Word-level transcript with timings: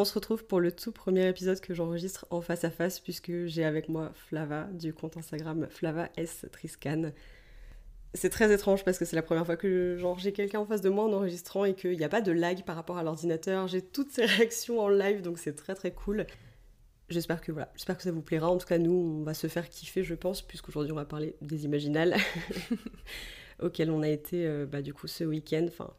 On 0.00 0.04
se 0.04 0.14
retrouve 0.14 0.44
pour 0.44 0.60
le 0.60 0.70
tout 0.70 0.92
premier 0.92 1.26
épisode 1.26 1.58
que 1.58 1.74
j'enregistre 1.74 2.24
en 2.30 2.40
face 2.40 2.62
à 2.62 2.70
face 2.70 3.00
puisque 3.00 3.46
j'ai 3.46 3.64
avec 3.64 3.88
moi 3.88 4.12
Flava 4.14 4.68
du 4.72 4.94
compte 4.94 5.16
Instagram 5.16 5.66
Flava 5.70 6.08
S 6.16 6.46
Triscan. 6.52 7.10
C'est 8.14 8.30
très 8.30 8.54
étrange 8.54 8.84
parce 8.84 8.96
que 8.96 9.04
c'est 9.04 9.16
la 9.16 9.22
première 9.22 9.44
fois 9.44 9.56
que 9.56 9.98
j'ai 10.18 10.32
quelqu'un 10.32 10.60
en 10.60 10.66
face 10.66 10.82
de 10.82 10.88
moi 10.88 11.02
en 11.02 11.12
enregistrant 11.12 11.64
et 11.64 11.74
qu'il 11.74 11.96
n'y 11.96 12.04
a 12.04 12.08
pas 12.08 12.20
de 12.20 12.30
lag 12.30 12.62
par 12.62 12.76
rapport 12.76 12.96
à 12.96 13.02
l'ordinateur. 13.02 13.66
J'ai 13.66 13.82
toutes 13.82 14.12
ces 14.12 14.24
réactions 14.24 14.78
en 14.78 14.88
live 14.88 15.20
donc 15.20 15.36
c'est 15.36 15.54
très 15.54 15.74
très 15.74 15.90
cool. 15.90 16.28
J'espère 17.08 17.40
que 17.40 17.50
voilà, 17.50 17.72
j'espère 17.74 17.96
que 17.96 18.04
ça 18.04 18.12
vous 18.12 18.22
plaira. 18.22 18.48
En 18.48 18.56
tout 18.56 18.68
cas, 18.68 18.78
nous, 18.78 18.92
on 18.92 19.24
va 19.24 19.34
se 19.34 19.48
faire 19.48 19.68
kiffer, 19.68 20.04
je 20.04 20.14
pense, 20.14 20.42
puisqu'aujourd'hui 20.42 20.92
on 20.92 20.96
va 20.96 21.06
parler 21.06 21.34
des 21.42 21.64
Imaginales 21.64 22.14
auxquels 23.60 23.90
on 23.90 24.02
a 24.02 24.08
été 24.08 24.46
euh, 24.46 24.64
bah, 24.64 24.80
du 24.80 24.94
coup 24.94 25.08
ce 25.08 25.24
week-end, 25.24 25.64
enfin 25.66 25.92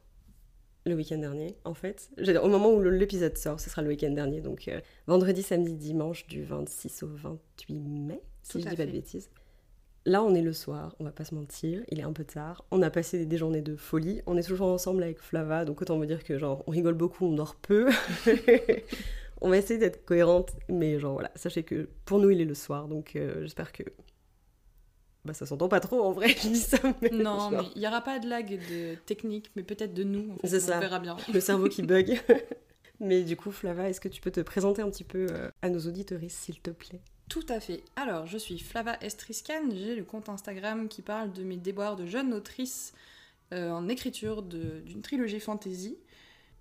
le 0.86 0.96
week-end 0.96 1.18
dernier, 1.18 1.56
en 1.66 1.74
fait. 1.74 2.10
Au 2.42 2.48
moment 2.48 2.72
où 2.72 2.82
l'épisode 2.82 3.38
sort, 3.38 3.60
ce 3.60 3.70
sera 3.70 3.82
le 3.82 3.90
week-end 3.90 4.12
dernier, 4.12 4.42
donc 4.42 4.68
euh, 4.68 4.80
vendredi, 5.08 5.44
samedi, 5.44 5.74
dimanche, 5.74 6.28
du 6.28 6.44
26 6.44 7.04
au 7.04 7.08
28 7.08 7.80
mai, 7.80 8.22
si 8.44 8.62
je 8.62 8.68
dis 8.68 8.76
pas 8.76 8.86
de 8.86 8.92
bêtises. 8.92 9.30
Là, 10.06 10.24
on 10.24 10.34
est 10.34 10.42
le 10.42 10.54
soir, 10.54 10.96
on 11.00 11.04
va 11.04 11.12
pas 11.12 11.26
se 11.26 11.36
mentir, 11.36 11.84
il 11.90 12.00
est 12.00 12.04
un 12.04 12.14
peu 12.14 12.24
tard. 12.24 12.66
On 12.72 12.82
a 12.82 12.90
passé 12.90 13.26
des 13.26 13.38
journées 13.38 13.62
de 13.62 13.76
folie. 13.76 14.22
On 14.26 14.38
est 14.38 14.44
toujours 14.44 14.68
ensemble 14.68 15.04
avec 15.04 15.20
Flava, 15.20 15.66
donc 15.66 15.82
autant 15.82 15.98
me 15.98 16.06
dire 16.06 16.24
que 16.24 16.38
genre 16.38 16.64
on 16.68 16.72
rigole 16.72 16.94
beaucoup, 16.94 17.26
on 17.26 17.34
dort 17.34 17.56
peu. 17.56 17.90
on 19.42 19.50
va 19.50 19.58
essayer 19.58 19.78
d'être 19.78 20.06
cohérente, 20.06 20.54
mais 20.70 21.00
genre 21.00 21.14
voilà, 21.14 21.32
sachez 21.36 21.64
que 21.64 21.90
pour 22.06 22.20
nous 22.20 22.30
il 22.30 22.40
est 22.40 22.46
le 22.46 22.56
soir, 22.56 22.88
donc 22.88 23.16
euh, 23.16 23.42
j'espère 23.42 23.74
que 23.74 23.84
bah, 25.30 25.36
ça 25.36 25.46
s'entend 25.46 25.70
pas 25.70 25.80
trop 25.80 26.02
en 26.02 26.12
vrai, 26.12 26.30
je 26.42 26.48
dis 26.48 26.60
ça. 26.60 26.80
Mais 27.02 27.10
non, 27.10 27.52
mais 27.52 27.64
il 27.76 27.82
n'y 27.82 27.88
aura 27.88 28.02
pas 28.02 28.18
de 28.18 28.28
lag 28.28 28.48
de 28.50 28.96
technique, 29.06 29.52
mais 29.56 29.62
peut-être 29.62 29.94
de 29.94 30.04
nous. 30.04 30.32
En 30.34 30.38
fait, 30.38 30.48
C'est 30.48 30.60
ça. 30.60 30.78
On 30.78 30.80
verra 30.80 31.00
bien. 31.00 31.18
Le 31.34 31.40
cerveau 31.40 31.70
qui 31.70 31.84
bug. 31.84 32.20
mais 33.00 33.22
du 33.22 33.38
coup, 33.38 33.52
Flava, 33.52 33.90
est-ce 33.90 34.02
que 34.02 34.08
tu 34.08 34.22
peux 34.22 34.32
te 34.32 34.40
présenter 34.42 34.82
un 34.82 34.90
petit 34.90 35.04
peu 35.04 35.28
euh, 35.30 35.52
à 35.62 35.70
nos 35.70 35.80
auditoristes, 35.82 36.40
s'il 36.40 36.60
te 36.62 36.72
plaît? 36.72 37.02
Tout 37.30 37.46
à 37.48 37.60
fait. 37.60 37.84
Alors, 37.96 38.26
je 38.26 38.40
suis 38.40 38.58
Flava 38.58 38.98
Estriscan. 39.02 39.70
J'ai 39.72 39.96
le 39.96 40.04
compte 40.04 40.30
Instagram 40.30 40.88
qui 40.88 41.04
parle 41.04 41.32
de 41.32 41.44
mes 41.44 41.58
déboires 41.58 41.96
de 41.96 42.08
jeune 42.08 42.34
autrice 42.34 42.94
euh, 43.54 43.70
en 43.70 43.88
écriture 43.88 44.42
d'une 44.42 45.04
trilogie 45.04 45.40
fantasy 45.40 45.96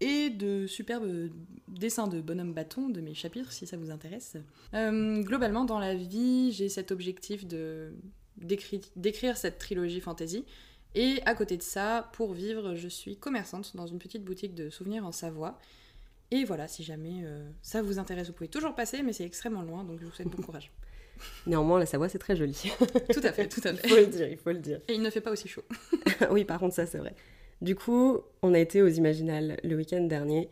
et 0.01 0.31
de 0.31 0.67
superbes 0.67 1.31
dessins 1.69 2.07
de 2.07 2.21
bonhomme 2.21 2.53
bâton 2.53 2.89
de 2.89 3.01
mes 3.01 3.15
chapitres 3.15 3.53
si 3.53 3.67
ça 3.67 3.77
vous 3.77 3.91
intéresse. 3.91 4.37
Euh, 4.75 5.23
globalement, 5.23 5.65
dans 5.65 5.79
la 5.79 5.95
vie, 5.95 6.53
j'ai 6.53 6.69
cet 6.69 6.93
objectif 6.93 7.47
de 7.47 7.93
d'écrire 8.41 9.37
cette 9.37 9.59
trilogie 9.59 10.01
fantasy. 10.01 10.45
Et 10.95 11.21
à 11.27 11.35
côté 11.35 11.57
de 11.57 11.63
ça, 11.63 12.11
pour 12.15 12.33
vivre, 12.33 12.75
je 12.75 12.89
suis 12.89 13.17
commerçante 13.17 13.77
dans 13.77 13.87
une 13.87 13.99
petite 13.99 14.25
boutique 14.25 14.55
de 14.55 14.71
souvenirs 14.71 15.05
en 15.05 15.13
Savoie. 15.13 15.59
Et 16.31 16.45
voilà, 16.45 16.69
si 16.69 16.83
jamais 16.83 17.23
euh, 17.25 17.49
ça 17.63 17.83
vous 17.83 17.99
intéresse, 17.99 18.27
vous 18.29 18.33
pouvez 18.33 18.49
toujours 18.49 18.75
passer, 18.75 19.03
mais 19.03 19.13
c'est 19.13 19.25
extrêmement 19.25 19.63
loin, 19.63 19.85
donc 19.85 20.01
je 20.01 20.07
vous 20.07 20.13
souhaite 20.13 20.29
bon 20.29 20.43
courage. 20.43 20.71
Néanmoins, 21.47 21.79
la 21.79 21.87
Savoie, 21.87 22.09
c'est 22.09 22.19
très 22.19 22.37
joli. 22.37 22.71
tout 23.13 23.21
à 23.23 23.33
fait, 23.33 23.49
tout 23.49 23.61
à 23.65 23.75
fait. 23.75 23.87
il 23.87 23.91
faut 23.91 23.97
le 23.97 24.07
dire, 24.07 24.29
il 24.29 24.37
faut 24.37 24.51
le 24.51 24.59
dire. 24.59 24.81
Et 24.89 24.95
il 24.95 25.03
ne 25.03 25.11
fait 25.11 25.21
pas 25.21 25.31
aussi 25.31 25.49
chaud. 25.49 25.65
oui, 26.31 26.45
par 26.45 26.59
contre, 26.59 26.75
ça, 26.75 26.87
c'est 26.87 26.99
vrai. 26.99 27.15
Du 27.61 27.75
coup, 27.75 28.21
on 28.43 28.55
a 28.55 28.59
été 28.59 28.83
aux 28.83 28.89
Imaginales 28.89 29.59
le 29.65 29.77
week-end 29.77 30.03
dernier. 30.03 30.49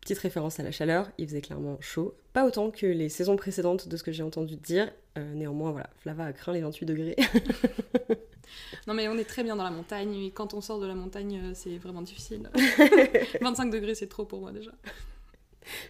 Petite 0.00 0.18
référence 0.18 0.58
à 0.58 0.64
la 0.64 0.72
chaleur, 0.72 1.10
il 1.18 1.28
faisait 1.28 1.40
clairement 1.40 1.76
chaud. 1.80 2.16
Pas 2.32 2.44
autant 2.44 2.72
que 2.72 2.86
les 2.86 3.08
saisons 3.08 3.36
précédentes 3.36 3.88
de 3.88 3.96
ce 3.96 4.02
que 4.02 4.10
j'ai 4.10 4.24
entendu 4.24 4.56
dire. 4.56 4.90
Euh, 5.18 5.34
néanmoins, 5.34 5.72
voilà, 5.72 5.90
Flava 5.98 6.24
a 6.26 6.32
craint 6.32 6.52
les 6.52 6.60
28 6.60 6.86
degrés. 6.86 7.16
non 8.86 8.94
mais 8.94 9.08
on 9.08 9.18
est 9.18 9.24
très 9.24 9.42
bien 9.42 9.56
dans 9.56 9.64
la 9.64 9.70
montagne, 9.70 10.14
et 10.14 10.30
quand 10.30 10.54
on 10.54 10.60
sort 10.60 10.80
de 10.80 10.86
la 10.86 10.94
montagne, 10.94 11.40
euh, 11.42 11.52
c'est 11.54 11.76
vraiment 11.76 12.02
difficile. 12.02 12.50
25 13.40 13.70
degrés, 13.70 13.94
c'est 13.94 14.08
trop 14.08 14.24
pour 14.24 14.40
moi 14.40 14.52
déjà. 14.52 14.72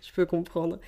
Je 0.03 0.13
peux 0.13 0.27
comprendre. 0.27 0.79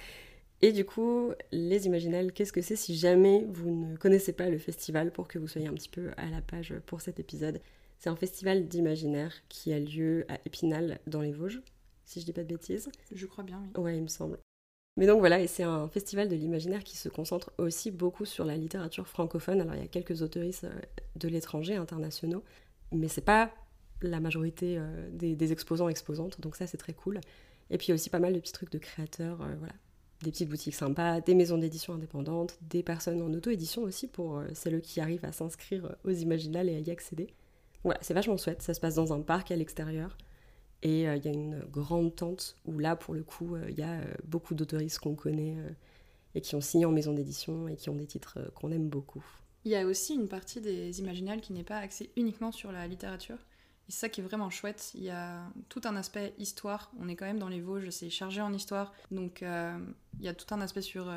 Et 0.62 0.72
du 0.72 0.84
coup, 0.84 1.32
les 1.52 1.86
Imaginales, 1.86 2.32
qu'est-ce 2.32 2.52
que 2.52 2.62
c'est 2.62 2.76
si 2.76 2.96
jamais 2.96 3.44
vous 3.48 3.70
ne 3.70 3.96
connaissez 3.96 4.32
pas 4.32 4.48
le 4.48 4.58
festival 4.58 5.12
pour 5.12 5.28
que 5.28 5.38
vous 5.38 5.48
soyez 5.48 5.68
un 5.68 5.74
petit 5.74 5.88
peu 5.88 6.10
à 6.16 6.26
la 6.26 6.40
page 6.40 6.74
pour 6.86 7.00
cet 7.00 7.20
épisode? 7.20 7.60
C'est 7.98 8.08
un 8.08 8.16
festival 8.16 8.66
d'imaginaire 8.66 9.32
qui 9.48 9.72
a 9.72 9.78
lieu 9.78 10.24
à 10.28 10.38
Épinal 10.44 11.00
dans 11.06 11.20
les 11.20 11.32
Vosges 11.32 11.62
si 12.04 12.20
je 12.20 12.26
dis 12.26 12.32
pas 12.32 12.42
de 12.42 12.48
bêtises. 12.48 12.90
Je 13.12 13.26
crois 13.26 13.44
bien, 13.44 13.62
oui. 13.62 13.82
Ouais, 13.82 13.96
il 13.96 14.02
me 14.02 14.08
semble. 14.08 14.38
Mais 14.96 15.06
donc 15.06 15.18
voilà, 15.18 15.44
c'est 15.48 15.64
un 15.64 15.88
festival 15.88 16.28
de 16.28 16.36
l'imaginaire 16.36 16.84
qui 16.84 16.96
se 16.96 17.08
concentre 17.08 17.52
aussi 17.58 17.90
beaucoup 17.90 18.24
sur 18.24 18.44
la 18.44 18.56
littérature 18.56 19.08
francophone. 19.08 19.60
Alors 19.60 19.74
il 19.74 19.80
y 19.80 19.84
a 19.84 19.88
quelques 19.88 20.22
autoristes 20.22 20.64
euh, 20.64 20.80
de 21.16 21.28
l'étranger, 21.28 21.74
internationaux, 21.74 22.44
mais 22.92 23.08
c'est 23.08 23.20
pas 23.20 23.50
la 24.02 24.20
majorité 24.20 24.76
euh, 24.78 25.08
des, 25.10 25.52
exposants 25.52 25.88
exposantes, 25.88 26.40
donc 26.40 26.54
ça 26.54 26.66
c'est 26.68 26.76
très 26.76 26.92
cool. 26.92 27.20
Et 27.70 27.78
puis 27.78 27.88
il 27.88 27.92
a 27.92 27.94
aussi 27.94 28.10
pas 28.10 28.20
mal 28.20 28.34
de 28.34 28.38
petits 28.38 28.52
trucs 28.52 28.70
de 28.70 28.78
créateurs, 28.78 29.42
euh, 29.42 29.54
voilà, 29.58 29.74
des 30.22 30.30
petites 30.30 30.48
boutiques 30.48 30.76
sympas, 30.76 31.20
des 31.20 31.34
maisons 31.34 31.58
d'édition 31.58 31.94
indépendantes, 31.94 32.56
des 32.62 32.84
personnes 32.84 33.20
en 33.20 33.32
auto-édition 33.32 33.82
aussi 33.82 34.06
pour 34.06 34.40
celles 34.52 34.80
qui 34.80 35.00
arrivent 35.00 35.24
à 35.24 35.32
s'inscrire 35.32 35.96
aux 36.04 36.10
Imaginales 36.10 36.68
et 36.68 36.76
à 36.76 36.78
y 36.78 36.90
accéder. 36.90 37.26
Voilà, 37.82 37.98
c'est 38.00 38.14
vachement 38.14 38.36
chouette, 38.36 38.62
ça 38.62 38.74
se 38.74 38.80
passe 38.80 38.94
dans 38.94 39.12
un 39.12 39.20
parc 39.20 39.50
à 39.50 39.56
l'extérieur. 39.56 40.16
Et 40.84 41.08
euh, 41.08 41.16
il 41.16 41.24
y 41.24 41.28
a 41.28 41.32
une 41.32 41.60
grande 41.70 42.14
tente 42.14 42.56
où 42.66 42.78
là, 42.78 42.94
pour 42.94 43.14
le 43.14 43.24
coup, 43.24 43.56
euh, 43.56 43.66
il 43.70 43.78
y 43.78 43.82
a 43.82 43.94
euh, 43.94 44.14
beaucoup 44.24 44.54
d'autoristes 44.54 44.98
qu'on 44.98 45.14
connaît 45.14 45.56
et 46.34 46.40
qui 46.40 46.54
ont 46.54 46.60
signé 46.60 46.84
en 46.84 46.92
maison 46.92 47.14
d'édition 47.14 47.68
et 47.68 47.76
qui 47.76 47.88
ont 47.88 47.96
des 47.96 48.06
titres 48.06 48.38
qu'on 48.54 48.70
aime 48.70 48.88
beaucoup. 48.88 49.24
Il 49.64 49.72
y 49.72 49.76
a 49.76 49.86
aussi 49.86 50.14
une 50.14 50.28
partie 50.28 50.60
des 50.60 51.00
imaginales 51.00 51.40
qui 51.40 51.54
n'est 51.54 51.64
pas 51.64 51.78
axée 51.78 52.10
uniquement 52.16 52.52
sur 52.52 52.70
la 52.70 52.86
littérature. 52.86 53.38
Et 53.88 53.92
c'est 53.92 54.00
ça 54.00 54.08
qui 54.10 54.20
est 54.20 54.24
vraiment 54.24 54.50
chouette. 54.50 54.92
Il 54.94 55.04
y 55.04 55.10
a 55.10 55.42
tout 55.70 55.80
un 55.84 55.96
aspect 55.96 56.34
histoire. 56.38 56.92
On 57.00 57.08
est 57.08 57.16
quand 57.16 57.24
même 57.24 57.38
dans 57.38 57.48
les 57.48 57.62
Vosges, 57.62 57.88
c'est 57.90 58.10
chargé 58.10 58.42
en 58.42 58.52
histoire. 58.52 58.92
Donc 59.10 59.42
il 59.42 60.24
y 60.24 60.28
a 60.28 60.34
tout 60.34 60.52
un 60.54 60.60
aspect 60.60 60.82
sur 60.82 61.10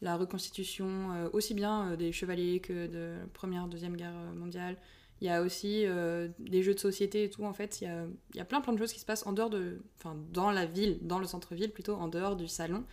la 0.00 0.16
reconstitution, 0.16 1.30
aussi 1.32 1.54
bien 1.54 1.96
des 1.96 2.10
chevaliers 2.10 2.60
que 2.60 2.86
de 2.86 3.20
la 3.20 3.26
Première, 3.34 3.68
Deuxième 3.68 3.96
Guerre 3.96 4.18
mondiale, 4.34 4.78
il 5.20 5.26
y 5.26 5.30
a 5.30 5.42
aussi 5.42 5.86
euh, 5.86 6.28
des 6.38 6.62
jeux 6.62 6.74
de 6.74 6.78
société 6.78 7.24
et 7.24 7.30
tout. 7.30 7.44
En 7.44 7.52
fait, 7.52 7.80
il 7.80 7.84
y 7.84 7.86
a, 7.86 8.06
il 8.34 8.36
y 8.36 8.40
a 8.40 8.44
plein 8.44 8.60
plein 8.60 8.72
de 8.72 8.78
choses 8.78 8.92
qui 8.92 9.00
se 9.00 9.06
passent 9.06 9.26
en 9.26 9.32
dehors 9.32 9.50
de, 9.50 9.80
enfin, 9.96 10.16
dans 10.32 10.50
la 10.50 10.66
ville, 10.66 10.98
dans 11.02 11.18
le 11.18 11.26
centre-ville 11.26 11.72
plutôt, 11.72 11.94
en 11.94 12.08
dehors 12.08 12.36
du 12.36 12.48
salon, 12.48 12.84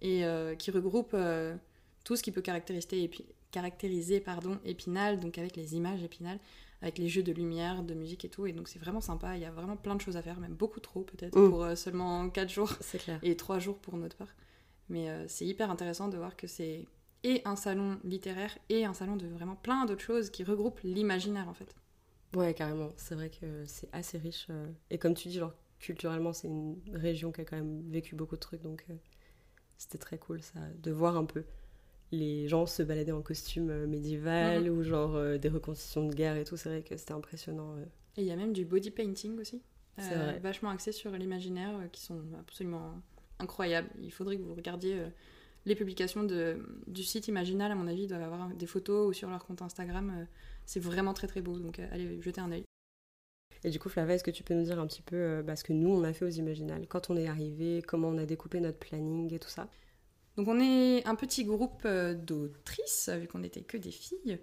et 0.00 0.24
euh, 0.24 0.54
qui 0.54 0.70
regroupent 0.70 1.14
euh, 1.14 1.56
tout 2.04 2.16
ce 2.16 2.22
qui 2.22 2.30
peut 2.30 2.42
caractériser, 2.42 3.10
caractériser 3.50 4.20
pardon, 4.20 4.58
Épinal, 4.64 5.18
donc 5.18 5.36
avec 5.38 5.56
les 5.56 5.74
images 5.74 6.02
Épinal, 6.02 6.38
avec 6.80 6.98
les 6.98 7.08
jeux 7.08 7.24
de 7.24 7.32
lumière, 7.32 7.82
de 7.82 7.94
musique 7.94 8.24
et 8.24 8.28
tout. 8.28 8.46
Et 8.46 8.52
donc 8.52 8.68
c'est 8.68 8.78
vraiment 8.78 9.00
sympa. 9.00 9.36
Il 9.36 9.42
y 9.42 9.46
a 9.46 9.50
vraiment 9.50 9.76
plein 9.76 9.96
de 9.96 10.00
choses 10.00 10.16
à 10.16 10.22
faire, 10.22 10.38
même 10.38 10.54
beaucoup 10.54 10.80
trop 10.80 11.02
peut-être 11.02 11.32
pour 11.32 11.66
seulement 11.76 12.28
4 12.28 12.48
jours 12.48 12.72
clair. 13.04 13.18
et 13.22 13.36
3 13.36 13.58
jours 13.58 13.78
pour 13.78 13.96
notre 13.96 14.16
part. 14.16 14.34
Mais 14.90 15.08
c'est 15.28 15.46
hyper 15.46 15.70
intéressant 15.70 16.08
de 16.08 16.18
voir 16.18 16.36
que 16.36 16.46
c'est 16.46 16.86
et 17.24 17.42
un 17.44 17.56
salon 17.56 17.98
littéraire 18.04 18.56
et 18.68 18.84
un 18.84 18.94
salon 18.94 19.16
de 19.16 19.26
vraiment 19.26 19.56
plein 19.56 19.86
d'autres 19.86 20.02
choses 20.02 20.30
qui 20.30 20.44
regroupent 20.44 20.80
l'imaginaire 20.84 21.48
en 21.48 21.54
fait. 21.54 21.74
Ouais, 22.36 22.54
carrément. 22.54 22.90
C'est 22.96 23.14
vrai 23.14 23.30
que 23.30 23.64
c'est 23.66 23.88
assez 23.92 24.18
riche. 24.18 24.46
euh, 24.50 24.66
Et 24.90 24.98
comme 24.98 25.14
tu 25.14 25.28
dis, 25.28 25.38
genre, 25.38 25.54
culturellement, 25.78 26.32
c'est 26.32 26.48
une 26.48 26.76
région 26.92 27.30
qui 27.32 27.40
a 27.40 27.44
quand 27.44 27.56
même 27.56 27.82
vécu 27.90 28.14
beaucoup 28.16 28.34
de 28.34 28.40
trucs. 28.40 28.62
Donc, 28.62 28.84
euh, 28.90 28.94
c'était 29.78 29.98
très 29.98 30.18
cool, 30.18 30.42
ça, 30.42 30.58
de 30.82 30.90
voir 30.90 31.16
un 31.16 31.24
peu 31.24 31.44
les 32.12 32.46
gens 32.48 32.66
se 32.66 32.82
balader 32.82 33.12
en 33.12 33.22
costume 33.22 33.70
euh, 33.70 33.86
médiéval 33.86 34.68
ou 34.70 34.82
genre 34.82 35.14
euh, 35.16 35.38
des 35.38 35.48
reconstitutions 35.48 36.06
de 36.06 36.14
guerre 36.14 36.36
et 36.36 36.44
tout. 36.44 36.56
C'est 36.56 36.68
vrai 36.68 36.82
que 36.82 36.96
c'était 36.96 37.12
impressionnant. 37.12 37.76
Et 38.16 38.22
il 38.22 38.26
y 38.26 38.30
a 38.32 38.36
même 38.36 38.52
du 38.52 38.64
body 38.64 38.90
painting 38.90 39.38
aussi. 39.40 39.62
C'est 39.98 40.14
vrai. 40.14 40.38
Vachement 40.40 40.70
axé 40.70 40.90
sur 40.90 41.12
l'imaginaire 41.12 41.78
qui 41.92 42.02
sont 42.02 42.20
absolument 42.38 43.00
incroyables. 43.38 43.88
Il 44.02 44.10
faudrait 44.12 44.36
que 44.36 44.42
vous 44.42 44.54
regardiez 44.54 45.00
les 45.66 45.74
publications 45.74 46.24
de, 46.24 46.58
du 46.86 47.02
site 47.02 47.28
Imaginal, 47.28 47.72
à 47.72 47.74
mon 47.74 47.86
avis, 47.86 48.06
doivent 48.06 48.22
avoir 48.22 48.48
des 48.48 48.66
photos 48.66 49.08
ou 49.08 49.12
sur 49.12 49.30
leur 49.30 49.44
compte 49.44 49.62
Instagram. 49.62 50.12
euh, 50.16 50.24
c'est 50.66 50.80
vraiment 50.80 51.14
très 51.14 51.26
très 51.26 51.40
beau, 51.40 51.58
donc 51.58 51.78
euh, 51.78 51.86
allez 51.92 52.20
jeter 52.22 52.40
un 52.40 52.52
œil. 52.52 52.64
Et 53.64 53.70
du 53.70 53.78
coup, 53.78 53.88
Flava, 53.88 54.14
est-ce 54.14 54.24
que 54.24 54.30
tu 54.30 54.42
peux 54.42 54.54
nous 54.54 54.64
dire 54.64 54.78
un 54.78 54.86
petit 54.86 55.02
peu 55.02 55.16
euh, 55.16 55.42
bah, 55.42 55.56
ce 55.56 55.64
que 55.64 55.72
nous, 55.72 55.90
on 55.90 56.04
a 56.04 56.12
fait 56.12 56.24
aux 56.24 56.30
Imaginales 56.30 56.86
Quand 56.86 57.10
on 57.10 57.16
est 57.16 57.28
arrivé, 57.28 57.82
comment 57.86 58.08
on 58.08 58.18
a 58.18 58.26
découpé 58.26 58.60
notre 58.60 58.78
planning 58.78 59.32
et 59.32 59.38
tout 59.38 59.48
ça? 59.48 59.68
Donc 60.36 60.48
on 60.48 60.58
est 60.58 61.06
un 61.06 61.14
petit 61.14 61.44
groupe 61.44 61.86
d'autrices, 61.86 63.08
vu 63.08 63.28
qu'on 63.28 63.38
n'était 63.38 63.62
que 63.62 63.76
des 63.76 63.92
filles. 63.92 64.40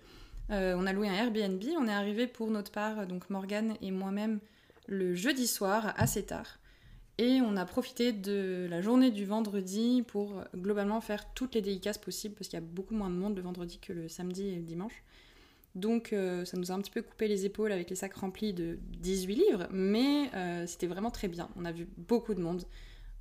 Euh, 0.51 0.75
on 0.77 0.85
a 0.85 0.93
loué 0.93 1.07
un 1.07 1.13
Airbnb, 1.13 1.63
on 1.77 1.87
est 1.87 1.93
arrivé 1.93 2.27
pour 2.27 2.49
notre 2.49 2.71
part, 2.71 3.07
donc 3.07 3.29
Morgane 3.29 3.75
et 3.81 3.91
moi-même, 3.91 4.39
le 4.87 5.15
jeudi 5.15 5.47
soir 5.47 5.93
assez 5.97 6.25
tard. 6.25 6.59
Et 7.21 7.39
on 7.39 7.55
a 7.55 7.65
profité 7.65 8.13
de 8.13 8.65
la 8.67 8.81
journée 8.81 9.11
du 9.11 9.25
vendredi 9.25 10.03
pour 10.07 10.43
globalement 10.55 11.01
faire 11.01 11.31
toutes 11.35 11.53
les 11.53 11.61
dédicaces 11.61 11.99
possibles 11.99 12.33
parce 12.33 12.47
qu'il 12.47 12.57
y 12.57 12.63
a 12.63 12.65
beaucoup 12.65 12.95
moins 12.95 13.11
de 13.11 13.15
monde 13.15 13.35
le 13.35 13.43
vendredi 13.43 13.77
que 13.77 13.93
le 13.93 14.07
samedi 14.07 14.47
et 14.47 14.55
le 14.55 14.63
dimanche. 14.63 15.03
Donc 15.75 16.13
euh, 16.13 16.45
ça 16.45 16.57
nous 16.57 16.71
a 16.71 16.73
un 16.73 16.79
petit 16.81 16.89
peu 16.89 17.03
coupé 17.03 17.27
les 17.27 17.45
épaules 17.45 17.71
avec 17.71 17.91
les 17.91 17.95
sacs 17.95 18.15
remplis 18.15 18.53
de 18.53 18.79
18 19.01 19.35
livres, 19.35 19.67
mais 19.69 20.31
euh, 20.33 20.65
c'était 20.65 20.87
vraiment 20.87 21.11
très 21.11 21.27
bien. 21.27 21.47
On 21.57 21.63
a 21.63 21.71
vu 21.71 21.87
beaucoup 21.95 22.33
de 22.33 22.41
monde. 22.41 22.63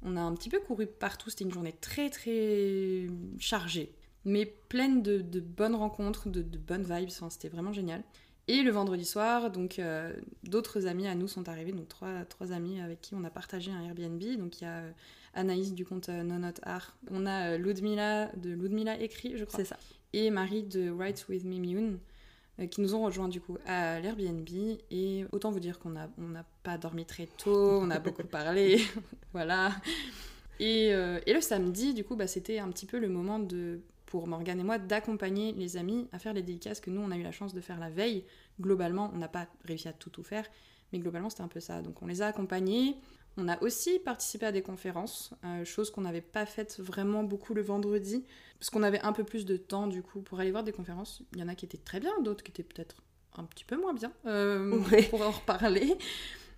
On 0.00 0.16
a 0.16 0.20
un 0.22 0.34
petit 0.34 0.48
peu 0.48 0.60
couru 0.60 0.86
partout. 0.86 1.28
C'était 1.28 1.44
une 1.44 1.52
journée 1.52 1.74
très 1.78 2.08
très 2.08 3.06
chargée, 3.38 3.92
mais 4.24 4.46
pleine 4.46 5.02
de, 5.02 5.40
bonnes 5.40 5.74
rencontres, 5.74 6.30
de, 6.30 6.40
bonnes 6.40 6.84
vibes. 6.84 7.10
c'était 7.10 7.50
vraiment 7.50 7.74
génial. 7.74 8.02
Et 8.50 8.64
le 8.64 8.72
vendredi 8.72 9.04
soir, 9.04 9.52
donc 9.52 9.78
euh, 9.78 10.12
d'autres 10.42 10.86
amis 10.86 11.06
à 11.06 11.14
nous 11.14 11.28
sont 11.28 11.48
arrivés, 11.48 11.70
donc 11.70 11.86
trois, 11.86 12.24
trois 12.24 12.50
amis 12.50 12.80
avec 12.80 13.00
qui 13.00 13.14
on 13.14 13.22
a 13.22 13.30
partagé 13.30 13.70
un 13.70 13.80
Airbnb. 13.80 14.20
Donc 14.40 14.60
il 14.60 14.64
y 14.64 14.66
a 14.66 14.78
euh, 14.78 14.90
Anaïs 15.34 15.72
du 15.72 15.84
compte 15.84 16.08
euh, 16.08 16.24
Nonot 16.24 16.54
Art, 16.64 16.96
on 17.12 17.26
a 17.26 17.56
Ludmila 17.56 18.26
de 18.34 18.50
Ludmila 18.50 18.98
écrit, 18.98 19.34
je 19.36 19.44
crois. 19.44 19.60
C'est 19.60 19.66
ça. 19.66 19.78
Et 20.14 20.30
Marie 20.30 20.64
de 20.64 20.90
Writes 20.90 21.26
with 21.28 21.44
Mimiun 21.44 21.98
qui 22.72 22.80
nous 22.80 22.96
ont 22.96 23.04
rejoints 23.04 23.28
du 23.28 23.40
coup 23.40 23.56
à 23.66 24.00
l'Airbnb. 24.00 24.48
Et 24.90 25.26
autant 25.30 25.52
vous 25.52 25.60
dire 25.60 25.78
qu'on 25.78 25.90
n'a 25.90 26.10
on 26.18 26.34
pas 26.64 26.76
dormi 26.76 27.04
très 27.04 27.26
tôt, 27.26 27.78
on 27.80 27.88
a 27.88 28.00
beaucoup 28.00 28.24
parlé, 28.26 28.82
voilà. 29.32 29.70
Et, 30.58 30.88
et, 30.88 31.32
le 31.32 31.40
samedi, 31.40 31.94
du 31.94 32.02
coup, 32.02 32.16
bah, 32.16 32.26
c'était 32.26 32.58
un 32.58 32.68
petit 32.68 32.84
peu 32.84 32.98
le 32.98 33.08
moment 33.08 33.38
de 33.38 33.80
pour 34.10 34.26
Morgane 34.26 34.60
et 34.60 34.64
moi 34.64 34.78
d'accompagner 34.78 35.52
les 35.52 35.78
amis 35.78 36.08
à 36.12 36.18
faire 36.18 36.34
les 36.34 36.42
dédicaces 36.42 36.80
que 36.80 36.90
nous 36.90 37.00
on 37.00 37.10
a 37.10 37.16
eu 37.16 37.22
la 37.22 37.32
chance 37.32 37.54
de 37.54 37.60
faire 37.62 37.78
la 37.78 37.88
veille. 37.88 38.26
Globalement, 38.60 39.10
on 39.14 39.18
n'a 39.18 39.28
pas 39.28 39.46
réussi 39.64 39.88
à 39.88 39.94
tout 39.94 40.10
tout 40.10 40.24
faire, 40.24 40.44
mais 40.92 40.98
globalement 40.98 41.30
c'était 41.30 41.42
un 41.42 41.48
peu 41.48 41.60
ça. 41.60 41.80
Donc 41.80 42.02
on 42.02 42.06
les 42.06 42.20
a 42.20 42.26
accompagnés. 42.26 42.96
On 43.36 43.48
a 43.48 43.62
aussi 43.62 44.00
participé 44.00 44.46
à 44.46 44.52
des 44.52 44.60
conférences, 44.60 45.32
euh, 45.44 45.64
chose 45.64 45.90
qu'on 45.90 46.00
n'avait 46.00 46.20
pas 46.20 46.44
faite 46.44 46.80
vraiment 46.80 47.22
beaucoup 47.22 47.54
le 47.54 47.62
vendredi, 47.62 48.26
parce 48.58 48.68
qu'on 48.68 48.82
avait 48.82 49.00
un 49.02 49.12
peu 49.12 49.22
plus 49.22 49.46
de 49.46 49.56
temps 49.56 49.86
du 49.86 50.02
coup 50.02 50.20
pour 50.20 50.40
aller 50.40 50.50
voir 50.50 50.64
des 50.64 50.72
conférences. 50.72 51.22
Il 51.32 51.38
y 51.38 51.42
en 51.42 51.48
a 51.48 51.54
qui 51.54 51.64
étaient 51.64 51.78
très 51.78 52.00
bien, 52.00 52.10
d'autres 52.22 52.42
qui 52.42 52.50
étaient 52.50 52.64
peut-être 52.64 53.02
un 53.36 53.44
petit 53.44 53.64
peu 53.64 53.76
moins 53.76 53.94
bien, 53.94 54.12
euh, 54.26 54.80
pour 55.10 55.22
en 55.22 55.30
reparler. 55.30 55.96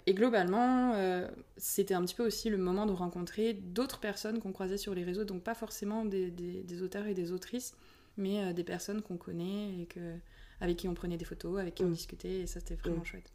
Et 0.07 0.15
globalement, 0.15 0.95
euh, 0.95 1.29
c'était 1.57 1.95
un 1.95 2.03
petit 2.03 2.15
peu 2.15 2.27
aussi 2.27 2.51
le 2.51 2.59
moment 2.59 2.87
de 2.87 2.93
rencontrer 2.93 3.55
d'autres 3.55 4.01
personnes 4.01 4.41
qu'on 4.41 4.53
croisait 4.53 4.77
sur 4.77 4.95
les 4.95 5.05
réseaux, 5.05 5.25
donc 5.25 5.43
pas 5.43 5.55
forcément 5.55 6.05
des, 6.05 6.83
auteurs 6.83 7.07
et 7.07 7.15
des 7.15 7.31
autrices, 7.31 7.75
mais 8.17 8.43
euh, 8.43 8.53
des 8.53 8.65
personnes 8.65 9.03
qu'on 9.03 9.17
connaît 9.17 9.81
et 9.81 9.87
que, 9.87 10.17
avec 10.61 10.77
qui 10.77 10.89
on 10.89 10.95
prenait 10.95 11.17
des 11.17 11.25
photos, 11.25 11.61
avec 11.61 11.77
qui 11.77 11.85
on 11.85 11.89
mm. 11.89 11.93
discutait, 11.93 12.41
et 12.41 12.47
ça 12.47 12.59
c'était 12.59 12.75
vraiment 12.75 13.03
mm. 13.03 13.05
chouette. 13.05 13.33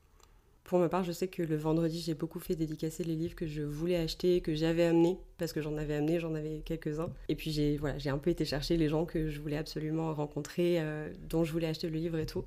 Pour 0.66 0.80
ma 0.80 0.90
part, 0.90 1.06
je 1.06 1.14
sais 1.14 1.30
que 1.30 1.42
le 1.42 1.56
vendredi, 1.56 2.02
j'ai 2.02 2.14
beaucoup 2.14 2.40
fait 2.42 2.58
dédicacer 2.58 3.06
les 3.06 3.16
livres 3.16 3.36
que 3.36 3.48
je 3.48 3.62
voulais 3.62 3.96
acheter, 3.96 4.42
que 4.42 4.54
j'avais 4.54 4.84
amenés, 4.84 5.18
parce 5.38 5.54
que 5.54 5.62
j'en 5.62 5.78
avais 5.78 5.96
amené, 5.96 6.19
j'en 6.19 6.36
avais 6.36 6.62
quelques-uns. 6.66 7.10
Et 7.30 7.36
puis 7.36 7.52
j'ai 7.52 7.78
voilà, 7.78 7.98
j'ai 7.98 8.10
un 8.10 8.18
peu 8.18 8.30
été 8.30 8.44
chercher 8.44 8.75
les 8.75 8.90
gens 8.90 9.06
que 9.06 9.30
je 9.30 9.40
voulais 9.40 9.56
absolument 9.56 10.14
rencontrer, 10.14 10.81
euh, 10.81 11.10
dont 11.30 11.46
je 11.46 11.54
voulais 11.54 11.68
acheter 11.68 11.90
le 11.90 11.98
livre 11.98 12.18
et 12.18 12.25
tout. 12.25 12.44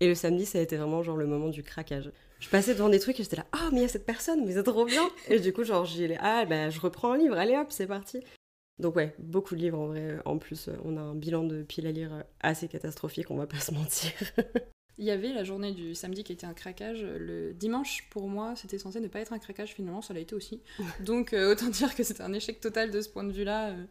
Et 0.00 0.08
le 0.08 0.14
samedi, 0.14 0.44
ça 0.44 0.58
a 0.58 0.60
été 0.60 0.76
vraiment 0.76 1.02
genre 1.02 1.16
le 1.16 1.26
moment 1.26 1.48
du 1.48 1.62
craquage 1.62 2.12
je 2.44 2.50
passais 2.50 2.74
devant 2.74 2.90
des 2.90 3.00
trucs 3.00 3.18
et 3.18 3.22
j'étais 3.22 3.36
là, 3.36 3.46
oh, 3.54 3.70
mais 3.72 3.78
il 3.78 3.82
y 3.82 3.86
a 3.86 3.88
cette 3.88 4.04
personne, 4.04 4.44
mais 4.44 4.52
c'est 4.52 4.62
trop 4.64 4.84
bien. 4.84 5.08
Et 5.28 5.40
du 5.40 5.54
coup, 5.54 5.64
genre, 5.64 5.86
j'ai 5.86 6.14
ah, 6.20 6.44
ben, 6.44 6.68
je 6.68 6.78
reprends 6.78 7.12
un 7.12 7.16
livre, 7.16 7.38
allez 7.38 7.56
hop, 7.56 7.68
c'est 7.70 7.86
parti. 7.86 8.20
Donc, 8.78 8.96
ouais, 8.96 9.14
beaucoup 9.18 9.54
de 9.54 9.60
livres 9.60 9.78
en 9.78 9.86
vrai. 9.86 10.18
En 10.26 10.36
plus, 10.36 10.68
on 10.84 10.98
a 10.98 11.00
un 11.00 11.14
bilan 11.14 11.44
de 11.44 11.62
piles 11.62 11.86
à 11.86 11.92
lire 11.92 12.22
assez 12.40 12.68
catastrophique, 12.68 13.30
on 13.30 13.36
va 13.36 13.46
pas 13.46 13.58
se 13.60 13.72
mentir. 13.72 14.12
Il 14.98 15.06
y 15.06 15.10
avait 15.10 15.32
la 15.32 15.42
journée 15.42 15.72
du 15.72 15.94
samedi 15.94 16.22
qui 16.22 16.34
était 16.34 16.46
un 16.46 16.52
craquage. 16.52 17.02
Le 17.02 17.54
dimanche, 17.54 18.06
pour 18.10 18.28
moi, 18.28 18.52
c'était 18.56 18.78
censé 18.78 19.00
ne 19.00 19.08
pas 19.08 19.20
être 19.20 19.32
un 19.32 19.38
craquage, 19.38 19.72
finalement, 19.72 20.02
ça 20.02 20.12
l'a 20.12 20.20
été 20.20 20.34
aussi. 20.34 20.60
Donc, 21.00 21.32
euh, 21.32 21.50
autant 21.50 21.70
dire 21.70 21.94
que 21.94 22.02
c'était 22.02 22.22
un 22.22 22.34
échec 22.34 22.60
total 22.60 22.90
de 22.90 23.00
ce 23.00 23.08
point 23.08 23.24
de 23.24 23.32
vue-là. 23.32 23.70
Euh, 23.70 23.84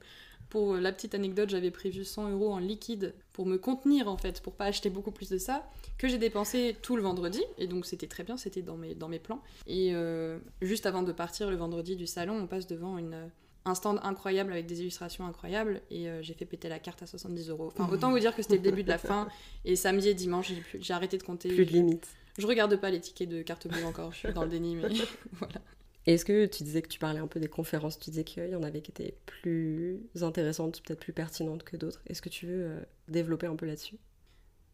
pour 0.49 0.75
la 0.75 0.91
petite 0.91 1.15
anecdote, 1.15 1.49
j'avais 1.49 1.71
prévu 1.71 2.03
100 2.03 2.31
euros 2.31 2.51
en 2.51 2.59
liquide 2.59 3.13
pour 3.33 3.45
me 3.45 3.57
contenir 3.57 4.07
en 4.07 4.17
fait, 4.17 4.41
pour 4.41 4.53
pas 4.53 4.65
acheter 4.65 4.89
beaucoup 4.89 5.11
plus 5.11 5.29
de 5.29 5.37
ça, 5.37 5.67
que 5.97 6.07
j'ai 6.07 6.17
dépensé 6.17 6.75
tout 6.81 6.95
le 6.95 7.01
vendredi, 7.01 7.41
et 7.57 7.67
donc 7.67 7.85
c'était 7.85 8.07
très 8.07 8.23
bien, 8.23 8.37
c'était 8.37 8.61
dans 8.61 8.77
mes, 8.77 8.95
dans 8.95 9.07
mes 9.07 9.19
plans. 9.19 9.41
Et 9.67 9.91
euh, 9.93 10.37
juste 10.61 10.85
avant 10.85 11.03
de 11.03 11.11
partir 11.11 11.49
le 11.49 11.55
vendredi 11.55 11.95
du 11.95 12.07
salon, 12.07 12.35
on 12.35 12.47
passe 12.47 12.67
devant 12.67 12.97
une, 12.97 13.29
un 13.65 13.75
stand 13.75 13.99
incroyable 14.03 14.51
avec 14.51 14.65
des 14.65 14.81
illustrations 14.81 15.25
incroyables, 15.25 15.81
et 15.89 16.07
euh, 16.07 16.21
j'ai 16.21 16.33
fait 16.33 16.45
péter 16.45 16.69
la 16.69 16.79
carte 16.79 17.01
à 17.01 17.07
70 17.07 17.49
euros. 17.49 17.71
Enfin, 17.75 17.91
autant 17.91 18.11
vous 18.11 18.19
dire 18.19 18.35
que 18.35 18.41
c'était 18.41 18.57
le 18.57 18.61
début 18.61 18.83
de 18.83 18.89
la 18.89 18.97
fin, 18.97 19.27
et 19.65 19.75
samedi 19.75 20.09
et 20.09 20.13
dimanche, 20.13 20.51
j'ai 20.79 20.93
arrêté 20.93 21.17
de 21.17 21.23
compter. 21.23 21.49
Plus 21.49 21.65
de 21.65 21.71
limite. 21.71 22.07
Je 22.37 22.47
regarde 22.47 22.75
pas 22.77 22.89
les 22.89 22.99
tickets 22.99 23.29
de 23.29 23.41
carte 23.43 23.67
bleue 23.67 23.85
encore, 23.85 24.11
je 24.11 24.17
suis 24.17 24.33
dans 24.33 24.43
le 24.43 24.49
déni, 24.49 24.75
mais 24.75 24.89
voilà. 25.33 25.61
Est-ce 26.05 26.25
que 26.25 26.45
tu 26.45 26.63
disais 26.63 26.81
que 26.81 26.89
tu 26.89 26.99
parlais 26.99 27.19
un 27.19 27.27
peu 27.27 27.39
des 27.39 27.47
conférences, 27.47 27.97
tu 27.97 28.09
disais 28.09 28.23
qu'il 28.23 28.49
y 28.49 28.55
en 28.55 28.63
avait 28.63 28.81
qui 28.81 28.91
étaient 28.91 29.15
plus 29.25 30.01
intéressantes, 30.21 30.81
peut-être 30.81 30.99
plus 30.99 31.13
pertinentes 31.13 31.63
que 31.63 31.77
d'autres. 31.77 32.01
Est-ce 32.07 32.21
que 32.21 32.29
tu 32.29 32.45
veux 32.45 32.65
euh, 32.65 32.79
développer 33.07 33.47
un 33.47 33.55
peu 33.55 33.65
là-dessus? 33.65 33.97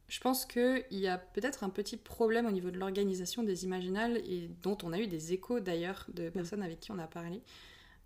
Je 0.08 0.20
pense 0.20 0.46
qu'il 0.48 0.84
y 0.90 1.08
a 1.08 1.20
peut-être 1.20 1.64
un 1.64 1.70
petit 1.70 1.96
problème 1.96 2.48
au 2.48 2.52
niveau 2.52 2.72
de 2.72 2.80
l'organisation 2.80 3.44
des 3.44 3.64
imaginales 3.64 4.18
et 4.18 4.50
dont 4.64 4.78
on 4.82 4.92
a 4.92 4.98
eu 4.98 5.06
des 5.06 5.34
échos 5.34 5.60
d'ailleurs 5.60 6.08
de 6.12 6.30
personnes 6.30 6.64
avec 6.64 6.80
qui 6.80 6.92
on 6.92 6.98
a 6.98 7.06
parlé, 7.06 7.44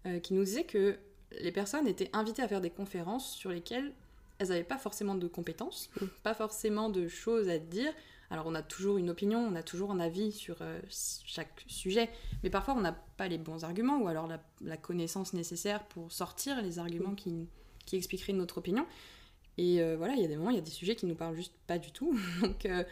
euh, 0.06 0.20
qui 0.20 0.34
nous 0.34 0.44
disaient 0.44 0.66
que 0.66 0.98
les 1.40 1.54
personnes 1.54 1.88
étaient 1.88 2.10
invitées 2.12 2.42
à 2.42 2.48
faire 2.50 2.60
des 2.60 2.70
conférences 2.70 3.34
sur 3.34 3.52
lesquelles 3.52 3.94
elles 4.40 4.50
n'avaient 4.50 4.64
pas 4.64 4.78
forcément 4.78 5.16
de 5.16 5.28
compétences, 5.28 5.90
mm. 6.02 6.06
pas 6.24 6.34
forcément 6.34 6.90
de 6.90 7.08
choses 7.08 7.48
à 7.48 7.58
dire, 7.58 7.94
alors 8.34 8.48
on 8.48 8.56
a 8.56 8.64
toujours 8.64 8.98
une 8.98 9.12
opinion, 9.12 9.38
on 9.38 9.54
a 9.54 9.62
toujours 9.62 9.92
un 9.92 10.00
avis 10.00 10.32
sur 10.32 10.56
euh, 10.62 10.80
chaque 10.90 11.64
sujet, 11.68 12.10
mais 12.42 12.50
parfois 12.50 12.74
on 12.74 12.82
n'a 12.82 12.92
pas 12.92 13.28
les 13.28 13.38
bons 13.38 13.64
arguments 13.64 14.00
ou 14.02 14.08
alors 14.08 14.28
la, 14.28 14.76
connaissance 14.76 15.34
nécessaire 15.34 15.84
pour 15.84 16.12
sortir 16.12 16.60
les 16.64 16.80
arguments 16.80 17.14
qui, 17.14 17.48
qui 17.86 17.96
expliqueraient 17.96 18.34
notre 18.34 18.58
opinion. 18.58 18.88
Et 19.60 19.84
euh, 19.84 19.98
voilà, 19.98 20.16
il 20.16 20.22
y 20.24 20.26
a 20.26 20.28
des 20.28 20.36
moments, 20.36 20.50
il 20.50 20.56
y 20.56 20.60
a 20.60 20.64
des 20.64 20.72
sujets 20.72 20.96
qui 20.96 21.06
nous 21.06 21.14
parlent 21.14 21.36
juste 21.36 21.54
pas 21.68 21.78
du 21.78 21.92
tout. 21.92 22.18
Donc 22.42 22.66
euh, 22.66 22.84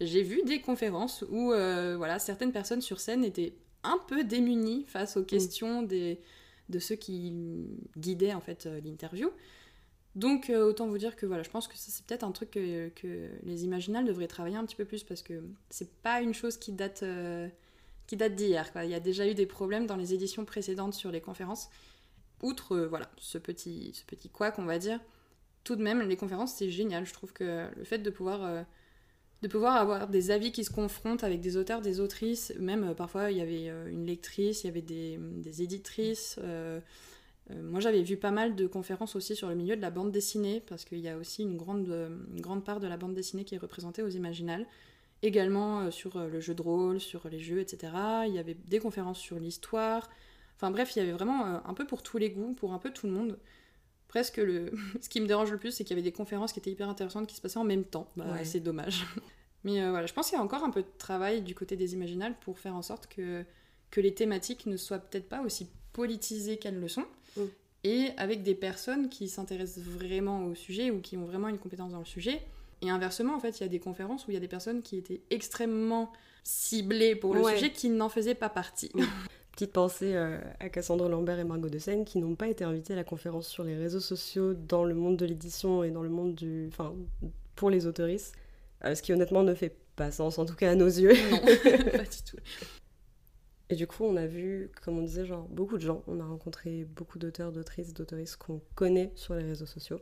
j'ai 0.00 0.24
vu 0.24 0.42
des 0.42 0.60
conférences 0.60 1.24
où 1.30 1.50
voilà, 1.50 2.18
certaines 2.18 2.50
personnes 2.50 2.80
sur 2.80 2.98
scène 2.98 3.22
étaient 3.22 3.54
un 3.84 4.00
peu 4.08 4.24
démunies 4.24 4.84
face 4.88 5.16
aux 5.16 5.22
questions 5.22 5.84
des, 5.84 6.20
de 6.70 6.80
ceux 6.80 6.96
qui 6.96 7.32
guidaient 7.96 8.34
en 8.34 8.40
fait 8.40 8.68
l'interview. 8.82 9.30
Donc 10.18 10.50
euh, 10.50 10.64
autant 10.64 10.88
vous 10.88 10.98
dire 10.98 11.14
que 11.14 11.26
voilà, 11.26 11.44
je 11.44 11.48
pense 11.50 11.68
que 11.68 11.74
c'est 11.76 12.04
peut-être 12.04 12.24
un 12.24 12.32
truc 12.32 12.50
que, 12.50 12.90
les 13.44 13.64
imaginales 13.64 14.04
devraient 14.04 14.26
travailler 14.26 14.56
un 14.56 14.64
petit 14.64 14.74
peu 14.74 14.84
plus 14.84 15.04
parce 15.04 15.22
que 15.22 15.44
c'est 15.70 15.92
pas 16.02 16.20
une 16.22 16.34
chose 16.34 16.56
qui 16.56 16.72
date, 16.72 17.04
euh, 17.04 17.46
qui 18.08 18.16
date 18.16 18.34
d'hier. 18.34 18.68
Il 18.82 18.90
y 18.90 18.94
a 18.94 19.00
déjà 19.00 19.28
eu 19.28 19.34
des 19.34 19.46
problèmes 19.46 19.86
dans 19.86 19.94
les 19.94 20.14
éditions 20.14 20.44
précédentes 20.44 20.94
sur 20.94 21.12
les 21.12 21.20
conférences. 21.20 21.68
Outre 22.42 22.72
euh, 22.74 22.88
voilà 22.88 23.08
ce 23.18 23.38
petit, 23.38 23.92
ce 23.94 24.04
petit 24.04 24.28
quoi 24.28 24.50
qu'on 24.50 24.64
va 24.64 24.80
dire, 24.80 24.98
tout 25.62 25.76
de 25.76 25.84
même 25.84 26.00
les 26.00 26.16
conférences 26.16 26.52
c'est 26.54 26.68
génial. 26.68 27.06
Je 27.06 27.12
trouve 27.12 27.32
que 27.32 27.68
le 27.76 27.84
fait 27.84 27.98
de 27.98 28.10
pouvoir 28.10 28.42
avoir 29.76 30.08
des 30.08 30.32
avis 30.32 30.50
qui 30.50 30.64
se 30.64 30.70
confrontent 30.72 31.22
avec 31.22 31.40
des 31.40 31.56
auteurs, 31.56 31.80
des 31.80 32.00
autrices, 32.00 32.52
même 32.58 32.92
parfois 32.96 33.30
il 33.30 33.38
y 33.38 33.40
avait 33.40 33.68
une 33.88 34.04
lectrice, 34.04 34.64
il 34.64 34.66
y 34.66 34.70
avait 34.70 34.82
des, 34.82 35.62
éditrices, 35.62 36.40
moi, 37.54 37.80
j'avais 37.80 38.02
vu 38.02 38.16
pas 38.16 38.30
mal 38.30 38.56
de 38.56 38.66
conférences 38.66 39.16
aussi 39.16 39.34
sur 39.34 39.48
le 39.48 39.54
milieu 39.54 39.76
de 39.76 39.80
la 39.80 39.90
bande 39.90 40.12
dessinée, 40.12 40.62
parce 40.66 40.84
qu'il 40.84 40.98
y 40.98 41.08
a 41.08 41.16
aussi 41.16 41.42
une 41.42 41.56
grande, 41.56 41.88
euh, 41.88 42.10
une 42.34 42.40
grande 42.40 42.64
part 42.64 42.78
de 42.80 42.86
la 42.86 42.96
bande 42.96 43.14
dessinée 43.14 43.44
qui 43.44 43.54
est 43.54 43.58
représentée 43.58 44.02
aux 44.02 44.08
Imaginales. 44.08 44.66
Également 45.22 45.80
euh, 45.80 45.90
sur 45.90 46.18
le 46.18 46.40
jeu 46.40 46.54
de 46.54 46.62
rôle, 46.62 47.00
sur 47.00 47.28
les 47.28 47.40
jeux, 47.40 47.60
etc. 47.60 47.92
Il 48.26 48.34
y 48.34 48.38
avait 48.38 48.54
des 48.54 48.78
conférences 48.78 49.18
sur 49.18 49.38
l'histoire. 49.38 50.10
Enfin 50.56 50.70
bref, 50.70 50.94
il 50.94 50.98
y 50.98 51.02
avait 51.02 51.12
vraiment 51.12 51.66
un 51.66 51.74
peu 51.74 51.86
pour 51.86 52.02
tous 52.02 52.18
les 52.18 52.30
goûts, 52.30 52.52
pour 52.52 52.72
un 52.72 52.78
peu 52.78 52.90
tout 52.92 53.06
le 53.06 53.12
monde. 53.12 53.38
Presque 54.08 54.38
le... 54.38 54.72
ce 55.00 55.08
qui 55.08 55.20
me 55.20 55.26
dérange 55.26 55.50
le 55.50 55.58
plus, 55.58 55.70
c'est 55.70 55.84
qu'il 55.84 55.96
y 55.96 55.98
avait 55.98 56.08
des 56.08 56.12
conférences 56.12 56.52
qui 56.52 56.58
étaient 56.58 56.70
hyper 56.70 56.88
intéressantes 56.88 57.26
qui 57.26 57.36
se 57.36 57.40
passaient 57.40 57.58
en 57.58 57.64
même 57.64 57.84
temps. 57.84 58.10
Bah, 58.16 58.26
C'est 58.44 58.60
dommage. 58.60 59.06
Mais 59.64 59.88
voilà, 59.88 60.06
je 60.06 60.12
pense 60.12 60.28
qu'il 60.28 60.36
y 60.36 60.40
a 60.40 60.44
encore 60.44 60.64
un 60.64 60.70
peu 60.70 60.82
de 60.82 60.88
travail 60.98 61.42
du 61.42 61.54
côté 61.54 61.76
des 61.76 61.94
Imaginales 61.94 62.38
pour 62.40 62.58
faire 62.58 62.76
en 62.76 62.82
sorte 62.82 63.08
que, 63.08 63.44
que 63.90 64.00
les 64.00 64.14
thématiques 64.14 64.66
ne 64.66 64.76
soient 64.76 64.98
peut-être 64.98 65.28
pas 65.28 65.42
aussi 65.42 65.68
politisées 65.92 66.58
qu'elles 66.58 66.78
le 66.78 66.86
sont 66.88 67.06
Mm. 67.36 67.42
Et 67.84 68.08
avec 68.16 68.42
des 68.42 68.54
personnes 68.54 69.08
qui 69.08 69.28
s'intéressent 69.28 69.84
vraiment 69.84 70.46
au 70.46 70.54
sujet 70.54 70.90
ou 70.90 71.00
qui 71.00 71.16
ont 71.16 71.24
vraiment 71.24 71.48
une 71.48 71.58
compétence 71.58 71.92
dans 71.92 72.00
le 72.00 72.04
sujet. 72.04 72.42
Et 72.82 72.90
inversement, 72.90 73.34
en 73.34 73.40
fait, 73.40 73.60
il 73.60 73.62
y 73.62 73.66
a 73.66 73.68
des 73.68 73.78
conférences 73.78 74.26
où 74.26 74.30
il 74.30 74.34
y 74.34 74.36
a 74.36 74.40
des 74.40 74.48
personnes 74.48 74.82
qui 74.82 74.96
étaient 74.96 75.20
extrêmement 75.30 76.12
ciblées 76.44 77.14
pour 77.14 77.34
le 77.34 77.44
sujet 77.44 77.70
qui 77.70 77.88
n'en 77.90 78.08
faisaient 78.08 78.34
pas 78.34 78.48
partie. 78.48 78.90
Petite 79.52 79.72
pensée 79.72 80.14
euh, 80.14 80.38
à 80.60 80.68
Cassandre 80.68 81.08
Lambert 81.08 81.40
et 81.40 81.44
Margot 81.44 81.68
de 81.68 81.78
Seine 81.78 82.04
qui 82.04 82.18
n'ont 82.20 82.36
pas 82.36 82.46
été 82.46 82.62
invitées 82.62 82.92
à 82.92 82.96
la 82.96 83.02
conférence 83.02 83.48
sur 83.48 83.64
les 83.64 83.76
réseaux 83.76 84.00
sociaux 84.00 84.54
dans 84.54 84.84
le 84.84 84.94
monde 84.94 85.16
de 85.16 85.26
l'édition 85.26 85.82
et 85.82 85.90
dans 85.90 86.02
le 86.02 86.08
monde 86.08 86.34
du. 86.36 86.68
Enfin, 86.68 86.94
pour 87.56 87.70
les 87.70 87.86
autoristes. 87.86 88.34
Euh, 88.84 88.94
ce 88.94 89.02
qui 89.02 89.12
honnêtement 89.12 89.42
ne 89.42 89.54
fait 89.54 89.74
pas 89.96 90.12
sens, 90.12 90.38
en 90.38 90.46
tout 90.46 90.54
cas 90.54 90.70
à 90.70 90.74
nos 90.76 90.86
yeux. 90.86 91.12
Non, 91.30 91.38
pas 91.92 92.04
du 92.04 92.22
tout. 92.24 92.36
Et 93.70 93.76
du 93.76 93.86
coup, 93.86 94.04
on 94.04 94.16
a 94.16 94.26
vu, 94.26 94.70
comme 94.82 94.98
on 94.98 95.02
disait, 95.02 95.26
genre 95.26 95.46
beaucoup 95.48 95.76
de 95.76 95.82
gens. 95.82 96.02
On 96.06 96.20
a 96.20 96.24
rencontré 96.24 96.84
beaucoup 96.84 97.18
d'auteurs, 97.18 97.52
d'autrices, 97.52 97.92
d'autoristes 97.94 98.36
qu'on 98.36 98.60
connaît 98.74 99.12
sur 99.14 99.34
les 99.34 99.44
réseaux 99.44 99.66
sociaux. 99.66 100.00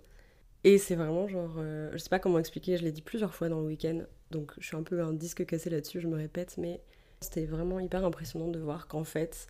Et 0.65 0.79
c'est 0.79 0.97
vraiment 0.97 1.29
genre, 1.29 1.57
euh, 1.59 1.91
je 1.93 1.99
sais 1.99 2.09
pas 2.09 2.19
comment 2.19 2.39
expliquer, 2.39 2.77
je 2.77 2.83
l'ai 2.85 2.93
dit 2.93 3.03
plusieurs 3.03 3.35
fois 3.35 3.49
dans 3.49 3.61
le 3.61 3.67
week-end, 3.67 4.01
donc 4.33 4.53
je 4.59 4.67
suis 4.67 4.77
un 4.77 4.83
peu 4.83 5.01
un 5.03 5.13
disque 5.13 5.47
cassé 5.47 5.71
là-dessus, 5.71 6.01
je 6.01 6.09
me 6.09 6.17
répète, 6.17 6.57
mais 6.59 6.81
c'était 7.21 7.47
vraiment 7.47 7.79
hyper 7.81 8.05
impressionnant 8.05 8.49
de 8.49 8.59
voir 8.59 8.89
qu'en 8.89 9.05
fait, 9.05 9.47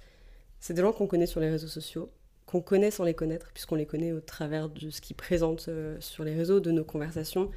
C'est 0.61 0.75
des 0.75 0.82
gens 0.82 0.92
qu'on 0.92 1.06
connaît 1.06 1.26
sur 1.26 1.40
les 1.40 1.50
réseaux 1.50 1.68
sociaux, 1.68 2.11
qu'on 2.46 2.61
connaît 2.62 2.90
sans 2.90 3.04
les 3.04 3.14
connaître, 3.14 3.52
puisqu'on 3.52 3.76
les 3.76 3.87
connaît 3.87 4.12
au 4.12 4.20
travers 4.20 4.68
de 4.68 4.90
ce 4.90 5.00
qu'ils 5.00 5.16
présentent 5.16 5.68
euh, 5.68 5.96
sur 6.00 6.25
les 6.25 6.35
réseaux, 6.35 6.61
de 6.61 6.70
nos 6.70 6.85
conversations 6.85 7.50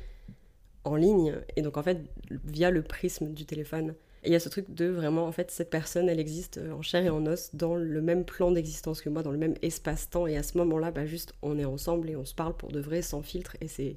en 0.83 0.95
ligne, 0.95 1.35
et 1.55 1.61
donc 1.61 1.77
en 1.77 1.83
fait 1.83 1.99
via 2.45 2.71
le 2.71 2.81
prisme 2.83 3.33
du 3.33 3.45
téléphone. 3.45 3.95
Et 4.23 4.29
il 4.29 4.33
y 4.33 4.35
a 4.35 4.39
ce 4.39 4.49
truc 4.49 4.73
de 4.73 4.85
vraiment, 4.85 5.25
en 5.25 5.31
fait, 5.31 5.49
cette 5.51 5.69
personne, 5.69 6.09
elle 6.09 6.19
existe 6.19 6.57
euh, 6.57 6.71
en 6.71 6.81
chair 6.81 7.03
et 7.03 7.09
en 7.09 7.25
os 7.25 7.55
dans 7.55 7.75
le 7.75 8.01
même 8.01 8.25
plan 8.25 8.51
d'existence 8.51 9.01
que 9.01 9.09
moi, 9.09 9.23
dans 9.23 9.31
le 9.31 9.37
même 9.37 9.55
espace-temps, 9.61 10.27
et 10.27 10.37
à 10.37 10.43
ce 10.43 10.57
moment-là, 10.57 10.91
bah 10.91 11.05
juste, 11.05 11.33
on 11.41 11.57
est 11.57 11.65
ensemble 11.65 12.09
et 12.09 12.15
on 12.15 12.25
se 12.25 12.35
parle 12.35 12.55
pour 12.57 12.71
de 12.71 12.79
vrai, 12.79 13.01
sans 13.01 13.21
filtre, 13.21 13.55
et 13.61 13.67
c'est 13.67 13.95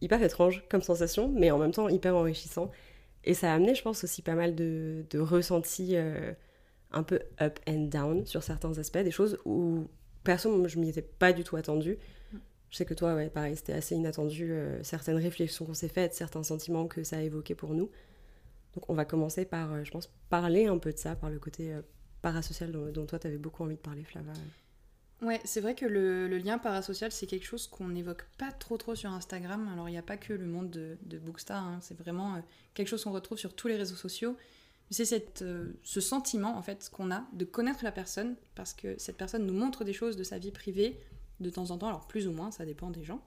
hyper 0.00 0.22
étrange 0.22 0.64
comme 0.70 0.82
sensation, 0.82 1.28
mais 1.28 1.50
en 1.50 1.58
même 1.58 1.72
temps 1.72 1.88
hyper 1.88 2.16
enrichissant. 2.16 2.70
Et 3.24 3.34
ça 3.34 3.52
a 3.52 3.54
amené, 3.54 3.74
je 3.74 3.82
pense, 3.82 4.02
aussi 4.04 4.22
pas 4.22 4.34
mal 4.34 4.54
de, 4.54 5.04
de 5.10 5.18
ressentis 5.18 5.96
euh, 5.96 6.32
un 6.92 7.02
peu 7.02 7.20
up 7.40 7.58
and 7.68 7.88
down 7.90 8.24
sur 8.26 8.42
certains 8.42 8.78
aspects, 8.78 8.98
des 8.98 9.10
choses 9.10 9.38
où 9.44 9.86
personne, 10.24 10.66
je 10.68 10.78
m'y 10.78 10.88
étais 10.88 11.02
pas 11.02 11.32
du 11.32 11.44
tout 11.44 11.56
attendue. 11.56 11.98
Je 12.70 12.76
sais 12.76 12.84
que 12.84 12.94
toi, 12.94 13.14
ouais, 13.14 13.28
pareil, 13.28 13.56
c'était 13.56 13.72
assez 13.72 13.96
inattendu, 13.96 14.52
euh, 14.52 14.82
certaines 14.82 15.16
réflexions 15.16 15.66
qu'on 15.66 15.74
s'est 15.74 15.88
faites, 15.88 16.14
certains 16.14 16.44
sentiments 16.44 16.86
que 16.86 17.02
ça 17.02 17.16
a 17.16 17.20
évoqués 17.20 17.54
pour 17.54 17.74
nous. 17.74 17.90
Donc 18.74 18.88
on 18.88 18.94
va 18.94 19.04
commencer 19.04 19.44
par, 19.44 19.72
euh, 19.72 19.84
je 19.84 19.90
pense, 19.90 20.10
parler 20.28 20.66
un 20.66 20.78
peu 20.78 20.92
de 20.92 20.98
ça, 20.98 21.16
par 21.16 21.30
le 21.30 21.38
côté 21.38 21.74
parasocial 22.22 22.70
dont, 22.70 23.06
toi, 23.06 23.18
tu 23.18 23.26
avais 23.26 23.38
beaucoup 23.38 23.64
envie 23.64 23.76
de 23.76 23.80
parler, 23.80 24.04
Flava. 24.04 24.32
Ouais, 25.22 25.40
c'est 25.44 25.60
vrai 25.60 25.74
que 25.74 25.84
le, 25.84 26.28
lien 26.38 26.58
parasocial, 26.58 27.12
c'est 27.12 27.26
quelque 27.26 27.44
chose 27.44 27.66
qu'on 27.66 27.88
n'évoque 27.88 28.24
pas 28.38 28.52
trop 28.52 28.78
trop 28.78 28.94
sur 28.94 29.10
Instagram. 29.10 29.68
Alors, 29.72 29.88
il 29.88 29.92
n'y 29.92 29.98
a 29.98 30.02
pas 30.02 30.16
que 30.16 30.32
le 30.32 30.46
monde 30.46 30.70
de, 30.70 30.96
de 31.02 31.18
Bookstar, 31.18 31.62
hein. 31.62 31.78
c'est 31.82 31.98
vraiment 31.98 32.36
euh, 32.36 32.38
quelque 32.72 32.88
chose 32.88 33.04
qu'on 33.04 33.12
retrouve 33.12 33.38
sur 33.38 33.54
tous 33.54 33.68
les 33.68 33.76
réseaux 33.76 33.96
sociaux. 33.96 34.36
C'est 34.90 35.42
euh, 35.42 35.72
ce 35.84 36.00
sentiment, 36.00 36.56
en 36.56 36.62
fait, 36.62 36.90
qu'on 36.90 37.12
a 37.12 37.24
de 37.32 37.44
connaître 37.44 37.84
la 37.84 37.92
personne, 37.92 38.34
parce 38.54 38.72
que 38.72 38.98
cette 38.98 39.16
personne 39.16 39.46
nous 39.46 39.54
montre 39.54 39.84
des 39.84 39.92
choses 39.92 40.16
de 40.16 40.24
sa 40.24 40.38
vie 40.38 40.50
privée, 40.50 40.98
de 41.38 41.50
temps 41.50 41.70
en 41.70 41.78
temps, 41.78 41.88
alors 41.88 42.08
plus 42.08 42.26
ou 42.26 42.32
moins, 42.32 42.50
ça 42.50 42.64
dépend 42.64 42.90
des 42.90 43.04
gens. 43.04 43.22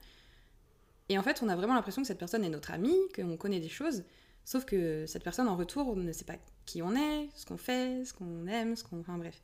Et 1.10 1.18
en 1.18 1.24
fait, 1.24 1.42
on 1.42 1.50
a 1.50 1.56
vraiment 1.56 1.74
l'impression 1.76 2.02
que 2.02 2.08
cette 2.08 2.18
personne 2.18 2.44
est 2.44 2.50
notre 2.50 2.72
amie, 2.72 2.98
qu'on 3.16 3.38
connaît 3.38 3.60
des 3.60 3.70
choses, 3.70 4.04
sauf 4.46 4.66
que 4.66 5.06
cette 5.06 5.24
personne, 5.24 5.48
en 5.48 5.56
retour, 5.56 5.96
ne 5.96 6.12
sait 6.12 6.26
pas 6.26 6.38
qui 6.66 6.82
on 6.82 6.96
est, 6.96 7.30
ce 7.36 7.46
qu'on 7.46 7.58
fait, 7.58 8.06
ce 8.06 8.14
qu'on 8.14 8.48
aime, 8.48 8.76
ce 8.76 8.84
qu'on... 8.84 9.00
Enfin 9.00 9.18
bref 9.18 9.42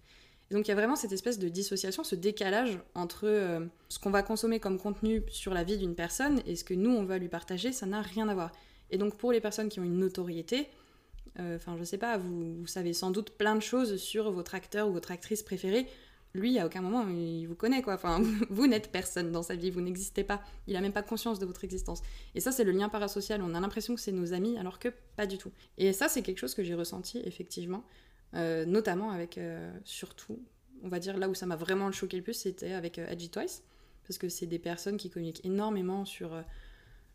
donc 0.51 0.68
il 0.68 0.70
y 0.70 0.72
a 0.72 0.75
vraiment 0.75 0.96
cette 0.96 1.12
espèce 1.12 1.38
de 1.38 1.48
dissociation, 1.48 2.03
ce 2.03 2.15
décalage 2.15 2.79
entre 2.96 3.27
euh, 3.27 3.65
ce 3.88 4.00
qu'on 4.00 4.10
va 4.10 4.24
consommer 4.24 4.60
comme 4.60 4.79
contenu 4.79 5.24
sur 5.29 5.53
la 5.53 5.63
vie 5.63 5.77
d'une 5.77 5.96
personne 5.96 6.41
et 6.48 6.56
ce 6.56 6.63
que 6.63 6.74
nous 6.74 6.89
on 6.89 7.03
va 7.03 7.18
lui 7.20 7.29
partager, 7.29 7.72
ça 7.72 7.86
n'a 7.86 8.01
rien 8.01 8.27
à 8.29 8.34
voir. 8.34 8.51
Et 8.89 8.98
donc 8.98 9.15
pour 9.15 9.32
les 9.32 9.41
personnes 9.41 9.70
qui 9.70 9.79
ont 9.79 9.84
une 9.84 10.00
notoriété, 10.00 10.68
euh, 11.39 11.58
enfin 11.58 11.77
je 11.77 11.84
sais 11.84 12.00
pas, 12.00 12.18
vous, 12.18 12.65
savez 12.65 12.94
sans 12.94 13.12
doute 13.12 13.29
plein 13.32 13.56
de 13.56 13.62
choses 13.62 13.98
sur 13.98 14.32
votre 14.32 14.56
acteur 14.56 14.89
ou 14.89 14.94
votre 14.94 15.12
actrice 15.12 15.44
préférée. 15.44 15.86
Lui, 16.36 16.59
à 16.59 16.65
aucun 16.65 16.81
moment, 16.81 17.07
il 17.07 17.45
vous 17.48 17.55
connaît, 17.55 17.81
quoi. 17.81 17.95
Enfin, 17.95 18.21
vous 18.50 18.67
n'êtes 18.67 18.91
personne 18.91 19.31
dans 19.31 19.43
sa 19.43 19.55
vie, 19.55 19.71
vous 19.71 19.81
n'existez 19.81 20.24
pas. 20.24 20.41
Il 20.67 20.75
a 20.75 20.81
même 20.81 20.93
pas 20.93 21.01
conscience 21.01 21.39
de 21.39 21.45
votre 21.45 21.63
existence. 21.63 22.01
Et 22.36 22.39
ça, 22.39 22.51
c'est 22.51 22.63
le 22.63 22.71
lien 22.71 22.89
parasocial. 22.89 23.41
On 23.41 23.55
a 23.55 23.59
l'impression 23.59 23.95
que 23.95 24.01
c'est 24.01 24.12
nos 24.12 24.33
amis, 24.33 24.57
alors 24.57 24.79
que 24.79 24.89
pas 25.15 25.25
du 25.25 25.38
tout. 25.38 25.51
Et 25.77 25.93
ça, 25.93 26.07
c'est 26.07 26.21
quelque 26.21 26.39
chose 26.39 26.53
que 26.53 26.63
j'ai 26.63 26.75
ressenti, 26.75 27.19
effectivement. 27.25 27.83
Euh, 28.36 28.65
notamment 28.65 29.09
avec, 29.09 29.39
euh, 29.39 29.71
surtout, 29.86 30.39
on 30.83 30.88
va 30.88 31.00
dire 31.00 31.17
là 31.17 31.29
où 31.29 31.33
ça 31.33 31.45
m'a 31.45 31.55
vraiment 31.55 31.91
choqué 31.91 32.17
le 32.17 32.24
plus, 32.24 32.33
c'était 32.33 32.74
avec 32.74 33.00
euh, 33.00 33.15
Twice, 33.31 33.63
parce 34.07 34.17
que 34.17 34.29
c'est 34.29 34.45
des 34.45 34.59
personnes 34.59 34.98
qui 34.98 35.09
communiquent 35.09 35.45
énormément 35.45 36.05
sur 36.05 36.33
euh, 36.33 36.41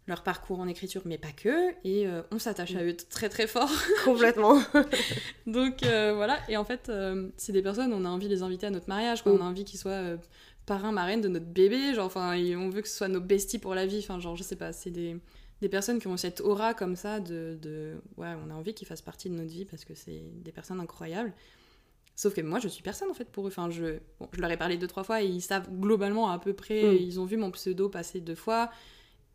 leur 0.07 0.23
parcours 0.23 0.61
en 0.61 0.69
écriture, 0.69 1.03
mais 1.05 1.17
pas 1.17 1.33
que, 1.33 1.71
et 1.85 2.07
on 2.31 2.39
s'attache 2.39 2.75
à 2.75 2.85
eux 2.85 2.95
très 2.95 3.29
très 3.31 3.47
fort. 3.47 3.71
Complètement. 4.05 4.61
Donc 5.47 5.79
voilà, 5.83 6.39
et 6.49 6.59
en 6.59 6.65
fait, 6.65 6.93
c'est 7.39 7.53
des 7.53 7.63
personnes, 7.63 7.93
on 7.93 8.05
a 8.05 8.09
envie 8.09 8.29
de 8.29 8.35
les 8.35 8.43
inviter 8.43 8.67
à 8.67 8.71
notre 8.71 8.89
mariage, 8.89 9.23
quoi. 9.23 9.33
on 9.33 9.41
a 9.41 9.45
envie 9.45 9.65
qu'ils 9.65 9.81
soient 9.81 10.19
parrain, 10.67 10.93
marraine 10.93 11.23
de 11.23 11.29
notre 11.29 11.47
bébé, 11.47 11.95
genre, 11.95 12.07
enfin, 12.07 12.37
on 12.37 12.69
veut 12.69 12.83
que 12.83 12.89
ce 12.89 12.97
soit 12.99 13.09
nos 13.09 13.21
besties 13.21 13.59
pour 13.59 13.75
la 13.75 13.87
vie, 13.87 14.01
enfin, 14.01 14.21
genre, 14.21 14.37
je 14.37 14.43
sais 14.43 14.57
pas, 14.57 14.75
c'est 14.75 14.91
des 14.91 15.17
des 15.65 15.69
personnes 15.71 15.99
qui 15.99 16.09
ont 16.09 16.17
cette 16.17 16.43
aura 16.43 16.75
comme 16.75 16.95
ça 16.95 17.21
de, 17.21 17.59
de 17.63 17.95
ouais, 18.19 18.35
on 18.45 18.51
a 18.51 18.55
envie 18.55 18.75
qu'ils 18.75 18.87
fassent 18.87 19.03
partie 19.03 19.31
de 19.31 19.35
notre 19.35 19.49
vie 19.49 19.65
parce 19.65 19.85
que 19.87 19.95
c'est 19.95 20.23
des 20.43 20.53
personnes 20.53 20.81
incroyables. 20.81 21.33
Sauf 22.17 22.35
que 22.35 22.43
moi, 22.43 22.59
je 22.61 22.69
suis 22.69 22.83
personne 22.83 23.11
en 23.11 23.15
fait 23.15 23.31
pour 23.31 23.45
eux. 23.45 23.49
Enfin, 23.49 23.71
je, 23.71 23.97
je 24.33 24.41
leur 24.41 24.51
ai 24.51 24.59
parlé 24.59 24.77
deux, 24.77 24.87
trois 24.87 25.05
fois 25.05 25.23
et 25.23 25.27
ils 25.27 25.41
savent 25.41 25.69
globalement 25.73 26.31
à 26.31 26.39
peu 26.39 26.53
près. 26.53 26.83
Mm. 26.83 26.97
Ils 27.01 27.19
ont 27.19 27.25
vu 27.25 27.37
mon 27.37 27.51
pseudo 27.51 27.89
passer 27.89 28.21
deux 28.21 28.35
fois. 28.35 28.71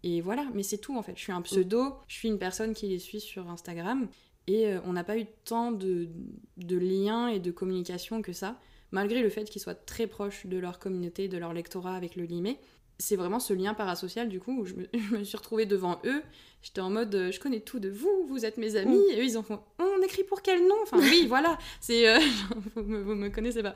Et 0.04 0.22
voilà, 0.22 0.46
mais 0.54 0.64
c'est 0.64 0.78
tout 0.78 0.98
en 0.98 1.02
fait. 1.02 1.14
Je 1.16 1.22
suis 1.22 1.32
un 1.32 1.42
pseudo, 1.42 1.96
je 2.08 2.16
suis 2.16 2.28
une 2.30 2.40
personne 2.40 2.74
qui 2.74 2.88
les 2.88 3.00
suit 3.00 3.20
sur 3.20 3.50
Instagram. 3.50 4.08
Et 4.48 4.68
euh, 4.68 4.80
on 4.86 4.94
n'a 4.94 5.04
pas 5.04 5.18
eu 5.18 5.26
tant 5.46 5.72
de, 5.72 6.10
de 6.58 6.78
liens 6.78 7.28
et 7.28 7.40
de 7.40 7.52
communication 7.52 8.22
que 8.22 8.34
ça, 8.34 8.60
malgré 8.92 9.22
le 9.22 9.30
fait 9.30 9.50
qu'ils 9.50 9.62
soient 9.62 9.76
très 9.76 10.08
proches 10.08 10.46
de 10.48 10.58
leur 10.58 10.80
communauté, 10.80 11.28
de 11.28 11.38
leur 11.38 11.54
lectorat 11.54 11.96
avec 11.96 12.16
le 12.16 12.24
Limé 12.24 12.58
c'est 13.00 13.16
vraiment 13.16 13.40
ce 13.40 13.54
lien 13.54 13.74
parasocial 13.74 14.28
du 14.28 14.40
coup 14.40 14.60
où 14.60 14.66
je 14.66 14.76
me, 14.76 15.24
suis 15.24 15.38
retrouvée 15.38 15.66
devant 15.66 16.00
eux. 16.06 16.22
J'étais 16.62 16.82
en 16.82 16.90
mode 16.90 17.16
euh, 17.16 17.32
je 17.32 17.40
connais 17.40 17.62
tout 17.62 17.80
de 17.80 17.90
vous, 17.90 18.26
vous 18.28 18.46
êtes 18.46 18.58
mes 18.58 18.76
amis. 18.76 19.02
Et 19.12 19.22
eux 19.22 19.24
ils 19.24 19.38
ont 19.38 19.44
fait 19.44 19.56
on 19.80 20.02
écrit 20.04 20.24
pour 20.24 20.42
quel 20.42 20.68
nom? 20.68 20.76
Enfin 20.84 21.00
oui 21.00 21.26
voilà, 21.30 21.58
c'est 21.80 22.08
euh, 22.08 22.20
vous, 22.76 22.84
me, 22.84 23.16
me, 23.16 23.30
connaissez 23.30 23.64
pas. 23.64 23.74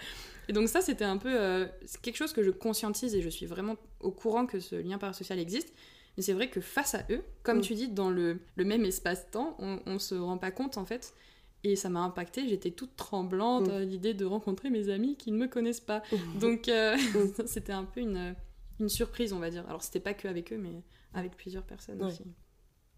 Et 0.50 0.54
donc 0.54 0.68
ça 0.68 0.82
c'était 0.82 1.06
un 1.06 1.18
peu 1.18 1.32
euh, 1.32 1.66
quelque 2.02 2.18
chose 2.18 2.34
que 2.34 2.44
je 2.44 2.52
conscientise 2.52 3.16
et 3.16 3.22
je 3.22 3.30
suis 3.30 3.46
vraiment 3.46 3.78
au 4.02 4.12
courant 4.12 4.46
que 4.46 4.60
ce 4.60 4.76
lien 4.76 4.98
parasocial 4.98 5.40
existe. 5.40 5.74
Mais 6.18 6.24
c'est 6.24 6.34
vrai 6.34 6.50
que 6.50 6.62
face 6.62 6.96
à 6.96 7.04
eux, 7.10 7.24
comme 7.42 7.62
tu 7.62 7.74
dis, 7.74 7.88
dans 7.88 8.10
le, 8.10 8.40
le 8.56 8.66
même 8.66 8.86
espace-temps, 8.86 9.56
on, 9.60 9.80
on 9.86 10.00
se 10.00 10.16
rend 10.16 10.38
pas 10.38 10.52
compte 10.52 10.78
en 10.78 10.86
fait. 10.86 11.14
Et 11.64 11.76
ça 11.76 11.90
m'a 11.90 12.02
impacté, 12.02 12.48
j'étais 12.50 12.72
toute 12.72 12.96
tremblante 12.98 13.70
à 13.70 13.80
l'idée 13.80 14.14
de 14.14 14.26
rencontrer 14.26 14.70
mes 14.70 14.90
amis 14.90 15.16
qui 15.16 15.32
ne 15.32 15.38
me 15.38 15.48
connaissent 15.48 15.80
pas. 15.80 16.04
Donc 16.40 16.70
c'était 17.46 17.72
un 17.72 17.86
peu 17.86 18.02
une 18.02 18.36
une 18.80 18.90
surprise, 18.90 19.34
on 19.34 19.40
va 19.40 19.50
dire. 19.50 19.66
Alors, 19.68 19.84
c'était 19.84 20.00
pas 20.00 20.14
que 20.14 20.28
avec 20.28 20.52
eux, 20.54 20.58
mais 20.58 20.84
avec 21.14 21.36
plusieurs 21.36 21.64
personnes 21.64 22.04
aussi. 22.04 22.24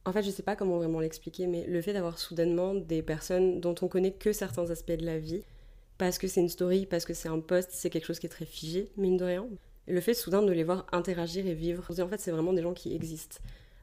En 0.05 0.11
fait, 0.13 0.21
je 0.21 0.29
sais 0.29 0.43
pas 0.43 0.55
comment 0.55 0.77
vraiment 0.77 0.99
l'expliquer, 0.99 1.47
mais 1.47 1.65
le 1.65 1.81
fait 1.81 1.93
d'avoir 1.93 2.19
soudainement 2.19 2.75
des 2.75 3.01
personnes 3.01 3.59
dont 3.59 3.75
on 3.81 3.87
connaît 3.87 4.13
que 4.13 4.33
certains 4.33 4.69
aspects 4.69 4.91
de 4.91 5.05
la 5.05 5.17
vie, 5.17 5.43
parce 5.97 6.17
que 6.17 6.27
c'est 6.27 6.41
une 6.41 6.49
story, 6.49 6.85
parce 6.85 7.05
que 7.05 7.13
c'est 7.13 7.29
un 7.29 7.39
post, 7.39 7.69
c'est 7.71 7.89
quelque 7.89 8.05
chose 8.05 8.19
qui 8.19 8.27
est 8.27 8.29
très 8.29 8.45
figé, 8.45 8.91
mine 8.97 9.17
de 9.17 9.25
rien. 9.25 9.47
Et 9.87 9.93
le 9.93 10.01
fait 10.01 10.13
soudain 10.13 10.41
de 10.41 10.51
les 10.51 10.63
voir 10.63 10.85
interagir 10.91 11.45
et 11.45 11.53
vivre, 11.53 11.83
en 11.99 12.07
fait, 12.07 12.19
c'est 12.19 12.31
vraiment 12.31 12.53
des 12.53 12.61
gens 12.61 12.73
qui 12.73 12.95
existent. 12.95 13.37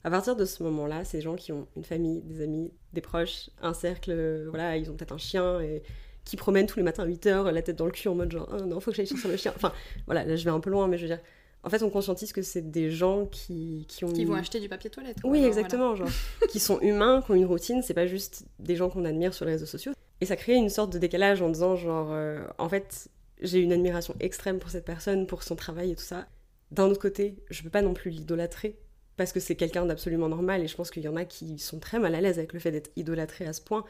À 0.04 0.10
partir 0.10 0.34
de 0.34 0.44
ce 0.44 0.62
moment-là, 0.64 1.04
c'est 1.04 1.18
des 1.18 1.22
gens 1.22 1.36
qui 1.36 1.52
ont 1.52 1.68
une 1.76 1.84
famille, 1.84 2.22
des 2.22 2.42
amis, 2.42 2.72
des 2.92 3.00
proches, 3.00 3.50
un 3.60 3.72
cercle, 3.72 4.46
voilà, 4.48 4.76
ils 4.76 4.90
ont 4.90 4.94
peut-être 4.94 5.12
un 5.12 5.18
chien 5.18 5.60
et 5.60 5.82
qui 6.24 6.36
promènent 6.36 6.66
tous 6.66 6.76
les 6.76 6.82
matins 6.82 7.04
à 7.04 7.06
8h, 7.06 7.50
la 7.50 7.62
tête 7.62 7.76
dans 7.76 7.86
le 7.86 7.92
cul 7.92 8.08
en 8.08 8.14
mode 8.14 8.32
genre, 8.32 8.48
oh 8.52 8.64
non, 8.64 8.80
faut 8.80 8.90
que 8.90 8.96
j'aille 8.96 9.06
chercher 9.06 9.28
le 9.28 9.36
chien. 9.36 9.52
Enfin, 9.54 9.72
voilà, 10.06 10.24
là 10.24 10.36
je 10.36 10.44
vais 10.44 10.50
un 10.50 10.60
peu 10.60 10.70
loin, 10.70 10.88
mais 10.88 10.96
je 10.96 11.02
veux 11.02 11.08
dire, 11.08 11.20
en 11.64 11.70
fait, 11.70 11.82
on 11.82 11.90
conscientise 11.90 12.32
que 12.32 12.42
c'est 12.42 12.70
des 12.70 12.90
gens 12.90 13.26
qui, 13.26 13.86
qui 13.88 14.04
ont. 14.04 14.12
Qui 14.12 14.24
vont 14.24 14.34
acheter 14.34 14.58
du 14.58 14.68
papier 14.68 14.90
toilette. 14.90 15.18
oui, 15.22 15.44
exactement. 15.44 15.94
Genre, 15.94 16.08
qui 16.48 16.58
sont 16.58 16.80
humains, 16.80 17.22
qui 17.24 17.30
ont 17.30 17.34
une 17.34 17.44
routine. 17.44 17.82
C'est 17.82 17.94
pas 17.94 18.06
juste 18.06 18.46
des 18.58 18.74
gens 18.74 18.90
qu'on 18.90 19.04
admire 19.04 19.32
sur 19.32 19.44
les 19.44 19.52
réseaux 19.52 19.66
sociaux. 19.66 19.92
Et 20.20 20.26
ça 20.26 20.36
crée 20.36 20.54
une 20.54 20.68
sorte 20.68 20.92
de 20.92 20.98
décalage 20.98 21.40
en 21.40 21.48
disant, 21.48 21.76
genre, 21.76 22.08
euh, 22.10 22.44
en 22.58 22.68
fait, 22.68 23.08
j'ai 23.42 23.58
une 23.58 23.72
admiration 23.72 24.14
extrême 24.20 24.58
pour 24.58 24.70
cette 24.70 24.84
personne, 24.84 25.26
pour 25.26 25.42
son 25.42 25.56
travail 25.56 25.92
et 25.92 25.96
tout 25.96 26.02
ça. 26.02 26.26
D'un 26.70 26.86
autre 26.86 27.00
côté, 27.00 27.36
je 27.50 27.62
peux 27.62 27.70
pas 27.70 27.82
non 27.82 27.94
plus 27.94 28.10
l'idolâtrer 28.10 28.78
parce 29.16 29.32
que 29.32 29.40
c'est 29.40 29.56
quelqu'un 29.56 29.84
d'absolument 29.84 30.28
normal 30.28 30.62
et 30.62 30.68
je 30.68 30.74
pense 30.74 30.90
qu'il 30.90 31.02
y 31.02 31.08
en 31.08 31.16
a 31.16 31.24
qui 31.24 31.58
sont 31.58 31.78
très 31.78 31.98
mal 31.98 32.14
à 32.14 32.20
l'aise 32.20 32.38
avec 32.38 32.52
le 32.52 32.58
fait 32.58 32.70
d'être 32.70 32.90
idolâtré 32.96 33.46
à 33.46 33.52
ce 33.52 33.60
point. 33.60 33.84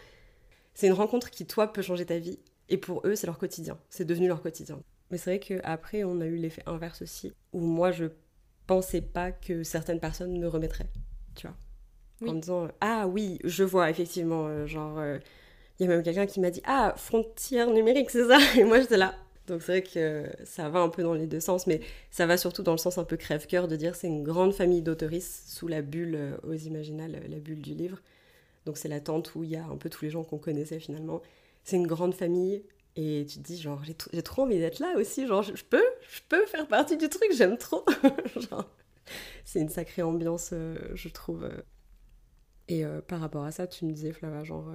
C'est 0.75 0.89
une 0.89 0.93
rencontre 0.93 1.31
qui, 1.31 1.47
toi, 1.47 1.73
peut 1.73 1.83
changer 1.83 2.07
ta 2.07 2.19
vie. 2.19 2.39
Et 2.69 2.77
pour 2.77 3.07
eux, 3.07 3.15
c'est 3.15 3.27
leur 3.27 3.39
quotidien. 3.39 3.79
C'est 3.91 4.05
devenu 4.05 4.29
leur 4.29 4.43
quotidien. 4.43 4.81
Mais 5.11 5.19
c'est 5.19 5.31
vrai 5.31 5.39
qu'après, 5.41 6.05
on 6.05 6.21
a 6.21 6.27
eu 6.27 6.37
l'effet 6.37 6.63
inverse 6.67 7.03
aussi, 7.03 7.35
où 7.53 7.61
moi, 7.61 7.93
je 7.93 8.07
pensais 8.67 9.03
pas 9.03 9.31
que 9.31 9.63
certaines 9.63 10.01
personnes 10.01 10.39
me 10.39 10.49
remettraient, 10.49 10.89
tu 11.35 11.47
vois. 11.47 11.57
En 12.27 12.35
me 12.35 12.41
disant, 12.41 12.69
ah 12.81 13.07
oui, 13.07 13.39
je 13.45 13.65
vois, 13.65 13.91
effectivement, 13.91 14.47
euh, 14.47 14.67
genre, 14.67 14.99
euh, 14.99 15.19
il 15.79 15.85
y 15.85 15.87
a 15.87 15.89
même 15.91 16.03
quelqu'un 16.03 16.27
qui 16.27 16.41
m'a 16.41 16.51
dit, 16.51 16.63
ah, 16.65 16.95
frontière 16.97 17.71
numérique, 17.71 18.11
c'est 18.11 18.27
ça? 18.27 18.39
Et 18.57 18.65
moi, 18.65 18.81
j'étais 18.81 18.97
là. 18.97 19.15
Donc 19.47 19.63
c'est 19.63 19.81
vrai 19.81 19.83
que 19.83 20.25
ça 20.45 20.69
va 20.69 20.81
un 20.81 20.89
peu 20.89 21.03
dans 21.03 21.15
les 21.15 21.27
deux 21.27 21.41
sens, 21.41 21.67
mais 21.67 21.81
ça 22.11 22.27
va 22.27 22.37
surtout 22.37 22.63
dans 22.63 22.73
le 22.73 22.79
sens 22.79 22.99
un 22.99 23.05
peu 23.05 23.17
crève-cœur 23.17 23.69
de 23.69 23.77
dire 23.77 23.97
c'est 23.97 24.07
une 24.07 24.23
grande 24.23 24.55
famille 24.55 24.83
d'autoristes 24.83 25.49
sous 25.49 25.67
la 25.69 25.83
bulle 25.83 26.15
euh, 26.15 26.37
aux 26.45 26.55
imaginales, 26.55 27.21
la 27.29 27.39
bulle 27.39 27.61
du 27.61 27.75
livre. 27.75 28.01
Donc 28.67 28.79
c'est 28.79 28.89
la 28.89 29.01
tente 29.01 29.35
où 29.35 29.43
il 29.43 29.51
y 29.51 29.57
a 29.57 29.65
un 29.65 29.77
peu 29.77 29.91
tous 29.91 30.05
les 30.05 30.11
gens 30.11 30.23
qu'on 30.23 30.39
connaissait 30.39 30.79
finalement. 30.79 31.23
C'est 31.65 31.77
une 31.77 31.87
grande 31.87 32.15
famille 32.15 32.63
et 32.97 33.25
tu 33.29 33.39
te 33.39 33.43
dis, 33.43 33.61
genre, 33.61 33.83
j'ai 33.85 34.23
trop 34.23 34.43
envie 34.43 34.59
d'être 34.59 34.79
là 34.79 34.95
aussi. 34.97 35.27
Genre, 35.27 35.43
je, 35.43 35.65
peux, 35.65 35.85
je 36.09 36.21
peux 36.29 36.45
faire 36.47 36.67
partie 36.69 36.97
du 36.97 37.09
truc, 37.09 37.31
j'aime 37.35 37.57
trop. 37.57 37.85
c'est 39.45 39.61
une 39.61 39.71
sacrée 39.71 40.03
ambiance, 40.03 40.51
euh, 40.53 40.77
je 40.95 41.09
trouve. 41.09 41.45
Euh. 41.45 41.63
Et 42.69 42.85
euh, 42.85 43.01
par 43.01 43.21
rapport 43.21 43.45
à 43.45 43.51
ça, 43.51 43.67
tu 43.67 43.87
me 43.87 43.93
disais, 43.93 44.13
Flava, 44.13 44.45
genre, 44.45 44.71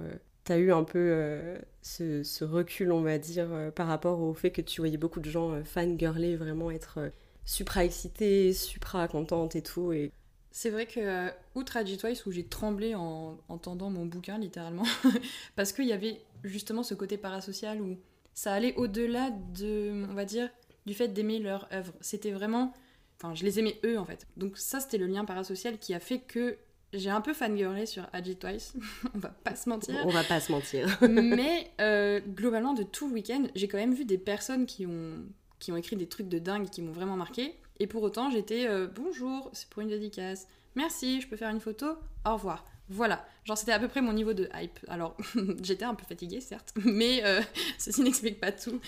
t'as 0.48 0.58
eu 0.58 0.72
un 0.72 0.84
peu 0.84 1.58
ce, 1.82 2.22
ce, 2.22 2.44
recul, 2.44 2.90
on 2.92 3.02
va 3.02 3.18
dire, 3.18 3.48
par 3.74 3.86
rapport 3.86 4.20
au 4.20 4.32
fait 4.32 4.50
que 4.50 4.62
tu 4.62 4.80
voyais 4.80 4.96
beaucoup 4.96 5.20
de 5.20 5.28
gens 5.28 5.62
fangirler, 5.62 6.36
vraiment 6.36 6.70
être 6.70 7.10
supra-excités, 7.44 8.52
supra-contentes 8.52 9.56
et 9.56 9.62
tout. 9.62 9.92
Et 9.92 10.10
c'est 10.50 10.70
vrai 10.70 10.86
que, 10.86 11.30
outre 11.54 11.76
à 11.76 11.84
Twice, 11.84 12.26
où 12.26 12.32
j'ai 12.32 12.44
tremblé 12.44 12.94
en 12.94 13.38
entendant 13.48 13.90
mon 13.90 14.06
bouquin, 14.06 14.38
littéralement, 14.38 14.84
parce 15.56 15.72
qu'il 15.72 15.86
y 15.86 15.92
avait 15.92 16.20
justement 16.44 16.82
ce 16.82 16.94
côté 16.94 17.16
parasocial 17.16 17.80
où 17.80 17.98
ça 18.34 18.52
allait 18.52 18.74
au-delà 18.76 19.30
de, 19.54 20.04
on 20.10 20.14
va 20.14 20.24
dire, 20.24 20.48
du 20.86 20.94
fait 20.94 21.08
d'aimer 21.08 21.38
leur 21.38 21.68
œuvre. 21.72 21.92
C'était 22.00 22.32
vraiment, 22.32 22.72
enfin, 23.16 23.34
je 23.34 23.44
les 23.44 23.58
aimais 23.58 23.78
eux 23.84 23.98
en 23.98 24.04
fait. 24.04 24.26
Donc 24.36 24.58
ça, 24.58 24.80
c'était 24.80 24.98
le 24.98 25.06
lien 25.06 25.24
parasocial 25.24 25.78
qui 25.78 25.94
a 25.94 26.00
fait 26.00 26.20
que 26.20 26.56
j'ai 26.92 27.10
un 27.10 27.20
peu 27.20 27.34
fangirlé 27.34 27.86
sur 27.86 28.06
Agit 28.12 28.36
Twice, 28.36 28.74
on 29.14 29.18
va 29.18 29.28
pas 29.28 29.54
se 29.54 29.68
mentir. 29.68 29.94
On 30.04 30.10
va 30.10 30.24
pas 30.24 30.40
se 30.40 30.50
mentir. 30.50 30.98
Mais 31.08 31.70
euh, 31.80 32.20
globalement, 32.20 32.72
de 32.72 32.82
tout 32.82 33.08
le 33.08 33.14
week-end, 33.14 33.44
j'ai 33.54 33.68
quand 33.68 33.78
même 33.78 33.94
vu 33.94 34.04
des 34.04 34.18
personnes 34.18 34.66
qui 34.66 34.86
ont, 34.86 35.24
qui 35.58 35.70
ont 35.72 35.76
écrit 35.76 35.96
des 35.96 36.08
trucs 36.08 36.28
de 36.28 36.38
dingue 36.38 36.68
qui 36.68 36.82
m'ont 36.82 36.92
vraiment 36.92 37.16
marqué. 37.16 37.54
Et 37.78 37.86
pour 37.86 38.02
autant, 38.02 38.30
j'étais 38.30 38.66
euh, 38.66 38.86
bonjour, 38.92 39.50
c'est 39.52 39.68
pour 39.68 39.82
une 39.82 39.88
dédicace. 39.88 40.46
Merci, 40.74 41.20
je 41.20 41.28
peux 41.28 41.36
faire 41.36 41.50
une 41.50 41.60
photo. 41.60 41.86
Au 42.24 42.34
revoir. 42.34 42.64
Voilà, 42.90 43.26
genre 43.44 43.58
c'était 43.58 43.72
à 43.72 43.78
peu 43.78 43.88
près 43.88 44.00
mon 44.00 44.14
niveau 44.14 44.32
de 44.32 44.48
hype. 44.54 44.78
Alors 44.88 45.14
j'étais 45.62 45.84
un 45.84 45.94
peu 45.94 46.06
fatiguée 46.06 46.40
certes, 46.40 46.72
mais 46.84 47.22
euh, 47.22 47.42
ceci 47.78 48.00
n'explique 48.00 48.40
pas 48.40 48.50
tout. 48.50 48.80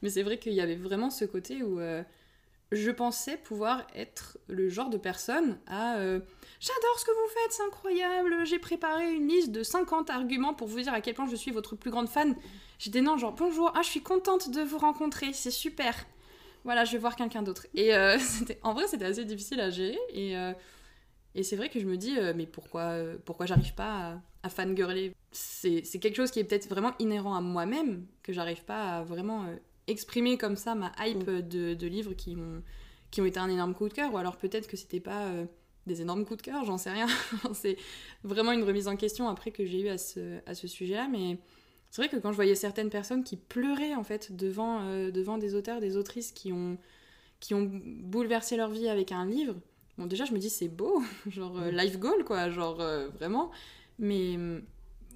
Mais 0.00 0.08
c'est 0.08 0.22
vrai 0.22 0.38
qu'il 0.38 0.54
y 0.54 0.62
avait 0.62 0.76
vraiment 0.76 1.10
ce 1.10 1.26
côté 1.26 1.62
où 1.62 1.78
je 2.72 2.90
pensais 2.90 3.36
pouvoir 3.36 3.86
être 3.94 4.38
le 4.48 4.70
genre 4.70 4.88
de 4.88 4.96
personne 4.96 5.58
à 5.66 5.98
J'adore 6.62 6.96
ce 6.96 7.04
que 7.04 7.10
vous 7.10 7.28
faites, 7.28 7.52
c'est 7.52 7.62
incroyable. 7.64 8.46
J'ai 8.46 8.60
préparé 8.60 9.12
une 9.12 9.26
liste 9.26 9.50
de 9.50 9.64
50 9.64 10.10
arguments 10.10 10.54
pour 10.54 10.68
vous 10.68 10.80
dire 10.80 10.94
à 10.94 11.00
quel 11.00 11.12
point 11.12 11.26
je 11.28 11.34
suis 11.34 11.50
votre 11.50 11.74
plus 11.74 11.90
grande 11.90 12.08
fan. 12.08 12.36
J'étais 12.78 13.00
non, 13.00 13.18
genre 13.18 13.32
bonjour, 13.32 13.72
ah, 13.74 13.82
je 13.82 13.88
suis 13.88 14.00
contente 14.00 14.48
de 14.48 14.60
vous 14.60 14.78
rencontrer, 14.78 15.32
c'est 15.32 15.50
super. 15.50 16.06
Voilà, 16.62 16.84
je 16.84 16.92
vais 16.92 16.98
voir 16.98 17.16
quelqu'un 17.16 17.42
d'autre. 17.42 17.66
Et 17.74 17.92
euh, 17.92 18.16
en 18.62 18.74
vrai, 18.74 18.86
c'était 18.86 19.06
assez 19.06 19.24
difficile 19.24 19.58
à 19.58 19.70
gérer. 19.70 19.98
Et, 20.12 20.36
euh, 20.36 20.52
et 21.34 21.42
c'est 21.42 21.56
vrai 21.56 21.68
que 21.68 21.80
je 21.80 21.84
me 21.84 21.96
dis, 21.96 22.16
euh, 22.16 22.32
mais 22.36 22.46
pourquoi, 22.46 22.94
pourquoi 23.24 23.46
j'arrive 23.46 23.74
pas 23.74 24.12
à, 24.12 24.22
à 24.44 24.48
fangirler? 24.48 25.16
C'est, 25.32 25.82
quelque 25.82 26.14
chose 26.14 26.30
qui 26.30 26.38
est 26.38 26.44
peut-être 26.44 26.68
vraiment 26.68 26.92
inhérent 27.00 27.34
à 27.34 27.40
moi-même, 27.40 28.06
que 28.22 28.32
j'arrive 28.32 28.64
pas 28.64 28.98
à 28.98 29.02
vraiment 29.02 29.46
exprimer 29.88 30.38
comme 30.38 30.54
ça 30.54 30.76
ma 30.76 30.92
hype 31.00 31.26
mm. 31.26 31.42
de, 31.42 31.74
de 31.74 31.86
livres 31.88 32.12
qui, 32.14 32.36
m'ont, 32.36 32.62
qui 33.10 33.20
ont 33.20 33.24
été 33.26 33.40
un 33.40 33.48
énorme 33.48 33.74
coup 33.74 33.88
de 33.88 33.94
cœur. 33.94 34.14
Ou 34.14 34.16
alors 34.16 34.36
peut-être 34.36 34.68
que 34.68 34.76
c'était 34.76 35.00
pas 35.00 35.28
des 35.86 36.00
énormes 36.00 36.24
coups 36.24 36.38
de 36.38 36.42
cœur, 36.42 36.64
j'en 36.64 36.78
sais 36.78 36.90
rien. 36.90 37.06
c'est 37.54 37.76
vraiment 38.24 38.52
une 38.52 38.64
remise 38.64 38.88
en 38.88 38.96
question 38.96 39.28
après 39.28 39.50
que 39.50 39.64
j'ai 39.64 39.80
eu 39.80 39.88
à 39.88 39.98
ce, 39.98 40.38
à 40.46 40.54
ce 40.54 40.68
sujet-là. 40.68 41.08
Mais 41.08 41.38
c'est 41.90 42.02
vrai 42.02 42.08
que 42.08 42.16
quand 42.16 42.30
je 42.30 42.36
voyais 42.36 42.54
certaines 42.54 42.90
personnes 42.90 43.24
qui 43.24 43.36
pleuraient 43.36 43.94
en 43.94 44.04
fait 44.04 44.34
devant, 44.34 44.82
euh, 44.82 45.10
devant 45.10 45.38
des 45.38 45.54
auteurs, 45.54 45.80
des 45.80 45.96
autrices 45.96 46.32
qui 46.32 46.52
ont, 46.52 46.78
qui 47.40 47.54
ont 47.54 47.68
bouleversé 47.70 48.56
leur 48.56 48.70
vie 48.70 48.88
avec 48.88 49.12
un 49.12 49.26
livre, 49.26 49.56
bon 49.98 50.06
déjà 50.06 50.24
je 50.24 50.32
me 50.32 50.38
dis 50.38 50.50
c'est 50.50 50.68
beau, 50.68 51.02
genre 51.26 51.58
euh, 51.58 51.70
life 51.70 51.98
goal 51.98 52.24
quoi, 52.24 52.48
genre 52.50 52.80
euh, 52.80 53.08
vraiment. 53.08 53.50
Mais 53.98 54.38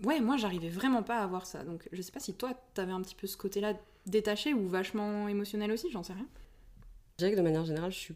ouais, 0.04 0.20
moi 0.20 0.36
j'arrivais 0.36 0.68
vraiment 0.68 1.02
pas 1.02 1.18
à 1.18 1.26
voir 1.26 1.46
ça. 1.46 1.64
Donc 1.64 1.88
je 1.92 2.02
sais 2.02 2.12
pas 2.12 2.20
si 2.20 2.34
toi 2.34 2.52
t'avais 2.74 2.92
un 2.92 3.00
petit 3.02 3.14
peu 3.14 3.26
ce 3.26 3.36
côté-là 3.36 3.74
détaché 4.06 4.54
ou 4.54 4.68
vachement 4.68 5.28
émotionnel 5.28 5.72
aussi, 5.72 5.90
j'en 5.90 6.02
sais 6.02 6.12
rien. 6.12 6.26
Je 7.18 7.24
dirais 7.24 7.32
que 7.32 7.36
de 7.38 7.42
manière 7.42 7.64
générale, 7.64 7.90
je 7.90 7.98
suis 7.98 8.14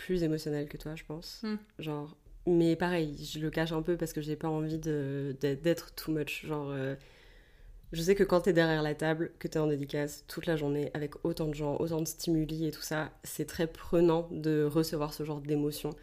plus 0.00 0.22
émotionnelle 0.22 0.66
que 0.66 0.78
toi, 0.78 0.96
je 0.96 1.04
pense. 1.04 1.40
Hmm. 1.42 1.56
Genre, 1.78 2.16
mais 2.46 2.74
pareil, 2.74 3.22
je 3.22 3.38
le 3.38 3.50
cache 3.50 3.72
un 3.72 3.82
peu 3.82 3.96
parce 3.96 4.14
que 4.14 4.22
j'ai 4.22 4.34
pas 4.34 4.48
envie 4.48 4.78
d'être 4.78 5.94
too 5.94 6.10
much. 6.10 6.46
Genre, 6.46 6.70
euh, 6.70 6.94
je 7.92 8.00
sais 8.00 8.14
que 8.14 8.24
quand 8.24 8.40
t'es 8.40 8.54
derrière 8.54 8.82
la 8.82 8.94
table, 8.94 9.32
que 9.38 9.46
t'es 9.46 9.58
en 9.58 9.66
dédicace 9.66 10.24
toute 10.26 10.46
la 10.46 10.56
journée 10.56 10.90
avec 10.94 11.22
autant 11.24 11.48
de 11.48 11.54
gens, 11.54 11.76
autant 11.78 12.00
de 12.00 12.06
stimuli 12.06 12.66
et 12.66 12.70
tout 12.70 12.80
ça, 12.80 13.10
c'est 13.24 13.44
très 13.44 13.66
prenant 13.66 14.26
de 14.30 14.64
recevoir 14.64 15.12
ce 15.12 15.22
genre 15.24 15.42
d'émotions 15.42 15.94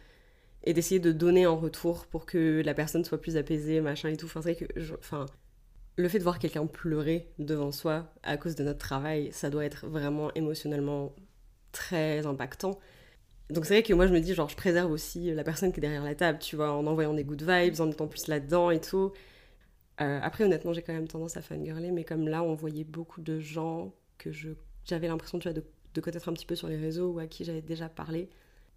et 0.62 0.74
d'essayer 0.74 1.00
de 1.00 1.10
donner 1.10 1.46
en 1.46 1.56
retour 1.56 2.06
pour 2.06 2.24
que 2.24 2.62
la 2.64 2.74
personne 2.74 3.04
soit 3.04 3.20
plus 3.20 3.36
apaisée, 3.36 3.80
machin 3.80 4.10
et 4.10 4.16
tout. 4.16 4.26
Enfin, 4.26 4.42
c'est 4.42 4.54
que, 4.54 4.94
enfin, 4.98 5.26
le 5.96 6.08
fait 6.08 6.18
de 6.18 6.24
voir 6.24 6.38
quelqu'un 6.38 6.66
pleurer 6.66 7.32
devant 7.40 7.72
soi 7.72 8.12
à 8.22 8.36
cause 8.36 8.54
de 8.54 8.62
notre 8.62 8.78
travail, 8.78 9.30
ça 9.32 9.50
doit 9.50 9.64
être 9.64 9.88
vraiment 9.88 10.32
émotionnellement 10.34 11.16
très 11.72 12.26
impactant. 12.26 12.78
Donc 13.50 13.64
c'est 13.64 13.74
vrai 13.74 13.82
que 13.82 13.94
moi 13.94 14.06
je 14.06 14.12
me 14.12 14.20
dis 14.20 14.34
genre 14.34 14.48
je 14.48 14.56
préserve 14.56 14.90
aussi 14.90 15.32
la 15.32 15.42
personne 15.42 15.72
qui 15.72 15.78
est 15.78 15.80
derrière 15.80 16.04
la 16.04 16.14
table, 16.14 16.38
tu 16.38 16.56
vois, 16.56 16.72
en 16.72 16.86
envoyant 16.86 17.14
des 17.14 17.24
good 17.24 17.42
vibes, 17.42 17.80
en 17.80 17.90
étant 17.90 18.06
plus 18.06 18.26
là-dedans 18.28 18.70
et 18.70 18.80
tout. 18.80 19.12
Euh, 20.00 20.20
après 20.22 20.44
honnêtement 20.44 20.72
j'ai 20.72 20.82
quand 20.82 20.92
même 20.92 21.08
tendance 21.08 21.36
à 21.36 21.42
fangirler, 21.42 21.90
mais 21.90 22.04
comme 22.04 22.28
là 22.28 22.42
on 22.42 22.54
voyait 22.54 22.84
beaucoup 22.84 23.20
de 23.22 23.40
gens 23.40 23.94
que 24.18 24.32
je 24.32 24.50
j'avais 24.84 25.08
l'impression 25.08 25.38
tu 25.38 25.48
vois 25.50 25.54
de, 25.54 26.00
connaître 26.00 26.28
un 26.28 26.32
petit 26.32 26.46
peu 26.46 26.54
sur 26.54 26.68
les 26.68 26.76
réseaux 26.76 27.12
ou 27.12 27.18
à 27.18 27.26
qui 27.26 27.44
j'avais 27.44 27.62
déjà 27.62 27.88
parlé. 27.88 28.28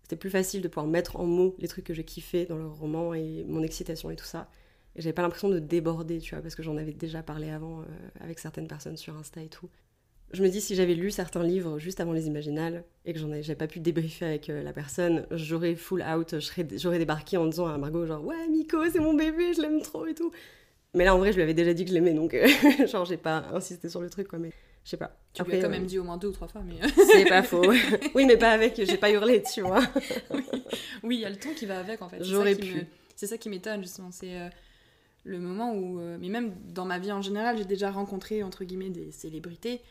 C'était 0.03 0.15
plus 0.15 0.31
facile 0.31 0.61
de 0.61 0.67
pouvoir 0.67 0.87
mettre 0.87 1.17
en 1.17 1.25
mots 1.25 1.55
les 1.59 1.67
trucs 1.67 1.85
que 1.85 1.93
je 1.93 2.01
kiffais 2.01 2.45
dans 2.45 2.57
leur 2.57 2.75
roman 2.75 3.13
et 3.13 3.45
mon 3.47 3.61
excitation 3.63 4.09
et 4.09 4.15
tout 4.15 4.25
ça. 4.25 4.49
Et 4.95 5.01
j'avais 5.01 5.13
pas 5.13 5.21
l'impression 5.21 5.49
de 5.49 5.59
déborder, 5.59 6.19
tu 6.19 6.33
vois, 6.35 6.41
parce 6.41 6.55
que 6.55 6.63
j'en 6.63 6.77
avais 6.77 6.93
déjà 6.93 7.23
parlé 7.23 7.49
avant 7.51 7.81
euh, 7.81 7.85
avec 8.19 8.39
certaines 8.39 8.67
personnes 8.67 8.97
sur 8.97 9.15
Insta 9.15 9.41
et 9.41 9.49
tout 9.49 9.69
je 10.33 10.43
me 10.43 10.49
dis 10.49 10.61
si 10.61 10.75
j'avais 10.75 10.93
lu 10.93 11.11
certains 11.11 11.43
livres 11.43 11.77
juste 11.77 11.99
avant 11.99 12.13
les 12.13 12.27
imaginales 12.27 12.83
et 13.05 13.13
que 13.13 13.19
j'en 13.19 13.29
j'avais 13.29 13.55
pas 13.55 13.67
pu 13.67 13.79
débriefer 13.79 14.25
avec 14.25 14.49
euh, 14.49 14.63
la 14.63 14.73
personne, 14.73 15.25
j'aurais 15.31 15.75
full 15.75 16.03
out, 16.03 16.35
j'aurais 16.75 16.99
débarqué 16.99 17.37
en 17.37 17.47
disant 17.47 17.67
à 17.67 17.77
Margot 17.77 18.05
genre 18.05 18.23
ouais 18.23 18.47
Miko 18.49 18.89
c'est 18.89 18.99
mon 18.99 19.13
bébé, 19.13 19.53
je 19.53 19.61
l'aime 19.61 19.81
trop 19.81 20.05
et 20.05 20.13
tout. 20.13 20.31
Mais 20.93 21.05
là 21.05 21.15
en 21.15 21.17
vrai 21.17 21.31
je 21.31 21.37
lui 21.37 21.43
avais 21.43 21.53
déjà 21.53 21.73
dit 21.73 21.83
que 21.83 21.89
je 21.89 21.95
l'aimais 21.95 22.13
donc 22.13 22.33
euh, 22.33 22.47
genre 22.87 23.05
j'ai 23.05 23.17
pas 23.17 23.45
insisté 23.53 23.89
sur 23.89 24.01
le 24.01 24.09
truc 24.09 24.27
quoi 24.27 24.39
mais 24.39 24.51
je 24.83 24.89
sais 24.89 24.97
pas. 24.97 25.15
Tu 25.33 25.43
lui 25.43 25.55
as 25.55 25.61
quand 25.61 25.69
même 25.69 25.85
dit 25.85 25.99
au 25.99 26.03
moins 26.03 26.17
deux 26.17 26.29
ou 26.29 26.33
trois 26.33 26.47
fois 26.47 26.61
mais 26.65 26.75
c'est 27.11 27.25
pas 27.25 27.43
faux. 27.43 27.69
oui 28.15 28.25
mais 28.25 28.37
pas 28.37 28.51
avec, 28.51 28.81
j'ai 28.83 28.97
pas 28.97 29.11
hurlé 29.11 29.43
tu 29.43 29.61
vois. 29.61 29.81
oui 31.03 31.17
il 31.17 31.21
y 31.21 31.25
a 31.25 31.29
le 31.29 31.37
ton 31.37 31.53
qui 31.53 31.65
va 31.65 31.79
avec 31.79 32.01
en 32.01 32.09
fait. 32.09 32.23
J'aurais 32.23 32.55
pu. 32.55 32.85
C'est 33.15 33.27
ça 33.27 33.37
qui 33.37 33.49
m'étonne 33.49 33.81
justement 33.81 34.11
c'est 34.11 34.37
euh, 34.37 34.49
le 35.25 35.39
moment 35.39 35.73
où 35.75 35.99
mais 36.19 36.29
même 36.29 36.53
dans 36.69 36.85
ma 36.85 36.99
vie 36.99 37.11
en 37.11 37.21
général 37.21 37.57
j'ai 37.57 37.65
déjà 37.65 37.91
rencontré 37.91 38.43
entre 38.43 38.63
guillemets 38.63 38.89
des 38.89 39.11
célébrités 39.11 39.81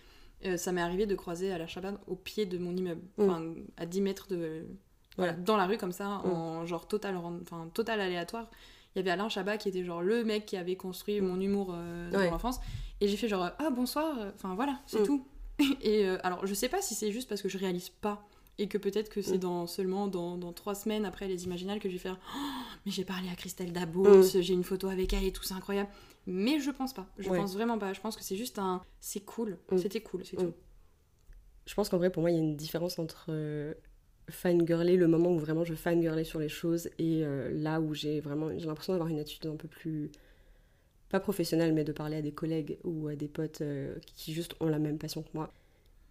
euh, 0.46 0.56
ça 0.56 0.72
m'est 0.72 0.80
arrivé 0.80 1.06
de 1.06 1.14
croiser 1.14 1.52
Alain 1.52 1.66
Chabat 1.66 2.00
au 2.06 2.14
pied 2.14 2.46
de 2.46 2.56
mon 2.58 2.74
immeuble, 2.76 3.02
mm. 3.18 3.54
à 3.76 3.86
10 3.86 4.00
mètres 4.00 4.28
de. 4.28 4.64
Voilà, 5.16 5.32
dans 5.34 5.56
la 5.56 5.66
rue 5.66 5.76
comme 5.76 5.92
ça, 5.92 6.22
mm. 6.24 6.30
en 6.30 6.66
genre 6.66 6.88
total, 6.88 7.16
enfin, 7.16 7.68
total 7.74 8.00
aléatoire. 8.00 8.48
Il 8.94 8.98
y 8.98 9.02
avait 9.02 9.10
Alain 9.10 9.28
Chabat 9.28 9.58
qui 9.58 9.68
était 9.68 9.84
genre 9.84 10.02
le 10.02 10.24
mec 10.24 10.46
qui 10.46 10.56
avait 10.56 10.76
construit 10.76 11.20
mon 11.20 11.40
humour 11.40 11.72
euh, 11.74 12.10
dans 12.10 12.30
l'enfance. 12.30 12.58
Et 13.00 13.08
j'ai 13.08 13.16
fait 13.16 13.28
genre, 13.28 13.50
ah 13.58 13.70
bonsoir, 13.70 14.16
enfin 14.34 14.54
voilà, 14.54 14.80
c'est 14.86 15.00
mm. 15.00 15.06
tout. 15.06 15.24
Et 15.82 16.06
euh, 16.06 16.18
alors, 16.22 16.46
je 16.46 16.54
sais 16.54 16.68
pas 16.68 16.80
si 16.80 16.94
c'est 16.94 17.12
juste 17.12 17.28
parce 17.28 17.42
que 17.42 17.48
je 17.48 17.58
réalise 17.58 17.90
pas 17.90 18.26
et 18.58 18.68
que 18.68 18.76
peut-être 18.76 19.08
que 19.08 19.22
c'est 19.22 19.38
dans 19.38 19.66
seulement 19.66 20.06
dans, 20.06 20.36
dans, 20.36 20.52
trois 20.52 20.74
semaines 20.74 21.06
après 21.06 21.26
les 21.28 21.44
imaginales 21.44 21.80
que 21.80 21.88
je 21.88 21.94
vais 21.94 22.00
faire 22.00 22.18
oh, 22.36 22.38
mais 22.84 22.92
j'ai 22.92 23.04
parlé 23.04 23.26
à 23.30 23.34
Christelle 23.34 23.72
Dabos 23.72 24.22
j'ai 24.22 24.52
une 24.52 24.64
photo 24.64 24.88
avec 24.88 25.14
elle 25.14 25.24
et 25.24 25.32
tout 25.32 25.42
c'est 25.42 25.54
incroyable 25.54 25.88
mais 26.26 26.60
je 26.60 26.70
pense 26.70 26.92
pas. 26.92 27.06
Je 27.18 27.28
pense 27.28 27.54
vraiment 27.54 27.78
pas. 27.78 27.92
Je 27.92 28.00
pense 28.00 28.16
que 28.16 28.22
c'est 28.22 28.36
juste 28.36 28.58
un. 28.58 28.82
C'est 29.00 29.20
cool. 29.20 29.58
Mm. 29.70 29.78
C'était 29.78 30.00
cool, 30.00 30.24
c'est 30.24 30.38
mm. 30.38 30.46
tout. 30.46 30.54
Je 31.66 31.74
pense 31.74 31.88
qu'en 31.88 31.98
vrai, 31.98 32.10
pour 32.10 32.22
moi, 32.22 32.30
il 32.30 32.34
y 32.34 32.40
a 32.40 32.42
une 32.42 32.56
différence 32.56 32.98
entre 32.98 33.26
euh, 33.28 33.74
fangirler, 34.28 34.96
le 34.96 35.06
moment 35.06 35.30
où 35.30 35.38
vraiment 35.38 35.64
je 35.64 35.74
fangirler 35.74 36.24
sur 36.24 36.40
les 36.40 36.48
choses, 36.48 36.88
et 36.98 37.24
euh, 37.24 37.50
là 37.52 37.80
où 37.80 37.94
j'ai 37.94 38.20
vraiment. 38.20 38.50
J'ai 38.58 38.66
l'impression 38.66 38.92
d'avoir 38.92 39.08
une 39.08 39.18
attitude 39.18 39.50
un 39.50 39.56
peu 39.56 39.68
plus. 39.68 40.10
Pas 41.08 41.20
professionnelle, 41.20 41.72
mais 41.72 41.82
de 41.82 41.92
parler 41.92 42.16
à 42.16 42.22
des 42.22 42.32
collègues 42.32 42.78
ou 42.84 43.08
à 43.08 43.16
des 43.16 43.26
potes 43.26 43.62
euh, 43.62 43.96
qui 44.14 44.32
juste 44.32 44.54
ont 44.60 44.68
la 44.68 44.78
même 44.78 44.98
passion 44.98 45.22
que 45.22 45.28
moi. 45.34 45.52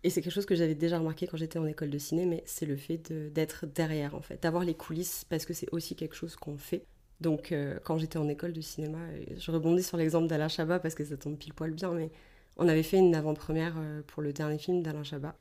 Et 0.04 0.10
c'est 0.10 0.22
quelque 0.22 0.34
chose 0.34 0.46
que 0.46 0.56
j'avais 0.56 0.76
déjà 0.76 1.00
remarqué 1.00 1.28
quand 1.28 1.38
j'étais 1.38 1.60
en 1.60 1.66
école 1.66 1.90
de 1.90 1.98
ciné, 1.98 2.26
mais 2.26 2.44
c'est 2.46 2.66
le 2.66 2.76
fait 2.76 3.12
d'être 3.12 3.66
derrière, 3.66 4.16
en 4.16 4.22
fait, 4.22 4.42
d'avoir 4.44 4.64
les 4.64 4.74
coulisses, 4.74 5.26
parce 5.26 5.46
que 5.46 5.54
c'est 5.54 5.68
aussi 5.72 5.96
quelque 5.96 6.16
chose 6.16 6.36
qu'on 6.36 6.58
fait. 6.58 6.86
Donc, 7.22 7.52
euh, 7.52 7.80
quand 7.84 7.98
j'étais 7.98 8.18
en 8.18 8.30
école 8.30 8.54
de 8.54 8.62
cinéma, 8.62 9.00
je 9.38 9.52
rebondis 9.52 9.84
sur 9.84 9.98
l'exemple 9.98 10.28
d'Alain 10.28 10.48
Chabat 10.48 10.80
parce 10.80 10.96
que 10.96 11.04
ça 11.04 11.18
tombe 11.18 11.38
pile 11.38 11.54
poil 11.54 11.72
bien, 11.72 11.92
mais 11.92 12.12
on 12.58 12.68
avait 12.68 12.84
fait 12.84 12.98
une 12.98 13.14
avant-première 13.16 13.76
euh, 13.78 14.02
pour 14.08 14.22
le 14.22 14.32
dernier 14.32 14.58
film 14.58 14.82
d'Alain 14.84 15.04
Chabat. 15.04 15.36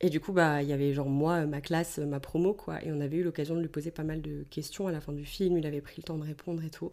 Et 0.00 0.10
du 0.10 0.20
coup, 0.20 0.32
bah, 0.32 0.62
il 0.62 0.68
y 0.68 0.72
avait 0.72 0.92
genre 0.92 1.08
moi, 1.08 1.46
ma 1.46 1.60
classe, 1.60 1.98
ma 1.98 2.20
promo, 2.20 2.52
quoi. 2.54 2.84
Et 2.84 2.92
on 2.92 3.00
avait 3.00 3.16
eu 3.16 3.22
l'occasion 3.24 3.56
de 3.56 3.60
lui 3.60 3.68
poser 3.68 3.90
pas 3.90 4.04
mal 4.04 4.20
de 4.20 4.44
questions 4.50 4.86
à 4.86 4.92
la 4.92 5.00
fin 5.00 5.12
du 5.12 5.24
film. 5.24 5.56
Il 5.56 5.66
avait 5.66 5.80
pris 5.80 5.94
le 5.98 6.02
temps 6.02 6.18
de 6.18 6.24
répondre 6.24 6.62
et 6.62 6.70
tout. 6.70 6.92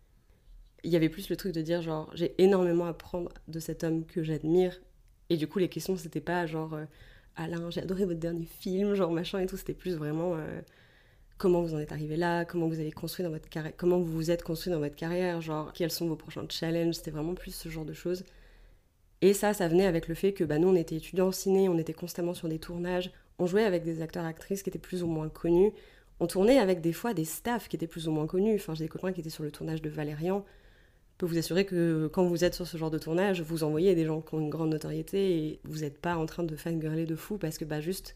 Il 0.84 0.92
y 0.92 0.96
avait 0.96 1.10
plus 1.10 1.30
le 1.30 1.36
truc 1.36 1.54
de 1.54 1.62
dire 1.62 1.82
genre, 1.82 2.10
j'ai 2.16 2.34
énormément 2.42 2.86
à 2.86 2.94
prendre 2.94 3.32
de 3.48 3.60
cet 3.60 3.84
homme 3.84 4.06
que 4.06 4.24
j'admire. 4.24 4.80
Et 5.30 5.38
du 5.38 5.48
coup, 5.48 5.60
les 5.60 5.70
questions, 5.70 5.98
c'était 5.98 6.22
pas 6.22 6.46
genre, 6.46 6.74
euh, 6.74 6.86
Alain, 7.36 7.70
j'ai 7.70 7.82
adoré 7.82 8.06
votre 8.06 8.20
dernier 8.20 8.46
film, 8.46 8.94
genre 8.96 9.12
machin 9.12 9.40
et 9.40 9.48
tout. 9.48 9.58
C'était 9.58 9.74
plus 9.74 9.96
vraiment 9.96 10.36
comment 11.38 11.62
vous 11.62 11.74
en 11.74 11.80
êtes 11.80 11.92
arrivé 11.92 12.16
là, 12.16 12.46
comment 12.46 12.68
vous 12.68 12.80
avez 12.80 12.92
construit 12.92 13.24
dans 13.24 13.32
votre 13.32 13.50
carrière, 13.50 13.74
comment 13.78 14.00
vous 14.00 14.12
vous 14.12 14.32
êtes 14.32 14.44
construit 14.44 14.72
dans 14.72 14.80
votre 14.80 14.96
carrière, 14.96 15.42
genre 15.42 15.74
quels 15.74 15.92
sont 15.92 16.08
vos 16.08 16.16
prochains 16.16 16.46
challenges, 16.50 16.96
c'était 16.96 17.12
vraiment 17.12 17.34
plus 17.34 17.54
ce 17.54 17.70
genre 17.70 17.86
de 17.86 17.94
choses. 17.94 18.24
Et 19.22 19.34
ça, 19.34 19.54
ça 19.54 19.68
venait 19.68 19.86
avec 19.86 20.08
le 20.08 20.16
fait 20.16 20.34
que 20.34 20.44
bah, 20.44 20.60
nous, 20.60 20.68
on 20.68 20.76
était 20.76 20.96
étudiants 20.96 21.28
en 21.28 21.32
ciné, 21.32 21.70
on 21.70 21.78
était 21.78 21.94
constamment 21.94 22.34
sur 22.34 22.50
des 22.50 22.60
tournages, 22.60 23.12
on 23.40 23.46
jouait 23.46 23.64
avec 23.64 23.84
des 23.84 24.02
acteurs 24.02 24.26
actrices 24.26 24.64
qui 24.64 24.70
étaient 24.70 24.80
plus 24.80 25.02
ou 25.04 25.08
moins 25.08 25.30
connus, 25.30 25.72
on 26.20 26.28
tournait 26.28 26.60
avec 26.60 26.82
des 26.82 26.94
fois 26.94 27.14
des 27.14 27.26
staffs 27.26 27.68
qui 27.68 27.76
étaient 27.76 27.88
plus 27.88 28.08
ou 28.08 28.12
moins 28.12 28.28
connus. 28.28 28.56
Enfin, 28.56 28.76
j'ai 28.76 28.86
des 28.86 28.90
copains 28.90 29.12
qui 29.12 29.22
étaient 29.22 29.30
sur 29.30 29.44
le 29.44 29.52
tournage 29.52 29.82
de 29.82 29.90
Valérian. 29.90 30.46
Je 31.14 31.18
peux 31.18 31.26
vous 31.26 31.38
assurer 31.38 31.66
que 31.66 32.08
quand 32.08 32.26
vous 32.26 32.44
êtes 32.44 32.54
sur 32.54 32.68
ce 32.68 32.78
genre 32.78 32.92
de 32.92 32.98
tournage, 32.98 33.42
vous 33.42 33.64
envoyez 33.64 33.96
des 33.96 34.06
gens 34.06 34.22
qui 34.22 34.36
ont 34.36 34.40
une 34.40 34.50
grande 34.50 34.70
notoriété 34.70 35.38
et 35.38 35.60
vous 35.64 35.80
n'êtes 35.80 36.00
pas 36.00 36.16
en 36.16 36.26
train 36.26 36.44
de 36.44 36.56
fangirler 36.56 37.06
de 37.06 37.16
fou 37.16 37.38
parce 37.38 37.58
que 37.58 37.66
bah 37.66 37.82
juste 37.82 38.16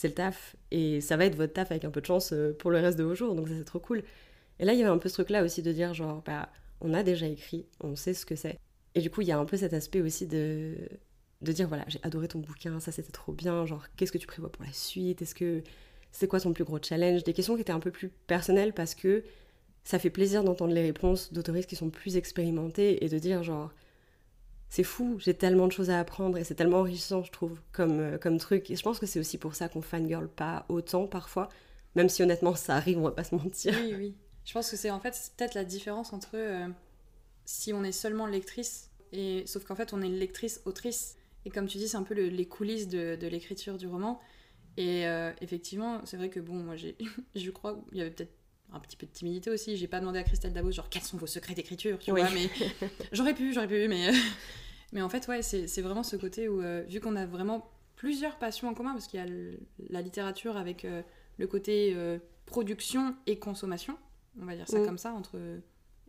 c'est 0.00 0.08
le 0.08 0.14
taf. 0.14 0.56
Et 0.70 1.00
ça 1.00 1.16
va 1.16 1.26
être 1.26 1.36
votre 1.36 1.52
taf 1.52 1.70
avec 1.70 1.84
un 1.84 1.90
peu 1.90 2.00
de 2.00 2.06
chance 2.06 2.32
euh, 2.32 2.56
pour 2.58 2.70
le 2.70 2.78
reste 2.78 2.98
de 2.98 3.04
vos 3.04 3.14
jours. 3.14 3.34
Donc 3.34 3.48
ça, 3.48 3.54
c'est 3.56 3.64
trop 3.64 3.80
cool. 3.80 4.02
Et 4.58 4.64
là, 4.64 4.72
il 4.72 4.78
y 4.78 4.82
avait 4.82 4.90
un 4.90 4.98
peu 4.98 5.08
ce 5.08 5.14
truc-là 5.14 5.44
aussi 5.44 5.62
de 5.62 5.72
dire, 5.72 5.92
genre, 5.92 6.22
bah, 6.24 6.48
on 6.80 6.94
a 6.94 7.02
déjà 7.02 7.26
écrit, 7.26 7.66
on 7.80 7.96
sait 7.96 8.14
ce 8.14 8.24
que 8.24 8.34
c'est. 8.34 8.58
Et 8.94 9.00
du 9.02 9.10
coup, 9.10 9.20
il 9.20 9.28
y 9.28 9.32
a 9.32 9.38
un 9.38 9.44
peu 9.44 9.56
cet 9.56 9.74
aspect 9.74 10.00
aussi 10.00 10.26
de 10.26 10.74
de 11.42 11.52
dire 11.52 11.68
voilà, 11.68 11.84
j'ai 11.88 12.00
adoré 12.02 12.28
ton 12.28 12.38
bouquin, 12.38 12.80
ça 12.80 12.92
c'était 12.92 13.12
trop 13.12 13.32
bien, 13.32 13.64
genre 13.64 13.86
qu'est-ce 13.96 14.12
que 14.12 14.18
tu 14.18 14.26
prévois 14.26 14.52
pour 14.52 14.62
la 14.62 14.72
suite? 14.74 15.22
Est-ce 15.22 15.34
que 15.34 15.62
c'est 16.12 16.28
quoi 16.28 16.38
ton 16.38 16.52
plus 16.52 16.64
gros 16.64 16.78
challenge? 16.82 17.24
Des 17.24 17.32
questions 17.32 17.54
qui 17.54 17.62
étaient 17.62 17.72
un 17.72 17.80
peu 17.80 17.90
plus 17.90 18.10
personnelles 18.26 18.74
parce 18.74 18.94
que 18.94 19.24
ça 19.82 19.98
fait 19.98 20.10
plaisir 20.10 20.44
d'entendre 20.44 20.74
les 20.74 20.82
réponses 20.82 21.32
d'autoristes 21.32 21.70
qui 21.70 21.76
sont 21.76 21.88
plus 21.88 22.18
expérimentés 22.18 23.02
et 23.02 23.08
de 23.08 23.18
dire 23.18 23.42
genre 23.42 23.72
c'est 24.70 24.84
fou, 24.84 25.16
j'ai 25.18 25.34
tellement 25.34 25.66
de 25.66 25.72
choses 25.72 25.90
à 25.90 25.98
apprendre 25.98 26.38
et 26.38 26.44
c'est 26.44 26.54
tellement 26.54 26.78
enrichissant, 26.78 27.24
je 27.24 27.32
trouve, 27.32 27.60
comme, 27.72 27.98
euh, 27.98 28.18
comme 28.18 28.38
truc. 28.38 28.70
Et 28.70 28.76
je 28.76 28.82
pense 28.82 29.00
que 29.00 29.06
c'est 29.06 29.18
aussi 29.18 29.36
pour 29.36 29.56
ça 29.56 29.68
qu'on 29.68 29.82
fangirl 29.82 30.28
pas 30.28 30.64
autant 30.68 31.08
parfois, 31.08 31.48
même 31.96 32.08
si 32.08 32.22
honnêtement 32.22 32.54
ça 32.54 32.76
arrive, 32.76 32.98
on 32.98 33.02
va 33.02 33.10
pas 33.10 33.24
se 33.24 33.34
mentir. 33.34 33.74
Oui, 33.82 33.94
oui. 33.98 34.14
Je 34.44 34.52
pense 34.52 34.70
que 34.70 34.76
c'est 34.76 34.90
en 34.90 35.00
fait 35.00 35.32
peut-être 35.36 35.54
la 35.54 35.64
différence 35.64 36.12
entre 36.12 36.30
euh, 36.34 36.68
si 37.44 37.72
on 37.72 37.82
est 37.82 37.92
seulement 37.92 38.26
lectrice, 38.26 38.90
et 39.12 39.42
sauf 39.46 39.64
qu'en 39.64 39.74
fait 39.74 39.92
on 39.92 40.00
est 40.02 40.08
lectrice-autrice. 40.08 41.16
Et 41.44 41.50
comme 41.50 41.66
tu 41.66 41.78
dis, 41.78 41.88
c'est 41.88 41.96
un 41.96 42.04
peu 42.04 42.14
les 42.14 42.46
coulisses 42.46 42.86
de, 42.86 43.26
l'écriture 43.26 43.76
du 43.76 43.88
roman. 43.88 44.20
Et 44.76 45.06
euh, 45.06 45.32
effectivement, 45.40 46.00
c'est 46.04 46.16
vrai 46.16 46.28
que 46.28 46.38
bon, 46.38 46.54
moi 46.54 46.76
j'ai, 46.76 46.96
je 47.34 47.50
crois, 47.50 47.82
il 47.90 47.98
y 47.98 48.00
avait 48.02 48.10
peut-être 48.10 48.34
un 48.72 48.80
petit 48.80 48.96
peu 48.96 49.06
de 49.06 49.12
timidité 49.12 49.50
aussi. 49.50 49.76
J'ai 49.76 49.88
pas 49.88 50.00
demandé 50.00 50.18
à 50.18 50.22
Christelle 50.22 50.52
Dabos, 50.52 50.72
genre, 50.72 50.88
quels 50.88 51.02
sont 51.02 51.16
vos 51.16 51.26
secrets 51.26 51.54
d'écriture, 51.54 51.98
tu 51.98 52.10
vois, 52.10 52.28
mais 52.30 52.48
j'aurais 53.12 53.34
pu, 53.34 53.52
j'aurais 53.52 53.68
pu, 53.68 53.88
mais. 53.88 54.10
mais 54.92 55.02
en 55.02 55.08
fait, 55.08 55.26
ouais, 55.28 55.42
c'est 55.42 55.82
vraiment 55.82 56.02
ce 56.02 56.16
côté 56.16 56.48
où, 56.48 56.60
euh, 56.60 56.82
vu 56.88 57.00
qu'on 57.00 57.16
a 57.16 57.26
vraiment 57.26 57.70
plusieurs 57.96 58.38
passions 58.38 58.68
en 58.68 58.74
commun, 58.74 58.92
parce 58.92 59.06
qu'il 59.06 59.20
y 59.20 59.22
a 59.22 59.26
la 59.90 60.02
littérature 60.02 60.56
avec 60.56 60.84
euh, 60.84 61.02
le 61.38 61.46
côté 61.46 61.92
euh, 61.94 62.18
production 62.46 63.14
et 63.26 63.38
consommation, 63.38 63.98
on 64.40 64.46
va 64.46 64.56
dire 64.56 64.68
ça 64.68 64.78
mm. 64.78 64.86
comme 64.86 64.98
ça, 64.98 65.12
entre 65.12 65.38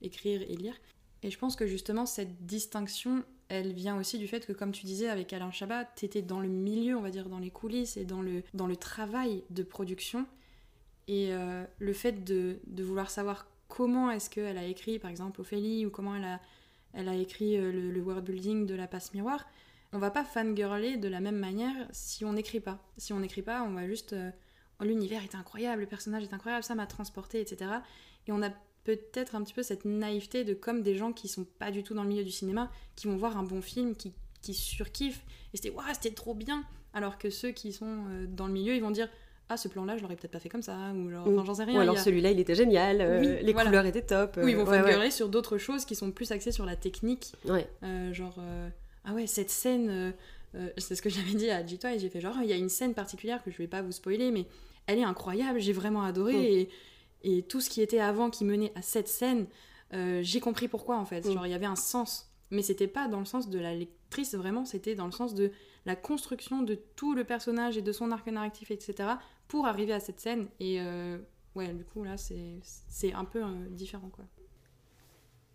écrire 0.02 0.42
et 0.42 0.56
lire. 0.56 0.76
Et 1.24 1.30
je 1.30 1.38
pense 1.38 1.56
que 1.56 1.68
justement, 1.68 2.06
cette 2.06 2.46
distinction, 2.46 3.24
elle 3.50 3.74
vient 3.74 3.98
aussi 3.98 4.18
du 4.18 4.28
fait 4.28 4.46
que, 4.46 4.54
comme 4.54 4.72
tu 4.72 4.86
disais 4.86 5.10
avec 5.10 5.34
Alain 5.34 5.52
Chabat, 5.52 5.86
t'étais 5.86 6.22
dans 6.22 6.40
le 6.40 6.48
milieu, 6.48 6.98
on 6.98 7.02
va 7.02 7.12
dire, 7.12 7.30
dans 7.30 7.38
les 7.38 7.52
coulisses 7.52 7.98
et 7.98 8.06
dans 8.06 8.22
le, 8.22 8.44
dans 8.54 8.66
le 8.66 8.76
travail 8.76 9.44
de 9.50 9.62
production. 9.62 10.26
Et 11.08 11.34
euh, 11.34 11.66
le 11.80 11.94
fait 11.94 12.24
de, 12.24 12.60
vouloir 12.78 13.10
savoir 13.10 13.48
comment 13.68 14.12
est-ce 14.12 14.30
qu'elle 14.30 14.58
a 14.58 14.66
écrit, 14.66 15.00
par 15.00 15.10
exemple, 15.10 15.42
Ophélie, 15.42 15.86
ou 15.86 15.90
comment 15.90 16.16
elle 16.16 16.24
a, 16.24 16.40
elle 16.94 17.10
a 17.10 17.16
écrit 17.16 17.58
euh, 17.58 17.72
le, 17.72 17.92
le 17.92 18.02
world 18.02 18.24
building 18.24 18.66
de 18.66 18.76
la 18.76 18.88
passe 18.88 19.14
miroir, 19.14 19.46
on 19.94 20.00
va 20.00 20.12
pas 20.12 20.24
fangirler 20.24 20.98
de 20.98 21.08
la 21.08 21.20
même 21.20 21.38
manière 21.38 21.88
si 21.92 22.24
on 22.24 22.34
n'écrit 22.34 22.62
pas. 22.62 22.80
Si 22.98 23.14
on 23.14 23.20
n'écrit 23.20 23.42
pas, 23.42 23.64
on 23.64 23.72
va 23.72 23.88
juste... 23.88 24.14
Euh, 24.14 24.32
oh, 24.80 24.84
l'univers 24.84 25.24
est 25.24 25.36
incroyable, 25.36 25.82
le 25.82 25.88
personnage 25.88 26.24
est 26.24 26.34
incroyable, 26.34 26.64
ça 26.64 26.76
m'a 26.76 26.88
transporté, 26.88 27.42
etc. 27.42 27.72
Et 28.28 28.32
on 28.32 28.42
a 28.42 28.52
peut-être 28.84 29.36
un 29.36 29.44
petit 29.44 29.54
peu 29.54 29.64
cette 29.64 29.86
naïveté 29.86 30.44
de 30.44 30.54
comme 30.54 30.82
des 30.82 30.96
gens 30.96 31.14
qui 31.14 31.28
sont 31.28 31.44
pas 31.44 31.72
du 31.72 31.84
tout 31.84 31.94
dans 31.94 32.04
le 32.04 32.10
milieu 32.10 32.24
du 32.24 32.32
cinéma, 32.32 32.72
qui 32.96 33.08
vont 33.08 33.18
voir 33.18 33.38
un 33.38 33.44
bon 33.44 33.62
film, 33.62 33.96
qui, 33.96 34.14
qui 34.42 34.54
surkiffent, 34.54 35.24
et 35.54 35.58
c'était 35.58 35.70
waouh, 35.70 35.86
c'était 35.94 36.16
trop 36.16 36.34
bien. 36.34 36.64
Alors 36.94 37.18
que 37.18 37.30
ceux 37.30 37.52
qui 37.52 37.74
sont 37.74 38.06
dans 38.28 38.48
le 38.48 38.54
milieu, 38.54 38.76
ils 38.76 38.82
vont 38.82 38.92
dire 38.92 39.08
ah 39.52 39.58
ce 39.58 39.68
plan 39.68 39.84
là 39.84 39.98
je 39.98 40.02
l'aurais 40.02 40.16
peut-être 40.16 40.32
pas 40.32 40.40
fait 40.40 40.50
comme 40.50 40.62
ça 40.62 40.78
ou 40.96 41.10
genre 41.10 41.46
j'en 41.46 41.54
sais 41.56 41.66
rien 41.66 41.78
ou 41.78 41.82
alors 41.82 41.98
celui-là 41.98 42.32
il 42.32 42.40
était 42.40 42.56
génial 42.56 43.02
euh, 43.02 43.42
les 43.42 43.54
couleurs 43.54 43.86
étaient 43.86 44.02
top 44.02 44.40
oui 44.42 44.52
ils 44.52 44.58
vont 44.58 44.72
euh, 44.72 45.00
ouais, 45.00 45.12
sur 45.12 45.28
d'autres 45.28 45.58
choses 45.58 45.84
qui 45.84 45.96
sont 45.96 46.12
plus 46.12 46.32
axées 46.32 46.52
sur 46.52 46.66
la 46.66 46.76
technique. 46.76 47.34
Euh, 47.84 48.14
genre 48.14 48.40
ah 49.04 49.14
ouais 49.14 49.28
cette 49.28 49.50
scène 49.50 50.14
c'est 50.78 50.96
ce 50.96 51.02
que 51.02 51.10
j'avais 51.10 51.34
dit 51.34 51.50
à 51.50 51.66
J-Toy 51.66 52.00
j'ai 52.00 52.10
fait 52.10 52.22
genre 52.22 52.36
il 52.42 52.50
y 52.50 52.54
a 52.54 52.56
une 52.56 52.70
scène 52.70 52.94
particulière 52.94 53.44
que 53.44 53.52
je 53.52 53.58
vais 53.58 53.68
pas 53.68 53.82
vous 53.82 53.92
spoiler 53.92 54.32
mais 54.32 54.48
elle 54.88 55.00
est 55.00 55.04
incroyable 55.04 55.60
j'ai 55.60 55.74
vraiment 55.74 56.04
adoré 56.04 56.34
mm. 56.34 56.38
et, 56.44 56.70
et, 57.24 57.44
tout 57.44 57.60
ce 57.60 57.70
qui 57.70 57.82
était 57.82 58.00
avant 58.00 58.30
qui 58.30 58.46
menait 58.46 58.72
à 58.76 58.82
cette 58.82 59.08
scène 59.10 59.48
j'ai 60.22 60.40
compris 60.40 60.70
pourquoi 60.70 60.98
en 60.98 61.06
fait. 61.06 61.26
Mm. 61.26 61.34
genre 61.34 61.46
il 61.46 61.52
y 61.52 61.56
avait 61.56 61.66
un 61.66 61.76
sens 61.76 62.32
mais 62.52 62.62
c'était 62.62 62.88
pas 62.88 63.10
dans 63.10 63.20
le 63.20 63.26
sens 63.26 63.50
de 63.50 63.60
la 63.60 63.76
lectrice 63.76 64.34
vraiment 64.34 64.64
c'était 64.64 64.96
dans 64.96 65.06
le 65.06 65.12
sens 65.12 65.34
de 65.34 65.52
la 65.86 65.96
construction 65.96 66.62
de 66.62 66.76
tout 66.96 67.16
le 67.16 67.24
personnage 67.24 67.78
et 67.78 67.82
de 67.82 67.92
son 67.92 68.12
arc 68.12 68.28
narratif, 68.28 68.72
etc., 68.72 69.10
pour 69.48 69.66
arriver 69.66 69.94
à 69.94 70.00
cette 70.00 70.20
scène. 70.20 70.48
Et 70.60 70.80
euh, 70.80 71.18
ouais, 71.56 71.74
du 71.74 71.84
coup, 71.84 72.04
là, 72.04 72.16
c'est 72.18 73.14
un 73.14 73.26
peu 73.26 73.44
euh, 73.44 73.70
différent, 73.70 74.10
quoi. 74.10 74.26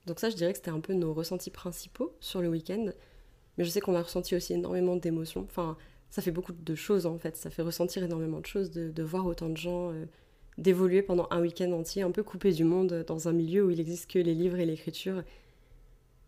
Donc 0.07 0.21
ça, 0.21 0.31
je 0.31 0.37
dirais 0.37 0.53
que 0.53 0.59
c'était 0.59 0.71
un 0.71 0.81
peu 0.81 0.95
nos 0.95 1.13
ressentis 1.13 1.51
principaux 1.51 2.15
sur 2.21 2.41
le 2.41 2.49
week-end. 2.49 2.93
Mais 3.59 3.65
je 3.65 3.71
sais 3.71 3.81
qu'on 3.81 3.95
a 3.95 4.03
ressenti 4.03 4.37
aussi 4.37 4.53
énormément 4.53 4.97
d'émotions. 4.97 5.43
Enfin, 5.43 5.77
ça 6.11 6.23
fait 6.23 6.31
beaucoup 6.31 6.53
de 6.53 6.75
choses, 6.75 7.07
en 7.07 7.19
fait. 7.19 7.37
Ça 7.37 7.51
fait 7.51 7.63
ressentir 7.63 8.05
énormément 8.05 8.41
de 8.41 8.47
choses, 8.47 8.71
de, 8.71 9.03
voir 9.03 9.27
autant 9.27 9.49
de 9.49 9.57
gens... 9.57 9.93
Euh, 9.93 10.07
d'évoluer 10.59 11.03
pendant 11.03 11.29
un 11.31 11.43
week-end 11.43 11.71
entier, 11.73 12.01
un 12.01 12.11
peu 12.11 12.23
coupé 12.23 12.51
du 12.51 12.65
monde, 12.65 13.05
dans 13.07 13.29
un 13.29 13.35
milieu 13.35 13.67
où 13.67 13.71
il 13.71 13.77
n'existe 13.77 14.11
que 14.11 14.19
les 14.19 14.35
livres 14.35 14.59
et 14.59 14.65
l'écriture. 14.65 15.23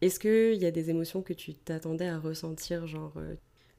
Est-ce 0.03 0.21
qu'il 0.21 0.61
y 0.61 0.67
a 0.67 0.71
des 0.71 0.91
émotions 0.91 1.23
que 1.23 1.33
tu 1.33 1.55
t'attendais 1.55 2.09
à 2.09 2.19
ressentir, 2.19 2.87
genre 2.87 3.15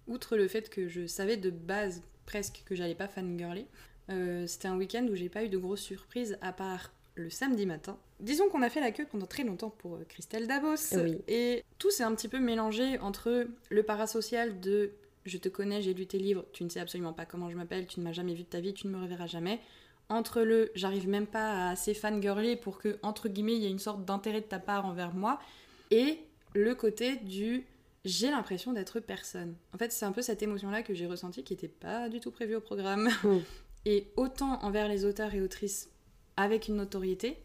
outre 0.09 0.35
le 0.35 0.47
fait 0.47 0.69
que 0.69 0.87
je 0.87 1.07
savais 1.07 1.37
de 1.37 1.49
base 1.49 2.01
presque 2.25 2.63
que 2.65 2.75
j'allais 2.75 2.95
pas 2.95 3.07
fangirler, 3.07 3.65
euh, 4.09 4.45
c'était 4.47 4.67
un 4.67 4.77
week-end 4.77 5.07
où 5.09 5.15
j'ai 5.15 5.29
pas 5.29 5.43
eu 5.43 5.49
de 5.49 5.57
grosses 5.57 5.81
surprises 5.81 6.37
à 6.41 6.51
part 6.51 6.91
le 7.15 7.29
samedi 7.29 7.65
matin. 7.65 7.97
Disons 8.19 8.49
qu'on 8.49 8.61
a 8.61 8.69
fait 8.69 8.81
la 8.81 8.91
queue 8.91 9.05
pendant 9.09 9.25
très 9.25 9.43
longtemps 9.43 9.69
pour 9.69 9.95
euh, 9.95 10.05
Christelle 10.07 10.47
Dabos. 10.47 10.97
Et 11.27 11.63
tout 11.77 11.91
s'est 11.91 12.03
un 12.03 12.13
petit 12.15 12.27
peu 12.27 12.39
mélangé 12.39 12.99
entre 12.99 13.47
le 13.69 13.83
parasocial 13.83 14.59
de 14.59 14.91
je 15.25 15.37
te 15.37 15.49
connais, 15.49 15.81
j'ai 15.81 15.93
lu 15.93 16.07
tes 16.07 16.17
livres, 16.17 16.45
tu 16.53 16.63
ne 16.63 16.69
sais 16.69 16.79
absolument 16.79 17.13
pas 17.13 17.25
comment 17.25 17.49
je 17.49 17.55
m'appelle, 17.55 17.85
tu 17.87 17.99
ne 17.99 18.05
m'as 18.05 18.13
jamais 18.13 18.33
vu 18.33 18.43
de 18.43 18.47
ta 18.47 18.59
vie, 18.61 18.73
tu 18.73 18.87
ne 18.87 18.93
me 18.93 19.01
reverras 19.01 19.27
jamais. 19.27 19.59
Entre 20.07 20.41
le 20.41 20.71
j'arrive 20.73 21.07
même 21.07 21.27
pas 21.27 21.51
à 21.51 21.69
assez 21.71 21.93
fangirler 21.93 22.55
pour 22.55 22.79
que, 22.79 22.97
entre 23.03 23.29
guillemets, 23.29 23.55
il 23.55 23.61
y 23.61 23.65
ait 23.67 23.71
une 23.71 23.79
sorte 23.79 24.05
d'intérêt 24.05 24.41
de 24.41 24.45
ta 24.45 24.59
part 24.59 24.85
envers 24.85 25.13
moi. 25.13 25.39
Et 25.91 26.19
le 26.55 26.73
côté 26.73 27.17
du 27.17 27.65
j'ai 28.05 28.29
l'impression 28.29 28.73
d'être 28.73 28.99
personne. 28.99 29.55
En 29.73 29.77
fait, 29.77 29.91
c'est 29.91 30.05
un 30.05 30.11
peu 30.11 30.21
cette 30.21 30.41
émotion-là 30.41 30.83
que 30.83 30.93
j'ai 30.93 31.05
ressentie 31.05 31.43
qui 31.43 31.53
n'était 31.53 31.67
pas 31.67 32.09
du 32.09 32.19
tout 32.19 32.31
prévue 32.31 32.55
au 32.55 32.61
programme. 32.61 33.09
Mm. 33.23 33.39
Et 33.85 34.11
autant 34.17 34.61
envers 34.63 34.89
les 34.89 35.05
auteurs 35.05 35.33
et 35.33 35.41
autrices 35.41 35.89
avec 36.35 36.67
une 36.67 36.75
notoriété, 36.75 37.37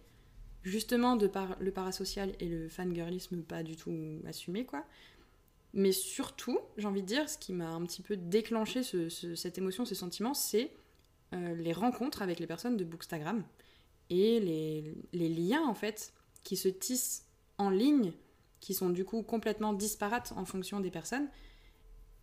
justement 0.64 1.14
de 1.14 1.28
par 1.28 1.56
le 1.60 1.70
parasocial 1.70 2.32
et 2.40 2.46
le 2.46 2.68
fangirlisme 2.68 3.42
pas 3.42 3.62
du 3.62 3.76
tout 3.76 4.20
assumé, 4.26 4.64
quoi. 4.64 4.84
Mais 5.74 5.92
surtout, 5.92 6.58
j'ai 6.76 6.86
envie 6.86 7.02
de 7.02 7.06
dire, 7.06 7.28
ce 7.28 7.38
qui 7.38 7.52
m'a 7.52 7.68
un 7.68 7.84
petit 7.84 8.02
peu 8.02 8.16
déclenché 8.16 8.82
cette 8.82 9.58
émotion, 9.58 9.84
ce 9.84 9.94
sentiment, 9.94 10.34
c'est 10.34 10.70
euh, 11.34 11.54
les 11.54 11.72
rencontres 11.72 12.22
avec 12.22 12.40
les 12.40 12.46
personnes 12.46 12.76
de 12.76 12.84
Bookstagram 12.84 13.44
et 14.10 14.40
les, 14.40 14.94
les 15.12 15.28
liens, 15.28 15.62
en 15.66 15.74
fait, 15.74 16.12
qui 16.42 16.56
se 16.56 16.68
tissent 16.68 17.26
en 17.58 17.70
ligne 17.70 18.12
qui 18.64 18.72
sont 18.72 18.88
du 18.88 19.04
coup 19.04 19.22
complètement 19.22 19.74
disparates 19.74 20.32
en 20.36 20.46
fonction 20.46 20.80
des 20.80 20.90
personnes, 20.90 21.28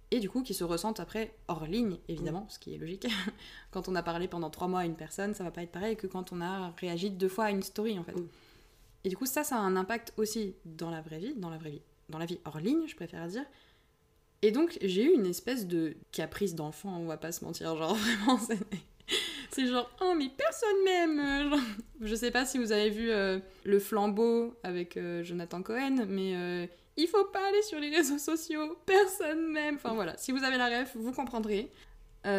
et 0.10 0.20
du 0.20 0.28
coup 0.28 0.42
qui 0.42 0.56
se 0.56 0.64
ressentent 0.64 1.00
après 1.00 1.36
hors 1.48 1.68
ligne, 1.68 2.00
évidemment, 2.08 2.48
ce 2.50 2.58
qui 2.58 2.74
est 2.74 2.80
logique. 2.80 3.08
quand 3.72 3.88
on 3.88 3.94
a 3.94 4.02
parlé 4.02 4.28
pendant 4.28 4.50
trois 4.50 4.68
mois 4.68 4.80
à 4.80 4.86
une 4.86 4.96
personne, 4.96 5.36
ça 5.36 5.44
va 5.44 5.52
pas 5.52 5.62
être 5.62 5.72
pareil 5.72 5.96
que 5.96 6.08
quand 6.08 6.34
on 6.34 6.42
a 6.42 6.72
réagi 6.78 7.12
deux 7.12 7.30
fois 7.30 7.46
à 7.46 7.52
une 7.52 7.62
story, 7.62 8.00
en 8.00 8.04
fait. 8.04 8.16
Et 9.04 9.10
du 9.10 9.16
coup, 9.16 9.28
ça, 9.28 9.44
ça 9.44 9.56
a 9.56 9.60
un 9.60 9.76
impact 9.76 10.14
aussi 10.18 10.56
dans 10.66 10.90
la 10.90 11.02
vraie 11.02 11.20
vie, 11.20 11.36
dans 11.36 11.52
la 11.52 11.60
vraie 11.60 11.70
vie, 11.70 11.82
dans 12.10 12.18
la 12.18 12.26
vie 12.26 12.40
hors 12.44 12.60
ligne, 12.60 12.88
je 12.88 12.96
préfère 12.96 13.28
dire. 13.28 13.46
Et 14.42 14.50
donc, 14.50 14.80
j'ai 14.82 15.04
eu 15.04 15.14
une 15.14 15.28
espèce 15.28 15.68
de 15.68 15.96
caprice 16.12 16.56
d'enfant, 16.56 16.98
on 16.98 17.06
va 17.06 17.18
pas 17.18 17.32
se 17.32 17.46
mentir, 17.46 17.78
genre 17.78 17.94
vraiment, 18.26 18.40
c'est 19.52 19.68
genre, 19.68 19.90
oh, 20.02 20.14
mais 20.18 20.30
personne 20.30 20.84
m'aime. 20.86 21.20
Euh, 21.20 21.58
je 22.02 22.16
sais 22.16 22.32
pas 22.32 22.46
si 22.46 22.58
vous 22.58 22.72
avez 22.72 22.90
vu 22.90 23.12
euh, 23.12 23.40
Le 23.64 23.80
Flambeau 23.80 24.56
avec 24.64 24.98
euh, 24.98 25.24
Jonathan 25.24 25.62
Cohen, 25.62 26.06
mais 26.08 26.70
il 26.98 27.08
faut 27.08 27.26
pas 27.26 27.48
aller 27.48 27.62
sur 27.62 27.80
les 27.80 27.90
réseaux 27.90 28.18
sociaux, 28.18 28.78
personne 28.86 29.52
m'aime. 29.52 29.76
Enfin 29.76 29.94
voilà, 29.94 30.18
si 30.18 30.32
vous 30.32 30.44
avez 30.44 30.58
la 30.58 30.80
ref, 30.80 30.96
vous 30.96 31.12
comprendrez. 31.12 31.72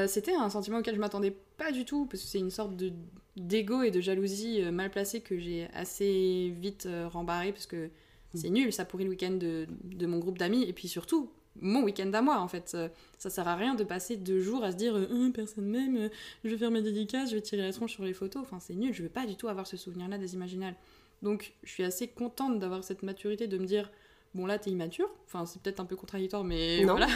C'était 0.07 0.35
un 0.35 0.49
sentiment 0.49 0.79
auquel 0.79 0.95
je 0.95 1.01
m'attendais 1.01 1.37
pas 1.57 1.73
du 1.73 1.85
tout, 1.85 2.07
parce 2.07 2.23
que 2.23 2.29
c'est 2.29 2.39
une 2.39 2.51
sorte 2.51 2.77
de 2.77 2.93
d'ego 3.37 3.83
et 3.83 3.91
de 3.91 4.01
jalousie 4.01 4.63
mal 4.71 4.91
placée 4.91 5.23
que 5.23 5.39
j'ai 5.39 5.67
assez 5.73 6.53
vite 6.61 6.87
rembarré, 7.11 7.51
parce 7.53 7.67
que 7.67 7.91
c'est 8.35 8.51
nul, 8.51 8.73
ça 8.73 8.85
pourrit 8.85 9.05
le 9.05 9.11
week-end 9.11 9.33
de, 9.33 9.67
de 9.85 10.07
mon 10.07 10.19
groupe 10.19 10.39
d'amis, 10.39 10.63
et 10.65 10.73
puis 10.73 10.87
surtout, 10.87 11.33
mon 11.61 11.83
week-end 11.83 12.13
à 12.13 12.23
moi 12.23 12.39
en 12.39 12.49
fait. 12.49 12.77
Ça 13.19 13.31
sert 13.31 13.47
à 13.47 13.57
rien 13.57 13.75
de 13.75 13.85
passer 13.85 14.17
deux 14.17 14.41
jours 14.41 14.65
à 14.65 14.73
se 14.73 14.77
dire 14.77 14.97
euh, 14.97 15.31
personne 15.35 15.67
m'aime, 15.67 15.97
euh, 15.97 16.09
je 16.45 16.51
vais 16.51 16.57
faire 16.57 16.71
mes 16.71 16.83
dédicaces, 16.83 17.31
je 17.31 17.37
vais 17.37 17.43
tirer 17.43 17.63
la 17.63 17.73
tronche 17.73 17.93
sur 17.93 18.05
les 18.05 18.15
photos. 18.15 18.43
Enfin, 18.43 18.59
c'est 18.61 18.75
nul, 18.75 18.93
je 18.93 19.03
veux 19.03 19.09
pas 19.09 19.27
du 19.27 19.37
tout 19.37 19.49
avoir 19.49 19.67
ce 19.67 19.77
souvenir-là 19.77 20.19
des 20.19 20.35
imaginales. 20.35 20.75
Donc, 21.23 21.53
je 21.63 21.71
suis 21.71 21.85
assez 21.85 22.09
contente 22.09 22.59
d'avoir 22.59 22.83
cette 22.83 23.03
maturité 23.03 23.47
de 23.47 23.59
me 23.59 23.65
dire 23.65 23.91
bon, 24.35 24.47
là, 24.47 24.59
t'es 24.59 24.71
immature. 24.71 25.09
Enfin, 25.27 25.47
c'est 25.47 25.63
peut-être 25.63 25.81
un 25.81 25.85
peu 25.85 25.97
contradictoire, 25.97 26.45
mais 26.45 26.85
voilà. 26.85 27.07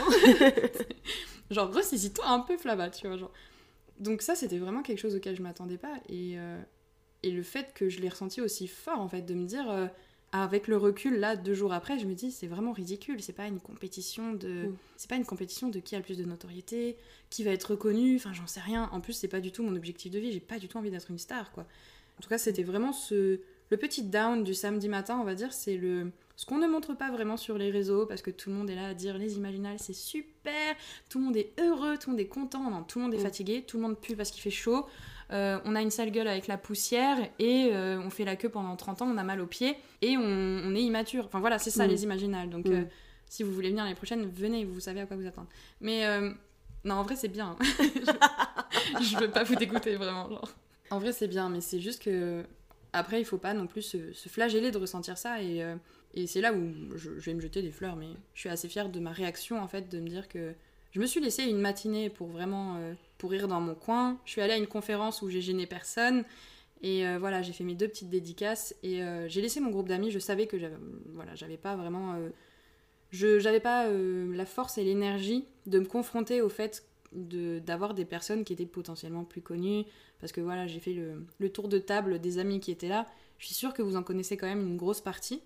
genre, 1.51 1.73
ressaisis-toi 1.73 2.27
un 2.27 2.41
peu, 2.41 2.57
Flava, 2.57 2.91
tu 2.91 3.07
vois. 3.07 3.17
Genre. 3.17 3.33
Donc, 3.99 4.23
ça, 4.23 4.35
c'était 4.35 4.59
vraiment 4.59 4.83
quelque 4.83 4.99
chose 4.99 5.17
auquel 5.17 5.37
je 5.37 5.43
m'attendais 5.43 5.79
pas. 5.79 5.95
Et, 6.09 6.39
euh, 6.39 6.61
et 7.23 7.31
le 7.31 7.43
fait 7.43 7.73
que 7.75 7.89
je 7.89 8.01
l'ai 8.01 8.09
ressenti 8.09 8.41
aussi 8.41 8.69
fort, 8.69 9.01
en 9.01 9.09
fait, 9.09 9.23
de 9.23 9.35
me 9.35 9.47
dire 9.47 9.67
avec 10.43 10.69
le 10.69 10.77
recul 10.77 11.19
là 11.19 11.37
deux 11.37 11.55
jours 11.55 11.73
après 11.73 11.99
je 11.99 12.07
me 12.07 12.15
dis 12.15 12.31
c'est 12.31 12.47
vraiment 12.47 12.73
ridicule. 12.73 13.23
C'est 13.23 13.33
pas 13.33 13.47
une 13.47 13.61
compétition 13.61 14.33
de 14.33 14.67
mm. 14.67 14.77
c'est 14.97 15.11
pas 15.11 15.17
une 15.17 15.25
compétition 15.25 15.69
de 15.69 15.79
qui 15.79 15.95
a 15.95 15.99
le 15.99 16.05
plus 16.05 16.19
de 16.19 16.25
notoriété 16.25 16.97
qui 17.31 17.45
va 17.45 17.51
être 17.51 17.73
reconnu. 17.73 18.17
Enfin 18.17 18.33
j'en 18.33 18.47
sais 18.47 18.61
rien. 18.61 18.89
En 18.93 19.01
plus 19.01 19.13
c'est 19.13 19.29
pas 19.29 19.41
du 19.41 19.53
tout 19.53 19.63
mon 19.63 19.77
objectif 19.77 20.11
de 20.13 20.19
vie. 20.19 20.33
J'ai 20.33 20.41
pas 20.41 20.59
du 20.59 20.69
tout 20.69 20.79
envie 20.79 20.91
d'être 20.91 21.11
une 21.11 21.19
star 21.19 21.53
quoi. 21.53 21.67
En 22.19 22.23
tout 22.23 22.29
cas 22.29 22.39
c'était 22.39 22.63
vraiment 22.63 22.93
ce 22.93 23.41
le 23.71 23.77
petit 23.77 24.03
down 24.03 24.45
du 24.45 24.55
samedi 24.55 24.89
matin, 24.89 25.19
on 25.21 25.25
va 25.25 25.35
dire, 25.35 25.53
c'est 25.53 25.77
le 25.77 26.13
ce 26.37 26.45
qu'on 26.45 26.59
ne 26.59 26.69
montre 26.69 26.95
pas 26.95 27.11
vraiment 27.11 27.39
sur 27.39 27.57
les 27.57 27.71
réseaux 27.71 28.05
parce 28.05 28.21
que 28.21 28.31
tout 28.31 28.51
le 28.51 28.57
monde 28.57 28.69
est 28.69 28.75
là 28.75 28.89
à 28.89 28.95
dire 28.95 29.17
les 29.17 29.37
imaginales 29.37 29.79
c'est 29.79 29.95
super, 29.95 30.77
tout 31.09 31.19
le 31.19 31.25
monde 31.25 31.37
est 31.37 31.53
heureux, 31.59 31.97
tout 31.97 32.11
le 32.11 32.13
monde 32.13 32.21
est 32.21 32.27
content, 32.27 32.71
non, 32.71 32.83
tout 32.83 32.99
le 32.99 33.07
monde 33.07 33.15
est 33.15 33.19
Mm. 33.19 33.23
fatigué, 33.23 33.65
tout 33.67 33.79
le 33.79 33.85
monde 33.85 33.99
pue 33.99 34.17
parce 34.17 34.31
qu'il 34.31 34.43
fait 34.43 34.51
chaud, 34.51 34.87
euh, 35.33 35.59
on 35.65 35.75
a 35.75 35.83
une 35.83 35.91
sale 35.91 36.11
gueule 36.11 36.29
avec 36.29 36.47
la 36.47 36.57
poussière 36.59 37.19
et 37.39 37.71
euh, 37.73 38.01
on 38.01 38.11
fait 38.11 38.25
la 38.25 38.37
queue 38.37 38.49
pendant 38.49 38.77
30 38.77 39.03
ans, 39.03 39.09
on 39.13 39.17
a 39.19 39.25
mal 39.25 39.41
aux 39.41 39.47
pieds 39.47 39.77
et 40.03 40.17
on, 40.17 40.23
on 40.23 40.75
est 40.75 40.83
immature. 40.83 41.27
Enfin 41.27 41.41
voilà, 41.41 41.59
c'est 41.59 41.71
ça 41.71 41.87
Mm. 41.87 41.91
les 41.91 42.03
imaginales. 42.05 42.51
Donc 42.51 42.67
Mm. 42.67 42.73
euh, 42.73 42.83
si 43.29 43.43
vous 43.43 43.53
voulez 43.53 43.71
venir 43.71 43.83
l'année 43.85 43.97
prochaine, 43.97 44.25
venez, 44.31 44.65
vous 44.65 44.79
savez 44.81 45.01
à 45.01 45.07
quoi 45.07 45.17
vous 45.17 45.27
attendre. 45.27 45.49
Mais 45.81 46.05
non, 46.85 46.95
en 46.97 47.03
vrai 47.03 47.17
c'est 47.17 47.29
bien. 47.29 47.57
je, 47.61 49.03
je 49.03 49.19
veux 49.19 49.31
pas 49.31 49.43
vous 49.43 49.57
dégoûter 49.57 49.97
vraiment. 49.97 50.29
genre. 50.29 50.49
En 50.91 50.99
vrai 51.01 51.13
c'est 51.13 51.27
bien, 51.29 51.49
mais 51.49 51.61
c'est 51.61 51.81
juste 51.81 52.03
que 52.03 52.45
après 52.93 53.21
il 53.21 53.25
faut 53.25 53.39
pas 53.39 53.53
non 53.55 53.67
plus 53.67 53.83
se, 53.83 54.13
se 54.13 54.29
flageller 54.29 54.71
de 54.71 54.79
ressentir 54.79 55.19
ça 55.19 55.43
et, 55.43 55.61
et 56.15 56.27
c'est 56.29 56.41
là 56.41 56.53
où 56.53 56.73
je, 56.97 57.19
je 57.19 57.25
vais 57.27 57.35
me 57.35 57.41
jeter 57.41 57.61
des 57.63 57.73
fleurs, 57.73 57.97
mais 57.97 58.07
je 58.35 58.41
suis 58.41 58.49
assez 58.49 58.69
fière 58.69 58.89
de 58.89 59.01
ma 59.01 59.11
réaction 59.11 59.61
en 59.61 59.67
fait, 59.67 59.89
de 59.91 59.99
me 59.99 60.07
dire 60.09 60.29
que 60.29 60.55
je 60.93 61.01
me 61.01 61.07
suis 61.07 61.21
laissée 61.21 61.43
une 61.45 61.59
matinée 61.61 62.09
pour 62.09 62.29
vraiment 62.29 62.77
euh, 62.79 62.95
pourrir 63.19 63.49
dans 63.49 63.61
mon 63.61 63.75
coin. 63.75 64.19
Je 64.25 64.33
suis 64.33 64.41
allée 64.41 64.53
à 64.53 64.59
une 64.59 64.67
conférence 64.67 65.23
où 65.23 65.29
j'ai 65.29 65.41
gêné 65.41 65.67
personne. 65.67 66.25
Et 66.83 67.07
euh, 67.07 67.19
voilà, 67.19 67.43
j'ai 67.43 67.53
fait 67.53 67.65
mes 67.65 67.75
deux 67.75 67.89
petites 67.89 68.11
dédicaces 68.11 68.75
et 68.83 69.03
euh, 69.03 69.29
j'ai 69.29 69.41
laissé 69.41 69.61
mon 69.61 69.71
groupe 69.71 69.89
d'amis. 69.89 70.11
Je 70.11 70.19
savais 70.19 70.47
que 70.47 70.59
j'avais, 70.59 70.77
voilà, 71.13 71.33
pas 71.63 71.77
vraiment, 71.77 72.15
euh, 72.15 72.29
je, 73.11 73.39
j'avais 73.39 73.61
pas 73.61 73.89
la 73.89 74.47
force 74.47 74.79
et 74.79 74.85
l'énergie 74.85 75.47
de 75.67 75.79
me 75.79 75.87
confronter 75.87 76.43
au 76.43 76.49
fait 76.49 76.87
de, 77.13 77.61
d'avoir 77.61 77.95
des 77.95 78.05
personnes 78.05 78.45
qui 78.45 78.53
étaient 78.53 78.67
potentiellement 78.67 79.25
plus 79.25 79.41
connues. 79.41 79.85
Parce 80.21 80.33
que 80.33 80.41
voilà, 80.41 80.67
j'ai 80.67 80.81
fait 80.81 80.93
le, 80.93 81.27
le 81.39 81.51
tour 81.51 81.69
de 81.69 81.79
table 81.79 82.21
des 82.21 82.39
amis 82.39 82.61
qui 82.61 82.71
étaient 82.71 82.89
là. 82.89 83.07
Je 83.39 83.47
suis 83.47 83.55
sûre 83.55 83.75
que 83.75 83.83
vous 83.83 83.97
en 83.97 84.03
connaissez 84.03 84.37
quand 84.37 84.47
même 84.47 84.67
une 84.67 84.77
grosse 84.77 85.01
partie. 85.01 85.43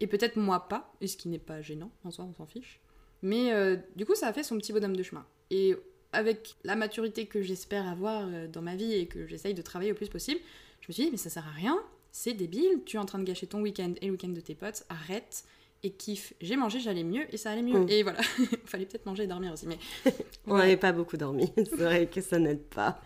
Et 0.00 0.06
peut-être 0.06 0.36
moi 0.36 0.68
pas, 0.68 0.92
et 1.00 1.06
ce 1.06 1.16
qui 1.16 1.28
n'est 1.28 1.38
pas 1.38 1.62
gênant, 1.62 1.90
en 2.04 2.10
soi, 2.10 2.26
on 2.26 2.34
s'en 2.34 2.44
fiche. 2.44 2.80
Mais 3.22 3.50
du 3.96 4.04
coup, 4.04 4.14
ça 4.14 4.28
a 4.28 4.32
fait 4.34 4.42
son 4.42 4.58
petit 4.58 4.74
bonhomme 4.74 4.94
de 4.94 5.02
chemin. 5.02 5.24
Et 5.50 5.74
avec 6.12 6.56
la 6.64 6.76
maturité 6.76 7.26
que 7.26 7.42
j'espère 7.42 7.88
avoir 7.88 8.26
euh, 8.26 8.46
dans 8.48 8.62
ma 8.62 8.76
vie 8.76 8.92
et 8.94 9.06
que 9.06 9.26
j'essaye 9.26 9.54
de 9.54 9.62
travailler 9.62 9.92
au 9.92 9.94
plus 9.94 10.08
possible, 10.08 10.40
je 10.80 10.86
me 10.88 10.92
suis 10.92 11.04
dit, 11.04 11.10
mais 11.10 11.16
ça 11.16 11.30
sert 11.30 11.46
à 11.46 11.50
rien, 11.50 11.78
c'est 12.12 12.32
débile, 12.32 12.82
tu 12.86 12.96
es 12.96 12.98
en 12.98 13.04
train 13.04 13.18
de 13.18 13.24
gâcher 13.24 13.46
ton 13.46 13.60
week-end 13.60 13.92
et 14.00 14.06
le 14.06 14.12
week-end 14.12 14.28
de 14.28 14.40
tes 14.40 14.54
potes, 14.54 14.84
arrête 14.88 15.44
et 15.82 15.90
kiffe. 15.90 16.32
J'ai 16.40 16.56
mangé, 16.56 16.80
j'allais 16.80 17.04
mieux 17.04 17.22
et 17.32 17.36
ça 17.36 17.50
allait 17.50 17.62
mieux. 17.62 17.80
Mm. 17.80 17.88
Et 17.90 18.02
voilà, 18.02 18.20
fallait 18.64 18.86
peut-être 18.86 19.06
manger 19.06 19.24
et 19.24 19.26
dormir 19.26 19.52
aussi, 19.52 19.66
mais 19.66 19.78
On 20.46 20.56
n'avait 20.56 20.76
pas 20.76 20.92
beaucoup 20.92 21.16
dormi, 21.16 21.52
c'est 21.56 21.76
vrai 21.76 22.06
que 22.06 22.20
ça 22.20 22.38
n'aide 22.38 22.62
pas. 22.62 23.00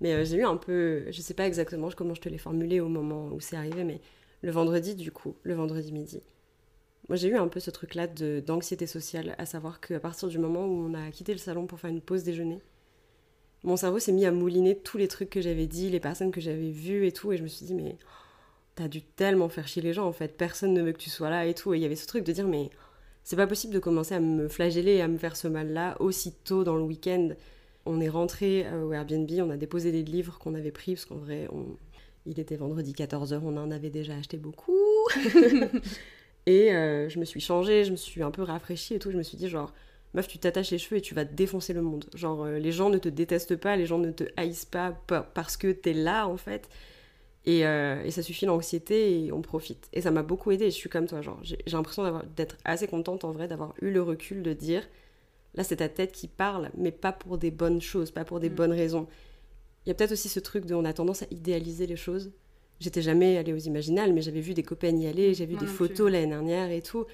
Mais 0.00 0.12
euh, 0.12 0.24
j'ai 0.24 0.36
eu 0.36 0.44
un 0.44 0.56
peu, 0.56 1.10
je 1.10 1.20
sais 1.20 1.34
pas 1.34 1.46
exactement 1.46 1.88
comment 1.90 2.14
je 2.14 2.20
te 2.20 2.28
l'ai 2.28 2.38
formulé 2.38 2.80
au 2.80 2.88
moment 2.88 3.28
où 3.28 3.40
c'est 3.40 3.56
arrivé, 3.56 3.84
mais 3.84 4.00
le 4.42 4.50
vendredi 4.50 4.94
du 4.94 5.10
coup, 5.10 5.36
le 5.42 5.54
vendredi 5.54 5.92
midi. 5.92 6.20
Moi 7.08 7.16
j'ai 7.16 7.28
eu 7.28 7.36
un 7.36 7.48
peu 7.48 7.60
ce 7.60 7.70
truc-là 7.70 8.06
d'anxiété 8.06 8.86
sociale, 8.86 9.34
à 9.38 9.46
savoir 9.46 9.80
qu'à 9.80 10.00
partir 10.00 10.28
du 10.28 10.38
moment 10.38 10.66
où 10.66 10.88
on 10.90 10.94
a 10.94 11.10
quitté 11.10 11.32
le 11.32 11.38
salon 11.38 11.66
pour 11.66 11.78
faire 11.78 11.90
une 11.90 12.00
pause 12.00 12.24
déjeuner, 12.24 12.60
mon 13.62 13.76
cerveau 13.76 13.98
s'est 13.98 14.12
mis 14.12 14.26
à 14.26 14.32
mouliner 14.32 14.76
tous 14.76 14.98
les 14.98 15.08
trucs 15.08 15.30
que 15.30 15.40
j'avais 15.40 15.66
dit, 15.66 15.88
les 15.90 16.00
personnes 16.00 16.30
que 16.32 16.40
j'avais 16.40 16.70
vues 16.70 17.06
et 17.06 17.12
tout, 17.12 17.32
et 17.32 17.36
je 17.36 17.42
me 17.42 17.48
suis 17.48 17.64
dit 17.66 17.74
mais 17.74 17.96
t'as 18.74 18.88
dû 18.88 19.02
tellement 19.02 19.48
faire 19.48 19.68
chier 19.68 19.82
les 19.82 19.92
gens 19.92 20.06
en 20.06 20.12
fait, 20.12 20.36
personne 20.36 20.72
ne 20.74 20.82
veut 20.82 20.92
que 20.92 20.98
tu 20.98 21.10
sois 21.10 21.30
là 21.30 21.46
et 21.46 21.54
tout, 21.54 21.74
et 21.74 21.78
il 21.78 21.82
y 21.82 21.86
avait 21.86 21.96
ce 21.96 22.06
truc 22.06 22.24
de 22.24 22.32
dire 22.32 22.46
mais 22.48 22.70
c'est 23.24 23.36
pas 23.36 23.46
possible 23.46 23.72
de 23.74 23.78
commencer 23.80 24.14
à 24.14 24.20
me 24.20 24.48
flageller 24.48 24.94
et 24.96 25.00
à 25.02 25.08
me 25.08 25.18
faire 25.18 25.36
ce 25.36 25.48
mal-là 25.48 25.96
aussitôt 26.00 26.62
dans 26.64 26.76
le 26.76 26.82
week-end. 26.82 27.30
On 27.84 28.00
est 28.00 28.08
rentré 28.08 28.66
euh, 28.66 28.84
au 28.84 28.92
Airbnb, 28.92 29.28
on 29.40 29.50
a 29.50 29.56
déposé 29.56 29.90
les 29.92 30.02
livres 30.02 30.38
qu'on 30.38 30.54
avait 30.54 30.70
pris, 30.72 30.94
parce 30.94 31.06
qu'en 31.06 31.16
vrai, 31.16 31.48
on- 31.52 31.76
il 32.24 32.38
était 32.40 32.56
vendredi 32.56 32.92
14h, 32.92 33.40
on 33.44 33.56
en 33.56 33.70
avait 33.70 33.90
déjà 33.90 34.14
acheté 34.16 34.36
beaucoup. 34.36 34.76
et 36.46 36.72
euh, 36.72 37.08
je 37.08 37.18
me 37.18 37.24
suis 37.24 37.40
changée, 37.40 37.84
je 37.84 37.90
me 37.90 37.96
suis 37.96 38.22
un 38.22 38.30
peu 38.30 38.42
rafraîchie 38.42 38.94
et 38.94 38.98
tout. 38.98 39.10
Je 39.10 39.16
me 39.18 39.22
suis 39.22 39.36
dit, 39.36 39.48
genre, 39.48 39.72
meuf, 40.14 40.28
tu 40.28 40.38
t'attaches 40.38 40.70
les 40.70 40.78
cheveux 40.78 40.98
et 40.98 41.02
tu 41.02 41.14
vas 41.14 41.24
défoncer 41.24 41.72
le 41.72 41.82
monde. 41.82 42.04
Genre, 42.14 42.44
euh, 42.44 42.58
les 42.58 42.72
gens 42.72 42.88
ne 42.90 42.98
te 42.98 43.08
détestent 43.08 43.56
pas, 43.56 43.76
les 43.76 43.86
gens 43.86 43.98
ne 43.98 44.10
te 44.12 44.24
haïssent 44.36 44.64
pas 44.64 44.92
pa- 45.06 45.22
parce 45.34 45.56
que 45.56 45.72
t'es 45.72 45.92
là, 45.92 46.26
en 46.28 46.36
fait. 46.36 46.68
Et, 47.44 47.64
euh, 47.66 48.02
et 48.04 48.10
ça 48.10 48.22
suffit 48.22 48.44
l'anxiété 48.46 49.24
et 49.26 49.32
on 49.32 49.40
profite. 49.42 49.88
Et 49.92 50.00
ça 50.00 50.10
m'a 50.10 50.22
beaucoup 50.24 50.50
aidé. 50.50 50.66
Je 50.66 50.74
suis 50.76 50.88
comme 50.88 51.06
toi, 51.06 51.20
genre, 51.22 51.38
j'ai 51.42 51.58
l'impression 51.72 52.02
d'avoir- 52.02 52.24
d'être 52.26 52.56
assez 52.64 52.88
contente 52.88 53.24
en 53.24 53.30
vrai 53.32 53.46
d'avoir 53.48 53.74
eu 53.80 53.90
le 53.90 54.02
recul 54.02 54.42
de 54.42 54.52
dire 54.52 54.82
là, 55.54 55.64
c'est 55.64 55.76
ta 55.76 55.88
tête 55.88 56.12
qui 56.12 56.28
parle, 56.28 56.70
mais 56.76 56.90
pas 56.92 57.12
pour 57.12 57.38
des 57.38 57.50
bonnes 57.50 57.80
choses, 57.80 58.10
pas 58.10 58.24
pour 58.24 58.40
des 58.40 58.50
Mm. 58.50 58.54
bonnes 58.54 58.72
raisons. 58.72 59.06
Il 59.84 59.88
y 59.88 59.92
a 59.92 59.94
peut-être 59.94 60.12
aussi 60.12 60.28
ce 60.28 60.40
truc 60.40 60.66
de 60.66 60.74
on 60.74 60.84
a 60.84 60.92
tendance 60.92 61.22
à 61.22 61.26
idéaliser 61.30 61.86
les 61.86 61.96
choses. 61.96 62.32
J'étais 62.80 63.02
jamais 63.02 63.38
allée 63.38 63.52
aux 63.52 63.58
Imaginales, 63.58 64.12
mais 64.12 64.22
j'avais 64.22 64.40
vu 64.40 64.54
des 64.54 64.62
copains 64.62 64.94
y 64.96 65.06
aller, 65.06 65.34
j'ai 65.34 65.46
vu 65.46 65.56
des 65.56 65.66
photos 65.66 66.10
l'année 66.10 66.26
dernière 66.26 66.70
et 66.70 66.82
tout. 66.82 67.06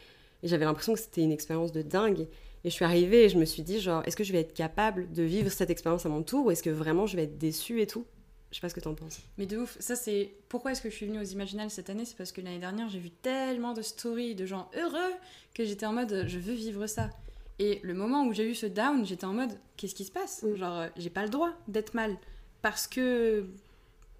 Et 0.42 0.48
j'avais 0.48 0.64
l'impression 0.64 0.94
que 0.94 0.98
c'était 0.98 1.22
une 1.22 1.32
expérience 1.32 1.72
de 1.72 1.82
dingue. 1.82 2.26
Et 2.64 2.70
je 2.70 2.74
suis 2.74 2.84
arrivée 2.84 3.24
et 3.24 3.28
je 3.28 3.38
me 3.38 3.44
suis 3.44 3.62
dit, 3.62 3.80
genre, 3.80 4.02
est-ce 4.06 4.16
que 4.16 4.24
je 4.24 4.32
vais 4.32 4.40
être 4.40 4.54
capable 4.54 5.10
de 5.12 5.22
vivre 5.22 5.50
cette 5.50 5.70
expérience 5.70 6.06
à 6.06 6.08
mon 6.08 6.22
tour 6.22 6.46
ou 6.46 6.50
est-ce 6.50 6.62
que 6.62 6.70
vraiment 6.70 7.06
je 7.06 7.16
vais 7.16 7.24
être 7.24 7.38
déçue 7.38 7.80
et 7.80 7.86
tout? 7.86 8.04
Je 8.52 8.56
sais 8.56 8.60
pas 8.60 8.68
ce 8.68 8.74
que 8.74 8.80
t'en 8.80 8.94
penses. 8.94 9.18
Mais 9.38 9.46
de 9.46 9.56
ouf, 9.56 9.78
ça 9.80 9.96
c'est 9.96 10.34
pourquoi 10.50 10.72
est-ce 10.72 10.82
que 10.82 10.90
je 10.90 10.94
suis 10.94 11.06
venue 11.06 11.18
aux 11.18 11.24
Imaginales 11.24 11.70
cette 11.70 11.88
année? 11.88 12.04
C'est 12.04 12.18
parce 12.18 12.32
que 12.32 12.42
l'année 12.42 12.58
dernière 12.58 12.88
j'ai 12.90 12.98
vu 12.98 13.10
tellement 13.10 13.72
de 13.72 13.80
stories 13.80 14.34
de 14.34 14.44
gens 14.44 14.68
heureux 14.76 15.12
que 15.54 15.64
j'étais 15.64 15.86
en 15.86 15.94
mode 15.94 16.26
je 16.28 16.38
veux 16.38 16.52
vivre 16.52 16.86
ça. 16.86 17.08
Et 17.58 17.80
le 17.82 17.94
moment 17.94 18.26
où 18.26 18.34
j'ai 18.34 18.48
eu 18.48 18.54
ce 18.54 18.66
down, 18.66 19.06
j'étais 19.06 19.24
en 19.24 19.32
mode 19.32 19.52
qu'est-ce 19.78 19.94
qui 19.94 20.04
se 20.04 20.12
passe? 20.12 20.42
Mm. 20.42 20.56
Genre 20.56 20.78
euh, 20.80 20.88
j'ai 20.98 21.08
pas 21.08 21.22
le 21.22 21.30
droit 21.30 21.50
d'être 21.66 21.94
mal 21.94 22.14
parce 22.60 22.86
que 22.86 23.46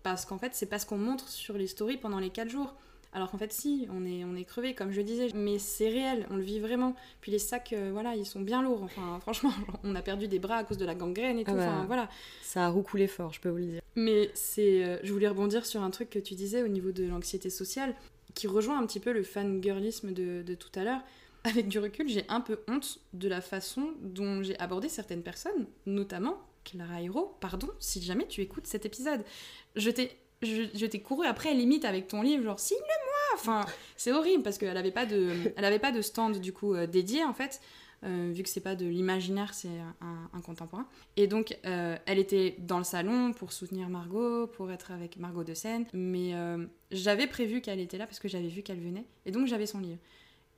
parce 0.03 0.25
qu'en 0.25 0.39
fait 0.39 0.55
c'est 0.55 0.67
pas 0.67 0.79
ce 0.79 0.87
qu'on 0.87 0.99
montre 0.99 1.29
sur 1.29 1.57
les 1.57 1.67
stories 1.67 1.97
pendant 1.97 2.19
les 2.19 2.31
4 2.31 2.49
jours. 2.49 2.75
Alors 3.15 3.31
qu'en 3.31 3.37
fait 3.37 3.53
si, 3.53 3.87
on 3.93 4.07
est 4.07 4.25
on 4.25 4.35
est 4.35 4.45
crevé 4.45 4.75
comme 4.75 4.91
je 4.91 5.03
disais, 5.03 5.29
mais 5.35 5.59
c'est 5.59 5.89
réel, 5.89 6.27
on 6.31 6.37
le 6.37 6.43
vit 6.43 6.61
vraiment. 6.61 6.97
Puis 7.21 7.31
les 7.31 7.39
sacs 7.39 7.75
euh, 7.75 7.91
voilà, 7.93 8.17
ils 8.17 8.25
sont 8.25 8.41
bien 8.41 8.63
lourds. 8.63 8.83
Enfin 8.83 9.19
franchement, 9.21 9.53
on 9.85 9.95
a 9.95 10.03
perdu 10.03 10.29
des 10.29 10.39
bras 10.39 10.57
à 10.57 10.65
cause 10.65 10.79
de 10.79 10.87
la 10.87 10.95
gangrène 10.95 11.39
et 11.39 11.45
tout. 11.45 11.51
Ah 11.53 11.57
bah. 11.57 11.69
Enfin 11.69 11.85
voilà. 11.87 12.09
Ça 12.43 12.67
a 12.67 12.69
roucoulé 12.69 13.07
fort, 13.07 13.33
je 13.33 13.41
peux 13.41 13.51
vous 13.51 13.59
le 13.59 13.67
dire. 13.67 13.83
Mais 13.97 14.31
c'est, 14.33 14.85
euh, 14.85 14.99
je 15.03 15.13
voulais 15.13 15.29
rebondir 15.29 15.67
sur 15.67 15.83
un 15.83 15.91
truc 15.91 16.09
que 16.09 16.19
tu 16.19 16.35
disais 16.35 16.63
au 16.63 16.69
niveau 16.69 16.93
de 16.93 17.05
l'anxiété 17.05 17.51
sociale, 17.51 17.95
qui 18.35 18.47
rejoint 18.47 18.79
un 18.79 18.87
petit 18.87 19.01
peu 19.01 19.13
le 19.13 19.23
fangirlisme 19.23 20.13
de, 20.13 20.43
de 20.43 20.55
tout 20.55 20.71
à 20.75 20.85
l'heure. 20.85 21.01
Avec 21.45 21.69
du 21.69 21.79
recul, 21.81 22.09
j'ai 22.09 22.25
un 22.29 22.41
peu 22.41 22.61
honte 22.69 23.01
de 23.13 23.29
la 23.29 23.41
façon 23.41 23.95
dont 24.01 24.43
j'ai 24.43 24.59
abordé 24.61 24.89
certaines 24.89 25.23
personnes, 25.23 25.67
notamment 25.87 26.39
Clara 26.65 27.03
Hero. 27.03 27.37
Pardon, 27.41 27.69
si 27.79 28.03
jamais 28.03 28.27
tu 28.27 28.41
écoutes 28.41 28.67
cet 28.67 28.87
épisode. 28.87 29.25
Je 29.77 29.91
t'ai, 29.91 30.17
je, 30.43 30.99
couru 30.99 31.27
après 31.27 31.55
limite 31.55 31.85
avec 31.85 32.09
ton 32.09 32.23
livre, 32.23 32.45
genre 32.45 32.59
signe-le-moi. 32.59 33.13
Enfin, 33.35 33.65
c'est 33.97 34.13
horrible 34.13 34.43
parce 34.43 34.59
qu'elle 34.59 34.77
avait 34.77 34.91
pas 34.91 35.07
de, 35.07 35.79
pas 35.79 35.93
de 35.93 36.03
stand 36.03 36.41
du 36.41 36.53
coup 36.53 36.75
euh, 36.75 36.87
dédié 36.87 37.25
en 37.25 37.33
fait. 37.33 37.61
euh, 38.05 38.31
vu 38.35 38.43
que 38.43 38.49
c'est 38.49 38.61
pas 38.61 38.75
de 38.75 38.87
l'imaginaire, 38.87 39.55
c'est 39.55 39.69
un, 40.01 40.41
contemporain. 40.41 40.87
Et 41.17 41.27
donc, 41.27 41.57
euh, 41.65 41.97
elle 42.07 42.19
était 42.19 42.57
dans 42.59 42.79
le 42.79 42.85
salon 42.85 43.33
pour 43.33 43.53
soutenir 43.53 43.89
Margot, 43.89 44.49
pour 44.49 44.73
être 44.73 44.91
avec 44.91 45.17
Margot 45.17 45.45
de 45.45 45.55
Seine. 45.55 45.87
Mais 45.93 46.35
j'avais 46.91 47.27
prévu 47.27 47.61
qu'elle 47.61 47.81
était 47.81 47.99
là 47.99 48.07
parce 48.07 48.19
que 48.19 48.29
j'avais 48.29 48.49
vu 48.49 48.63
qu'elle 48.63 48.81
venait. 48.81 49.05
Et 49.25 49.31
donc, 49.31 49.47
j'avais 49.47 49.67
son 49.67 49.79
livre. 49.79 49.99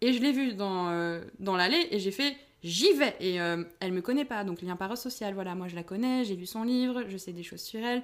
Et 0.01 0.13
je 0.13 0.21
l'ai 0.21 0.33
vue 0.33 0.55
dans, 0.55 1.21
dans 1.39 1.57
l'allée 1.57 1.87
et 1.91 1.99
j'ai 1.99 2.11
fait 2.11 2.37
j'y 2.65 2.93
vais. 2.95 3.15
Et 3.21 3.41
euh, 3.41 3.63
elle 3.79 3.93
me 3.93 4.01
connaît 4.01 4.25
pas, 4.25 4.43
donc 4.43 4.61
lien 4.63 4.75
parasocial. 4.75 5.35
Voilà, 5.35 5.55
moi 5.55 5.69
je 5.69 5.77
la 5.77 5.85
connais, 5.85 6.25
j'ai 6.25 6.35
lu 6.35 6.47
son 6.47 6.65
livre, 6.65 7.05
je 7.09 7.17
sais 7.17 7.33
des 7.33 7.45
choses 7.45 7.61
sur 7.61 7.81
elle. 7.85 8.03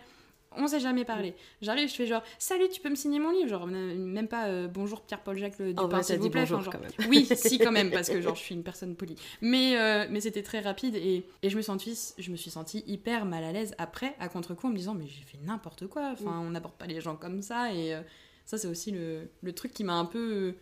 On 0.57 0.67
s'est 0.67 0.81
jamais 0.81 1.05
parlé. 1.05 1.35
J'arrive, 1.63 1.89
je 1.89 1.95
fais 1.95 2.07
genre 2.07 2.25
salut, 2.39 2.69
tu 2.73 2.81
peux 2.81 2.91
me 2.91 2.97
signer 2.97 3.21
mon 3.21 3.31
livre? 3.31 3.49
Genre, 3.49 3.69
euh, 3.71 3.95
même 3.97 4.27
pas 4.27 4.47
euh, 4.47 4.67
bonjour 4.67 5.01
Pierre-Paul 5.03 5.39
Jacques 5.39 5.61
le 5.61 5.69
Dupin, 5.69 5.87
vrai, 5.87 6.03
s'il 6.03 6.19
vous 6.19 6.29
plaît. 6.29 6.41
bonjour 6.41 6.59
Enfin, 6.59 6.73
genre, 6.73 6.75
quand 6.75 6.99
même. 6.99 7.09
oui, 7.09 7.25
si 7.37 7.59
quand 7.59 7.71
même, 7.71 7.91
parce 7.93 8.09
que 8.09 8.21
genre 8.21 8.35
je 8.35 8.41
suis 8.41 8.57
une 8.57 8.65
personne 8.65 8.97
polie. 8.97 9.15
Mais, 9.41 9.79
euh, 9.79 10.07
mais 10.11 10.21
c'était 10.21 10.43
très 10.43 10.59
rapide 10.59 10.97
et, 10.97 11.25
et 11.43 11.51
je, 11.51 11.57
me 11.57 11.63
sentis, 11.63 12.15
je 12.19 12.33
me 12.33 12.37
suis 12.37 12.51
sentie 12.51 12.83
hyper 12.89 13.27
mal 13.27 13.45
à 13.45 13.53
l'aise 13.53 13.75
après, 13.79 14.17
à 14.19 14.29
contre-coup, 14.29 14.67
en 14.67 14.71
me 14.71 14.77
disant 14.77 14.95
mais 14.95 15.07
j'ai 15.07 15.23
fait 15.23 15.39
n'importe 15.45 15.87
quoi, 15.87 16.11
enfin 16.13 16.41
on 16.41 16.51
n'aborde 16.51 16.75
pas 16.75 16.87
les 16.87 17.01
gens 17.01 17.15
comme 17.15 17.43
ça 17.43 17.73
et 17.73 17.95
euh, 17.95 18.03
ça 18.45 18.59
c'est 18.59 18.69
aussi 18.69 18.91
le, 18.91 19.29
le 19.43 19.53
truc 19.53 19.73
qui 19.73 19.85
m'a 19.85 19.95
un 19.95 20.05
peu... 20.05 20.55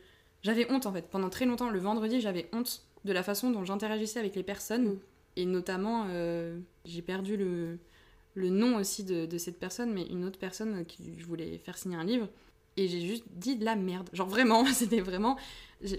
J'avais 0.42 0.70
honte 0.70 0.84
en 0.84 0.92
fait, 0.92 1.08
pendant 1.08 1.30
très 1.30 1.46
longtemps, 1.46 1.70
le 1.70 1.78
vendredi 1.78 2.20
j'avais 2.20 2.48
honte 2.52 2.82
de 3.04 3.12
la 3.12 3.22
façon 3.22 3.50
dont 3.50 3.64
j'interagissais 3.64 4.18
avec 4.18 4.34
les 4.34 4.42
personnes 4.42 4.86
Mm. 4.88 4.98
et 5.36 5.46
notamment 5.46 6.06
euh, 6.08 6.58
j'ai 6.84 7.02
perdu 7.02 7.36
le, 7.36 7.78
le 8.34 8.50
nom 8.50 8.76
aussi 8.76 9.04
de, 9.04 9.26
de 9.26 9.38
cette 9.38 9.58
personne, 9.58 9.92
mais 9.92 10.04
une 10.06 10.24
autre 10.24 10.38
personne 10.38 10.84
qui 10.86 11.14
je 11.18 11.24
voulais 11.26 11.58
faire 11.58 11.76
signer 11.78 11.96
un 11.96 12.04
livre. 12.04 12.28
Et 12.76 12.86
j'ai 12.86 13.00
juste 13.00 13.24
dit 13.34 13.56
de 13.56 13.64
la 13.64 13.74
merde. 13.74 14.08
Genre 14.12 14.28
vraiment, 14.28 14.64
c'était 14.72 15.00
vraiment. 15.00 15.36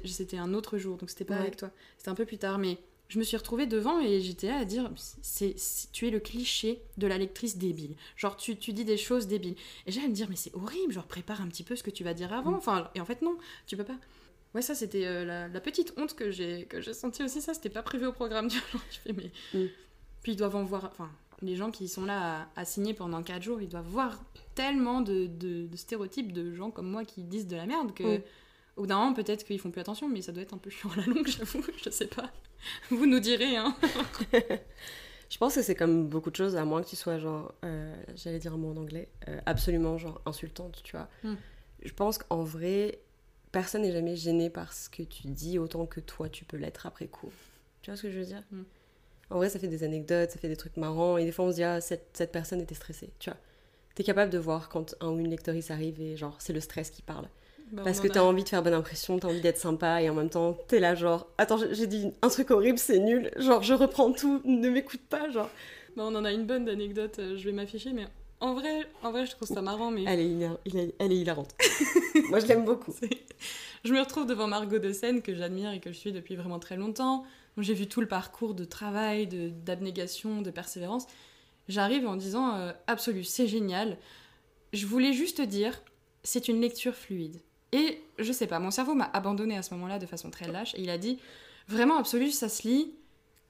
C'était 0.05 0.37
un 0.37 0.53
autre 0.53 0.77
jour, 0.77 0.97
donc 0.97 1.09
c'était 1.09 1.25
pas 1.25 1.35
Ouais. 1.35 1.41
avec 1.41 1.57
toi. 1.57 1.71
C'était 1.97 2.09
un 2.09 2.15
peu 2.15 2.25
plus 2.25 2.37
tard, 2.37 2.57
mais 2.57 2.77
je 3.09 3.17
me 3.19 3.23
suis 3.23 3.35
retrouvée 3.37 3.65
devant 3.65 3.99
et 3.99 4.21
j'étais 4.21 4.47
là 4.47 4.57
à 4.59 4.65
dire 4.65 4.89
c'est, 5.21 5.57
c'est- 5.57 5.91
tu 5.91 6.07
es 6.07 6.09
le 6.11 6.19
cliché 6.19 6.81
de 6.97 7.07
la 7.07 7.17
lectrice 7.17 7.57
débile. 7.57 7.95
Genre 8.15 8.37
tu, 8.37 8.55
tu 8.55 8.71
dis 8.71 8.85
des 8.85 8.97
choses 8.97 9.27
débiles. 9.27 9.55
Et 9.87 9.91
j'allais 9.91 10.07
me 10.09 10.13
dire 10.13 10.27
mais 10.29 10.35
c'est 10.35 10.53
horrible, 10.55 10.93
genre 10.93 11.07
prépare 11.07 11.41
un 11.41 11.47
petit 11.47 11.63
peu 11.63 11.75
ce 11.75 11.83
que 11.83 11.89
tu 11.91 12.03
vas 12.03 12.13
dire 12.13 12.31
avant. 12.33 12.51
Mm. 12.51 12.55
Enfin, 12.55 12.89
et 12.95 13.01
en 13.01 13.05
fait 13.05 13.21
non, 13.21 13.37
tu 13.67 13.75
peux 13.77 13.83
pas. 13.83 13.97
Ouais, 14.55 14.61
ça 14.61 14.73
c'était 14.75 15.05
euh, 15.05 15.25
la, 15.25 15.47
la 15.47 15.59
petite 15.61 15.93
honte 15.97 16.15
que 16.15 16.31
j'ai 16.31 16.65
que 16.65 16.81
j'ai 16.81 16.93
sentie 16.93 17.23
aussi. 17.23 17.41
Ça, 17.41 17.53
c'était 17.53 17.69
pas 17.69 17.83
prévu 17.83 18.05
au 18.07 18.11
programme. 18.13 18.47
du 18.49 18.55
genre, 18.57 18.81
je 18.91 18.97
fais 18.99 19.13
mais. 19.13 19.31
Mm. 19.53 19.67
Puis 20.23 20.31
ils 20.33 20.35
doivent 20.37 20.55
en 20.55 20.63
voir. 20.63 20.85
Enfin, 20.85 21.09
les 21.41 21.55
gens 21.55 21.71
qui 21.71 21.87
sont 21.87 22.05
là 22.05 22.47
à, 22.55 22.61
à 22.61 22.65
signer 22.65 22.93
pendant 22.93 23.21
4 23.23 23.41
jours, 23.43 23.61
ils 23.61 23.69
doivent 23.69 23.87
voir 23.87 24.19
tellement 24.55 25.01
de, 25.01 25.27
de- 25.27 25.67
de 25.67 25.77
stéréotypes 25.77 26.33
de 26.33 26.53
gens 26.53 26.71
comme 26.71 26.89
moi 26.89 27.05
qui 27.05 27.23
disent 27.23 27.47
de 27.47 27.55
la 27.55 27.65
merde 27.65 27.93
que 27.93 28.03
Mm. 28.17 28.21
au 28.77 28.81
bout 28.81 28.87
d'un 28.87 28.97
moment, 28.97 29.13
peut-être 29.13 29.43
qu'ils 29.45 29.59
font 29.59 29.71
plus 29.71 29.81
attention, 29.81 30.09
mais 30.09 30.21
ça 30.21 30.31
doit 30.31 30.41
être 30.43 30.53
un 30.53 30.57
peu 30.57 30.69
chiant 30.69 30.89
à 30.91 30.95
la 30.97 31.05
longue, 31.05 31.27
j'avoue, 31.37 31.63
je 31.83 31.89
sais 31.89 32.07
pas. 32.07 32.29
Vous 32.89 33.05
nous 33.05 33.19
direz, 33.19 33.55
hein. 33.55 33.75
Je 35.29 35.37
pense 35.37 35.53
que 35.55 35.61
c'est 35.61 35.75
comme 35.75 36.07
beaucoup 36.09 36.31
de 36.31 36.35
choses, 36.35 36.55
à 36.55 36.65
moins 36.65 36.81
que 36.81 36.87
tu 36.89 36.95
sois 36.95 37.19
genre, 37.19 37.53
euh, 37.63 37.95
j'allais 38.15 38.39
dire 38.39 38.53
un 38.53 38.57
mot 38.57 38.71
en 38.71 38.77
anglais, 38.77 39.09
euh, 39.27 39.39
absolument 39.45 39.97
genre 39.99 40.19
insultante, 40.25 40.81
tu 40.83 40.95
vois. 40.97 41.07
Hmm. 41.23 41.35
Je 41.83 41.93
pense 41.93 42.17
qu'en 42.17 42.43
vrai, 42.43 42.99
personne 43.51 43.81
n'est 43.83 43.91
jamais 43.91 44.15
gêné 44.15 44.49
par 44.49 44.73
ce 44.73 44.89
que 44.89 45.03
tu 45.03 45.27
dis 45.27 45.59
autant 45.59 45.85
que 45.85 45.99
toi 45.99 46.29
tu 46.29 46.45
peux 46.45 46.57
l'être 46.57 46.85
après 46.85 47.07
coup. 47.07 47.31
Tu 47.81 47.89
vois 47.91 47.97
ce 47.97 48.03
que 48.03 48.11
je 48.11 48.19
veux 48.19 48.25
dire? 48.25 48.43
Hmm. 48.51 48.63
En 49.31 49.35
vrai, 49.37 49.49
ça 49.49 49.59
fait 49.59 49.67
des 49.67 49.83
anecdotes, 49.83 50.31
ça 50.31 50.39
fait 50.39 50.47
des 50.47 50.57
trucs 50.57 50.75
marrants, 50.77 51.17
et 51.17 51.23
des 51.23 51.31
fois 51.31 51.45
on 51.45 51.51
se 51.51 51.55
dit, 51.57 51.63
ah, 51.63 51.81
cette, 51.81 52.07
cette 52.13 52.31
personne 52.31 52.61
était 52.61 52.73
stressée, 52.75 53.11
tu 53.19 53.29
vois. 53.29 53.37
T'es 53.93 54.03
capable 54.03 54.31
de 54.31 54.39
voir 54.39 54.69
quand 54.69 54.95
un 55.01 55.09
ou 55.09 55.19
une 55.19 55.29
lectrice 55.29 55.69
arrive 55.71 56.01
et 56.01 56.15
genre, 56.17 56.35
c'est 56.39 56.53
le 56.53 56.59
stress 56.61 56.89
qui 56.89 57.01
parle. 57.03 57.27
Bah, 57.71 57.83
Parce 57.83 57.99
que 57.99 58.07
a- 58.07 58.09
t'as 58.09 58.21
envie 58.21 58.43
de 58.43 58.49
faire 58.49 58.63
bonne 58.63 58.73
impression, 58.73 59.19
t'as 59.19 59.27
envie 59.27 59.41
d'être 59.41 59.59
sympa 59.59 60.01
et 60.01 60.09
en 60.09 60.15
même 60.15 60.29
temps 60.31 60.57
t'es 60.67 60.79
là 60.79 60.95
genre 60.95 61.27
attends 61.37 61.57
j'ai- 61.57 61.75
j'ai 61.75 61.85
dit 61.85 62.11
un 62.23 62.29
truc 62.29 62.49
horrible 62.49 62.79
c'est 62.79 62.97
nul 62.97 63.29
genre 63.37 63.61
je 63.61 63.75
reprends 63.75 64.11
tout 64.11 64.41
ne 64.43 64.69
m'écoute 64.71 65.01
pas 65.07 65.29
genre 65.29 65.51
Bah, 65.95 66.03
on 66.07 66.15
en 66.15 66.25
a 66.25 66.31
une 66.31 66.47
bonne 66.47 66.65
d'anecdote, 66.65 67.19
euh, 67.19 67.37
je 67.37 67.43
vais 67.45 67.51
m'afficher, 67.51 67.93
mais 67.93 68.07
en 68.41 68.53
vrai, 68.53 68.87
en 69.03 69.11
vrai, 69.11 69.25
je 69.25 69.31
trouve 69.31 69.47
ça 69.47 69.61
marrant, 69.61 69.91
mais 69.91 70.03
elle 70.05 70.19
est, 70.19 70.27
hilar- 70.29 70.57
il 70.65 70.77
est- 70.77 70.95
elle 70.99 71.11
est 71.11 71.17
hilarante 71.17 71.53
moi 72.29 72.39
je 72.39 72.45
l'aime 72.47 72.63
beaucoup 72.65 72.93
Je 73.83 73.93
me 73.93 73.99
retrouve 73.99 74.25
devant 74.25 74.47
Margot 74.47 74.79
de 74.79 74.91
Seine, 74.93 75.21
que 75.21 75.33
j'admire 75.35 75.71
et 75.71 75.79
que 75.79 75.91
je 75.91 75.97
suis 75.97 76.11
depuis 76.11 76.35
vraiment 76.35 76.59
très 76.59 76.75
longtemps. 76.77 77.23
J'ai 77.57 77.73
vu 77.73 77.87
tout 77.87 77.99
le 78.01 78.07
parcours 78.07 78.53
de 78.53 78.63
travail, 78.65 79.27
de- 79.27 79.49
d'abnégation, 79.49 80.41
de, 80.41 80.51
persévérance. 80.51 81.05
J'arrive 81.67 82.07
en 82.07 82.15
disant 82.15 82.55
euh, 82.55 82.71
Absolu, 82.87 83.23
c'est 83.23 83.47
génial. 83.47 83.97
Je 84.73 84.85
voulais 84.85 85.13
juste 85.13 85.41
dire 85.41 85.81
c'est 86.23 86.47
une 86.47 86.61
lecture 86.61 86.95
fluide. 86.95 87.39
Et 87.71 88.01
je 88.17 88.31
sais 88.31 88.47
pas, 88.47 88.59
mon 88.59 88.71
cerveau 88.71 88.93
m'a 88.95 89.09
abandonné 89.13 89.57
à 89.57 89.61
ce 89.63 89.73
moment-là 89.75 89.99
de 89.99 90.05
façon 90.05 90.29
très 90.31 90.47
lâche 90.51 90.73
et 90.75 90.81
il 90.81 90.89
a 90.89 90.97
dit 90.97 91.19
Vraiment, 91.67 91.97
Absolu, 91.97 92.31
ça 92.31 92.49
se 92.49 92.67
lit 92.67 92.91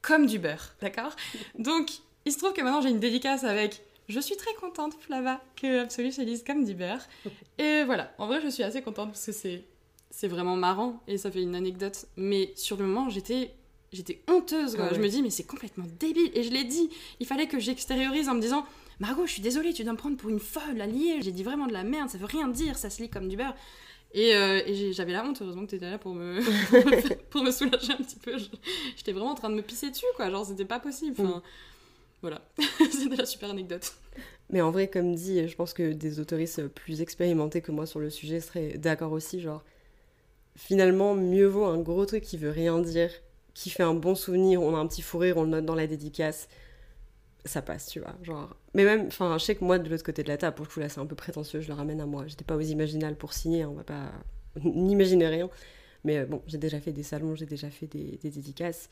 comme 0.02 0.25
du 0.25 0.39
beurre, 0.39 0.73
d'accord? 0.82 1.15
Donc, 1.60 1.89
il 2.25 2.32
se 2.34 2.38
trouve 2.38 2.54
que 2.54 2.62
maintenant 2.62 2.82
j'ai 2.82 2.89
une 2.89 2.99
dédicace 2.99 3.43
avec 3.43 3.82
je 4.10 4.19
suis 4.19 4.36
très 4.36 4.54
contente, 4.56 4.93
Flava, 5.00 5.41
que 5.56 5.82
Absolu 5.82 6.12
se 6.12 6.22
lise 6.22 6.43
comme 6.43 6.65
du 6.65 6.74
beurre. 6.74 7.02
Et 7.58 7.84
voilà, 7.86 8.13
en 8.17 8.28
vrai, 8.28 8.41
je 8.41 8.48
suis 8.50 8.63
assez 8.63 8.82
contente 8.82 9.10
parce 9.12 9.26
que 9.26 9.32
c'est 9.32 9.63
c'est 10.12 10.28
vraiment 10.28 10.56
marrant 10.56 11.04
et 11.08 11.19
ça 11.19 11.30
fait 11.30 11.41
une 11.43 11.54
anecdote. 11.56 12.06
Mais 12.17 12.52
sur 12.56 12.78
le 12.78 12.86
moment, 12.86 13.10
j'étais 13.10 13.52
j'étais 13.93 14.22
honteuse. 14.28 14.76
quoi. 14.76 14.86
Ah 14.86 14.89
ouais. 14.91 14.95
Je 14.95 15.02
me 15.02 15.08
dis, 15.08 15.22
mais 15.22 15.30
c'est 15.30 15.43
complètement 15.45 15.86
débile. 16.00 16.32
Et 16.34 16.43
je 16.43 16.50
l'ai 16.52 16.63
dit. 16.63 16.89
Il 17.19 17.28
fallait 17.28 17.48
que 17.48 17.60
j'extériorise 17.60 18.28
en 18.28 18.34
me 18.36 18.41
disant, 18.41 18.65
Margot, 19.00 19.26
je 19.28 19.34
suis 19.34 19.41
désolée, 19.41 19.72
tu 19.74 19.84
dois 19.84 19.93
me 19.93 19.98
prendre 19.98 20.17
pour 20.17 20.30
une 20.32 20.39
folle 20.39 20.82
à 20.82 20.88
lier. 20.88 21.19
J'ai 21.22 21.32
dit 21.32 21.43
vraiment 21.43 21.67
de 21.67 21.74
la 21.74 21.84
merde, 21.84 22.10
ça 22.10 22.17
veut 22.17 22.26
rien 22.26 22.48
dire, 22.48 22.78
ça 22.78 22.89
se 22.89 23.02
lit 23.04 23.10
comme 23.10 23.28
du 23.30 23.38
beurre. 23.38 23.54
Et, 24.15 24.36
euh, 24.36 24.62
et 24.65 24.91
j'avais 24.93 25.13
la 25.13 25.24
honte, 25.24 25.39
heureusement 25.43 25.62
que 25.65 25.69
t'étais 25.72 25.89
là 25.91 26.00
pour 26.00 26.15
me, 26.15 26.39
pour, 26.82 26.86
me 26.91 26.98
faire- 26.98 27.17
pour 27.30 27.43
me 27.43 27.52
soulager 27.52 27.93
un 27.93 27.98
petit 27.98 28.15
peu. 28.17 28.36
J'étais 28.98 29.12
vraiment 29.12 29.32
en 29.32 29.36
train 29.36 29.52
de 29.52 29.56
me 29.56 29.62
pisser 29.62 29.91
dessus, 29.91 30.06
quoi. 30.15 30.32
Genre, 30.32 30.43
c'était 30.45 30.65
pas 30.65 30.80
possible. 30.80 31.15
Enfin, 31.19 31.43
voilà. 32.21 32.41
c'était 32.91 33.15
la 33.15 33.25
super 33.25 33.49
anecdote. 33.49 33.93
mais 34.49 34.62
en 34.62 34.71
vrai 34.71 34.88
comme 34.88 35.15
dit 35.15 35.47
je 35.47 35.55
pense 35.55 35.73
que 35.73 35.93
des 35.93 36.19
autoristes 36.19 36.67
plus 36.67 37.01
expérimentés 37.01 37.62
que 37.62 37.71
moi 37.71 37.86
sur 37.86 37.99
le 37.99 38.10
sujet 38.10 38.39
seraient 38.39 38.77
d'accord 38.77 39.12
aussi 39.12 39.39
genre 39.39 39.63
finalement 40.55 41.15
mieux 41.15 41.45
vaut 41.45 41.65
un 41.65 41.79
gros 41.79 42.05
truc 42.05 42.23
qui 42.23 42.38
veut 42.38 42.49
rien 42.49 42.79
dire 42.79 43.12
qui 43.53 43.69
fait 43.69 43.84
un 43.84 43.93
bon 43.93 44.15
souvenir 44.15 44.62
on 44.62 44.75
a 44.75 44.79
un 44.79 44.88
petit 44.88 45.01
fou 45.01 45.23
on 45.36 45.43
le 45.43 45.49
note 45.49 45.65
dans 45.65 45.75
la 45.75 45.88
dédicace 45.88 46.49
ça 47.45 47.62
passe, 47.62 47.88
tu 47.88 47.99
vois. 47.99 48.15
Genre... 48.23 48.55
Mais 48.73 48.84
même, 48.84 49.08
enfin, 49.08 49.38
je 49.38 49.45
sais 49.45 49.55
que 49.55 49.63
moi, 49.63 49.79
de 49.79 49.89
l'autre 49.89 50.03
côté 50.03 50.23
de 50.23 50.27
la 50.27 50.38
table, 50.38 50.55
pour 50.55 50.65
le 50.65 50.71
coup, 50.71 50.79
là, 50.79 50.89
c'est 50.89 50.99
un 50.99 51.05
peu 51.05 51.15
prétentieux, 51.15 51.62
je 51.62 51.67
le 51.67 51.73
ramène 51.73 52.01
à 52.01 52.05
moi. 52.05 52.25
J'étais 52.27 52.43
pas 52.43 52.55
aux 52.55 52.62
imaginales 52.62 53.15
pour 53.15 53.34
signer, 53.34 53.63
hein, 53.63 53.69
on 53.71 53.75
va 53.75 53.84
pas 53.84 54.12
n'imaginer 54.63 55.27
rien. 55.27 55.49
Mais 56.03 56.19
euh, 56.19 56.25
bon, 56.25 56.41
j'ai 56.47 56.58
déjà 56.58 56.79
fait 56.79 56.91
des 56.91 57.03
salons, 57.03 57.36
j'ai 57.36 57.45
déjà 57.45 57.69
fait 57.69 57.88
des, 57.88 58.19
des 58.21 58.29
dédicaces. 58.29 58.89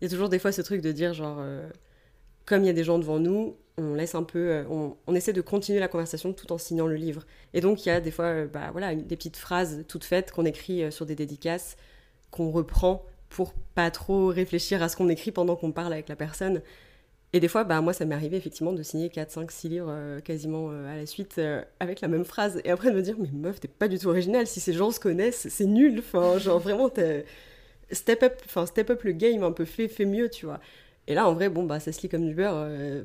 Il 0.00 0.04
y 0.04 0.06
a 0.06 0.10
toujours 0.10 0.28
des 0.28 0.38
fois 0.38 0.52
ce 0.52 0.62
truc 0.62 0.80
de 0.80 0.92
dire, 0.92 1.14
genre, 1.14 1.38
euh, 1.40 1.68
comme 2.44 2.62
il 2.62 2.66
y 2.66 2.70
a 2.70 2.74
des 2.74 2.84
gens 2.84 2.98
devant 2.98 3.18
nous, 3.18 3.56
on 3.78 3.94
laisse 3.94 4.14
un 4.14 4.22
peu, 4.22 4.50
euh, 4.50 4.64
on, 5.06 5.14
essaie 5.14 5.32
de 5.32 5.40
continuer 5.40 5.80
la 5.80 5.88
conversation 5.88 6.32
tout 6.32 6.52
en 6.52 6.58
signant 6.58 6.86
le 6.86 6.96
livre. 6.96 7.24
Et 7.54 7.60
donc, 7.60 7.84
il 7.84 7.88
y 7.88 7.92
a 7.92 8.00
des 8.00 8.10
fois, 8.10 8.26
euh, 8.26 8.46
bah 8.46 8.70
voilà, 8.72 8.94
des 8.94 9.16
petites 9.16 9.36
phrases 9.36 9.84
toutes 9.88 10.04
faites 10.04 10.32
qu'on 10.32 10.44
écrit 10.44 10.82
euh, 10.82 10.90
sur 10.90 11.06
des 11.06 11.14
dédicaces, 11.14 11.76
qu'on 12.30 12.50
reprend 12.50 13.04
pour 13.30 13.54
pas 13.74 13.90
trop 13.90 14.26
réfléchir 14.26 14.82
à 14.82 14.88
ce 14.88 14.96
qu'on 14.96 15.08
écrit 15.08 15.32
pendant 15.32 15.56
qu'on 15.56 15.72
parle 15.72 15.92
avec 15.92 16.08
la 16.08 16.16
personne. 16.16 16.60
Et 17.32 17.40
des 17.40 17.48
fois, 17.48 17.64
bah, 17.64 17.80
moi, 17.80 17.94
ça 17.94 18.04
m'est 18.04 18.14
arrivé 18.14 18.36
effectivement 18.36 18.74
de 18.74 18.82
signer 18.82 19.08
4, 19.08 19.30
5, 19.30 19.50
6 19.50 19.68
livres 19.70 20.20
quasiment 20.20 20.68
à 20.68 20.96
la 20.96 21.06
suite 21.06 21.40
avec 21.80 22.02
la 22.02 22.08
même 22.08 22.26
phrase. 22.26 22.60
Et 22.64 22.70
après 22.70 22.90
de 22.90 22.94
me 22.94 23.00
dire, 23.00 23.16
mais 23.18 23.30
meuf, 23.32 23.58
t'es 23.58 23.68
pas 23.68 23.88
du 23.88 23.98
tout 23.98 24.08
original. 24.08 24.46
Si 24.46 24.60
ces 24.60 24.74
gens 24.74 24.90
se 24.90 25.00
connaissent, 25.00 25.48
c'est 25.48 25.64
nul. 25.64 26.00
Enfin, 26.00 26.36
genre 26.36 26.58
vraiment, 26.58 26.90
step 27.90 28.22
up, 28.22 28.66
step 28.66 28.90
up 28.90 29.02
le 29.02 29.12
game 29.12 29.42
un 29.44 29.52
peu, 29.52 29.64
fait, 29.64 29.88
fait 29.88 30.04
mieux, 30.04 30.28
tu 30.28 30.44
vois. 30.44 30.60
Et 31.06 31.14
là, 31.14 31.28
en 31.28 31.34
vrai, 31.34 31.48
bon, 31.48 31.64
bah, 31.64 31.80
ça 31.80 31.92
se 31.92 32.00
lit 32.02 32.08
comme 32.08 32.26
du 32.26 32.34
beurre. 32.34 32.54
euh, 32.56 33.04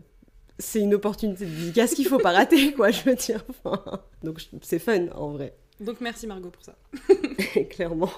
c'est 0.60 0.80
une 0.80 0.94
opportunité 0.96 1.46
de 1.46 1.52
dédicace 1.52 1.94
qu'il 1.94 2.08
faut 2.08 2.18
pas 2.18 2.32
rater, 2.32 2.74
quoi, 2.76 2.92
je 2.92 3.04
veux 3.04 3.16
dire. 3.16 3.44
Enfin, 3.50 4.02
donc, 4.24 4.42
c'est 4.62 4.80
fun, 4.80 5.08
en 5.16 5.32
vrai. 5.32 5.54
Donc, 5.80 6.02
merci 6.02 6.26
Margot 6.26 6.50
pour 6.50 6.64
ça. 6.64 6.76
clairement. 7.70 8.12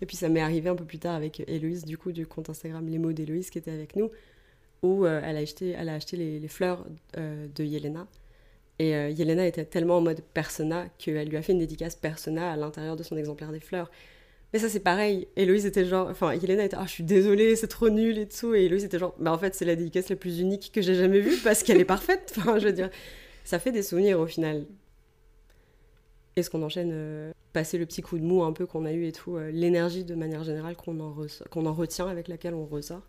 Et 0.00 0.06
puis 0.06 0.16
ça 0.16 0.28
m'est 0.28 0.40
arrivé 0.40 0.68
un 0.68 0.74
peu 0.74 0.84
plus 0.84 0.98
tard 0.98 1.14
avec 1.14 1.42
Héloïse, 1.48 1.84
du 1.84 1.98
coup, 1.98 2.12
du 2.12 2.26
compte 2.26 2.50
Instagram 2.50 2.86
Les 2.88 2.98
mots 2.98 3.12
d'Héloïse 3.12 3.50
qui 3.50 3.58
était 3.58 3.70
avec 3.70 3.96
nous, 3.96 4.10
où 4.82 5.04
euh, 5.04 5.20
elle, 5.24 5.36
a 5.36 5.40
acheté, 5.40 5.70
elle 5.70 5.88
a 5.88 5.94
acheté 5.94 6.16
les, 6.16 6.38
les 6.38 6.48
fleurs 6.48 6.84
euh, 7.16 7.46
de 7.54 7.64
Yelena. 7.64 8.06
Et 8.78 8.90
Yelena 8.90 9.46
était 9.46 9.64
tellement 9.64 9.98
en 9.98 10.00
mode 10.00 10.22
persona 10.34 10.88
qu'elle 10.98 11.28
lui 11.28 11.36
a 11.36 11.42
fait 11.42 11.52
une 11.52 11.60
dédicace 11.60 11.94
persona 11.94 12.50
à 12.50 12.56
l'intérieur 12.56 12.96
de 12.96 13.04
son 13.04 13.16
exemplaire 13.16 13.52
des 13.52 13.60
fleurs. 13.60 13.92
Mais 14.52 14.58
ça, 14.58 14.68
c'est 14.68 14.80
pareil. 14.80 15.28
Héloïse 15.36 15.64
était 15.64 15.84
genre. 15.84 16.08
Enfin, 16.08 16.34
Yelena 16.34 16.64
était. 16.64 16.76
Ah, 16.78 16.84
je 16.86 16.92
suis 16.92 17.04
désolée, 17.04 17.56
c'est 17.56 17.68
trop 17.68 17.88
nul 17.88 18.18
et 18.18 18.28
tout. 18.28 18.54
Et 18.54 18.64
Héloïse 18.64 18.84
était 18.84 18.98
genre. 18.98 19.14
Bah, 19.18 19.32
en 19.32 19.38
fait, 19.38 19.54
c'est 19.54 19.64
la 19.64 19.76
dédicace 19.76 20.10
la 20.10 20.16
plus 20.16 20.40
unique 20.40 20.70
que 20.74 20.82
j'ai 20.82 20.94
jamais 20.94 21.20
vue 21.20 21.36
parce 21.42 21.62
qu'elle 21.62 21.80
est 21.80 21.84
parfaite. 21.86 22.34
Enfin, 22.38 22.58
je 22.58 22.66
veux 22.66 22.72
dire. 22.72 22.90
Ça 23.44 23.58
fait 23.58 23.72
des 23.72 23.82
souvenirs 23.82 24.20
au 24.20 24.26
final. 24.26 24.66
Est-ce 26.36 26.48
qu'on 26.48 26.62
enchaîne 26.62 26.90
euh, 26.92 27.32
passer 27.52 27.76
le 27.78 27.86
petit 27.86 28.02
coup 28.02 28.18
de 28.18 28.24
mou 28.24 28.42
un 28.42 28.52
peu 28.52 28.66
qu'on 28.66 28.84
a 28.86 28.92
eu 28.92 29.06
et 29.06 29.12
tout, 29.12 29.36
euh, 29.36 29.50
l'énergie 29.50 30.04
de 30.04 30.14
manière 30.14 30.44
générale 30.44 30.76
qu'on 30.76 30.98
en, 31.00 31.14
en 31.66 31.72
retient 31.74 32.06
avec 32.06 32.28
laquelle 32.28 32.54
on 32.54 32.64
ressort? 32.64 33.02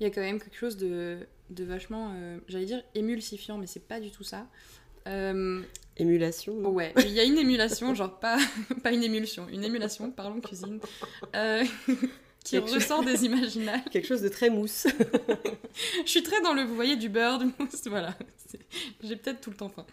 Il 0.00 0.04
y 0.04 0.06
a 0.06 0.10
quand 0.10 0.20
même 0.20 0.40
quelque 0.40 0.56
chose 0.56 0.76
de, 0.76 1.18
de 1.50 1.64
vachement, 1.64 2.12
euh, 2.14 2.38
j'allais 2.48 2.66
dire 2.66 2.82
émulsifiant, 2.94 3.56
mais 3.58 3.66
c'est 3.66 3.86
pas 3.86 4.00
du 4.00 4.10
tout 4.10 4.24
ça. 4.24 4.46
Euh, 5.06 5.62
Émulation 5.98 6.54
non? 6.54 6.70
Ouais, 6.70 6.92
il 6.98 7.12
y 7.12 7.20
a 7.20 7.24
une 7.24 7.38
émulation, 7.38 7.94
genre 7.94 8.18
pas, 8.18 8.36
pas 8.82 8.92
une 8.92 9.02
émulsion, 9.02 9.46
une 9.50 9.64
émulation, 9.64 10.10
parlons 10.10 10.40
cuisine, 10.40 10.78
euh, 11.34 11.64
qui 12.44 12.50
Quelque 12.56 12.66
chose- 12.66 12.74
ressort 12.74 13.02
des 13.04 13.24
imaginales. 13.24 13.82
Quelque 13.90 14.06
chose 14.06 14.20
de 14.20 14.28
très 14.28 14.50
mousse. 14.50 14.86
Je 16.04 16.10
suis 16.10 16.22
très 16.22 16.40
dans 16.42 16.52
le, 16.52 16.62
vous 16.64 16.74
voyez, 16.74 16.96
du 16.96 17.08
beurre, 17.08 17.38
du 17.38 17.46
mousse, 17.58 17.86
voilà. 17.86 18.14
J'ai 19.02 19.16
peut-être 19.16 19.40
tout 19.40 19.50
le 19.50 19.56
temps 19.56 19.68
faim. 19.70 19.86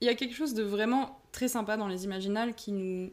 Il 0.00 0.06
y 0.06 0.10
a 0.10 0.14
quelque 0.14 0.34
chose 0.34 0.54
de 0.54 0.62
vraiment 0.62 1.22
très 1.32 1.48
sympa 1.48 1.76
dans 1.76 1.88
les 1.88 2.04
imaginales 2.04 2.54
qui 2.54 2.72
nous, 2.72 3.10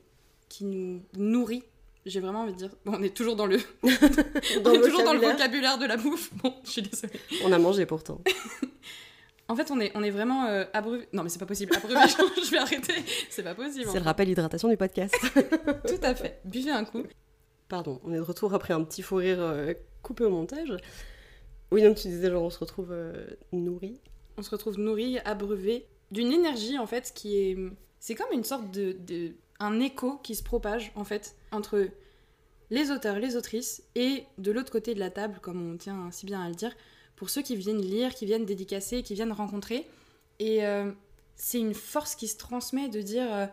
qui 0.50 0.66
nous 0.66 1.02
nourrit. 1.16 1.64
J'ai 2.06 2.20
vraiment 2.20 2.42
envie 2.42 2.54
de 2.54 2.58
dire. 2.58 2.72
Bon, 2.86 2.94
on 3.00 3.04
est 3.04 3.16
toujours 3.16 3.36
dans 3.36 3.46
le, 3.46 3.60
on 3.84 3.88
est 3.90 4.82
toujours 4.82 5.04
dans 5.04 5.14
le 5.14 5.20
vocabulaire. 5.20 5.32
vocabulaire 5.38 5.78
de 5.78 5.86
la 5.86 5.98
bouffe. 5.98 6.32
Bon, 6.36 6.56
je 6.66 6.72
suis 6.72 6.82
désolée. 6.82 7.14
On 7.44 7.52
a 7.52 7.60
mangé 7.60 7.86
pourtant. 7.86 8.20
En 9.52 9.56
fait, 9.56 9.70
on 9.70 9.80
est, 9.82 9.92
on 9.96 10.02
est 10.04 10.12
vraiment 10.12 10.46
euh, 10.46 10.64
abreuvé. 10.72 11.08
Non, 11.12 11.24
mais 11.24 11.30
c'est 11.30 11.40
pas 11.40 11.46
possible. 11.46 11.76
Abreuvé, 11.76 11.96
je 12.46 12.52
vais 12.52 12.58
arrêter. 12.58 12.94
C'est 13.30 13.44
pas 13.44 13.54
possible. 13.54 13.90
C'est 13.92 14.00
le 14.00 14.06
rappel 14.06 14.30
hydratation 14.30 14.70
du 14.70 14.78
podcast. 14.78 15.14
Tout 15.88 16.00
à 16.04 16.16
fait. 16.16 16.40
Buvez 16.46 16.72
un 16.72 16.86
coup. 16.86 17.04
Pardon, 17.68 18.00
on 18.06 18.14
est 18.14 18.18
de 18.18 18.22
retour 18.22 18.54
après 18.54 18.74
un 18.74 18.84
petit 18.84 19.02
fou 19.02 19.16
rire 19.16 19.42
euh, 19.42 19.74
coupé 20.04 20.24
au 20.24 20.30
montage. 20.30 20.74
Oui, 21.72 21.82
donc 21.84 21.98
tu 21.98 22.08
disais, 22.08 22.30
genre, 22.30 22.44
on 22.44 22.50
se 22.50 22.60
retrouve 22.60 22.92
euh, 22.92 23.28
nourri. 23.52 24.00
On 24.38 24.42
se 24.42 24.50
retrouve 24.52 24.80
nourri, 24.80 25.20
abreuvé 25.26 25.86
d'une 26.12 26.32
énergie 26.32 26.78
en 26.80 26.88
fait 26.88 27.12
qui 27.14 27.38
est. 27.38 27.58
C'est 28.00 28.16
comme 28.16 28.32
une 28.32 28.44
sorte 28.46 28.72
de, 28.72 28.94
de- 28.94 29.34
un 29.60 29.80
écho 29.82 30.18
qui 30.24 30.34
se 30.36 30.44
propage 30.44 30.92
en 30.96 31.04
fait 31.04 31.36
entre 31.52 31.88
les 32.70 32.90
auteurs, 32.90 33.20
les 33.20 33.36
autrices 33.36 33.84
et 33.96 34.24
de 34.38 34.52
l'autre 34.52 34.72
côté 34.72 34.94
de 34.96 35.00
la 35.00 35.10
table, 35.10 35.40
comme 35.42 35.74
on 35.74 35.78
tient 35.78 36.10
si 36.12 36.26
bien 36.26 36.41
à 36.41 36.47
le 36.47 36.56
dire, 36.56 36.74
pour 37.22 37.30
ceux 37.30 37.43
qui 37.43 37.55
viennent 37.55 37.80
lire, 37.84 38.15
qui 38.15 38.26
viennent 38.26 38.45
dédicacer, 38.45 39.03
qui 39.03 39.13
viennent 39.13 39.32
rencontrer. 39.32 39.88
Et 40.39 40.65
euh, 40.65 40.91
c'est 41.36 41.59
une 41.59 41.76
force 41.76 42.15
qui 42.15 42.28
se 42.28 42.36
transmet 42.36 42.89
de 42.89 42.99
dire. 42.99 43.32
euh, 43.32 43.45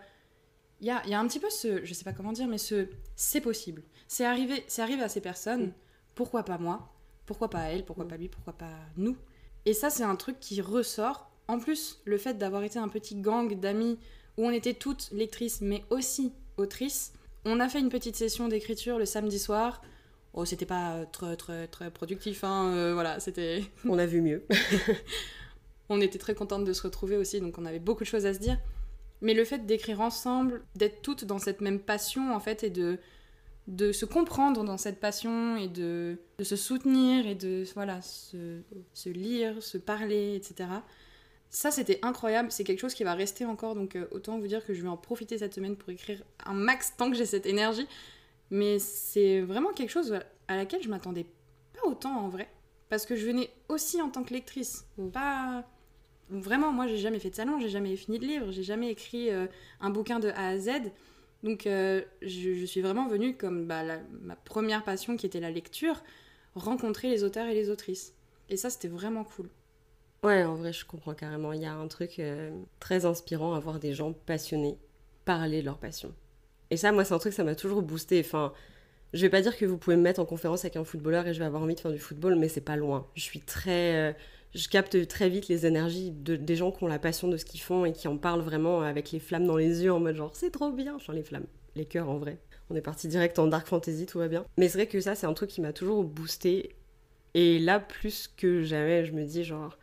Il 0.80 0.86
y, 0.86 0.90
a, 0.90 1.02
il 1.04 1.10
y 1.10 1.14
a 1.14 1.20
un 1.20 1.26
petit 1.28 1.38
peu 1.38 1.50
ce. 1.50 1.84
Je 1.84 1.92
sais 1.92 2.02
pas 2.02 2.14
comment 2.14 2.32
dire, 2.32 2.48
mais 2.48 2.56
ce. 2.56 2.88
C'est 3.14 3.42
possible. 3.42 3.82
C'est 4.06 4.24
arrivé, 4.24 4.64
c'est 4.68 4.80
arrivé 4.80 5.02
à 5.02 5.10
ces 5.10 5.20
personnes. 5.20 5.66
Mm. 5.66 5.72
Pourquoi 6.14 6.44
pas 6.44 6.56
moi? 6.56 6.88
Pourquoi 7.26 7.50
pas 7.50 7.64
elle? 7.64 7.84
Pourquoi 7.84 8.06
Mm. 8.06 8.08
pas 8.08 8.16
lui? 8.16 8.28
Pourquoi 8.30 8.54
pas 8.54 8.72
nous? 8.96 9.18
Et 9.66 9.74
ça, 9.74 9.90
c'est 9.90 10.02
un 10.02 10.16
truc 10.16 10.40
qui 10.40 10.62
ressort. 10.62 11.30
En 11.46 11.58
plus, 11.58 12.00
le 12.06 12.16
fait 12.16 12.38
d'avoir 12.38 12.62
été 12.62 12.78
un 12.78 12.88
petit 12.88 13.16
gang 13.16 13.52
d'amis 13.60 13.98
où 14.38 14.46
on 14.46 14.50
était 14.50 14.72
toutes 14.72 15.10
lectrices, 15.12 15.60
mais 15.60 15.84
aussi 15.90 16.32
autrices, 16.56 17.12
on 17.44 17.60
a 17.60 17.68
fait 17.68 17.80
une 17.80 17.90
petite 17.90 18.16
session 18.16 18.48
d'écriture 18.48 18.98
le 18.98 19.04
samedi 19.04 19.38
soir. 19.38 19.82
Oh, 20.40 20.44
c'était 20.44 20.66
pas 20.66 21.04
très, 21.06 21.36
très, 21.36 21.66
très 21.66 21.90
productif, 21.90 22.44
hein, 22.44 22.92
voilà, 22.94 23.18
c'était... 23.18 23.64
On 23.84 23.98
a 23.98 24.06
vu 24.06 24.20
mieux. 24.20 24.46
on 25.88 26.00
était 26.00 26.20
très 26.20 26.36
contentes 26.36 26.64
de 26.64 26.72
se 26.72 26.82
retrouver 26.82 27.16
aussi, 27.16 27.40
donc 27.40 27.58
on 27.58 27.64
avait 27.64 27.80
beaucoup 27.80 28.04
de 28.04 28.08
choses 28.08 28.24
à 28.24 28.32
se 28.32 28.38
dire. 28.38 28.56
Mais 29.20 29.34
le 29.34 29.44
fait 29.44 29.66
d'écrire 29.66 30.00
ensemble, 30.00 30.62
d'être 30.76 31.02
toutes 31.02 31.24
dans 31.24 31.40
cette 31.40 31.60
même 31.60 31.80
passion, 31.80 32.32
en 32.32 32.38
fait, 32.38 32.62
et 32.62 32.70
de, 32.70 32.98
de 33.66 33.90
se 33.90 34.04
comprendre 34.04 34.62
dans 34.62 34.76
cette 34.76 35.00
passion, 35.00 35.56
et 35.56 35.66
de, 35.66 36.18
de 36.38 36.44
se 36.44 36.54
soutenir, 36.54 37.26
et 37.26 37.34
de 37.34 37.64
voilà, 37.74 38.00
se, 38.00 38.60
se, 38.94 39.08
lire, 39.08 39.60
se 39.60 39.76
parler, 39.76 40.36
etc. 40.36 40.70
Ça, 41.50 41.72
c'était 41.72 41.98
incroyable. 42.02 42.52
C'est 42.52 42.62
quelque 42.62 42.78
chose 42.78 42.94
qui 42.94 43.02
va 43.02 43.14
rester 43.14 43.44
encore, 43.44 43.74
donc 43.74 43.96
euh, 43.96 44.06
autant 44.12 44.38
vous 44.38 44.46
dire 44.46 44.64
que 44.64 44.72
je 44.72 44.82
vais 44.82 44.88
en 44.88 44.96
profiter 44.96 45.38
cette 45.38 45.54
semaine 45.54 45.74
pour 45.74 45.90
écrire 45.90 46.22
un 46.46 46.54
max 46.54 46.94
tant 46.96 47.10
que 47.10 47.16
j'ai 47.16 47.26
cette 47.26 47.46
énergie. 47.46 47.88
Mais 48.50 48.78
c'est 48.78 49.40
vraiment 49.40 49.72
quelque 49.72 49.90
chose 49.90 50.18
à 50.48 50.56
laquelle 50.56 50.82
je 50.82 50.88
m'attendais 50.88 51.26
pas 51.74 51.86
autant 51.86 52.16
en 52.16 52.28
vrai. 52.28 52.48
Parce 52.88 53.04
que 53.04 53.16
je 53.16 53.26
venais 53.26 53.50
aussi 53.68 54.00
en 54.00 54.08
tant 54.08 54.24
que 54.24 54.32
lectrice. 54.32 54.86
Pas 55.12 55.64
vraiment, 56.30 56.72
moi, 56.72 56.86
j'ai 56.86 56.98
jamais 56.98 57.18
fait 57.18 57.30
de 57.30 57.34
salon, 57.34 57.58
j'ai 57.60 57.68
jamais 57.68 57.96
fini 57.96 58.18
de 58.18 58.26
livre, 58.26 58.50
j'ai 58.50 58.62
jamais 58.62 58.90
écrit 58.90 59.30
euh, 59.30 59.46
un 59.80 59.90
bouquin 59.90 60.18
de 60.18 60.28
A 60.30 60.48
à 60.48 60.58
Z. 60.58 60.70
Donc, 61.42 61.66
euh, 61.66 62.02
je, 62.22 62.64
suis 62.64 62.80
vraiment 62.80 63.06
venue 63.06 63.36
comme 63.36 63.66
bah, 63.66 63.82
ma 64.22 64.36
première 64.36 64.84
passion 64.84 65.16
qui 65.16 65.26
était 65.26 65.40
la 65.40 65.50
lecture, 65.50 66.02
rencontrer 66.54 67.08
les 67.10 67.24
auteurs 67.24 67.46
et 67.46 67.54
les 67.54 67.70
autrices. 67.70 68.14
Et 68.48 68.56
ça, 68.56 68.70
c'était 68.70 68.88
vraiment 68.88 69.24
cool. 69.24 69.48
Ouais, 70.24 70.42
en 70.42 70.56
vrai, 70.56 70.72
je 70.72 70.84
comprends 70.84 71.14
carrément. 71.14 71.52
Il 71.52 71.62
y 71.62 71.66
a 71.66 71.72
un 71.72 71.86
truc 71.86 72.18
euh, 72.18 72.50
très 72.80 73.04
inspirant 73.04 73.54
à 73.54 73.60
voir 73.60 73.78
des 73.78 73.92
gens 73.92 74.12
passionnés 74.12 74.78
parler 75.24 75.60
de 75.60 75.66
leur 75.66 75.78
passion. 75.78 76.12
Et 76.70 76.76
ça, 76.76 76.92
moi, 76.92 77.04
c'est 77.04 77.14
un 77.14 77.18
truc, 77.18 77.32
ça 77.32 77.44
m'a 77.44 77.54
toujours 77.54 77.82
boosté. 77.82 78.20
Enfin, 78.20 78.52
je 79.12 79.22
vais 79.22 79.30
pas 79.30 79.40
dire 79.40 79.56
que 79.56 79.64
vous 79.64 79.78
pouvez 79.78 79.96
me 79.96 80.02
mettre 80.02 80.20
en 80.20 80.26
conférence 80.26 80.64
avec 80.64 80.76
un 80.76 80.84
footballeur 80.84 81.26
et 81.26 81.34
je 81.34 81.38
vais 81.38 81.44
avoir 81.44 81.62
envie 81.62 81.74
de 81.74 81.80
faire 81.80 81.92
du 81.92 81.98
football, 81.98 82.36
mais 82.36 82.48
c'est 82.48 82.60
pas 82.60 82.76
loin. 82.76 83.06
Je 83.14 83.22
suis 83.22 83.40
très 83.40 84.14
je 84.54 84.68
capte 84.68 85.06
très 85.06 85.28
vite 85.28 85.48
les 85.48 85.66
énergies 85.66 86.10
de, 86.10 86.36
des 86.36 86.56
gens 86.56 86.72
qui 86.72 86.84
ont 86.84 86.88
la 86.88 86.98
passion 86.98 87.28
de 87.28 87.36
ce 87.36 87.44
qu'ils 87.44 87.60
font 87.60 87.84
et 87.84 87.92
qui 87.92 88.08
en 88.08 88.16
parlent 88.16 88.40
vraiment 88.40 88.80
avec 88.80 89.12
les 89.12 89.18
flammes 89.18 89.46
dans 89.46 89.56
les 89.56 89.84
yeux 89.84 89.92
en 89.92 90.00
mode 90.00 90.16
genre 90.16 90.34
c'est 90.34 90.50
trop 90.50 90.72
bien, 90.72 90.94
enfin 90.96 91.12
les 91.12 91.22
flammes, 91.22 91.46
les 91.76 91.84
cœurs 91.84 92.08
en 92.08 92.18
vrai. 92.18 92.38
On 92.70 92.76
est 92.76 92.82
parti 92.82 93.08
direct 93.08 93.38
en 93.38 93.46
dark 93.46 93.66
fantasy, 93.66 94.06
tout 94.06 94.18
va 94.18 94.28
bien. 94.28 94.44
Mais 94.58 94.68
c'est 94.68 94.78
vrai 94.78 94.86
que 94.86 95.00
ça 95.00 95.14
c'est 95.14 95.26
un 95.26 95.34
truc 95.34 95.50
qui 95.50 95.60
m'a 95.60 95.72
toujours 95.72 96.04
boosté 96.04 96.74
et 97.34 97.58
là 97.58 97.78
plus 97.78 98.28
que 98.36 98.62
jamais 98.62 99.04
je 99.04 99.12
me 99.12 99.24
dis 99.24 99.44
genre 99.44 99.76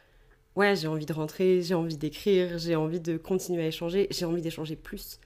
ouais 0.56 0.76
j'ai 0.76 0.88
envie 0.88 1.06
de 1.06 1.14
rentrer, 1.14 1.62
j'ai 1.62 1.76
envie 1.76 1.98
d'écrire, 1.98 2.58
j'ai 2.58 2.76
envie 2.76 3.00
de 3.00 3.18
continuer 3.18 3.64
à 3.64 3.68
échanger, 3.68 4.08
j'ai 4.12 4.26
envie 4.26 4.42
d'échanger 4.42 4.76
plus. 4.76 5.20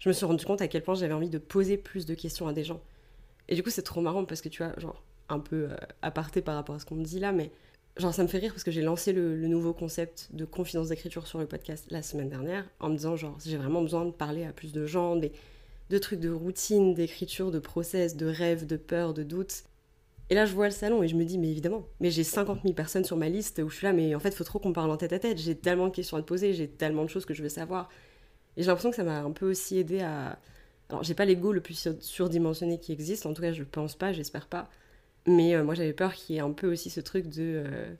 Je 0.00 0.08
me 0.08 0.12
suis 0.12 0.26
rendu 0.26 0.44
compte 0.44 0.60
à 0.60 0.68
quel 0.68 0.82
point 0.82 0.94
j'avais 0.94 1.14
envie 1.14 1.30
de 1.30 1.38
poser 1.38 1.76
plus 1.76 2.06
de 2.06 2.14
questions 2.14 2.48
à 2.48 2.52
des 2.52 2.64
gens. 2.64 2.80
Et 3.48 3.54
du 3.54 3.62
coup 3.62 3.70
c'est 3.70 3.82
trop 3.82 4.00
marrant 4.00 4.24
parce 4.24 4.40
que 4.40 4.48
tu 4.48 4.62
vois 4.62 4.78
genre 4.78 5.02
un 5.28 5.38
peu 5.38 5.68
euh, 5.70 5.76
aparté 6.02 6.42
par 6.42 6.56
rapport 6.56 6.74
à 6.74 6.78
ce 6.80 6.84
qu'on 6.84 6.96
me 6.96 7.04
dit 7.04 7.20
là 7.20 7.30
mais 7.32 7.52
Genre, 7.96 8.14
ça 8.14 8.22
me 8.22 8.28
fait 8.28 8.38
rire 8.38 8.52
parce 8.52 8.64
que 8.64 8.70
j'ai 8.70 8.82
lancé 8.82 9.12
le, 9.12 9.36
nouveau 9.46 9.72
concept 9.72 10.28
de 10.32 10.44
confidence 10.44 10.88
d'écriture 10.88 11.26
sur 11.26 11.38
le 11.38 11.46
podcast 11.46 11.84
la 11.90 12.02
semaine 12.02 12.28
dernière 12.28 12.64
en 12.78 12.88
me 12.88 12.96
disant, 12.96 13.16
genre, 13.16 13.36
j'ai 13.44 13.56
vraiment 13.56 13.82
besoin 13.82 14.04
de 14.04 14.10
parler 14.10 14.44
à 14.44 14.52
plus 14.52 14.72
de 14.72 14.86
gens, 14.86 15.16
des, 15.16 15.32
de 15.90 15.98
trucs 15.98 16.20
de 16.20 16.30
routine, 16.30 16.94
d'écriture, 16.94 17.50
de 17.50 17.58
process, 17.58 18.16
de 18.16 18.26
rêve, 18.26 18.64
de 18.66 18.76
peur, 18.76 19.12
de 19.12 19.22
doute. 19.22 19.64
Et 20.30 20.34
là, 20.34 20.46
je 20.46 20.54
vois 20.54 20.66
le 20.66 20.72
salon 20.72 21.02
et 21.02 21.08
je 21.08 21.16
me 21.16 21.24
dis, 21.24 21.36
mais 21.36 21.50
évidemment, 21.50 21.84
mais 21.98 22.10
j'ai 22.10 22.22
50 22.22 22.62
000 22.62 22.74
personnes 22.74 23.04
sur 23.04 23.16
ma 23.16 23.28
liste 23.28 23.60
où 23.62 23.68
je 23.68 23.76
suis 23.76 23.84
là, 23.86 23.92
mais 23.92 24.14
en 24.14 24.20
fait, 24.20 24.32
faut 24.34 24.44
trop 24.44 24.60
qu'on 24.60 24.72
parle 24.72 24.90
en 24.90 24.96
tête 24.96 25.12
à 25.12 25.18
tête. 25.18 25.38
J'ai 25.38 25.56
tellement 25.56 25.88
de 25.88 25.92
questions 25.94 26.16
à 26.16 26.22
te 26.22 26.26
poser, 26.26 26.54
j'ai 26.54 26.68
tellement 26.68 27.04
de 27.04 27.10
choses 27.10 27.26
que 27.26 27.34
je 27.34 27.42
veux 27.42 27.48
savoir. 27.48 27.88
Et 28.56 28.62
j'ai 28.62 28.66
l'impression 28.68 28.90
que 28.90 28.96
ça 28.96 29.04
m'a 29.04 29.20
un 29.20 29.30
peu 29.32 29.50
aussi 29.50 29.78
aidé 29.78 30.00
à. 30.00 30.38
Alors, 30.88 31.04
j'ai 31.04 31.14
pas 31.14 31.24
l'ego 31.24 31.52
le 31.52 31.60
plus 31.60 31.88
surdimensionné 32.00 32.78
qui 32.78 32.92
existe, 32.92 33.24
en 33.26 33.32
tout 33.32 33.42
cas, 33.42 33.52
je 33.52 33.62
pense 33.62 33.94
pas, 33.96 34.12
j'espère 34.12 34.48
pas. 34.48 34.68
Mais 35.26 35.54
euh, 35.54 35.64
moi, 35.64 35.74
j'avais 35.74 35.92
peur 35.92 36.14
qu'il 36.14 36.36
y 36.36 36.38
ait 36.38 36.42
un 36.42 36.52
peu 36.52 36.72
aussi 36.72 36.90
ce 36.90 37.00
truc 37.00 37.28
de 37.28 37.64
euh, 37.66 37.94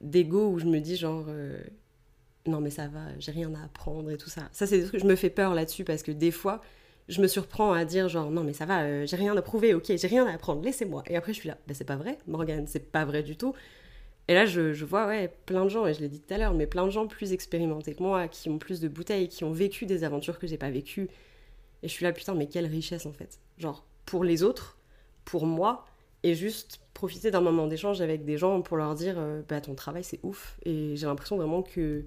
d'ego 0.00 0.48
où 0.50 0.58
je 0.58 0.66
me 0.66 0.80
dis 0.80 0.96
genre 0.96 1.26
euh, 1.28 1.58
non 2.46 2.60
mais 2.60 2.70
ça 2.70 2.88
va, 2.88 3.00
j'ai 3.18 3.32
rien 3.32 3.54
à 3.54 3.64
apprendre 3.64 4.10
et 4.10 4.18
tout 4.18 4.28
ça. 4.28 4.48
Ça 4.52 4.66
c'est 4.66 4.78
des 4.78 4.86
trucs 4.86 5.00
je 5.00 5.06
me 5.06 5.16
fais 5.16 5.30
peur 5.30 5.54
là-dessus 5.54 5.84
parce 5.84 6.02
que 6.02 6.12
des 6.12 6.30
fois 6.30 6.60
je 7.08 7.22
me 7.22 7.28
surprends 7.28 7.72
à 7.72 7.84
dire 7.84 8.08
genre 8.08 8.30
non 8.30 8.44
mais 8.44 8.52
ça 8.52 8.66
va, 8.66 9.04
j'ai 9.06 9.16
rien 9.16 9.36
à 9.36 9.42
prouver, 9.42 9.74
ok, 9.74 9.84
j'ai 9.96 10.06
rien 10.08 10.26
à 10.26 10.32
apprendre, 10.34 10.62
laissez-moi. 10.62 11.04
Et 11.06 11.16
après 11.16 11.32
je 11.32 11.40
suis 11.40 11.48
là, 11.48 11.58
bah, 11.66 11.74
c'est 11.74 11.84
pas 11.84 11.96
vrai, 11.96 12.18
Morgane, 12.26 12.66
c'est 12.66 12.90
pas 12.90 13.04
vrai 13.04 13.22
du 13.22 13.36
tout. 13.36 13.54
Et 14.28 14.34
là 14.34 14.46
je, 14.46 14.84
vois 14.84 15.06
ouais 15.06 15.30
plein 15.46 15.64
de 15.64 15.68
gens 15.70 15.86
et 15.86 15.94
je 15.94 16.00
l'ai 16.00 16.08
dit 16.08 16.20
tout 16.20 16.32
à 16.32 16.38
l'heure, 16.38 16.54
mais 16.54 16.66
plein 16.66 16.86
de 16.86 16.90
gens 16.90 17.06
plus 17.06 17.32
expérimentés 17.32 17.94
que 17.94 18.02
moi, 18.02 18.28
qui 18.28 18.48
ont 18.48 18.58
plus 18.58 18.80
de 18.80 18.88
bouteilles, 18.88 19.28
qui 19.28 19.44
ont 19.44 19.52
vécu 19.52 19.86
des 19.86 20.04
aventures 20.04 20.38
que 20.38 20.46
j'ai 20.46 20.56
pas 20.58 20.70
vécues. 20.70 21.08
Et 21.82 21.88
je 21.88 21.92
suis 21.92 22.04
là 22.04 22.12
putain 22.12 22.34
mais 22.34 22.46
quelle 22.46 22.66
richesse 22.66 23.06
en 23.06 23.12
fait. 23.12 23.38
Genre 23.58 23.84
pour 24.06 24.24
les 24.24 24.42
autres, 24.42 24.78
pour 25.24 25.46
moi, 25.46 25.86
et 26.24 26.34
juste 26.34 26.80
profiter 26.94 27.30
d'un 27.30 27.42
moment 27.42 27.66
d'échange 27.66 28.00
avec 28.00 28.24
des 28.24 28.38
gens 28.38 28.62
pour 28.62 28.76
leur 28.76 28.94
dire 28.94 29.16
euh, 29.18 29.42
bah 29.46 29.60
ton 29.60 29.74
travail 29.74 30.02
c'est 30.02 30.20
ouf 30.22 30.58
et 30.64 30.96
j'ai 30.96 31.06
l'impression 31.06 31.36
vraiment 31.36 31.62
que 31.62 32.04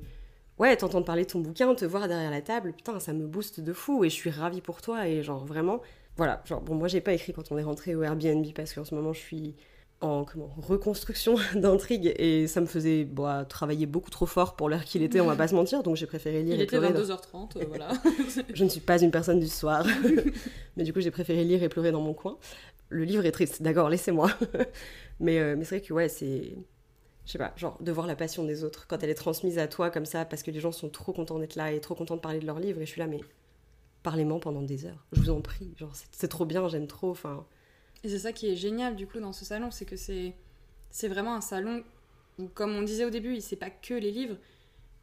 ouais 0.57 0.76
t'entendre 0.76 1.05
parler 1.05 1.24
de 1.24 1.30
ton 1.30 1.39
bouquin 1.39 1.74
te 1.76 1.86
voir 1.86 2.07
derrière 2.07 2.32
la 2.32 2.41
table 2.41 2.74
putain 2.74 2.99
ça 2.99 3.13
me 3.13 3.28
booste 3.28 3.59
de 3.59 3.74
fou 3.74 4.03
et 4.03 4.09
je 4.09 4.15
suis 4.15 4.32
ravie 4.32 4.61
pour 4.61 4.82
toi 4.82 5.07
et 5.07 5.22
genre 5.22 5.45
vraiment 5.45 5.82
voilà 6.18 6.41
genre 6.45 6.61
bon 6.61 6.74
moi 6.74 6.88
j'ai 6.88 6.99
pas 6.99 7.13
écrit 7.13 7.32
quand 7.32 7.51
on 7.51 7.57
est 7.59 7.63
rentré 7.63 7.95
au 7.95 8.01
Airbnb 8.01 8.45
parce 8.55 8.74
qu'en 8.74 8.84
ce 8.84 8.95
moment 8.95 9.13
je 9.13 9.20
suis 9.20 9.55
en 9.99 10.25
comment 10.25 10.49
reconstruction 10.57 11.37
d'intrigue 11.55 12.13
et 12.17 12.45
ça 12.47 12.61
me 12.61 12.67
faisait 12.67 13.03
bah, 13.03 13.45
travailler 13.49 13.87
beaucoup 13.87 14.11
trop 14.11 14.27
fort 14.27 14.55
pour 14.55 14.69
l'heure 14.69 14.83
qu'il 14.83 15.01
était 15.01 15.19
on 15.19 15.25
va 15.25 15.35
pas 15.35 15.47
se 15.47 15.55
mentir 15.55 15.81
donc 15.81 15.95
j'ai 15.95 16.05
préféré 16.05 16.43
lire 16.43 16.53
il 16.53 16.61
et 16.61 16.63
était 16.65 16.77
pleurer 16.77 16.93
22h30 16.93 17.57
euh, 17.57 17.65
voilà 17.67 17.89
je 18.53 18.63
ne 18.63 18.69
suis 18.69 18.79
pas 18.79 19.01
une 19.01 19.09
personne 19.09 19.39
du 19.39 19.47
soir 19.47 19.87
mais 20.77 20.83
du 20.83 20.93
coup 20.93 21.01
j'ai 21.01 21.09
préféré 21.09 21.43
lire 21.43 21.63
et 21.63 21.69
pleurer 21.69 21.91
dans 21.91 22.01
mon 22.01 22.13
coin 22.13 22.37
le 22.89 23.03
livre 23.03 23.25
est 23.25 23.31
triste, 23.31 23.61
d'accord, 23.61 23.89
laissez-moi. 23.89 24.31
mais 25.19 25.39
euh, 25.39 25.55
mais 25.57 25.63
c'est 25.63 25.77
vrai 25.77 25.85
que 25.85 25.93
ouais, 25.93 26.09
c'est. 26.09 26.55
Je 27.25 27.31
sais 27.33 27.37
pas, 27.37 27.53
genre 27.57 27.77
de 27.81 27.91
voir 27.91 28.07
la 28.07 28.15
passion 28.15 28.45
des 28.45 28.63
autres 28.63 28.87
quand 28.87 29.03
elle 29.03 29.09
est 29.09 29.15
transmise 29.15 29.59
à 29.59 29.67
toi 29.67 29.89
comme 29.89 30.05
ça, 30.05 30.23
parce 30.23 30.43
que 30.43 30.51
les 30.51 30.61
gens 30.61 30.71
sont 30.71 30.89
trop 30.89 31.11
contents 31.11 31.39
d'être 31.39 31.55
là 31.55 31.73
et 31.73 31.81
trop 31.81 31.93
contents 31.93 32.15
de 32.15 32.21
parler 32.21 32.39
de 32.39 32.45
leur 32.45 32.59
livre, 32.59 32.79
et 32.81 32.85
je 32.85 32.91
suis 32.91 32.99
là, 32.99 33.07
mais 33.07 33.19
parlez-moi 34.01 34.39
pendant 34.39 34.61
des 34.61 34.85
heures, 34.85 35.05
je 35.11 35.19
vous 35.19 35.29
en 35.29 35.41
prie, 35.41 35.73
genre 35.77 35.91
c'est 36.11 36.29
trop 36.29 36.45
bien, 36.45 36.67
j'aime 36.69 36.87
trop, 36.87 37.11
enfin. 37.11 37.45
Et 38.03 38.09
c'est 38.09 38.19
ça 38.19 38.31
qui 38.31 38.47
est 38.49 38.55
génial 38.55 38.95
du 38.95 39.07
coup 39.07 39.19
dans 39.19 39.33
ce 39.33 39.45
salon, 39.45 39.71
c'est 39.71 39.85
que 39.85 39.95
c'est 39.95 40.33
c'est 40.89 41.07
vraiment 41.07 41.35
un 41.35 41.41
salon 41.41 41.83
où, 42.39 42.47
comme 42.47 42.75
on 42.75 42.81
disait 42.81 43.05
au 43.05 43.09
début, 43.09 43.33
il 43.33 43.41
sait 43.41 43.55
pas 43.55 43.69
que 43.69 43.93
les 43.93 44.11
livres, 44.11 44.37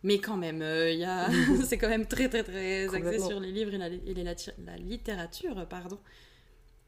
mais 0.03 0.18
quand 0.18 0.36
même, 0.36 0.62
euh, 0.62 0.90
il 0.90 0.99
y 0.99 1.05
a... 1.05 1.28
c'est 1.64 1.78
quand 1.78 1.88
même 1.88 2.07
très 2.07 2.28
très 2.28 2.42
très 2.42 2.95
axé 2.95 3.18
sur 3.18 3.40
les 3.40 3.53
livres 3.53 3.74
et 3.74 3.78
la, 3.78 3.88
et 3.88 4.14
la 4.64 4.76
littérature, 4.76 5.66
pardon. 5.68 5.99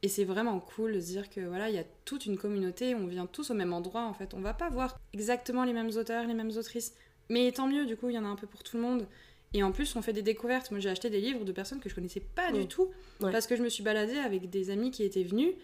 Et 0.02 0.08
c'est 0.08 0.24
vraiment 0.24 0.60
cool 0.60 0.94
de 0.94 1.00
se 1.00 1.06
dire 1.06 1.30
que 1.30 1.40
voilà, 1.40 1.68
il 1.68 1.74
y 1.74 1.78
a 1.78 1.84
toute 2.04 2.26
une 2.26 2.36
communauté, 2.36 2.94
on 2.94 3.06
vient 3.06 3.26
tous 3.26 3.50
au 3.50 3.54
même 3.54 3.72
endroit 3.72 4.04
en 4.04 4.12
fait. 4.12 4.34
On 4.34 4.40
va 4.40 4.54
pas 4.54 4.68
voir 4.68 5.00
exactement 5.12 5.64
les 5.64 5.72
mêmes 5.72 5.90
auteurs, 5.96 6.26
les 6.26 6.34
mêmes 6.34 6.52
autrices, 6.56 6.94
mais 7.28 7.50
tant 7.50 7.66
mieux, 7.66 7.86
du 7.86 7.96
coup, 7.96 8.08
il 8.10 8.14
y 8.14 8.18
en 8.18 8.24
a 8.24 8.28
un 8.28 8.36
peu 8.36 8.46
pour 8.46 8.62
tout 8.62 8.76
le 8.76 8.82
monde. 8.82 9.06
Et 9.54 9.62
en 9.62 9.72
plus, 9.72 9.96
on 9.96 10.02
fait 10.02 10.12
des 10.12 10.22
découvertes. 10.22 10.70
Moi, 10.70 10.80
j'ai 10.80 10.90
acheté 10.90 11.08
des 11.08 11.20
livres 11.20 11.44
de 11.44 11.52
personnes 11.52 11.80
que 11.80 11.88
je 11.88 11.94
connaissais 11.94 12.20
pas 12.20 12.52
du 12.52 12.66
tout, 12.66 12.90
parce 13.20 13.46
que 13.46 13.56
je 13.56 13.62
me 13.62 13.68
suis 13.68 13.82
baladée 13.82 14.18
avec 14.18 14.50
des 14.50 14.70
amis 14.70 14.90
qui 14.90 15.02
étaient 15.02 15.22
venus 15.22 15.54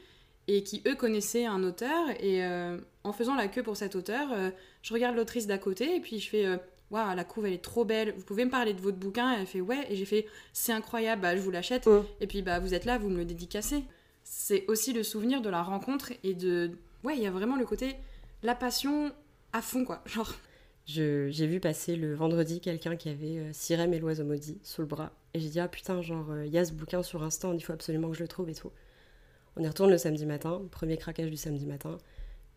et 0.48 0.62
qui, 0.62 0.82
eux, 0.86 0.94
connaissaient 0.94 1.46
un 1.46 1.62
auteur. 1.62 2.10
Et 2.20 2.44
euh, 2.44 2.78
en 3.04 3.12
faisant 3.12 3.34
la 3.34 3.48
queue 3.48 3.62
pour 3.62 3.76
cet 3.76 3.96
auteur, 3.96 4.28
euh, 4.32 4.50
je 4.82 4.92
regarde 4.94 5.16
l'autrice 5.16 5.46
d'à 5.46 5.58
côté 5.58 5.96
et 5.96 6.00
puis 6.00 6.18
je 6.20 6.28
fais. 6.28 6.46
Euh, 6.46 6.56
Waouh, 6.90 7.16
la 7.16 7.24
couve 7.24 7.46
elle 7.46 7.54
est 7.54 7.64
trop 7.64 7.86
belle, 7.86 8.12
vous 8.18 8.22
pouvez 8.22 8.44
me 8.44 8.50
parler 8.50 8.74
de 8.74 8.80
votre 8.82 8.98
bouquin? 8.98 9.32
Elle 9.32 9.46
fait 9.46 9.62
ouais, 9.62 9.86
et 9.88 9.96
j'ai 9.96 10.04
fait 10.04 10.26
c'est 10.52 10.72
incroyable, 10.72 11.22
bah, 11.22 11.34
je 11.34 11.40
vous 11.40 11.50
l'achète. 11.50 11.88
Et 12.20 12.26
puis 12.26 12.42
bah 12.42 12.58
vous 12.58 12.74
êtes 12.74 12.84
là, 12.84 12.98
vous 12.98 13.08
me 13.08 13.16
le 13.16 13.24
dédicacez 13.24 13.82
c'est 14.24 14.64
aussi 14.68 14.92
le 14.92 15.02
souvenir 15.02 15.40
de 15.40 15.50
la 15.50 15.62
rencontre 15.62 16.12
et 16.22 16.34
de. 16.34 16.70
Ouais, 17.04 17.16
il 17.16 17.22
y 17.22 17.26
a 17.26 17.30
vraiment 17.30 17.56
le 17.56 17.64
côté. 17.64 17.96
La 18.42 18.54
passion 18.54 19.12
à 19.52 19.62
fond, 19.62 19.84
quoi. 19.84 20.02
Genre. 20.06 20.32
J'ai 20.84 21.46
vu 21.46 21.60
passer 21.60 21.94
le 21.94 22.14
vendredi 22.14 22.60
quelqu'un 22.60 22.96
qui 22.96 23.08
avait 23.08 23.38
euh, 23.38 23.52
Sirem 23.52 23.94
et 23.94 24.00
l'oiseau 24.00 24.24
maudit 24.24 24.58
sous 24.64 24.80
le 24.80 24.88
bras. 24.88 25.12
Et 25.32 25.38
j'ai 25.38 25.48
dit, 25.48 25.60
ah 25.60 25.68
putain, 25.68 26.02
genre, 26.02 26.26
il 26.30 26.38
euh, 26.38 26.46
y 26.46 26.58
a 26.58 26.64
ce 26.64 26.72
bouquin 26.72 27.04
sur 27.04 27.22
Instant, 27.22 27.52
il 27.52 27.62
faut 27.62 27.72
absolument 27.72 28.10
que 28.10 28.16
je 28.16 28.22
le 28.22 28.28
trouve 28.28 28.48
et 28.48 28.54
tout. 28.54 28.72
On 29.56 29.62
y 29.62 29.68
retourne 29.68 29.90
le 29.90 29.98
samedi 29.98 30.26
matin, 30.26 30.62
premier 30.70 30.96
craquage 30.96 31.30
du 31.30 31.36
samedi 31.36 31.66
matin. 31.66 31.98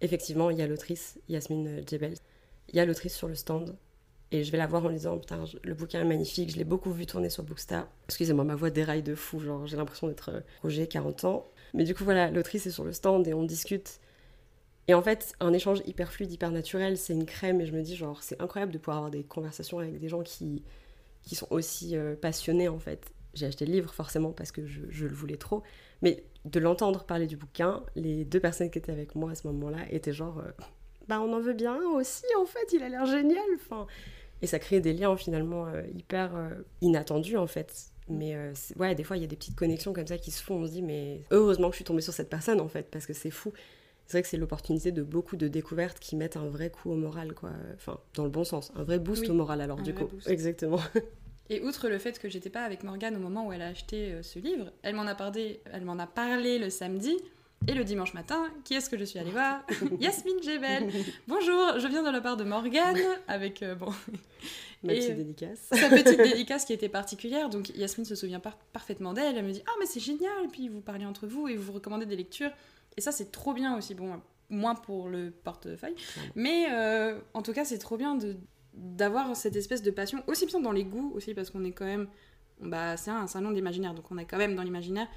Effectivement, 0.02 0.50
il 0.50 0.58
y 0.58 0.62
a 0.62 0.68
l'autrice 0.68 1.20
Yasmine 1.30 1.82
Djebel. 1.88 2.16
Il 2.70 2.76
y 2.76 2.80
a 2.80 2.86
l'autrice 2.86 3.16
sur 3.16 3.28
le 3.28 3.36
stand. 3.36 3.76
Et 4.32 4.44
je 4.44 4.52
vais 4.52 4.58
la 4.58 4.68
voir 4.68 4.84
en 4.84 4.90
lui 4.90 4.98
disant 4.98 5.18
Putain, 5.18 5.44
le 5.64 5.74
bouquin 5.74 6.02
est 6.02 6.06
magnifique, 6.06 6.52
je 6.52 6.58
l'ai 6.58 6.64
beaucoup 6.64 6.92
vu 6.92 7.06
tourner 7.06 7.30
sur 7.30 7.44
Bookstar. 7.44 7.88
Excusez-moi, 8.08 8.44
ma 8.44 8.56
voix 8.56 8.70
déraille 8.70 9.04
de 9.04 9.16
fou, 9.16 9.40
genre 9.40 9.68
j'ai 9.68 9.78
l'impression 9.78 10.08
d'être 10.08 10.30
euh, 10.30 10.40
Roger, 10.64 10.88
40 10.88 11.26
ans. 11.26 11.48
Mais 11.74 11.84
du 11.84 11.94
coup, 11.94 12.04
voilà, 12.04 12.32
l'autrice 12.32 12.66
est 12.66 12.72
sur 12.72 12.84
le 12.84 12.92
stand 12.92 13.28
et 13.28 13.34
on 13.34 13.44
discute. 13.44 14.00
Et 14.88 14.94
en 14.94 15.02
fait, 15.02 15.34
un 15.40 15.54
échange 15.54 15.82
hyper 15.86 16.12
fluide, 16.12 16.32
hyper 16.32 16.52
naturel, 16.52 16.98
c'est 16.98 17.14
une 17.14 17.26
crème. 17.26 17.62
Et 17.62 17.66
je 17.66 17.74
me 17.74 17.82
dis, 17.82 17.96
genre, 17.96 18.24
c'est 18.24 18.42
incroyable 18.42 18.72
de 18.72 18.78
pouvoir 18.78 18.98
avoir 18.98 19.12
des 19.12 19.24
conversations 19.24 19.80
avec 19.80 20.00
des 20.00 20.10
gens 20.10 20.22
qui, 20.22 20.64
qui 21.24 21.36
sont 21.36 21.48
aussi 21.50 21.96
euh, 21.96 22.16
passionnés, 22.16 22.68
en 22.68 22.80
fait. 22.80 23.12
J'ai 23.34 23.48
acheté 23.48 23.66
le 23.66 23.74
livre, 23.74 23.94
forcément, 23.94 24.32
parce 24.32 24.52
que 24.52 24.66
je, 24.66 24.82
je 24.90 25.06
le 25.06 25.14
voulais 25.14 25.38
trop. 25.38 25.64
Mais 26.02 26.24
de 26.46 26.60
l'entendre 26.60 27.04
parler 27.04 27.28
du 27.28 27.38
bouquin, 27.38 27.84
les 27.96 28.24
deux 28.24 28.40
personnes 28.40 28.70
qui 28.70 28.78
étaient 28.78 28.92
avec 28.92 29.16
moi 29.16 29.32
à 29.32 29.36
ce 29.36 29.48
moment-là 29.48 29.80
étaient 29.90 30.14
genre, 30.14 30.40
euh, 30.40 30.52
bah, 31.08 31.20
on 31.22 31.34
en 31.34 31.40
veut 31.40 31.54
bien 31.54 31.78
aussi, 31.94 32.26
en 32.40 32.46
fait, 32.46 32.72
il 32.74 32.84
a 32.84 32.90
l'air 32.90 33.06
génial. 33.06 33.44
Enfin, 33.56 33.88
et 34.42 34.48
ça 34.48 34.60
crée 34.60 34.80
des 34.80 34.94
liens, 34.94 35.16
finalement, 35.18 35.68
euh, 35.68 35.82
hyper 35.96 36.32
inattendus, 36.82 37.38
en 37.38 37.48
fait. 37.48 37.74
Mais 38.08 38.36
euh, 38.36 38.54
ouais, 38.78 38.94
des 38.94 39.04
fois, 39.04 39.18
il 39.18 39.22
y 39.22 39.24
a 39.24 39.28
des 39.28 39.36
petites 39.36 39.56
connexions 39.56 39.92
comme 39.94 40.06
ça 40.06 40.18
qui 40.18 40.30
se 40.32 40.44
font. 40.44 40.56
On 40.58 40.68
se 40.68 40.72
dit, 40.72 40.82
mais 40.84 41.22
heureusement 41.32 41.70
que 41.70 41.74
je 41.74 41.78
suis 41.78 41.86
tombée 41.86 42.02
sur 42.02 42.14
cette 42.14 42.30
personne, 42.30 42.62
en 42.62 42.68
fait, 42.68 42.90
parce 42.92 43.06
que 43.06 43.14
c'est 43.14 43.32
fou. 43.32 43.52
C'est 44.06 44.18
vrai 44.18 44.22
que 44.22 44.28
c'est 44.28 44.38
l'opportunité 44.38 44.92
de 44.92 45.02
beaucoup 45.02 45.36
de 45.36 45.48
découvertes 45.48 45.98
qui 46.00 46.16
mettent 46.16 46.38
un 46.38 46.48
vrai 46.48 46.70
coup 46.70 46.92
au 46.92 46.96
moral, 46.96 47.34
quoi. 47.34 47.50
Enfin, 47.74 48.00
dans 48.14 48.24
le 48.24 48.30
bon 48.30 48.44
sens, 48.44 48.72
un 48.76 48.84
vrai 48.84 49.00
boost 49.00 49.24
Oui, 49.24 49.32
au 49.32 49.34
moral, 49.34 49.62
alors 49.62 49.82
du 49.82 49.96
coup. 49.96 50.06
boost. 50.06 50.30
Exactement. 50.30 50.80
Et 51.50 51.62
outre 51.62 51.90
le 51.90 51.98
fait 52.00 52.18
que 52.20 52.28
j'étais 52.30 52.50
pas 52.50 52.64
avec 52.64 52.84
Morgane 52.84 53.16
au 53.16 53.20
moment 53.20 53.46
où 53.48 53.54
elle 53.54 53.62
a 53.62 53.68
acheté 53.68 54.12
euh, 54.12 54.24
ce 54.24 54.40
livre, 54.40 54.72
elle 54.82 54.96
m'en 54.96 55.04
a 55.06 55.14
parlé, 55.16 55.62
elle 55.72 55.86
m'en 55.86 56.00
a 56.00 56.08
parlé 56.08 56.58
le 56.58 56.70
samedi 56.72 57.16
et 57.68 57.74
le 57.74 57.84
dimanche 57.84 58.14
matin. 58.16 58.48
Qui 58.64 58.74
est-ce 58.74 58.90
que 58.90 58.98
je 58.98 59.04
suis 59.06 59.20
allée 59.20 59.30
voir 59.32 59.64
Yasmine 60.00 60.42
Jebel. 60.44 60.90
Bonjour, 61.28 61.80
je 61.80 61.88
viens 61.88 62.04
de 62.04 62.10
la 62.10 62.22
part 62.22 62.36
de 62.38 62.44
Morgane 62.44 62.98
avec 63.28 63.62
euh, 63.64 63.76
bon 63.76 63.92
Ma 64.84 64.94
Et- 64.94 65.00
petite 65.00 65.16
dédicace. 65.18 65.60
sa 65.72 65.90
petite 65.90 66.18
dédicace 66.22 66.66
qui 66.66 66.74
était 66.74 66.90
particulière. 66.90 67.50
Donc 67.50 67.70
Yasmine 67.76 68.06
se 68.06 68.16
souvient 68.16 68.40
par- 68.40 68.58
parfaitement 68.58 69.14
d'elle. 69.14 69.38
Elle 69.38 69.46
me 69.46 69.52
dit 69.52 69.64
ah 69.68 69.72
mais 69.80 69.86
c'est 69.86 70.00
génial. 70.00 70.46
Et 70.46 70.48
puis 70.48 70.68
vous 70.68 70.82
parlez 70.82 71.06
entre 71.06 71.28
vous 71.28 71.48
et 71.48 71.56
vous 71.56 71.64
vous 71.64 71.74
recommandez 71.74 72.06
des 72.08 72.16
lectures. 72.16 72.52
Et 72.98 73.02
ça 73.02 73.12
c'est 73.12 73.32
trop 73.32 73.54
bien 73.54 73.78
aussi. 73.78 73.94
Bon 73.94 74.20
moins 74.50 74.76
pour 74.76 75.10
le 75.10 75.32
portefeuille, 75.32 75.96
mais 76.36 76.68
euh, 76.72 77.20
en 77.34 77.42
tout 77.42 77.52
cas 77.52 77.66
c'est 77.66 77.80
trop 77.80 77.98
bien 77.98 78.14
de 78.16 78.36
d'avoir 78.76 79.36
cette 79.36 79.56
espèce 79.56 79.82
de 79.82 79.92
passion 79.92 80.24
aussi 80.28 80.46
bien 80.46 80.60
dans 80.60 80.72
les 80.72 80.84
goûts 80.84 81.12
aussi 81.16 81.34
parce 81.34 81.50
qu'on 81.50 81.64
est 81.64 81.72
quand 81.72 81.86
même 81.86 82.08
bah 82.62 82.98
c'est 82.98 83.12
un 83.12 83.28
salon 83.28 83.52
d'imaginaire 83.52 83.94
donc 83.94 84.12
on 84.12 84.18
est 84.18 84.26
quand 84.26 84.38
même 84.38 84.56
dans 84.56 84.64
l'imaginaire. 84.64 85.08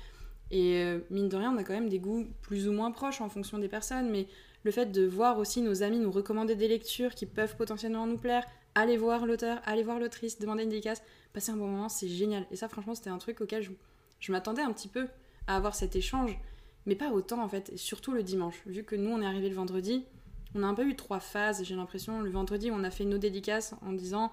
Et 0.50 0.76
euh, 0.76 1.00
mine 1.10 1.28
de 1.28 1.36
rien 1.36 1.52
on 1.52 1.58
a 1.58 1.64
quand 1.64 1.74
même 1.74 1.88
des 1.88 1.98
goûts 1.98 2.26
plus 2.40 2.68
ou 2.68 2.72
moins 2.72 2.90
proches 2.90 3.20
en 3.20 3.28
fonction 3.28 3.58
des 3.58 3.68
personnes 3.68 4.10
mais 4.10 4.26
le 4.64 4.70
fait 4.70 4.86
de 4.86 5.06
voir 5.06 5.38
aussi 5.38 5.60
nos 5.60 5.82
amis 5.82 5.98
nous 5.98 6.10
recommander 6.10 6.56
des 6.56 6.68
lectures 6.68 7.14
qui 7.14 7.26
peuvent 7.26 7.56
potentiellement 7.56 8.06
nous 8.06 8.16
plaire 8.16 8.44
aller 8.74 8.96
voir 8.96 9.26
l'auteur 9.26 9.60
aller 9.66 9.82
voir 9.82 9.98
l'autrice 9.98 10.38
demander 10.38 10.62
une 10.62 10.70
dédicace 10.70 11.02
passer 11.32 11.52
un 11.52 11.56
bon 11.56 11.66
moment 11.66 11.88
c'est 11.88 12.08
génial. 12.08 12.46
Et 12.50 12.56
ça 12.56 12.68
franchement 12.68 12.94
c'était 12.94 13.10
un 13.10 13.18
truc 13.18 13.40
auquel 13.40 13.62
je, 13.62 13.70
je 14.20 14.32
m'attendais 14.32 14.62
un 14.62 14.72
petit 14.72 14.88
peu 14.88 15.06
à 15.46 15.56
avoir 15.56 15.74
cet 15.74 15.96
échange 15.96 16.38
mais 16.86 16.94
pas 16.94 17.10
autant 17.10 17.42
en 17.42 17.48
fait 17.48 17.70
et 17.70 17.76
surtout 17.76 18.12
le 18.12 18.22
dimanche. 18.22 18.62
Vu 18.66 18.84
que 18.84 18.96
nous 18.96 19.10
on 19.10 19.20
est 19.20 19.26
arrivé 19.26 19.48
le 19.48 19.54
vendredi 19.54 20.06
on 20.58 20.62
a 20.62 20.66
un 20.66 20.74
peu 20.74 20.86
eu 20.86 20.96
trois 20.96 21.20
phases, 21.20 21.62
j'ai 21.64 21.74
l'impression. 21.74 22.20
Le 22.20 22.30
vendredi, 22.30 22.70
on 22.70 22.82
a 22.84 22.90
fait 22.90 23.04
nos 23.04 23.18
dédicaces 23.18 23.74
en 23.86 23.92
disant 23.92 24.30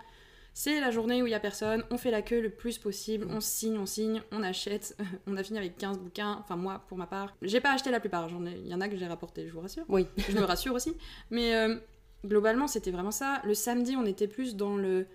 c'est 0.53 0.79
la 0.79 0.89
journée 0.89 1.21
où 1.21 1.27
il 1.27 1.31
y 1.31 1.35
a 1.35 1.39
personne, 1.39 1.83
on 1.91 1.97
fait 1.97 2.11
la 2.11 2.21
queue 2.21 2.39
le 2.39 2.49
plus 2.49 2.77
possible, 2.77 3.27
on 3.29 3.41
signe, 3.41 3.77
on 3.77 3.85
signe, 3.85 4.21
on 4.31 4.41
achète. 4.41 4.97
on 5.27 5.35
a 5.35 5.43
fini 5.43 5.59
avec 5.59 5.77
15 5.77 5.99
bouquins, 5.99 6.37
enfin 6.39 6.55
moi 6.55 6.83
pour 6.87 6.97
ma 6.97 7.07
part. 7.07 7.35
J'ai 7.41 7.59
pas 7.59 7.73
acheté 7.73 7.91
la 7.91 7.99
plupart, 7.99 8.29
il 8.29 8.67
y 8.67 8.73
en 8.73 8.81
a 8.81 8.87
que 8.87 8.95
j'ai 8.95 9.05
rapporté, 9.05 9.47
je 9.47 9.53
vous 9.53 9.59
rassure. 9.59 9.83
Oui. 9.89 10.07
Je 10.29 10.37
me 10.37 10.43
rassure 10.43 10.73
aussi. 10.73 10.95
Mais 11.29 11.55
euh, 11.55 11.75
globalement, 12.25 12.67
c'était 12.67 12.91
vraiment 12.91 13.11
ça. 13.11 13.41
Le 13.43 13.53
samedi, 13.53 13.95
on 13.97 14.05
était 14.05 14.27
plus 14.27 14.55
dans 14.55 14.77
le 14.77 15.05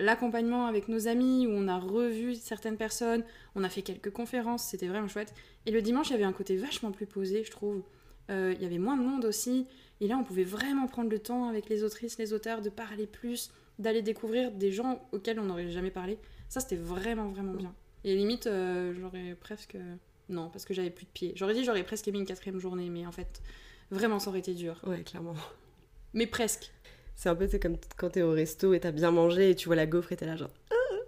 l'accompagnement 0.00 0.64
avec 0.64 0.88
nos 0.88 1.08
amis 1.08 1.46
où 1.46 1.50
on 1.50 1.68
a 1.68 1.78
revu 1.78 2.34
certaines 2.34 2.78
personnes, 2.78 3.22
on 3.54 3.62
a 3.64 3.68
fait 3.68 3.82
quelques 3.82 4.10
conférences, 4.10 4.62
c'était 4.62 4.88
vraiment 4.88 5.08
chouette. 5.08 5.34
Et 5.66 5.70
le 5.70 5.82
dimanche, 5.82 6.08
il 6.08 6.12
y 6.12 6.14
avait 6.14 6.24
un 6.24 6.32
côté 6.32 6.56
vachement 6.56 6.90
plus 6.90 7.04
posé, 7.04 7.44
je 7.44 7.50
trouve. 7.50 7.82
Euh, 8.30 8.54
il 8.56 8.62
y 8.62 8.64
avait 8.64 8.78
moins 8.78 8.96
de 8.96 9.02
monde 9.02 9.26
aussi. 9.26 9.66
Et 10.00 10.08
là, 10.08 10.16
on 10.16 10.24
pouvait 10.24 10.44
vraiment 10.44 10.86
prendre 10.86 11.10
le 11.10 11.18
temps 11.18 11.48
avec 11.48 11.68
les 11.68 11.84
autrices, 11.84 12.18
les 12.18 12.32
auteurs, 12.32 12.62
de 12.62 12.70
parler 12.70 13.06
plus, 13.06 13.50
d'aller 13.78 14.02
découvrir 14.02 14.50
des 14.50 14.72
gens 14.72 15.06
auxquels 15.12 15.38
on 15.38 15.44
n'aurait 15.44 15.70
jamais 15.70 15.90
parlé. 15.90 16.18
Ça, 16.48 16.60
c'était 16.60 16.76
vraiment, 16.76 17.28
vraiment 17.28 17.52
bien. 17.52 17.74
Et 18.04 18.14
limite, 18.16 18.46
euh, 18.46 18.94
j'aurais 18.98 19.36
presque... 19.38 19.76
Non, 20.28 20.48
parce 20.48 20.64
que 20.64 20.72
j'avais 20.72 20.90
plus 20.90 21.04
de 21.04 21.10
pieds. 21.10 21.32
J'aurais 21.34 21.54
dit 21.54 21.64
j'aurais 21.64 21.82
presque 21.82 22.06
aimé 22.06 22.18
une 22.18 22.24
quatrième 22.24 22.60
journée, 22.60 22.88
mais 22.88 23.04
en 23.04 23.12
fait, 23.12 23.42
vraiment, 23.90 24.20
ça 24.20 24.30
aurait 24.30 24.38
été 24.38 24.54
dur. 24.54 24.80
Ouais, 24.86 25.02
clairement. 25.02 25.34
Mais 26.14 26.26
presque. 26.26 26.72
C'est 27.16 27.28
un 27.28 27.34
peu 27.34 27.48
c'est 27.48 27.60
comme 27.60 27.76
quand 27.96 28.10
t'es 28.10 28.22
au 28.22 28.30
resto 28.30 28.72
et 28.72 28.80
t'as 28.80 28.92
bien 28.92 29.10
mangé 29.10 29.50
et 29.50 29.54
tu 29.54 29.66
vois 29.66 29.76
la 29.76 29.86
gaufre 29.86 30.12
et 30.12 30.16
t'es 30.16 30.26
là 30.26 30.36
genre. 30.36 30.50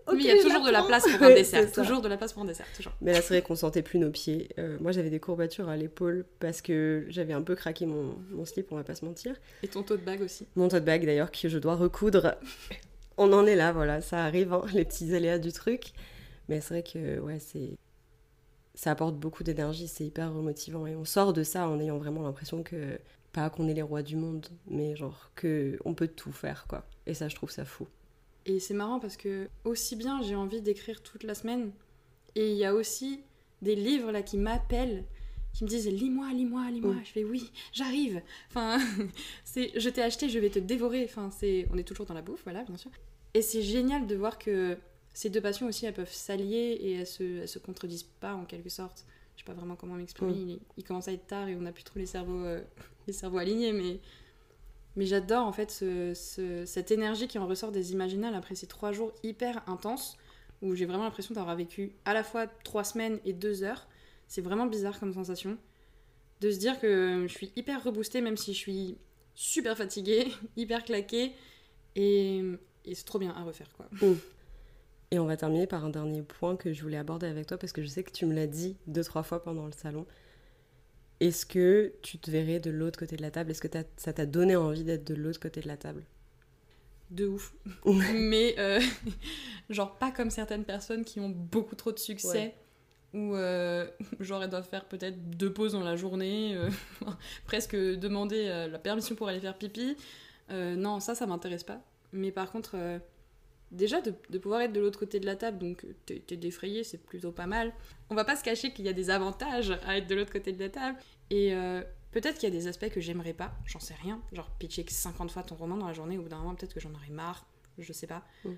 Ah, 0.06 0.12
ok, 0.12 0.16
oui, 0.16 0.24
il 0.24 0.26
y 0.26 0.38
a 0.38 0.42
toujours 0.42 0.64
de 0.64 0.70
la 0.70 0.82
place 0.82 1.04
pour 1.04 1.22
un 1.26 1.34
dessert. 1.34 1.70
Toujours 1.72 2.00
de 2.00 2.08
la 2.08 2.16
place 2.16 2.32
pour 2.32 2.42
un 2.42 2.46
dessert, 2.46 2.66
toujours. 2.76 2.92
Mais 3.00 3.12
là, 3.12 3.20
c'est 3.20 3.34
vrai 3.34 3.42
qu'on 3.42 3.54
sentait 3.54 3.82
plus 3.82 3.98
nos 3.98 4.10
pieds. 4.10 4.48
Euh, 4.58 4.76
moi, 4.80 4.92
j'avais 4.92 5.10
des 5.10 5.20
courbatures 5.20 5.68
à 5.68 5.76
l'épaule 5.76 6.24
parce 6.40 6.60
que 6.60 7.06
j'avais 7.08 7.32
un 7.32 7.42
peu 7.42 7.54
craqué 7.54 7.86
mon, 7.86 8.16
mon 8.30 8.44
slip, 8.44 8.72
on 8.72 8.76
va 8.76 8.84
pas 8.84 8.94
se 8.94 9.04
mentir. 9.04 9.36
Et 9.62 9.68
ton 9.68 9.82
taux 9.82 9.96
de 9.96 10.02
bague 10.02 10.22
aussi. 10.22 10.46
Mon 10.56 10.68
tote 10.68 10.84
bag 10.84 11.06
d'ailleurs, 11.06 11.30
que 11.30 11.48
je 11.48 11.58
dois 11.58 11.76
recoudre. 11.76 12.34
on 13.16 13.32
en 13.32 13.46
est 13.46 13.56
là, 13.56 13.72
voilà, 13.72 14.00
ça 14.00 14.24
arrive, 14.24 14.52
hein, 14.52 14.64
les 14.72 14.84
petits 14.84 15.14
aléas 15.14 15.38
du 15.38 15.52
truc. 15.52 15.92
Mais 16.48 16.60
c'est 16.60 16.74
vrai 16.74 16.82
que, 16.82 17.20
ouais, 17.20 17.38
c'est. 17.38 17.78
Ça 18.74 18.92
apporte 18.92 19.16
beaucoup 19.16 19.44
d'énergie, 19.44 19.86
c'est 19.86 20.04
hyper 20.04 20.32
remotivant. 20.32 20.86
Et 20.86 20.96
on 20.96 21.04
sort 21.04 21.32
de 21.32 21.42
ça 21.42 21.68
en 21.68 21.78
ayant 21.78 21.98
vraiment 21.98 22.22
l'impression 22.22 22.62
que. 22.62 22.98
Pas 23.32 23.48
qu'on 23.48 23.66
est 23.66 23.72
les 23.72 23.80
rois 23.80 24.02
du 24.02 24.16
monde, 24.16 24.46
mais 24.66 24.94
genre 24.94 25.30
que 25.34 25.78
on 25.86 25.94
peut 25.94 26.08
tout 26.08 26.32
faire, 26.32 26.66
quoi. 26.68 26.84
Et 27.06 27.14
ça, 27.14 27.28
je 27.28 27.34
trouve 27.34 27.50
ça 27.50 27.64
fou. 27.64 27.88
Et 28.46 28.58
c'est 28.60 28.74
marrant 28.74 28.98
parce 28.98 29.16
que 29.16 29.48
aussi 29.64 29.96
bien 29.96 30.20
j'ai 30.22 30.34
envie 30.34 30.60
d'écrire 30.60 31.02
toute 31.02 31.22
la 31.24 31.34
semaine, 31.34 31.70
et 32.34 32.50
il 32.50 32.56
y 32.56 32.64
a 32.64 32.74
aussi 32.74 33.20
des 33.60 33.74
livres 33.76 34.10
là 34.10 34.22
qui 34.22 34.36
m'appellent, 34.38 35.04
qui 35.52 35.64
me 35.64 35.68
disent 35.68 35.86
lis-moi, 35.88 36.32
lis-moi, 36.32 36.70
lis-moi. 36.70 36.94
Mm. 36.94 37.04
Je 37.04 37.10
fais 37.10 37.24
oui, 37.24 37.50
j'arrive. 37.72 38.22
Enfin, 38.48 38.78
c'est 39.44 39.70
je 39.78 39.88
t'ai 39.90 40.02
acheté, 40.02 40.28
je 40.28 40.38
vais 40.38 40.50
te 40.50 40.58
dévorer. 40.58 41.04
Enfin, 41.04 41.30
c'est 41.30 41.68
on 41.72 41.76
est 41.78 41.84
toujours 41.84 42.06
dans 42.06 42.14
la 42.14 42.22
bouffe, 42.22 42.42
voilà, 42.44 42.62
bien 42.64 42.76
sûr. 42.76 42.90
Et 43.34 43.42
c'est 43.42 43.62
génial 43.62 44.06
de 44.06 44.14
voir 44.16 44.38
que 44.38 44.76
ces 45.14 45.28
deux 45.30 45.40
passions 45.40 45.66
aussi, 45.68 45.84
elles 45.86 45.94
peuvent 45.94 46.12
s'allier 46.12 46.78
et 46.80 46.92
elles 46.94 47.06
se, 47.06 47.22
elles 47.42 47.48
se 47.48 47.58
contredisent 47.58 48.08
pas 48.20 48.34
en 48.34 48.44
quelque 48.44 48.70
sorte. 48.70 49.04
Je 49.36 49.42
sais 49.42 49.46
pas 49.46 49.52
vraiment 49.54 49.76
comment 49.76 49.94
m'exprimer. 49.94 50.32
Il, 50.34 50.50
est- 50.52 50.60
il 50.78 50.84
commence 50.84 51.08
à 51.08 51.12
être 51.12 51.26
tard 51.26 51.48
et 51.48 51.54
on 51.56 51.60
n'a 51.60 51.72
plus 51.72 51.84
trop 51.84 51.98
les 51.98 52.06
cerveaux, 52.06 52.44
euh, 52.44 52.60
les 53.06 53.12
cerveaux 53.12 53.38
alignés, 53.38 53.72
mais 53.72 54.00
mais 54.96 55.06
j'adore 55.06 55.46
en 55.46 55.52
fait 55.52 55.70
ce- 55.70 56.12
ce- 56.14 56.64
cette 56.66 56.90
énergie 56.90 57.28
qui 57.28 57.38
en 57.38 57.46
ressort 57.46 57.72
des 57.72 57.92
Imaginales 57.92 58.34
après 58.34 58.54
ces 58.54 58.66
trois 58.66 58.92
jours 58.92 59.12
hyper 59.22 59.62
intenses 59.68 60.16
où 60.60 60.74
j'ai 60.74 60.84
vraiment 60.86 61.04
l'impression 61.04 61.34
d'avoir 61.34 61.56
vécu 61.56 61.92
à 62.04 62.14
la 62.14 62.22
fois 62.22 62.46
trois 62.46 62.84
semaines 62.84 63.18
et 63.24 63.32
deux 63.32 63.62
heures. 63.64 63.88
C'est 64.28 64.42
vraiment 64.42 64.66
bizarre 64.66 64.98
comme 65.00 65.12
sensation. 65.12 65.58
De 66.40 66.50
se 66.50 66.58
dire 66.58 66.78
que 66.80 67.24
je 67.26 67.32
suis 67.32 67.52
hyper 67.56 67.82
reboostée 67.82 68.20
même 68.20 68.36
si 68.36 68.52
je 68.54 68.58
suis 68.58 68.98
super 69.34 69.76
fatiguée, 69.76 70.28
hyper 70.56 70.84
claquée. 70.84 71.32
Et, 71.96 72.42
et 72.84 72.94
c'est 72.94 73.04
trop 73.04 73.18
bien 73.18 73.32
à 73.32 73.42
refaire 73.42 73.68
quoi. 73.76 73.86
Et 75.10 75.18
on 75.18 75.26
va 75.26 75.36
terminer 75.36 75.66
par 75.66 75.84
un 75.84 75.90
dernier 75.90 76.22
point 76.22 76.56
que 76.56 76.72
je 76.72 76.82
voulais 76.82 76.96
aborder 76.96 77.26
avec 77.26 77.46
toi 77.46 77.58
parce 77.58 77.72
que 77.72 77.82
je 77.82 77.86
sais 77.86 78.02
que 78.02 78.10
tu 78.12 78.24
me 78.24 78.32
l'as 78.34 78.46
dit 78.46 78.76
deux, 78.86 79.04
trois 79.04 79.22
fois 79.22 79.42
pendant 79.42 79.66
le 79.66 79.72
salon. 79.72 80.06
Est-ce 81.22 81.46
que 81.46 81.92
tu 82.02 82.18
te 82.18 82.32
verrais 82.32 82.58
de 82.58 82.70
l'autre 82.70 82.98
côté 82.98 83.14
de 83.16 83.22
la 83.22 83.30
table? 83.30 83.52
Est-ce 83.52 83.62
que 83.62 83.68
ça 83.96 84.12
t'a 84.12 84.26
donné 84.26 84.56
envie 84.56 84.82
d'être 84.82 85.06
de 85.06 85.14
l'autre 85.14 85.38
côté 85.38 85.60
de 85.60 85.68
la 85.68 85.76
table? 85.76 86.02
De 87.12 87.28
ouf. 87.28 87.54
Mais 87.86 88.56
euh, 88.58 88.80
genre 89.70 89.96
pas 89.98 90.10
comme 90.10 90.30
certaines 90.30 90.64
personnes 90.64 91.04
qui 91.04 91.20
ont 91.20 91.28
beaucoup 91.28 91.76
trop 91.76 91.92
de 91.92 91.98
succès. 92.00 92.56
Ou 93.14 93.36
euh, 93.36 93.86
genre 94.20 94.42
elles 94.42 94.50
doivent 94.50 94.68
faire 94.68 94.84
peut-être 94.86 95.30
deux 95.30 95.52
pauses 95.52 95.74
dans 95.74 95.84
la 95.84 95.94
journée, 95.94 96.56
euh, 96.56 96.68
presque 97.46 97.76
demander 97.76 98.46
euh, 98.48 98.66
la 98.66 98.80
permission 98.80 99.14
pour 99.14 99.28
aller 99.28 99.40
faire 99.40 99.56
pipi. 99.56 99.96
Non, 100.50 100.98
ça, 100.98 101.14
ça 101.14 101.24
m'intéresse 101.26 101.62
pas. 101.64 101.80
Mais 102.12 102.30
par 102.30 102.50
contre, 102.50 102.76
déjà 103.72 104.00
de, 104.00 104.14
de 104.30 104.38
pouvoir 104.38 104.60
être 104.60 104.72
de 104.72 104.80
l'autre 104.80 104.98
côté 104.98 105.18
de 105.18 105.26
la 105.26 105.34
table, 105.34 105.58
donc 105.58 105.84
t'es 106.06 106.20
t'es 106.20 106.36
défrayé, 106.36 106.84
c'est 106.84 107.02
plutôt 107.02 107.32
pas 107.32 107.46
mal. 107.46 107.72
On 108.10 108.14
va 108.14 108.24
pas 108.24 108.36
se 108.36 108.44
cacher 108.44 108.72
qu'il 108.72 108.84
y 108.84 108.88
a 108.88 108.92
des 108.92 109.10
avantages 109.10 109.72
à 109.84 109.96
être 109.96 110.06
de 110.06 110.14
l'autre 110.14 110.32
côté 110.32 110.52
de 110.52 110.60
la 110.60 110.68
table. 110.68 110.98
Et 111.30 111.54
euh, 111.54 111.82
peut-être 112.12 112.38
qu'il 112.38 112.48
y 112.48 112.52
a 112.52 112.54
des 112.54 112.68
aspects 112.68 112.90
que 112.90 113.00
j'aimerais 113.00 113.32
pas, 113.32 113.52
j'en 113.66 113.80
sais 113.80 113.94
rien. 113.94 114.20
Genre 114.32 114.50
pitcher 114.58 114.84
50 114.86 115.30
fois 115.30 115.42
ton 115.42 115.56
roman 115.56 115.76
dans 115.76 115.86
la 115.86 115.94
journée, 115.94 116.18
au 116.18 116.22
bout 116.22 116.28
d'un 116.28 116.38
moment, 116.38 116.54
peut-être 116.54 116.74
que 116.74 116.80
j'en 116.80 116.92
aurais 116.94 117.10
marre, 117.10 117.46
je 117.78 117.92
sais 117.92 118.06
pas. 118.06 118.22
Mm. 118.44 118.50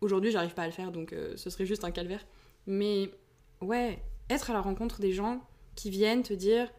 Aujourd'hui, 0.00 0.30
j'arrive 0.30 0.54
pas 0.54 0.62
à 0.62 0.66
le 0.66 0.72
faire, 0.72 0.90
donc 0.90 1.12
euh, 1.12 1.36
ce 1.36 1.48
serait 1.50 1.66
juste 1.66 1.84
un 1.84 1.90
calvaire. 1.90 2.26
Mais 2.66 3.10
ouais, 3.60 4.02
être 4.28 4.50
à 4.50 4.52
la 4.52 4.60
rencontre 4.60 5.00
des 5.00 5.12
gens 5.12 5.46
qui 5.76 5.90
viennent 5.90 6.22
te 6.22 6.34
dire 6.34 6.70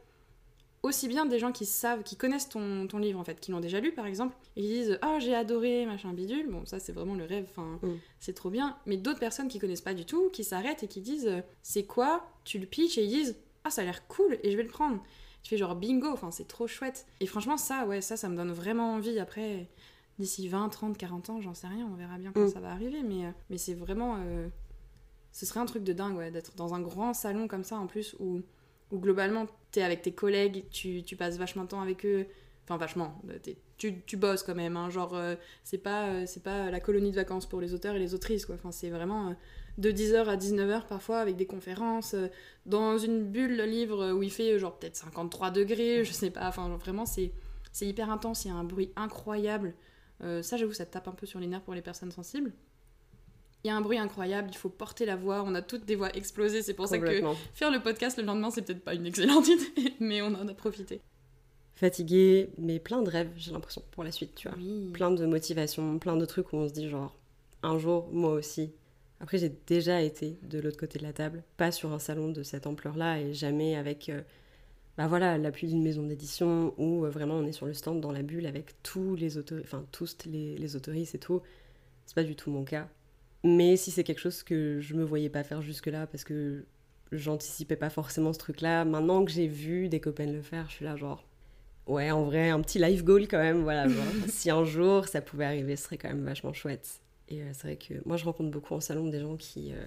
aussi 0.84 1.08
bien 1.08 1.26
des 1.26 1.38
gens 1.40 1.52
qui 1.52 1.66
savent, 1.66 2.02
qui 2.04 2.16
connaissent 2.16 2.50
ton, 2.50 2.88
ton 2.88 2.98
livre 2.98 3.20
en 3.20 3.24
fait, 3.24 3.40
qui 3.40 3.52
l'ont 3.52 3.60
déjà 3.60 3.80
lu 3.80 3.92
par 3.92 4.06
exemple, 4.08 4.36
et 4.56 4.62
qui 4.62 4.68
disent 4.68 5.00
Ah, 5.02 5.20
j'ai 5.20 5.36
adoré, 5.36 5.86
machin 5.86 6.12
bidule. 6.14 6.50
Bon, 6.50 6.66
ça 6.66 6.80
c'est 6.80 6.92
vraiment 6.92 7.16
le 7.16 7.26
rêve, 7.26 7.46
enfin, 7.50 7.80
Mm. 7.84 7.98
c'est 8.20 8.34
trop 8.34 8.50
bien. 8.50 8.78
Mais 8.86 8.98
d'autres 8.98 9.20
personnes 9.20 9.48
qui 9.48 9.60
connaissent 9.60 9.82
pas 9.82 9.94
du 9.94 10.06
tout, 10.06 10.30
qui 10.32 10.44
s'arrêtent 10.44 10.84
et 10.84 10.88
qui 10.88 11.02
disent 11.02 11.28
euh, 11.28 11.42
C'est 11.62 11.84
quoi? 11.84 12.26
Tu 12.46 12.58
le 12.60 12.66
pitches 12.66 12.98
et 12.98 13.04
ils 13.04 13.10
disent 13.10 13.36
Ah, 13.64 13.70
ça 13.70 13.82
a 13.82 13.86
l'air 13.86 14.08
cool 14.08 14.38
et 14.44 14.52
je 14.52 14.58
vais 14.58 14.64
le 14.64 14.70
prendre. 14.70 15.02
Tu 15.44 15.50
fais 15.50 15.58
genre 15.58 15.76
bingo, 15.76 16.08
enfin, 16.10 16.30
c'est 16.32 16.48
trop 16.48 16.68
chouette. 16.68 17.06
Et 17.20 17.26
franchement, 17.26 17.58
ça, 17.58 17.86
ouais, 17.86 18.02
ça, 18.02 18.16
ça 18.18 18.30
me 18.30 18.36
donne 18.36 18.52
vraiment 18.52 18.94
envie 18.94 19.20
après. 19.20 19.68
D'ici 20.20 20.48
20, 20.48 20.70
30, 20.70 20.98
40 20.98 21.30
ans, 21.32 21.42
j'en 21.42 21.54
sais 21.56 21.66
rien, 21.68 21.88
on 21.92 21.96
verra 21.96 22.18
bien 22.20 22.32
quand 22.32 22.46
Mm. 22.46 22.50
ça 22.52 22.60
va 22.60 22.72
arriver, 22.72 23.02
mais, 23.02 23.26
euh, 23.26 23.32
mais 23.50 23.58
c'est 23.58 23.74
vraiment. 23.74 24.18
euh, 24.20 24.48
ce 25.32 25.46
serait 25.46 25.60
un 25.62 25.66
truc 25.66 25.84
de 25.84 25.94
dingue, 25.94 26.16
ouais, 26.18 26.30
d'être 26.30 26.56
dans 26.58 26.74
un 26.74 26.82
grand 26.82 27.14
salon 27.14 27.48
comme 27.48 27.64
ça 27.64 27.78
en 27.78 27.88
plus 27.88 28.16
où, 28.20 28.42
où 28.92 29.00
globalement 29.00 29.48
t'es 29.72 29.82
avec 29.84 30.02
tes 30.02 30.14
collègues, 30.14 30.66
tu, 30.72 31.04
tu 31.04 31.16
passes 31.16 31.38
vachement 31.38 31.64
de 31.64 31.70
temps 31.70 31.82
avec 31.82 32.06
eux. 32.06 32.28
Enfin, 32.66 32.78
vachement. 32.78 33.22
euh, 33.30 33.38
Tu, 33.78 34.02
tu 34.06 34.18
bosses 34.18 34.44
quand 34.44 34.56
même, 34.56 34.78
hein, 34.78 34.90
genre, 34.90 35.16
euh, 35.16 35.36
c'est 35.64 35.78
pas, 35.80 36.08
euh, 36.10 36.24
c'est 36.28 36.44
pas 36.44 36.70
la 36.70 36.80
colonie 36.80 37.12
de 37.12 37.16
vacances 37.16 37.48
pour 37.48 37.62
les 37.62 37.74
auteurs 37.74 37.96
et 37.96 38.00
les 38.00 38.14
autrices, 38.14 38.46
quoi. 38.46 38.56
Enfin, 38.56 38.72
c'est 38.72 38.90
vraiment 38.90 39.36
de 39.78 39.92
10h 39.92 40.28
à 40.30 40.36
19h 40.38 40.88
parfois 40.88 41.20
avec 41.20 41.36
des 41.38 41.48
conférences, 41.48 42.16
dans 42.66 42.98
une 42.98 43.24
bulle 43.24 43.58
de 43.58 43.64
livre 43.64 44.12
où 44.14 44.22
il 44.24 44.32
fait 44.32 44.60
genre 44.60 44.78
peut-être 44.78 44.96
53 44.96 45.52
degrés, 45.52 46.04
je 46.06 46.12
sais 46.12 46.30
pas. 46.32 46.48
Enfin, 46.48 46.70
vraiment, 46.78 47.06
c'est 47.06 47.32
c'est 47.74 47.88
hyper 47.88 48.10
intense, 48.12 48.44
il 48.46 48.50
y 48.50 48.52
a 48.52 48.56
un 48.56 48.64
bruit 48.66 48.92
incroyable. 48.98 49.74
Euh, 50.24 50.42
ça, 50.44 50.58
j'avoue, 50.58 50.74
ça 50.74 50.86
tape 50.86 51.08
un 51.08 51.14
peu 51.14 51.26
sur 51.26 51.40
les 51.40 51.48
nerfs 51.48 51.62
pour 51.64 51.74
les 51.74 51.82
personnes 51.82 52.12
sensibles. 52.12 52.52
Il 53.64 53.68
y 53.68 53.70
a 53.70 53.76
un 53.76 53.82
bruit 53.82 53.98
incroyable, 53.98 54.50
il 54.52 54.58
faut 54.58 54.70
porter 54.70 55.06
la 55.06 55.16
voix, 55.16 55.44
on 55.46 55.54
a 55.54 55.62
toutes 55.62 55.86
des 55.86 55.96
voix 55.96 56.16
explosées, 56.16 56.64
c'est 56.64 56.74
pour 56.74 56.88
ça 56.88 56.98
que 56.98 57.22
faire 57.54 57.70
le 57.70 57.80
podcast 57.80 58.18
le 58.18 58.24
lendemain, 58.24 58.50
c'est 58.50 58.64
peut-être 58.64 58.84
pas 58.84 58.96
une 58.96 59.06
excellente 59.06 59.48
idée, 59.48 59.94
mais 60.00 60.22
on 60.22 60.28
en 60.28 60.48
a 60.48 60.54
profité. 60.54 61.00
fatiguée, 61.76 62.50
mais 62.58 62.80
plein 62.80 63.02
de 63.04 63.10
rêves, 63.10 63.32
j'ai 63.38 63.52
l'impression, 63.52 63.84
pour 63.92 64.04
la 64.04 64.12
suite, 64.12 64.34
tu 64.36 64.48
vois. 64.48 64.58
Oui. 64.58 64.90
Plein 64.94 65.12
de 65.12 65.26
motivations, 65.26 66.00
plein 66.00 66.18
de 66.18 66.26
trucs 66.26 66.54
où 66.54 66.56
on 66.58 66.68
se 66.68 66.74
dit 66.74 66.90
genre, 66.90 67.16
un 67.64 67.78
jour, 67.78 68.10
moi 68.12 68.32
aussi. 68.32 68.72
Après, 69.20 69.38
j'ai 69.38 69.56
déjà 69.68 70.02
été 70.02 70.40
de 70.42 70.60
l'autre 70.60 70.78
côté 70.78 70.98
de 70.98 71.04
la 71.04 71.14
table, 71.14 71.44
pas 71.58 71.72
sur 71.72 71.92
un 71.94 72.00
salon 72.00 72.30
de 72.30 72.42
cette 72.42 72.66
ampleur-là, 72.66 73.20
et 73.22 73.36
jamais 73.36 73.76
avec, 73.76 74.10
euh, 74.10 74.22
bah 74.98 75.06
voilà, 75.08 75.38
l'appui 75.38 75.68
d'une 75.68 75.84
maison 75.84 76.02
d'édition, 76.02 76.74
où 76.78 77.06
euh, 77.06 77.10
vraiment 77.12 77.36
on 77.36 77.46
est 77.46 77.52
sur 77.52 77.68
le 77.68 77.76
stand 77.76 78.02
dans 78.02 78.12
la 78.12 78.24
bulle 78.24 78.48
avec 78.48 78.82
tous 78.82 79.16
les 79.16 79.38
enfin 79.38 79.86
tous 79.92 80.18
les, 80.26 80.58
les 80.58 80.76
autoristes 80.76 81.14
et 81.14 81.20
tout. 81.20 81.44
C'est 82.08 82.16
pas 82.16 82.24
du 82.24 82.36
tout 82.36 82.50
mon 82.50 82.64
cas. 82.64 82.90
Mais 83.44 83.76
si 83.76 83.92
c'est 83.92 84.04
quelque 84.04 84.20
chose 84.20 84.44
que 84.44 84.80
je 84.80 84.94
me 84.94 85.04
voyais 85.04 85.30
pas 85.30 85.44
faire 85.44 85.62
jusque-là, 85.62 86.08
parce 86.08 86.24
que 86.24 86.66
j'anticipais 87.12 87.76
pas 87.76 87.90
forcément 87.90 88.34
ce 88.34 88.40
truc-là, 88.40 88.86
maintenant 88.86 89.26
que 89.26 89.32
j'ai 89.32 89.48
vu 89.48 89.90
des 89.90 90.00
copains 90.00 90.28
le 90.28 90.42
faire, 90.42 90.68
je 90.70 90.76
suis 90.76 90.86
là 90.86 90.96
genre, 90.96 91.26
ouais, 91.88 92.12
en 92.12 92.24
vrai, 92.24 92.50
un 92.50 92.62
petit 92.62 92.80
life 92.80 93.04
goal 93.04 93.28
quand 93.28 93.40
même, 93.40 93.64
voilà. 93.64 93.88
genre, 93.88 94.04
si 94.28 94.50
un 94.50 94.64
jour 94.64 95.08
ça 95.08 95.22
pouvait 95.22 95.46
arriver, 95.46 95.76
ce 95.76 95.86
serait 95.86 95.98
quand 95.98 96.10
même 96.10 96.24
vachement 96.24 96.54
chouette. 96.54 97.02
Et 97.30 97.42
euh, 97.42 97.50
c'est 97.54 97.64
vrai 97.64 97.78
que 97.78 97.96
moi, 98.06 98.18
je 98.18 98.26
rencontre 98.26 98.52
beaucoup 98.52 98.74
en 98.74 98.82
salon 98.82 99.08
des 99.08 99.20
gens 99.20 99.38
qui, 99.38 99.72
euh, 99.74 99.86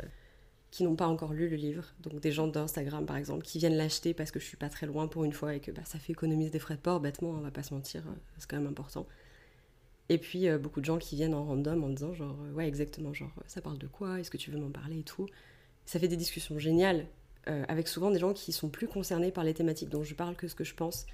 qui 0.71 0.83
n'ont 0.83 0.97
pas 0.97 1.07
encore 1.07 1.33
lu 1.33 1.49
le 1.49 1.57
livre. 1.57 1.85
Donc 2.01 2.21
des 2.21 2.33
gens 2.33 2.49
d'Instagram, 2.49 3.07
par 3.07 3.17
exemple, 3.17 3.45
qui 3.45 3.59
viennent 3.59 3.77
l'acheter 3.77 4.15
parce 4.15 4.31
que 4.31 4.41
je 4.41 4.45
suis 4.45 4.57
pas 4.57 4.69
très 4.69 4.87
loin 4.87 5.07
pour 5.07 5.25
une 5.25 5.33
fois 5.33 5.55
et 5.55 5.61
que 5.61 5.71
bah, 5.71 5.83
ça 5.85 5.99
fait 5.99 6.13
économiser 6.13 6.51
des 6.51 6.59
frais 6.59 6.75
de 6.75 6.81
port, 6.81 7.01
bêtement, 7.01 7.31
on 7.31 7.41
va 7.41 7.51
pas 7.51 7.63
se 7.63 7.73
mentir, 7.75 8.03
euh, 8.07 8.15
c'est 8.39 8.51
quand 8.51 8.57
même 8.57 8.67
important. 8.67 9.07
Et 10.09 10.19
puis 10.19 10.49
euh, 10.49 10.59
beaucoup 10.59 10.81
de 10.81 10.85
gens 10.85 10.99
qui 10.99 11.17
viennent 11.17 11.35
en 11.35 11.45
random 11.45 11.83
en 11.85 11.89
disant 11.89 12.13
genre, 12.15 12.37
euh, 12.45 12.53
ouais, 12.53 12.69
exactement, 12.69 13.13
genre, 13.15 13.33
euh, 13.39 13.45
ça 13.47 13.61
parle 13.61 13.79
de 13.79 13.87
quoi? 13.87 14.21
Est-ce 14.21 14.31
que 14.31 14.37
tu 14.37 14.51
veux 14.51 14.59
m'en 14.59 14.71
parler 14.71 14.99
et 15.01 15.03
tout? 15.03 15.27
Ça 15.87 15.99
fait 15.99 16.09
des 16.09 16.17
discussions 16.17 16.59
géniales, 16.59 17.07
avec 17.47 17.89
souvent 17.89 18.11
des 18.11 18.19
gens 18.19 18.33
qui 18.33 18.53
sont 18.53 18.71
plus 18.71 18.89
concernés 18.89 19.31
par 19.31 19.45
les 19.45 19.53
thématiques 19.53 19.91
dont 19.91 20.03
je 20.03 20.15
parle 20.15 20.35
que 20.35 20.49
ce 20.49 20.55
que 20.55 20.65
je 20.65 20.75
pense. 20.75 21.05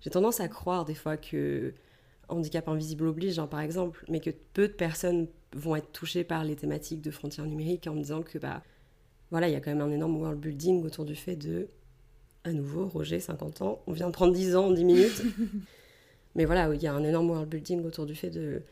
J'ai 0.00 0.08
tendance 0.08 0.40
à 0.40 0.48
croire 0.48 0.86
des 0.86 0.94
fois 0.94 1.18
que 1.18 1.74
handicap 2.30 2.66
invisible 2.68 3.06
oblige, 3.06 3.38
hein, 3.38 3.46
par 3.46 3.60
exemple, 3.60 4.02
mais 4.08 4.20
que 4.20 4.30
peu 4.54 4.66
de 4.66 4.72
personnes 4.72 5.28
vont 5.54 5.76
être 5.76 5.92
touchées 5.92 6.24
par 6.24 6.42
les 6.42 6.56
thématiques 6.56 7.02
de 7.02 7.10
frontières 7.10 7.44
numériques 7.44 7.86
en 7.86 7.92
me 7.92 7.98
disant 7.98 8.22
que, 8.22 8.38
bah, 8.38 8.62
voilà, 9.30 9.48
il 9.48 9.52
y 9.52 9.56
a 9.56 9.60
quand 9.60 9.72
même 9.72 9.82
un 9.82 9.90
énorme 9.90 10.16
world 10.16 10.40
building 10.40 10.82
autour 10.86 11.04
du 11.04 11.16
fait 11.16 11.36
de, 11.36 11.68
à 12.44 12.52
nouveau, 12.52 12.88
Roger, 12.88 13.20
50 13.20 13.60
ans, 13.60 13.82
on 13.86 13.92
vient 13.92 14.06
de 14.06 14.12
prendre 14.12 14.32
10 14.32 14.56
ans 14.56 14.68
en 14.68 14.70
10 14.70 14.84
minutes. 14.84 15.22
mais 16.34 16.44
voilà, 16.44 16.72
il 16.74 16.82
y 16.82 16.86
a 16.86 16.92
un 16.92 17.04
énorme 17.04 17.30
world 17.30 17.48
building 17.48 17.84
autour 17.84 18.06
du 18.06 18.14
fait 18.14 18.30
de, 18.30 18.62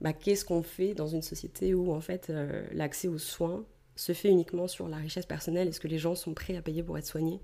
bah, 0.00 0.12
qu'est-ce 0.12 0.44
qu'on 0.44 0.62
fait 0.62 0.94
dans 0.94 1.08
une 1.08 1.22
société 1.22 1.74
où, 1.74 1.92
en 1.92 2.00
fait, 2.00 2.30
euh, 2.30 2.66
l'accès 2.72 3.08
aux 3.08 3.18
soins 3.18 3.64
se 3.96 4.12
fait 4.12 4.28
uniquement 4.28 4.68
sur 4.68 4.88
la 4.88 4.96
richesse 4.96 5.26
personnelle 5.26 5.68
Est-ce 5.68 5.80
que 5.80 5.88
les 5.88 5.98
gens 5.98 6.14
sont 6.14 6.34
prêts 6.34 6.56
à 6.56 6.62
payer 6.62 6.82
pour 6.82 6.96
être 6.98 7.06
soignés? 7.06 7.40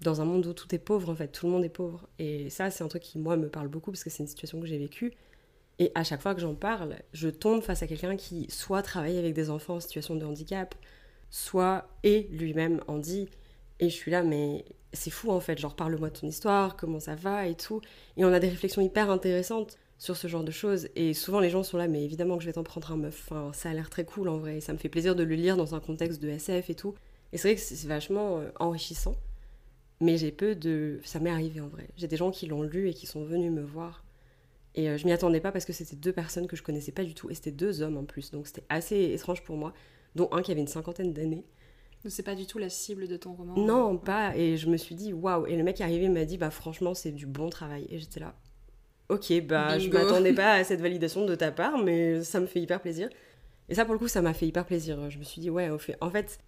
Dans 0.00 0.20
un 0.20 0.24
monde 0.24 0.46
où 0.46 0.52
tout 0.52 0.72
est 0.74 0.78
pauvre, 0.78 1.10
en 1.10 1.14
fait, 1.16 1.28
tout 1.28 1.46
le 1.46 1.52
monde 1.52 1.64
est 1.64 1.68
pauvre. 1.68 2.08
Et 2.18 2.50
ça, 2.50 2.70
c'est 2.70 2.84
un 2.84 2.88
truc 2.88 3.02
qui, 3.02 3.18
moi, 3.18 3.36
me 3.36 3.48
parle 3.48 3.68
beaucoup 3.68 3.90
parce 3.90 4.04
que 4.04 4.10
c'est 4.10 4.22
une 4.22 4.28
situation 4.28 4.60
que 4.60 4.66
j'ai 4.66 4.78
vécue. 4.78 5.12
Et 5.80 5.90
à 5.96 6.04
chaque 6.04 6.20
fois 6.20 6.34
que 6.34 6.40
j'en 6.40 6.54
parle, 6.54 6.96
je 7.12 7.28
tombe 7.28 7.62
face 7.62 7.82
à 7.82 7.88
quelqu'un 7.88 8.16
qui 8.16 8.48
soit 8.50 8.82
travaille 8.82 9.18
avec 9.18 9.34
des 9.34 9.50
enfants 9.50 9.76
en 9.76 9.80
situation 9.80 10.14
de 10.14 10.24
handicap, 10.24 10.74
soit 11.30 11.88
est 12.04 12.30
lui-même 12.30 12.80
handi. 12.86 13.28
Et 13.80 13.88
je 13.88 13.94
suis 13.94 14.12
là, 14.12 14.22
mais 14.22 14.64
c'est 14.94 15.10
fou 15.10 15.30
en 15.30 15.40
fait, 15.40 15.58
genre 15.58 15.74
parle-moi 15.76 16.10
de 16.10 16.18
ton 16.18 16.26
histoire, 16.26 16.76
comment 16.76 17.00
ça 17.00 17.14
va 17.14 17.46
et 17.46 17.54
tout. 17.54 17.80
Et 18.16 18.24
on 18.24 18.32
a 18.32 18.40
des 18.40 18.48
réflexions 18.48 18.82
hyper 18.82 19.10
intéressantes 19.10 19.78
sur 19.98 20.16
ce 20.16 20.28
genre 20.28 20.44
de 20.44 20.50
choses. 20.50 20.88
Et 20.96 21.14
souvent 21.14 21.40
les 21.40 21.50
gens 21.50 21.62
sont 21.62 21.76
là, 21.76 21.88
mais 21.88 22.04
évidemment 22.04 22.36
que 22.36 22.42
je 22.42 22.48
vais 22.48 22.52
t'en 22.52 22.62
prendre 22.62 22.92
un 22.92 22.96
meuf. 22.96 23.26
Enfin, 23.30 23.52
ça 23.52 23.70
a 23.70 23.72
l'air 23.74 23.90
très 23.90 24.04
cool 24.04 24.28
en 24.28 24.38
vrai. 24.38 24.60
Ça 24.60 24.72
me 24.72 24.78
fait 24.78 24.88
plaisir 24.88 25.14
de 25.14 25.22
le 25.22 25.34
lire 25.34 25.56
dans 25.56 25.74
un 25.74 25.80
contexte 25.80 26.22
de 26.22 26.28
SF 26.28 26.70
et 26.70 26.74
tout. 26.74 26.94
Et 27.32 27.38
c'est 27.38 27.48
vrai 27.48 27.54
que 27.56 27.60
c'est 27.60 27.86
vachement 27.88 28.38
euh, 28.38 28.50
enrichissant. 28.60 29.16
Mais 30.00 30.16
j'ai 30.16 30.32
peu 30.32 30.54
de. 30.54 31.00
Ça 31.04 31.20
m'est 31.20 31.30
arrivé 31.30 31.60
en 31.60 31.68
vrai. 31.68 31.88
J'ai 31.96 32.08
des 32.08 32.16
gens 32.16 32.30
qui 32.30 32.46
l'ont 32.46 32.62
lu 32.62 32.88
et 32.88 32.94
qui 32.94 33.06
sont 33.06 33.24
venus 33.24 33.50
me 33.50 33.62
voir. 33.62 34.04
Et 34.74 34.88
euh, 34.88 34.98
je 34.98 35.06
m'y 35.06 35.12
attendais 35.12 35.40
pas 35.40 35.52
parce 35.52 35.64
que 35.64 35.72
c'était 35.72 35.96
deux 35.96 36.12
personnes 36.12 36.46
que 36.46 36.56
je 36.56 36.62
connaissais 36.62 36.92
pas 36.92 37.04
du 37.04 37.14
tout. 37.14 37.30
Et 37.30 37.34
c'était 37.34 37.52
deux 37.52 37.82
hommes 37.82 37.96
en 37.96 38.04
plus. 38.04 38.30
Donc 38.30 38.46
c'était 38.46 38.64
assez 38.68 39.12
étrange 39.12 39.42
pour 39.42 39.56
moi. 39.56 39.72
Dont 40.14 40.28
un 40.32 40.42
qui 40.42 40.52
avait 40.52 40.60
une 40.60 40.68
cinquantaine 40.68 41.12
d'années. 41.12 41.44
C'est 42.08 42.22
pas 42.22 42.34
du 42.34 42.46
tout 42.46 42.58
la 42.58 42.68
cible 42.68 43.08
de 43.08 43.16
ton 43.16 43.32
roman. 43.32 43.54
Non, 43.56 43.96
pas. 43.96 44.36
Et 44.36 44.56
je 44.56 44.68
me 44.68 44.76
suis 44.76 44.94
dit, 44.94 45.12
waouh. 45.12 45.46
Et 45.46 45.56
le 45.56 45.62
mec 45.62 45.80
est 45.80 45.84
arrivé 45.84 46.08
m'a 46.08 46.24
dit, 46.24 46.36
bah 46.38 46.50
franchement, 46.50 46.94
c'est 46.94 47.12
du 47.12 47.26
bon 47.26 47.48
travail. 47.50 47.86
Et 47.90 47.98
j'étais 47.98 48.20
là, 48.20 48.34
ok, 49.08 49.42
bah 49.46 49.78
je 49.78 49.88
Bingo. 49.88 50.04
m'attendais 50.04 50.32
pas 50.34 50.52
à 50.54 50.64
cette 50.64 50.80
validation 50.80 51.24
de 51.24 51.34
ta 51.34 51.50
part, 51.50 51.78
mais 51.78 52.22
ça 52.22 52.40
me 52.40 52.46
fait 52.46 52.60
hyper 52.60 52.80
plaisir. 52.80 53.08
Et 53.68 53.74
ça, 53.74 53.84
pour 53.84 53.94
le 53.94 53.98
coup, 53.98 54.08
ça 54.08 54.20
m'a 54.22 54.34
fait 54.34 54.46
hyper 54.46 54.66
plaisir. 54.66 55.08
Je 55.10 55.18
me 55.18 55.24
suis 55.24 55.40
dit, 55.40 55.48
ouais, 55.50 55.70
au 55.70 55.78
fait- 55.78 55.96
en 56.00 56.10
fait, 56.10 56.38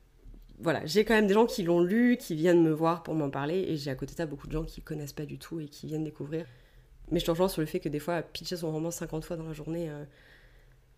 voilà, 0.59 0.85
j'ai 0.85 1.05
quand 1.05 1.15
même 1.15 1.27
des 1.27 1.35
gens 1.35 1.47
qui 1.47 1.63
l'ont 1.63 1.81
lu, 1.81 2.17
qui 2.19 2.35
viennent 2.35 2.63
me 2.63 2.71
voir 2.71 3.03
pour 3.03 3.15
m'en 3.15 3.31
parler, 3.31 3.65
et 3.69 3.77
j'ai 3.77 3.91
à 3.91 3.95
côté 3.95 4.13
de 4.13 4.17
ça 4.19 4.27
beaucoup 4.27 4.47
de 4.47 4.53
gens 4.53 4.65
qui 4.65 4.83
connaissent 4.83 5.13
pas 5.15 5.25
du 5.27 5.39
tout 5.39 5.61
et 5.61 5.67
qui 5.67 5.87
viennent 5.87 6.05
découvrir. 6.05 6.45
Mais 7.11 7.21
je 7.21 7.25
te 7.25 7.31
rejoins 7.31 7.49
sur 7.49 7.61
le 7.61 7.67
fait 7.67 7.81
que 7.81 7.89
des 7.89 7.99
fois, 8.01 8.21
pitcher 8.23 8.57
son 8.57 8.73
roman 8.73 8.91
50 8.91 9.25
fois 9.25 9.37
dans 9.37 9.45
la 9.47 9.53
journée, 9.53 9.89
euh, 9.89 10.05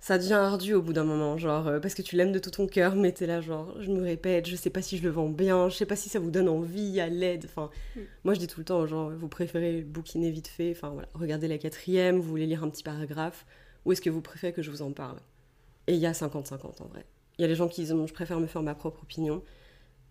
ça 0.01 0.17
devient 0.19 0.35
ardu 0.35 0.75
au 0.75 0.83
bout 0.83 0.93
d'un 0.93 1.05
moment, 1.05 1.37
genre, 1.39 1.67
euh, 1.67 1.81
parce 1.81 1.95
que 1.95 2.03
tu 2.03 2.17
l'aimes 2.17 2.31
de 2.33 2.39
tout 2.39 2.51
ton 2.51 2.67
cœur, 2.67 2.95
mais 2.95 3.11
t'es 3.13 3.27
là, 3.27 3.41
genre, 3.41 3.75
je 3.81 3.91
me 3.91 4.01
répète, 4.03 4.47
je 4.47 4.55
sais 4.57 4.71
pas 4.71 4.81
si 4.81 4.97
je 4.97 5.03
le 5.03 5.11
vends 5.11 5.29
bien, 5.29 5.69
je 5.69 5.77
sais 5.77 5.87
pas 5.87 5.97
si 5.97 6.09
ça 6.09 6.21
vous 6.21 6.31
donne 6.31 6.49
envie, 6.49 7.01
à 7.01 7.09
l'aide, 7.09 7.47
enfin, 7.47 7.71
Mm. 7.97 8.01
moi 8.25 8.35
je 8.35 8.39
dis 8.39 8.47
tout 8.47 8.61
le 8.61 8.65
temps, 8.65 8.87
genre, 8.87 9.11
vous 9.11 9.29
préférez 9.29 9.83
bouquiner 9.83 10.31
vite 10.31 10.47
fait, 10.49 10.71
enfin 10.71 10.91
voilà, 10.91 11.09
regardez 11.15 11.49
la 11.49 11.59
quatrième, 11.59 12.19
vous 12.21 12.29
voulez 12.29 12.47
lire 12.47 12.63
un 12.63 12.71
petit 12.71 12.85
paragraphe, 12.85 13.45
ou 13.85 13.93
est-ce 13.93 14.01
que 14.01 14.11
vous 14.11 14.21
préférez 14.23 14.53
que 14.53 14.63
je 14.63 14.71
vous 14.71 14.83
en 14.83 14.93
parle? 14.93 15.19
Et 15.89 15.95
il 15.95 16.01
y 16.01 16.07
a 16.07 16.13
50-50 16.13 16.83
en 16.83 16.87
vrai. 16.87 17.05
Il 17.39 17.43
y 17.43 17.45
a 17.45 17.49
les 17.49 17.55
gens 17.57 17.69
qui 17.69 17.81
disent, 17.81 17.95
je 18.07 18.13
préfère 18.13 18.39
me 18.41 18.47
faire 18.47 18.63
ma 18.63 18.75
propre 18.75 19.03
opinion, 19.03 19.43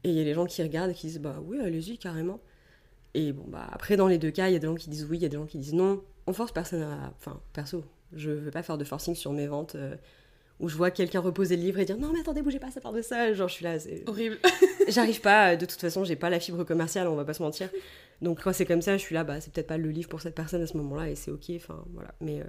et 0.04 0.10
il 0.10 0.16
y 0.16 0.20
a 0.22 0.24
les 0.24 0.34
gens 0.34 0.46
qui 0.46 0.62
regardent 0.62 0.92
et 0.92 0.94
qui 0.94 1.08
disent, 1.08 1.20
bah 1.20 1.40
oui, 1.46 1.60
allez-y, 1.62 1.98
carrément. 1.98 2.40
Et 3.14 3.32
bon, 3.32 3.46
bah 3.48 3.68
après, 3.72 3.98
dans 3.98 4.08
les 4.08 4.18
deux 4.20 4.32
cas, 4.32 4.48
il 4.50 4.54
y 4.54 4.56
a 4.56 4.60
des 4.60 4.68
gens 4.68 4.76
qui 4.76 4.90
disent 4.90 5.06
oui, 5.10 5.18
il 5.18 5.24
y 5.24 5.26
a 5.26 5.30
des 5.30 5.38
gens 5.38 5.46
qui 5.46 5.58
disent 5.58 5.74
non. 5.74 6.04
On 6.28 6.34
force 6.34 6.52
personne 6.52 6.84
à. 6.84 7.14
Enfin, 7.18 7.40
perso, 7.54 7.84
je 8.14 8.32
veux 8.32 8.52
pas 8.52 8.64
faire 8.64 8.78
de 8.78 8.84
forcing 8.84 9.16
sur 9.16 9.32
mes 9.34 9.48
ventes 9.48 9.76
euh, 9.76 9.96
où 10.60 10.70
je 10.70 10.76
vois 10.76 10.90
quelqu'un 10.92 11.20
reposer 11.20 11.56
le 11.56 11.62
livre 11.64 11.80
et 11.80 11.86
dire 11.86 11.98
non, 11.98 12.12
mais 12.14 12.20
attendez, 12.22 12.42
bougez 12.42 12.60
pas, 12.60 12.72
ça 12.72 12.82
part 12.82 12.94
de 12.94 13.02
ça. 13.02 13.34
Genre, 13.34 13.48
je 13.48 13.54
suis 13.54 13.64
là, 13.64 13.80
c'est- 13.80 14.08
Horrible. 14.08 14.38
j'arrive 14.88 15.22
pas, 15.22 15.56
de 15.56 15.66
toute 15.66 15.80
façon, 15.80 16.04
j'ai 16.04 16.16
pas 16.16 16.30
la 16.30 16.40
fibre 16.40 16.64
commerciale, 16.64 17.08
on 17.08 17.16
va 17.16 17.26
pas 17.26 17.34
se 17.34 17.44
mentir. 17.44 17.70
Donc, 18.22 18.42
quand 18.44 18.54
c'est 18.54 18.66
comme 18.66 18.82
ça, 18.82 18.98
je 18.98 19.02
suis 19.04 19.14
là, 19.16 19.24
bah, 19.24 19.40
c'est 19.42 19.54
peut-être 19.54 19.68
pas 19.68 19.78
le 19.78 19.90
livre 19.92 20.10
pour 20.10 20.22
cette 20.22 20.36
personne 20.36 20.62
à 20.62 20.68
ce 20.68 20.76
moment-là 20.78 21.10
et 21.10 21.16
c'est 21.16 21.32
ok, 21.32 21.52
enfin, 21.58 21.84
voilà. 21.94 22.14
Mais 22.22 22.42
euh, 22.42 22.46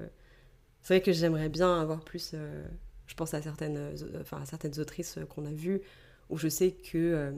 c'est 0.82 0.94
vrai 0.94 1.02
que 1.02 1.12
j'aimerais 1.12 1.48
bien 1.48 1.80
avoir 1.80 2.00
plus. 2.04 2.32
euh, 2.34 2.64
je 3.06 3.14
pense 3.14 3.34
à 3.34 3.42
certaines, 3.42 3.76
euh, 3.76 4.20
enfin, 4.20 4.40
à 4.42 4.46
certaines 4.46 4.78
autrices 4.80 5.18
euh, 5.18 5.24
qu'on 5.26 5.44
a 5.46 5.50
vues 5.52 5.80
où 6.30 6.38
je 6.38 6.48
sais 6.48 6.72
que 6.72 6.96
euh, 6.98 7.30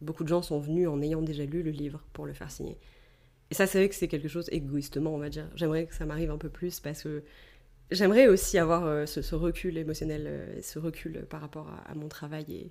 beaucoup 0.00 0.24
de 0.24 0.28
gens 0.28 0.42
sont 0.42 0.58
venus 0.58 0.88
en 0.88 1.00
ayant 1.02 1.22
déjà 1.22 1.44
lu 1.44 1.62
le 1.62 1.70
livre 1.70 2.02
pour 2.12 2.26
le 2.26 2.32
faire 2.34 2.50
signer. 2.50 2.78
Et 3.50 3.54
ça, 3.54 3.66
c'est 3.66 3.78
vrai 3.78 3.88
que 3.88 3.94
c'est 3.94 4.08
quelque 4.08 4.28
chose 4.28 4.48
égoïstement, 4.52 5.14
on 5.14 5.18
va 5.18 5.30
dire. 5.30 5.48
J'aimerais 5.54 5.86
que 5.86 5.94
ça 5.94 6.04
m'arrive 6.06 6.30
un 6.30 6.38
peu 6.38 6.48
plus 6.50 6.80
parce 6.80 7.02
que 7.02 7.22
j'aimerais 7.90 8.26
aussi 8.28 8.58
avoir 8.58 8.86
euh, 8.86 9.06
ce, 9.06 9.22
ce 9.22 9.34
recul 9.34 9.76
émotionnel, 9.78 10.24
euh, 10.26 10.60
ce 10.62 10.78
recul 10.78 11.26
par 11.28 11.40
rapport 11.40 11.68
à, 11.68 11.90
à 11.90 11.94
mon 11.94 12.08
travail 12.08 12.44
et 12.48 12.68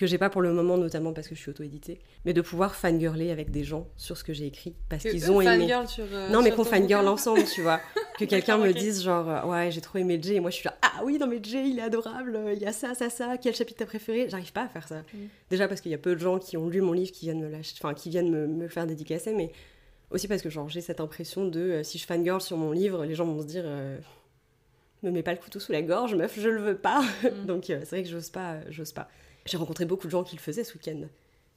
que 0.00 0.06
j'ai 0.06 0.16
pas 0.16 0.30
pour 0.30 0.40
le 0.40 0.50
moment, 0.54 0.78
notamment 0.78 1.12
parce 1.12 1.28
que 1.28 1.34
je 1.34 1.40
suis 1.40 1.50
auto-éditée, 1.50 2.00
mais 2.24 2.32
de 2.32 2.40
pouvoir 2.40 2.74
fangirler 2.74 3.30
avec 3.30 3.50
des 3.50 3.64
gens 3.64 3.86
sur 3.98 4.16
ce 4.16 4.24
que 4.24 4.32
j'ai 4.32 4.46
écrit 4.46 4.74
parce 4.88 5.02
qu'ils 5.02 5.30
ont 5.30 5.42
aimé. 5.42 5.58
fangirl 5.68 5.86
sur, 5.86 6.06
euh, 6.10 6.30
Non, 6.30 6.40
mais 6.40 6.52
qu'on 6.52 6.64
fangirl 6.64 7.06
ensemble, 7.06 7.44
tu 7.44 7.60
vois. 7.62 7.80
Que 8.18 8.26
quelqu'un 8.26 8.58
me 8.58 8.72
dise, 8.72 9.02
genre, 9.02 9.28
euh, 9.30 9.46
ouais, 9.46 9.70
j'ai 9.70 9.80
trop 9.80 9.96
aimé 9.98 10.18
Jay, 10.22 10.34
et 10.34 10.40
moi 10.40 10.50
je 10.50 10.56
suis 10.56 10.66
là, 10.66 10.76
ah 10.82 11.02
oui, 11.04 11.18
non, 11.18 11.26
mais 11.26 11.38
Jay, 11.42 11.68
il 11.68 11.78
est 11.78 11.82
adorable, 11.82 12.36
euh, 12.36 12.52
il 12.52 12.60
y 12.60 12.66
a 12.66 12.72
ça, 12.72 12.94
ça, 12.94 13.08
ça, 13.08 13.38
quel 13.38 13.54
chapitre 13.54 13.78
t'as 13.78 13.86
préféré? 13.86 14.26
J'arrive 14.28 14.52
pas 14.52 14.64
à 14.64 14.68
faire 14.68 14.86
ça. 14.86 15.00
Mm. 15.00 15.18
Déjà 15.50 15.68
parce 15.68 15.80
qu'il 15.80 15.90
y 15.90 15.94
a 15.94 15.98
peu 15.98 16.14
de 16.14 16.20
gens 16.20 16.38
qui 16.38 16.58
ont 16.58 16.68
lu 16.68 16.82
mon 16.82 16.92
livre 16.92 17.12
qui 17.12 17.26
viennent 17.26 17.40
me 17.40 17.48
lâcher, 17.48 17.74
enfin, 17.78 17.94
qui 17.94 18.10
viennent 18.10 18.30
me, 18.30 18.46
me 18.46 18.68
faire 18.68 18.86
dédicacer, 18.86 19.32
mais 19.34 19.52
aussi 20.10 20.28
parce 20.28 20.42
que, 20.42 20.50
genre, 20.50 20.68
j'ai 20.68 20.80
cette 20.80 21.00
impression 21.00 21.46
de, 21.46 21.60
euh, 21.60 21.82
si 21.82 21.98
je 21.98 22.06
fangirl 22.06 22.40
sur 22.40 22.56
mon 22.56 22.72
livre, 22.72 23.04
les 23.04 23.14
gens 23.14 23.24
vont 23.26 23.40
se 23.40 23.46
dire, 23.46 23.62
euh, 23.64 23.98
me 25.02 25.10
mets 25.10 25.22
pas 25.22 25.32
le 25.32 25.38
couteau 25.38 25.60
sous 25.60 25.72
la 25.72 25.82
gorge, 25.82 26.14
meuf, 26.14 26.38
je 26.38 26.48
le 26.48 26.60
veux 26.60 26.76
pas. 26.76 27.02
Mm. 27.22 27.44
Donc, 27.46 27.70
euh, 27.70 27.80
c'est 27.80 27.90
vrai 27.96 28.02
que 28.02 28.08
j'ose 28.08 28.30
pas, 28.30 28.54
euh, 28.54 28.62
j'ose 28.70 28.92
pas. 28.92 29.08
J'ai 29.46 29.56
rencontré 29.56 29.84
beaucoup 29.86 30.06
de 30.06 30.10
gens 30.12 30.22
qui 30.24 30.36
le 30.36 30.40
faisaient 30.40 30.64
ce 30.64 30.74
week-end. 30.74 31.02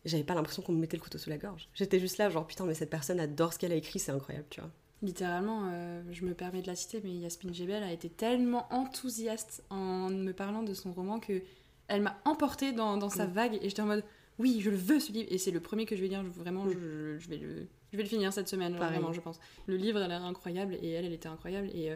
J'avais 0.05 0.23
pas 0.23 0.33
l'impression 0.35 0.61
qu'on 0.61 0.73
me 0.73 0.79
mettait 0.79 0.97
le 0.97 1.01
couteau 1.03 1.17
sous 1.17 1.29
la 1.29 1.37
gorge. 1.37 1.69
J'étais 1.75 1.99
juste 1.99 2.17
là, 2.17 2.29
genre, 2.29 2.45
putain, 2.47 2.65
mais 2.65 2.73
cette 2.73 2.89
personne 2.89 3.19
adore 3.19 3.53
ce 3.53 3.59
qu'elle 3.59 3.71
a 3.71 3.75
écrit, 3.75 3.99
c'est 3.99 4.11
incroyable, 4.11 4.45
tu 4.49 4.59
vois. 4.61 4.69
Littéralement, 5.01 5.69
euh, 5.71 6.01
je 6.11 6.25
me 6.25 6.33
permets 6.33 6.61
de 6.61 6.67
la 6.67 6.75
citer, 6.75 7.01
mais 7.03 7.11
Yasmine 7.11 7.53
Gebel 7.53 7.83
a 7.83 7.91
été 7.91 8.09
tellement 8.09 8.67
enthousiaste 8.73 9.63
en 9.69 10.09
me 10.09 10.31
parlant 10.31 10.63
de 10.63 10.73
son 10.73 10.91
roman 10.93 11.19
que 11.19 11.41
elle 11.89 12.01
m'a 12.01 12.17
emportée 12.23 12.71
dans, 12.71 12.95
dans 12.97 13.09
sa 13.09 13.25
Mm. 13.27 13.31
vague 13.33 13.55
et 13.61 13.69
j'étais 13.69 13.81
en 13.81 13.85
mode 13.87 14.03
oui, 14.39 14.61
je 14.61 14.69
le 14.71 14.77
veux 14.77 14.99
ce 15.01 15.11
livre 15.11 15.27
et 15.31 15.37
c'est 15.37 15.51
le 15.51 15.59
premier 15.59 15.85
que 15.85 15.95
je 15.97 16.01
vais 16.01 16.07
lire. 16.07 16.23
Vraiment, 16.23 16.63
Mm. 16.65 16.71
je, 16.71 17.17
je 17.19 17.29
vais 17.29 17.37
le, 17.37 17.67
je 17.91 17.97
vais 17.97 18.03
le 18.03 18.09
finir 18.09 18.31
cette 18.31 18.47
semaine, 18.47 18.75
Pareil. 18.77 18.93
vraiment, 18.97 19.11
je 19.13 19.19
pense. 19.21 19.39
Le 19.67 19.75
livre 19.75 19.99
a 20.01 20.07
l'air 20.07 20.23
incroyable 20.23 20.75
et 20.81 20.89
elle, 20.91 21.05
elle 21.05 21.13
était 21.13 21.27
incroyable 21.27 21.69
et 21.75 21.91
euh, 21.91 21.95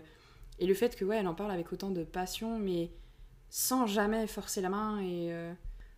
et 0.60 0.66
le 0.66 0.74
fait 0.74 0.96
que 0.96 1.06
ouais, 1.06 1.18
elle 1.18 1.28
en 1.28 1.36
parle 1.36 1.52
avec 1.52 1.72
autant 1.74 1.90
de 1.92 2.04
passion, 2.04 2.58
mais 2.60 2.92
sans 3.50 3.86
jamais 3.88 4.28
forcer 4.28 4.62
la 4.62 4.70
main 4.70 5.00
et 5.00 5.32
euh, 5.34 5.54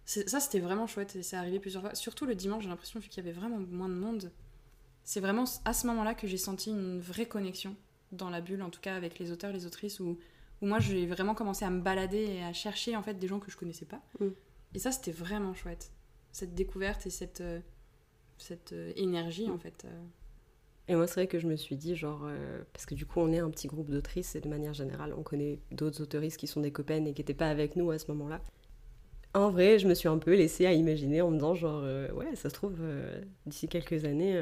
ça 0.06 0.40
c'était 0.40 0.60
vraiment 0.60 0.88
chouette 0.88 1.16
et 1.16 1.24
c'est 1.24 1.36
arrivé 1.36 1.60
plusieurs 1.60 1.82
fois. 1.84 1.96
Surtout 1.96 2.26
le 2.26 2.36
dimanche, 2.36 2.64
j'ai 2.64 2.70
l'impression 2.70 3.00
vu 3.00 3.10
qu'il 3.10 3.24
y 3.24 3.28
avait 3.28 3.38
vraiment 3.38 3.58
moins 3.60 3.90
de 3.90 3.94
monde. 3.96 4.32
C'est 5.04 5.20
vraiment 5.20 5.46
à 5.66 5.74
ce 5.74 5.88
moment-là 5.88 6.14
que 6.14 6.28
j'ai 6.28 6.38
senti 6.38 6.70
une 6.70 7.00
vraie 7.00 7.28
connexion 7.28 7.76
dans 8.12 8.30
la 8.30 8.42
bulle, 8.42 8.62
en 8.62 8.70
tout 8.70 8.82
cas 8.82 8.96
avec 8.96 9.18
les 9.20 9.32
auteurs, 9.32 9.52
les 9.52 9.66
autrices, 9.66 10.00
où, 10.00 10.20
où 10.62 10.66
moi 10.68 10.80
j'ai 10.80 11.06
vraiment 11.08 11.34
commencé 11.36 11.66
à 11.66 11.70
me 11.70 11.82
balader 11.82 12.18
et 12.38 12.44
à 12.44 12.54
chercher 12.54 12.96
en 12.96 13.02
fait 13.04 13.16
des 13.16 13.28
gens 13.28 13.40
que 13.40 13.50
je 13.52 13.58
connaissais 13.58 13.86
pas. 13.86 14.02
Mm. 14.20 14.28
Et 14.76 14.80
ça 14.80 14.92
c'était 14.92 15.12
vraiment 15.12 15.54
chouette, 15.56 15.92
cette 16.32 16.54
découverte 16.54 17.06
et 17.08 17.10
cette, 17.10 17.42
euh, 17.42 17.60
cette 18.38 18.74
euh, 18.74 18.92
énergie 18.96 19.48
Mm. 19.48 19.54
en 19.54 19.58
fait. 19.60 19.86
euh. 19.86 20.04
Et 20.90 20.96
moi, 20.96 21.06
c'est 21.06 21.14
vrai 21.14 21.28
que 21.28 21.38
je 21.38 21.46
me 21.46 21.56
suis 21.56 21.76
dit, 21.76 21.96
genre, 21.96 22.24
euh, 22.26 22.64
parce 22.74 22.88
que 22.88 22.96
du 22.96 23.06
coup, 23.06 23.20
on 23.20 23.32
est 23.32 23.38
un 23.38 23.52
petit 23.52 23.68
groupe 23.68 23.92
d'autrices 23.92 24.36
et 24.36 24.42
de 24.42 24.50
manière 24.50 24.74
générale, 24.74 25.14
on 25.16 25.22
connaît 25.22 25.60
d'autres 25.72 26.02
autoristes 26.02 26.38
qui 26.40 26.48
sont 26.48 26.62
des 26.62 26.72
copaines 26.72 27.06
et 27.06 27.14
qui 27.14 27.22
n'étaient 27.22 27.36
pas 27.36 27.48
avec 27.48 27.76
nous 27.76 27.92
à 27.92 28.00
ce 28.00 28.08
moment-là. 28.12 28.42
En 29.36 29.52
vrai, 29.52 29.78
je 29.78 29.88
me 29.88 29.94
suis 29.94 30.08
un 30.08 30.18
peu 30.18 30.36
laissée 30.36 30.66
à 30.66 30.74
imaginer 30.74 31.22
en 31.22 31.30
me 31.30 31.36
disant, 31.36 31.54
genre, 31.54 31.82
euh, 31.84 32.12
ouais, 32.14 32.36
ça 32.36 32.50
se 32.50 32.56
trouve, 32.56 32.78
euh, 32.82 33.22
d'ici 33.46 33.68
quelques 33.68 34.04
années, 34.06 34.42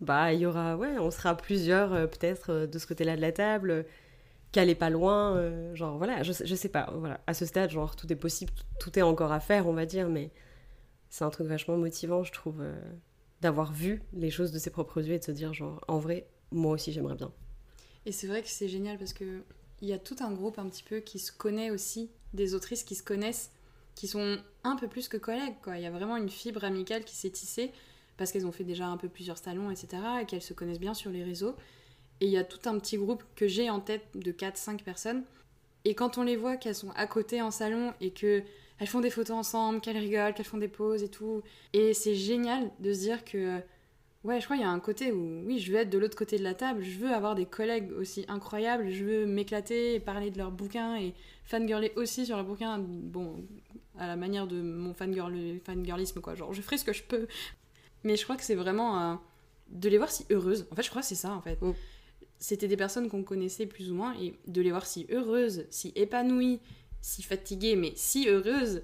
bah, 0.00 0.32
il 0.32 0.38
y 0.38 0.46
aura, 0.46 0.76
ouais, 0.76 0.98
on 1.00 1.10
sera 1.10 1.36
plusieurs 1.36 2.08
peut-être 2.10 2.66
de 2.66 2.78
ce 2.78 2.86
côté-là 2.86 3.16
de 3.16 3.20
la 3.20 3.32
table, 3.32 3.86
qu'elle 4.52 4.70
est 4.70 4.76
pas 4.76 4.90
loin, 4.90 5.74
genre, 5.74 5.98
voilà, 5.98 6.22
je, 6.22 6.32
je 6.32 6.54
sais 6.54 6.68
pas, 6.68 6.92
voilà. 6.94 7.20
À 7.26 7.34
ce 7.34 7.44
stade, 7.44 7.70
genre, 7.70 7.96
tout 7.96 8.12
est 8.12 8.16
possible, 8.16 8.52
tout 8.78 8.96
est 8.96 9.02
encore 9.02 9.32
à 9.32 9.40
faire, 9.40 9.66
on 9.66 9.72
va 9.72 9.84
dire, 9.84 10.08
mais 10.08 10.30
c'est 11.08 11.24
un 11.24 11.30
truc 11.30 11.48
vachement 11.48 11.76
motivant, 11.76 12.22
je 12.22 12.30
trouve 12.30 12.62
d'avoir 13.40 13.72
vu 13.72 14.02
les 14.12 14.30
choses 14.30 14.52
de 14.52 14.58
ses 14.58 14.70
propres 14.70 15.02
yeux 15.02 15.14
et 15.14 15.18
de 15.18 15.24
se 15.24 15.30
dire 15.30 15.52
genre 15.52 15.84
en 15.88 15.98
vrai 15.98 16.26
moi 16.52 16.72
aussi 16.72 16.92
j'aimerais 16.92 17.14
bien. 17.14 17.32
Et 18.06 18.12
c'est 18.12 18.26
vrai 18.26 18.42
que 18.42 18.48
c'est 18.48 18.68
génial 18.68 18.98
parce 18.98 19.12
que 19.12 19.42
il 19.82 19.88
y 19.88 19.92
a 19.92 19.98
tout 19.98 20.16
un 20.20 20.32
groupe 20.32 20.58
un 20.58 20.68
petit 20.68 20.82
peu 20.82 21.00
qui 21.00 21.18
se 21.18 21.32
connaît 21.32 21.70
aussi, 21.70 22.10
des 22.32 22.54
autrices 22.54 22.82
qui 22.82 22.94
se 22.94 23.02
connaissent, 23.02 23.50
qui 23.94 24.08
sont 24.08 24.38
un 24.64 24.76
peu 24.76 24.88
plus 24.88 25.08
que 25.08 25.16
collègues 25.16 25.56
quoi. 25.62 25.76
Il 25.76 25.82
y 25.82 25.86
a 25.86 25.90
vraiment 25.90 26.16
une 26.16 26.30
fibre 26.30 26.64
amicale 26.64 27.04
qui 27.04 27.16
s'est 27.16 27.30
tissée 27.30 27.72
parce 28.16 28.32
qu'elles 28.32 28.46
ont 28.46 28.52
fait 28.52 28.64
déjà 28.64 28.86
un 28.86 28.96
peu 28.96 29.08
plusieurs 29.08 29.38
salons 29.38 29.70
etc 29.70 30.02
et 30.22 30.26
qu'elles 30.26 30.42
se 30.42 30.54
connaissent 30.54 30.80
bien 30.80 30.94
sur 30.94 31.10
les 31.10 31.24
réseaux. 31.24 31.56
Et 32.20 32.26
il 32.26 32.32
y 32.32 32.38
a 32.38 32.44
tout 32.44 32.66
un 32.68 32.78
petit 32.78 32.96
groupe 32.96 33.22
que 33.34 33.46
j'ai 33.46 33.68
en 33.68 33.80
tête 33.80 34.06
de 34.14 34.32
4-5 34.32 34.82
personnes. 34.82 35.22
Et 35.84 35.94
quand 35.94 36.16
on 36.16 36.22
les 36.22 36.36
voit 36.36 36.56
qu'elles 36.56 36.74
sont 36.74 36.90
à 36.96 37.06
côté 37.06 37.42
en 37.42 37.50
salon 37.50 37.92
et 38.00 38.10
que 38.10 38.42
elles 38.78 38.86
font 38.86 39.00
des 39.00 39.10
photos 39.10 39.36
ensemble, 39.36 39.80
qu'elles 39.80 39.96
rigolent, 39.96 40.34
qu'elles 40.34 40.46
font 40.46 40.58
des 40.58 40.68
pauses 40.68 41.02
et 41.02 41.08
tout. 41.08 41.42
Et 41.72 41.94
c'est 41.94 42.14
génial 42.14 42.70
de 42.80 42.92
se 42.92 43.00
dire 43.00 43.24
que, 43.24 43.58
ouais, 44.24 44.40
je 44.40 44.44
crois 44.44 44.56
qu'il 44.56 44.64
y 44.64 44.68
a 44.68 44.70
un 44.70 44.80
côté 44.80 45.12
où, 45.12 45.42
oui, 45.46 45.58
je 45.58 45.72
veux 45.72 45.78
être 45.78 45.90
de 45.90 45.98
l'autre 45.98 46.16
côté 46.16 46.38
de 46.38 46.44
la 46.44 46.54
table, 46.54 46.82
je 46.82 46.98
veux 46.98 47.10
avoir 47.10 47.34
des 47.34 47.46
collègues 47.46 47.90
aussi 47.92 48.24
incroyables, 48.28 48.90
je 48.90 49.04
veux 49.04 49.26
m'éclater 49.26 49.94
et 49.94 50.00
parler 50.00 50.30
de 50.30 50.38
leurs 50.38 50.50
bouquins 50.50 50.96
et 50.96 51.14
fangirler 51.44 51.92
aussi 51.96 52.26
sur 52.26 52.36
leurs 52.36 52.44
bouquins, 52.44 52.78
bon, 52.78 53.44
à 53.98 54.06
la 54.06 54.16
manière 54.16 54.46
de 54.46 54.60
mon 54.60 54.92
fangirl, 54.92 55.34
fangirlisme, 55.64 56.20
quoi. 56.20 56.34
Genre, 56.34 56.52
je 56.52 56.60
ferai 56.60 56.76
ce 56.76 56.84
que 56.84 56.92
je 56.92 57.02
peux. 57.02 57.26
Mais 58.04 58.16
je 58.16 58.24
crois 58.24 58.36
que 58.36 58.44
c'est 58.44 58.54
vraiment 58.54 59.18
de 59.70 59.88
les 59.88 59.96
voir 59.96 60.10
si 60.10 60.26
heureuses. 60.30 60.66
En 60.70 60.74
fait, 60.74 60.82
je 60.82 60.90
crois 60.90 61.02
que 61.02 61.08
c'est 61.08 61.14
ça, 61.14 61.32
en 61.32 61.40
fait. 61.40 61.60
Mm. 61.62 61.72
C'était 62.38 62.68
des 62.68 62.76
personnes 62.76 63.08
qu'on 63.08 63.22
connaissait 63.22 63.64
plus 63.64 63.90
ou 63.90 63.94
moins, 63.94 64.14
et 64.20 64.38
de 64.46 64.60
les 64.60 64.70
voir 64.70 64.84
si 64.84 65.06
heureuses, 65.10 65.64
si 65.70 65.92
épanouies, 65.96 66.60
si 67.00 67.22
fatiguée, 67.22 67.76
mais 67.76 67.92
si 67.96 68.28
heureuse, 68.28 68.82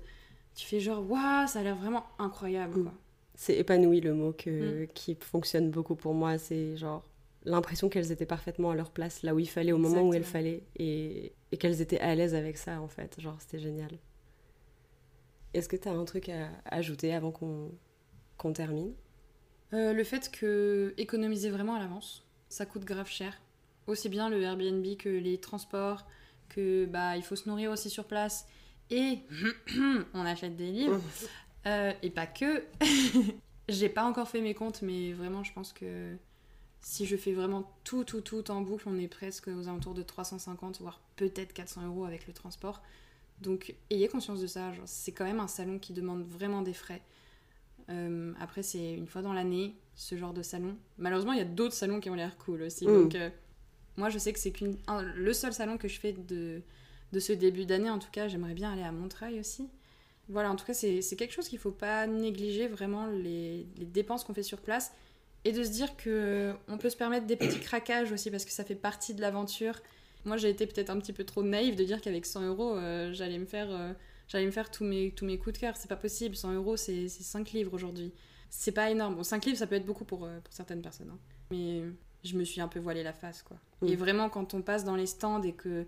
tu 0.55 0.67
fais 0.67 0.81
genre, 0.81 1.09
waouh, 1.11 1.47
ça 1.47 1.61
a 1.61 1.63
l'air 1.63 1.77
vraiment 1.77 2.05
incroyable. 2.19 2.81
Mm. 2.81 2.93
C'est 3.35 3.57
épanoui 3.57 4.01
le 4.01 4.15
mot 4.15 4.33
que, 4.33 4.85
mm. 4.85 4.89
qui 4.95 5.17
fonctionne 5.17 5.71
beaucoup 5.71 5.97
pour 5.97 6.15
moi. 6.15 6.39
C'est 6.39 6.77
genre 6.77 7.05
l'impression 7.45 7.89
qu'elles 7.89 8.13
étaient 8.13 8.27
parfaitement 8.27 8.71
à 8.71 8.77
leur 8.77 8.91
place, 8.91 9.23
là 9.23 9.35
où 9.35 9.39
il 9.39 9.49
fallait, 9.49 9.73
au 9.73 9.79
moment 9.79 10.03
où 10.03 10.15
il 10.15 10.23
fallait, 10.25 10.63
et, 10.77 11.33
et 11.51 11.57
qu'elles 11.57 11.81
étaient 11.81 12.01
à 12.01 12.15
l'aise 12.15 12.35
avec 12.35 12.57
ça, 12.57 12.81
en 12.81 12.89
fait. 12.89 13.21
Genre, 13.21 13.37
c'était 13.41 13.59
génial. 13.59 13.91
Est-ce 15.55 15.69
que 15.69 15.77
tu 15.77 15.89
as 15.89 15.93
un 15.93 16.05
truc 16.05 16.29
à 16.29 16.51
ajouter 16.65 17.13
avant 17.13 17.31
qu'on 17.31 18.53
termine? 18.53 18.93
Euh, 19.73 19.93
Le 19.93 20.05
fait 20.05 20.31
que 20.31 20.95
économiser 20.97 21.51
vraiment 21.51 21.75
à 21.75 21.79
l'avance, 21.79 22.25
ça 22.49 22.67
coûte 22.67 22.85
grave 22.85 23.09
cher. 23.09 23.41
Aussi 23.87 24.09
bien 24.09 24.31
le 24.31 24.41
Airbnb 24.41 24.87
que 24.97 25.09
les 25.09 25.39
transports, 25.39 26.07
que 26.55 26.87
bah 26.87 27.17
il 27.17 27.23
faut 27.23 27.37
se 27.37 27.49
nourrir 27.49 27.71
aussi 27.71 27.91
sur 27.91 28.05
place 28.05 28.47
et 28.91 29.21
on 30.15 30.25
achète 30.25 30.57
des 30.57 30.71
livres 30.71 31.01
euh, 31.67 31.93
et 32.03 32.11
pas 32.11 32.27
que. 32.27 32.65
J'ai 33.69 33.89
pas 33.89 34.05
encore 34.05 34.29
fait 34.29 34.41
mes 34.41 34.55
comptes, 34.55 34.83
mais 34.83 35.13
vraiment 35.13 35.45
je 35.45 35.53
pense 35.53 35.73
que 35.73 36.17
si 36.81 37.07
je 37.07 37.17
fais 37.17 37.33
vraiment 37.33 37.73
tout 37.85 38.05
tout 38.05 38.21
tout 38.21 38.51
en 38.51 38.61
boucle, 38.61 38.89
on 38.89 38.99
est 38.99 39.09
presque 39.09 39.49
aux 39.49 39.69
alentours 39.69 39.95
de 39.95 40.03
350 40.03 40.81
voire 40.81 41.01
peut-être 41.17 41.53
400 41.53 41.87
euros 41.87 42.05
avec 42.05 42.27
le 42.27 42.33
transport. 42.33 42.83
Donc 43.41 43.75
ayez 43.91 44.09
conscience 44.09 44.41
de 44.41 44.47
ça. 44.47 44.73
C'est 44.85 45.13
quand 45.13 45.25
même 45.25 45.41
un 45.41 45.49
salon 45.49 45.79
qui 45.79 45.93
demande 45.93 46.25
vraiment 46.25 46.63
des 46.63 46.75
frais. 46.75 47.03
Euh, 47.91 48.33
après, 48.41 48.63
c'est 48.63 48.95
une 48.95 49.07
fois 49.07 49.23
dans 49.23 49.33
l'année, 49.33 49.75
ce 49.95 50.17
genre 50.17 50.33
de 50.33 50.43
salon. 50.43 50.77
Malheureusement, 50.99 51.33
il 51.33 51.39
y 51.39 51.43
a 51.43 51.47
d'autres 51.47 51.75
salons 51.75 52.01
qui 52.01 52.11
ont 52.11 52.15
l'air 52.15 52.37
cool 52.39 52.63
aussi. 52.63 52.87
Mm. 52.87 53.03
Donc, 53.03 53.15
euh, 53.15 53.31
moi, 53.97 54.09
je 54.09 54.19
sais 54.19 54.33
que 54.33 54.39
c'est 54.39 54.53
le 54.61 55.33
seul 55.33 55.53
salon 55.53 55.77
que 55.77 55.89
je 55.89 55.99
fais 55.99 56.13
de, 56.13 56.63
de 57.13 57.21
ce 57.21 57.33
début 57.33 57.67
d'année. 57.67 57.91
En 57.91 57.99
tout 57.99 58.11
cas, 58.11 58.29
j'aimerais 58.29 58.55
bien 58.55 58.73
aller 58.73 58.83
à 58.83 58.93
Montreuil 58.93 59.39
aussi. 59.41 59.69
Voilà, 60.29 60.51
en 60.51 60.57
tout 60.57 60.65
cas, 60.65 60.75
c'est 60.75 61.17
quelque 61.17 61.33
chose 61.33 61.49
qu'il 61.49 61.59
ne 61.59 61.63
faut 61.63 61.73
pas 61.73 62.07
négliger 62.07 62.69
vraiment 62.69 63.07
les, 63.07 63.67
les 63.77 63.85
dépenses 63.85 64.25
qu'on 64.25 64.35
fait 64.35 64.43
sur 64.43 64.61
place 64.61 64.93
et 65.45 65.53
de 65.53 65.63
se 65.65 65.71
dire 65.71 65.97
que 65.97 66.55
on 66.69 66.79
peut 66.79 66.91
se 66.91 66.97
permettre 66.97 67.27
des 67.27 67.37
petits 67.37 67.61
craquages 67.61 68.13
aussi 68.13 68.31
parce 68.31 68.45
que 68.45 68.53
ça 68.53 68.65
fait 68.65 68.75
partie 68.75 69.15
de 69.15 69.21
l'aventure. 69.21 69.81
Moi, 70.25 70.37
j'ai 70.37 70.51
été 70.51 70.67
peut-être 70.67 70.91
un 70.91 70.99
petit 70.99 71.13
peu 71.13 71.25
trop 71.25 71.43
naïve 71.43 71.75
de 71.75 71.85
dire 71.85 72.01
qu'avec 72.01 72.25
100 72.27 72.47
euros, 72.47 72.77
euh, 72.77 73.13
j'allais 73.13 73.39
me 73.39 73.45
faire, 73.45 73.71
euh, 73.71 73.93
j'allais 74.29 74.47
me 74.47 74.53
faire 74.53 74.71
tous 74.71 74.85
mes, 74.85 75.11
tous 75.11 75.25
mes 75.25 75.37
coups 75.37 75.55
de 75.55 75.59
cœur. 75.59 75.77
C'est 75.77 75.89
pas 75.89 75.97
possible. 75.97 76.37
100 76.37 76.55
euros, 76.55 76.77
c'est 76.77 77.09
5 77.09 77.51
livres 77.53 77.75
aujourd'hui. 77.75 78.13
C'est 78.49 78.73
pas 78.73 78.91
énorme. 78.91 79.17
Bon, 79.17 79.25
5 79.25 79.45
livres, 79.47 79.59
ça 79.59 79.67
peut 79.67 79.75
être 79.75 79.87
beaucoup 79.87 80.05
pour, 80.05 80.25
euh, 80.25 80.39
pour 80.41 80.55
certaines 80.55 80.81
personnes. 80.81 81.11
Hein. 81.11 81.19
Mais 81.51 81.83
je 82.25 82.37
me 82.37 82.45
suis 82.45 82.61
un 82.61 82.69
peu 82.69 82.79
voilé 82.79 83.03
la 83.03 83.13
face, 83.13 83.43
quoi. 83.43 83.57
Mm. 83.81 83.89
Et 83.89 83.97
vraiment, 83.97 84.29
quand 84.29 84.55
on 84.55 84.63
passe 84.63 84.85
dans 84.85 84.97
les 84.97 85.07
stands 85.07 85.43
et 85.43 85.53
que 85.53 85.87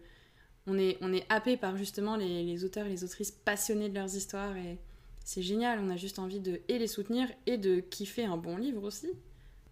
on 0.66 0.78
est, 0.78 0.96
on 1.02 1.12
est 1.12 1.26
happé 1.28 1.56
par 1.56 1.76
justement 1.76 2.16
les, 2.16 2.42
les 2.42 2.64
auteurs 2.64 2.86
et 2.86 2.90
les 2.90 3.04
autrices 3.04 3.30
passionnés 3.30 3.88
de 3.88 3.94
leurs 3.94 4.14
histoires, 4.14 4.56
et 4.56 4.78
c'est 5.24 5.42
génial, 5.42 5.78
on 5.80 5.90
a 5.90 5.96
juste 5.96 6.18
envie 6.18 6.40
de 6.40 6.60
et 6.68 6.78
les 6.78 6.86
soutenir 6.86 7.28
et 7.46 7.58
de 7.58 7.80
kiffer 7.80 8.24
un 8.24 8.36
bon 8.36 8.56
livre 8.56 8.82
aussi. 8.82 9.10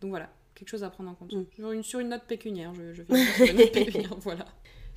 Donc 0.00 0.10
voilà, 0.10 0.30
quelque 0.54 0.68
chose 0.68 0.84
à 0.84 0.90
prendre 0.90 1.10
en 1.10 1.14
compte. 1.14 1.32
Mm. 1.32 1.72
Une, 1.72 1.82
sur 1.82 2.00
une 2.00 2.08
note 2.08 2.24
pécuniaire, 2.24 2.74
je, 2.74 2.92
je 2.92 3.02
vais 3.02 3.26
sur 3.26 3.46
une 3.46 3.56
note 3.56 3.72
pécuniaire, 3.72 4.16
voilà. 4.18 4.46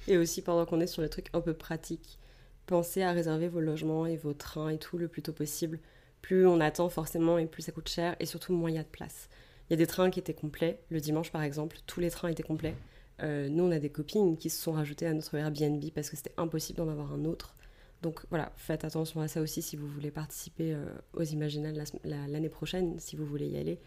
Et 0.07 0.17
aussi, 0.17 0.41
pendant 0.41 0.65
qu'on 0.65 0.79
est 0.79 0.87
sur 0.87 1.01
les 1.01 1.09
trucs 1.09 1.29
un 1.33 1.41
peu 1.41 1.53
pratiques, 1.53 2.19
pensez 2.65 3.01
à 3.01 3.11
réserver 3.11 3.47
vos 3.47 3.59
logements 3.59 4.05
et 4.05 4.17
vos 4.17 4.33
trains 4.33 4.69
et 4.69 4.77
tout 4.77 4.97
le 4.97 5.07
plus 5.07 5.21
tôt 5.21 5.33
possible. 5.33 5.79
Plus 6.21 6.47
on 6.47 6.59
attend 6.59 6.89
forcément 6.89 7.37
et 7.37 7.45
plus 7.45 7.63
ça 7.63 7.71
coûte 7.71 7.89
cher, 7.89 8.15
et 8.19 8.25
surtout 8.25 8.53
moins 8.53 8.69
il 8.69 8.75
y 8.75 8.79
a 8.79 8.83
de 8.83 8.87
place. 8.87 9.29
Il 9.69 9.73
y 9.73 9.75
a 9.75 9.77
des 9.77 9.87
trains 9.87 10.09
qui 10.09 10.19
étaient 10.19 10.33
complets. 10.33 10.79
Le 10.89 10.99
dimanche, 10.99 11.31
par 11.31 11.41
exemple, 11.41 11.77
tous 11.87 11.99
les 11.99 12.11
trains 12.11 12.29
étaient 12.29 12.43
complets. 12.43 12.75
Euh, 13.21 13.49
nous, 13.49 13.63
on 13.63 13.71
a 13.71 13.79
des 13.79 13.89
copines 13.89 14.37
qui 14.37 14.49
se 14.49 14.61
sont 14.61 14.73
rajoutées 14.73 15.07
à 15.07 15.13
notre 15.13 15.35
Airbnb 15.35 15.83
parce 15.93 16.09
que 16.09 16.17
c'était 16.17 16.33
impossible 16.37 16.77
d'en 16.77 16.89
avoir 16.89 17.13
un 17.13 17.25
autre. 17.25 17.55
Donc 18.01 18.21
voilà, 18.29 18.51
faites 18.57 18.83
attention 18.83 19.21
à 19.21 19.27
ça 19.27 19.41
aussi 19.41 19.61
si 19.61 19.75
vous 19.75 19.87
voulez 19.87 20.11
participer 20.11 20.73
euh, 20.73 20.85
aux 21.13 21.23
Imaginales 21.23 21.83
l'année 22.03 22.49
prochaine, 22.49 22.99
si 22.99 23.15
vous 23.15 23.25
voulez 23.25 23.47
y 23.47 23.57
aller, 23.57 23.79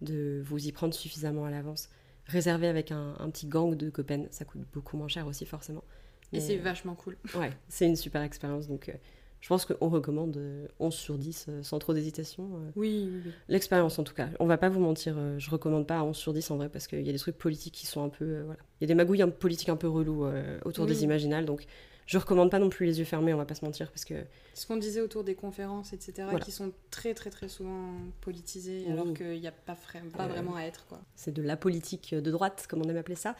de 0.00 0.42
vous 0.44 0.66
y 0.66 0.72
prendre 0.72 0.94
suffisamment 0.94 1.44
à 1.44 1.50
l'avance. 1.50 1.88
Réserver 2.26 2.66
avec 2.66 2.90
un, 2.90 3.14
petit 3.30 3.46
gang 3.46 3.76
de 3.76 3.90
copains, 3.90 4.24
ça 4.30 4.44
coûte 4.44 4.62
beaucoup 4.72 4.96
moins 4.96 5.08
cher 5.08 5.26
aussi 5.26 5.44
forcément. 5.44 5.84
Et 6.32 6.40
c'est 6.40 6.56
vachement 6.56 6.94
cool. 6.94 7.18
Ouais, 7.36 7.52
c'est 7.68 7.86
une 7.86 7.96
super 7.96 8.22
expérience. 8.22 8.66
Donc 8.66 8.88
euh, 8.88 8.94
je 9.42 9.48
pense 9.48 9.64
qu'on 9.64 9.88
recommande 9.88 10.40
11 10.78 10.94
euh, 10.94 10.96
sur 10.96 11.18
10 11.18 11.46
euh, 11.48 11.62
sans 11.64 11.80
trop 11.80 11.92
d'hésitation. 11.92 12.44
Euh. 12.54 12.70
Oui, 12.76 13.10
oui, 13.12 13.32
L'expérience 13.48 13.98
en 13.98 14.04
tout 14.04 14.14
cas. 14.14 14.28
On 14.38 14.46
va 14.46 14.56
pas 14.56 14.68
vous 14.68 14.80
mentir, 14.80 15.16
je 15.36 15.50
recommande 15.50 15.86
pas 15.86 16.00
11 16.02 16.16
sur 16.16 16.32
10 16.32 16.52
en 16.52 16.56
vrai 16.56 16.68
parce 16.68 16.86
qu'il 16.86 17.02
y 17.02 17.08
a 17.08 17.12
des 17.12 17.18
trucs 17.18 17.36
politiques 17.36 17.74
qui 17.74 17.86
sont 17.86 18.04
un 18.04 18.08
peu. 18.08 18.42
voilà. 18.42 18.60
Il 18.80 18.84
y 18.84 18.86
a 18.86 18.86
des 18.86 18.94
magouilles 18.94 19.26
politiques 19.26 19.68
un 19.68 19.76
peu 19.76 19.88
relous 19.88 20.24
autour 20.64 20.86
des 20.86 21.02
imaginales. 21.02 21.44
Donc 21.44 21.66
je 22.06 22.18
recommande 22.18 22.52
pas 22.52 22.60
non 22.60 22.68
plus 22.68 22.86
les 22.86 23.00
yeux 23.00 23.04
fermés, 23.04 23.34
on 23.34 23.36
va 23.36 23.44
pas 23.44 23.56
se 23.56 23.64
mentir 23.64 23.90
parce 23.90 24.04
que. 24.04 24.14
Ce 24.54 24.64
qu'on 24.64 24.76
disait 24.76 25.00
autour 25.00 25.24
des 25.24 25.34
conférences, 25.34 25.92
etc., 25.92 26.28
qui 26.40 26.52
sont 26.52 26.72
très 26.92 27.12
très 27.12 27.30
très 27.30 27.48
souvent 27.48 27.94
politisées 28.20 28.86
alors 28.92 29.12
qu'il 29.12 29.40
n'y 29.40 29.48
a 29.48 29.52
pas, 29.52 29.76
pas 30.16 30.28
vraiment 30.28 30.54
à 30.54 30.62
être. 30.62 30.86
quoi. 30.86 31.00
C'est 31.16 31.34
de 31.34 31.42
la 31.42 31.56
politique 31.56 32.14
de 32.14 32.30
droite, 32.30 32.66
comme 32.68 32.80
on 32.80 32.88
aime 32.88 32.96
appeler 32.96 33.16
ça. 33.16 33.34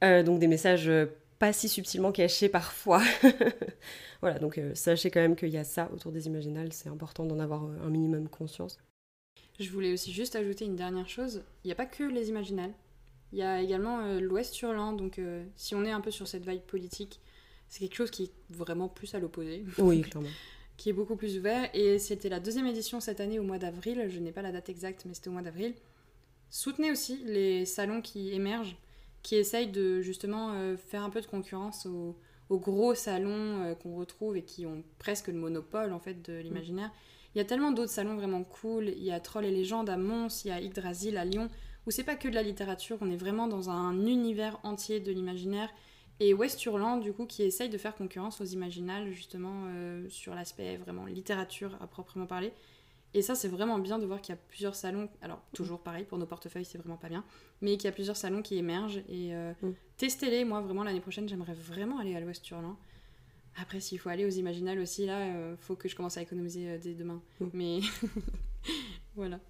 donc 0.00 0.38
des 0.38 0.48
messages 0.48 0.90
pas 1.38 1.52
si 1.52 1.68
subtilement 1.68 2.12
caché 2.12 2.48
parfois. 2.48 3.02
voilà, 4.20 4.38
donc 4.38 4.58
euh, 4.58 4.74
sachez 4.74 5.10
quand 5.10 5.20
même 5.20 5.36
qu'il 5.36 5.50
y 5.50 5.56
a 5.56 5.64
ça 5.64 5.90
autour 5.92 6.12
des 6.12 6.26
imaginales, 6.26 6.72
c'est 6.72 6.88
important 6.88 7.24
d'en 7.24 7.38
avoir 7.38 7.64
euh, 7.64 7.86
un 7.86 7.90
minimum 7.90 8.28
conscience. 8.28 8.78
Je 9.60 9.70
voulais 9.70 9.92
aussi 9.92 10.12
juste 10.12 10.36
ajouter 10.36 10.64
une 10.64 10.76
dernière 10.76 11.08
chose, 11.08 11.42
il 11.64 11.68
n'y 11.68 11.72
a 11.72 11.76
pas 11.76 11.86
que 11.86 12.04
les 12.04 12.28
imaginales, 12.28 12.72
il 13.32 13.38
y 13.38 13.42
a 13.42 13.60
également 13.60 14.00
euh, 14.00 14.20
l'Ouest 14.20 14.60
Hurlant, 14.60 14.92
donc 14.92 15.20
si 15.56 15.74
on 15.74 15.84
est 15.84 15.90
un 15.90 16.00
peu 16.00 16.10
sur 16.10 16.26
cette 16.28 16.48
vibe 16.48 16.62
politique, 16.62 17.20
c'est 17.68 17.80
quelque 17.80 17.96
chose 17.96 18.10
qui 18.10 18.24
est 18.24 18.32
vraiment 18.50 18.88
plus 18.88 19.14
à 19.14 19.18
l'opposé. 19.18 19.64
Oui, 19.78 20.02
clairement. 20.02 20.30
qui 20.76 20.90
est 20.90 20.92
beaucoup 20.92 21.16
plus 21.16 21.38
ouvert, 21.38 21.68
et 21.74 21.98
c'était 21.98 22.28
la 22.28 22.40
deuxième 22.40 22.66
édition 22.66 23.00
cette 23.00 23.20
année 23.20 23.38
au 23.38 23.44
mois 23.44 23.58
d'avril, 23.58 24.06
je 24.08 24.18
n'ai 24.18 24.32
pas 24.32 24.42
la 24.42 24.52
date 24.52 24.68
exacte, 24.68 25.04
mais 25.06 25.14
c'était 25.14 25.28
au 25.28 25.32
mois 25.32 25.42
d'avril. 25.42 25.74
Soutenez 26.50 26.90
aussi 26.90 27.20
les 27.26 27.66
salons 27.66 28.00
qui 28.00 28.32
émergent 28.32 28.76
qui 29.22 29.36
essayent 29.36 29.70
de 29.70 30.00
justement 30.00 30.52
euh, 30.52 30.76
faire 30.76 31.02
un 31.02 31.10
peu 31.10 31.20
de 31.20 31.26
concurrence 31.26 31.86
aux, 31.86 32.16
gros 32.50 32.94
salons 32.94 33.62
euh, 33.62 33.74
qu'on 33.74 33.96
retrouve 33.96 34.36
et 34.36 34.42
qui 34.42 34.64
ont 34.66 34.82
presque 34.98 35.28
le 35.28 35.34
monopole 35.34 35.92
en 35.92 35.98
fait 35.98 36.22
de 36.22 36.38
l'imaginaire. 36.38 36.90
Il 37.34 37.38
y 37.38 37.40
a 37.40 37.44
tellement 37.44 37.72
d'autres 37.72 37.92
salons 37.92 38.16
vraiment 38.16 38.42
cool. 38.42 38.88
Il 38.88 39.04
y 39.04 39.12
a 39.12 39.20
Troll 39.20 39.44
et 39.44 39.50
Légendes 39.50 39.90
à 39.90 39.96
Mons, 39.96 40.44
il 40.44 40.48
y 40.48 40.50
a 40.50 40.60
Yggdrasil 40.60 41.16
à 41.18 41.24
Lyon, 41.24 41.48
où 41.86 41.90
c'est 41.90 42.04
pas 42.04 42.16
que 42.16 42.28
de 42.28 42.34
la 42.34 42.42
littérature, 42.42 42.98
on 43.00 43.10
est 43.10 43.16
vraiment 43.16 43.48
dans 43.48 43.70
un 43.70 44.06
univers 44.06 44.58
entier 44.62 45.00
de 45.00 45.12
l'imaginaire. 45.12 45.70
Et 46.20 46.34
West 46.34 46.64
Hurland, 46.64 47.00
du 47.00 47.12
coup, 47.12 47.26
qui 47.26 47.44
essaye 47.44 47.68
de 47.68 47.78
faire 47.78 47.94
concurrence 47.94 48.40
aux 48.40 48.44
imaginales, 48.44 49.12
justement, 49.12 49.66
euh, 49.68 50.08
sur 50.08 50.34
l'aspect 50.34 50.76
vraiment 50.76 51.06
littérature 51.06 51.76
à 51.80 51.86
proprement 51.86 52.26
parler. 52.26 52.52
Et 53.14 53.22
ça, 53.22 53.34
c'est 53.34 53.48
vraiment 53.48 53.78
bien 53.78 53.98
de 53.98 54.04
voir 54.06 54.20
qu'il 54.20 54.34
y 54.34 54.38
a 54.38 54.40
plusieurs 54.48 54.74
salons. 54.74 55.08
Alors, 55.22 55.40
toujours 55.54 55.80
pareil, 55.80 56.04
pour 56.04 56.18
nos 56.18 56.26
portefeuilles, 56.26 56.64
c'est 56.66 56.78
vraiment 56.78 56.98
pas 56.98 57.08
bien. 57.08 57.24
Mais 57.62 57.72
qu'il 57.76 57.84
y 57.84 57.88
a 57.88 57.92
plusieurs 57.92 58.16
salons 58.16 58.42
qui 58.42 58.56
émergent. 58.58 58.98
Et 59.08 59.34
euh, 59.34 59.52
Mm. 59.62 59.70
testez-les. 59.96 60.44
Moi, 60.44 60.60
vraiment, 60.60 60.84
l'année 60.84 61.00
prochaine, 61.00 61.28
j'aimerais 61.28 61.54
vraiment 61.54 61.98
aller 61.98 62.14
à 62.14 62.20
l'Ouest 62.20 62.42
Turlan. 62.44 62.76
Après, 63.60 63.80
s'il 63.80 63.98
faut 63.98 64.08
aller 64.10 64.24
aux 64.24 64.30
Imaginales 64.30 64.78
aussi, 64.78 65.06
là, 65.06 65.18
euh, 65.20 65.56
faut 65.58 65.74
que 65.74 65.88
je 65.88 65.96
commence 65.96 66.16
à 66.18 66.22
économiser 66.22 66.68
euh, 66.68 66.78
dès 66.78 66.92
demain. 66.94 67.20
Mm. 67.40 67.46
Mais 67.54 67.80
voilà. 69.16 69.40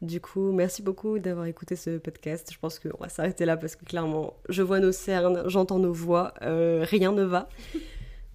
Du 0.00 0.20
coup, 0.20 0.50
merci 0.50 0.82
beaucoup 0.82 1.18
d'avoir 1.20 1.46
écouté 1.46 1.76
ce 1.76 1.98
podcast. 1.98 2.50
Je 2.52 2.58
pense 2.58 2.80
qu'on 2.80 2.96
va 2.98 3.08
s'arrêter 3.08 3.44
là 3.44 3.56
parce 3.56 3.76
que 3.76 3.84
clairement, 3.84 4.34
je 4.48 4.62
vois 4.62 4.80
nos 4.80 4.90
cernes, 4.90 5.44
j'entends 5.48 5.78
nos 5.78 5.92
voix, 5.92 6.34
euh, 6.42 6.84
rien 6.88 7.12
ne 7.12 7.22
va. 7.22 7.48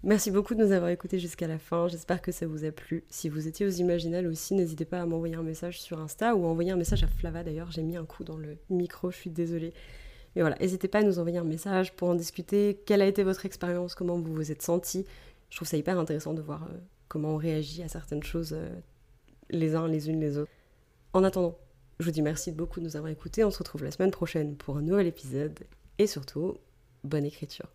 Merci 0.08 0.32
beaucoup 0.32 0.56
de 0.56 0.64
nous 0.64 0.72
avoir 0.72 0.90
écoutés 0.90 1.20
jusqu'à 1.20 1.48
la 1.48 1.60
fin. 1.60 1.90
J'espère 1.90 2.22
que 2.22 2.32
ça 2.32 2.48
vous 2.48 2.64
a 2.64 2.72
plu. 2.72 3.04
Si 3.10 3.28
vous 3.28 3.46
étiez 3.46 3.66
aux 3.66 3.72
Imaginales 3.72 4.26
aussi, 4.26 4.54
n'hésitez 4.54 4.86
pas 4.86 5.02
à 5.02 5.06
m'envoyer 5.06 5.36
un 5.36 5.44
message 5.44 5.82
sur 5.82 6.00
Insta 6.00 6.34
ou 6.34 6.46
à 6.46 6.48
envoyer 6.48 6.72
un 6.72 6.78
message 6.78 7.04
à 7.04 7.08
Flava. 7.08 7.44
D'ailleurs, 7.44 7.72
j'ai 7.72 7.84
mis 7.84 7.98
un 7.98 8.06
coup 8.06 8.24
dans 8.24 8.38
le 8.38 8.56
micro, 8.70 9.12
je 9.12 9.18
suis 9.18 9.30
désolée. 9.30 9.74
Mais 10.34 10.44
voilà, 10.44 10.56
n'hésitez 10.62 10.88
pas 10.88 11.00
à 11.00 11.04
nous 11.04 11.20
envoyer 11.20 11.40
un 11.40 11.44
message 11.44 11.94
pour 11.94 12.08
en 12.08 12.16
discuter. 12.16 12.80
Quelle 12.86 13.02
a 13.02 13.06
été 13.06 13.22
votre 13.24 13.46
expérience? 13.46 13.96
Comment 13.96 14.18
vous 14.18 14.34
vous 14.34 14.50
êtes 14.50 14.62
senti 14.62 15.06
Je 15.50 15.58
trouve 15.58 15.68
ça 15.68 15.76
hyper 15.76 16.00
intéressant 16.00 16.34
de 16.34 16.42
voir 16.42 16.64
euh, 16.64 16.78
comment 17.10 17.34
on 17.34 17.38
réagit 17.38 17.84
à 17.84 17.90
certaines 17.90 18.24
choses 18.24 18.54
euh, 18.54 18.70
les 19.50 19.76
uns 19.76 19.90
les 19.90 20.10
unes 20.10 20.22
les 20.22 20.38
autres. 20.38 20.52
En 21.12 21.26
attendant, 21.26 21.58
je 22.00 22.06
vous 22.06 22.12
dis 22.12 22.22
merci 22.22 22.54
beaucoup 22.54 22.80
de 22.80 22.86
nous 22.86 22.96
avoir 22.96 23.12
écoutés. 23.12 23.44
On 23.44 23.52
se 23.52 23.58
retrouve 23.58 23.84
la 23.84 23.92
semaine 23.92 24.12
prochaine 24.12 24.56
pour 24.56 24.78
un 24.78 24.82
nouvel 24.82 25.08
épisode. 25.08 25.60
Et 26.00 26.08
surtout, 26.08 26.56
bonne 27.04 27.26
écriture. 27.26 27.68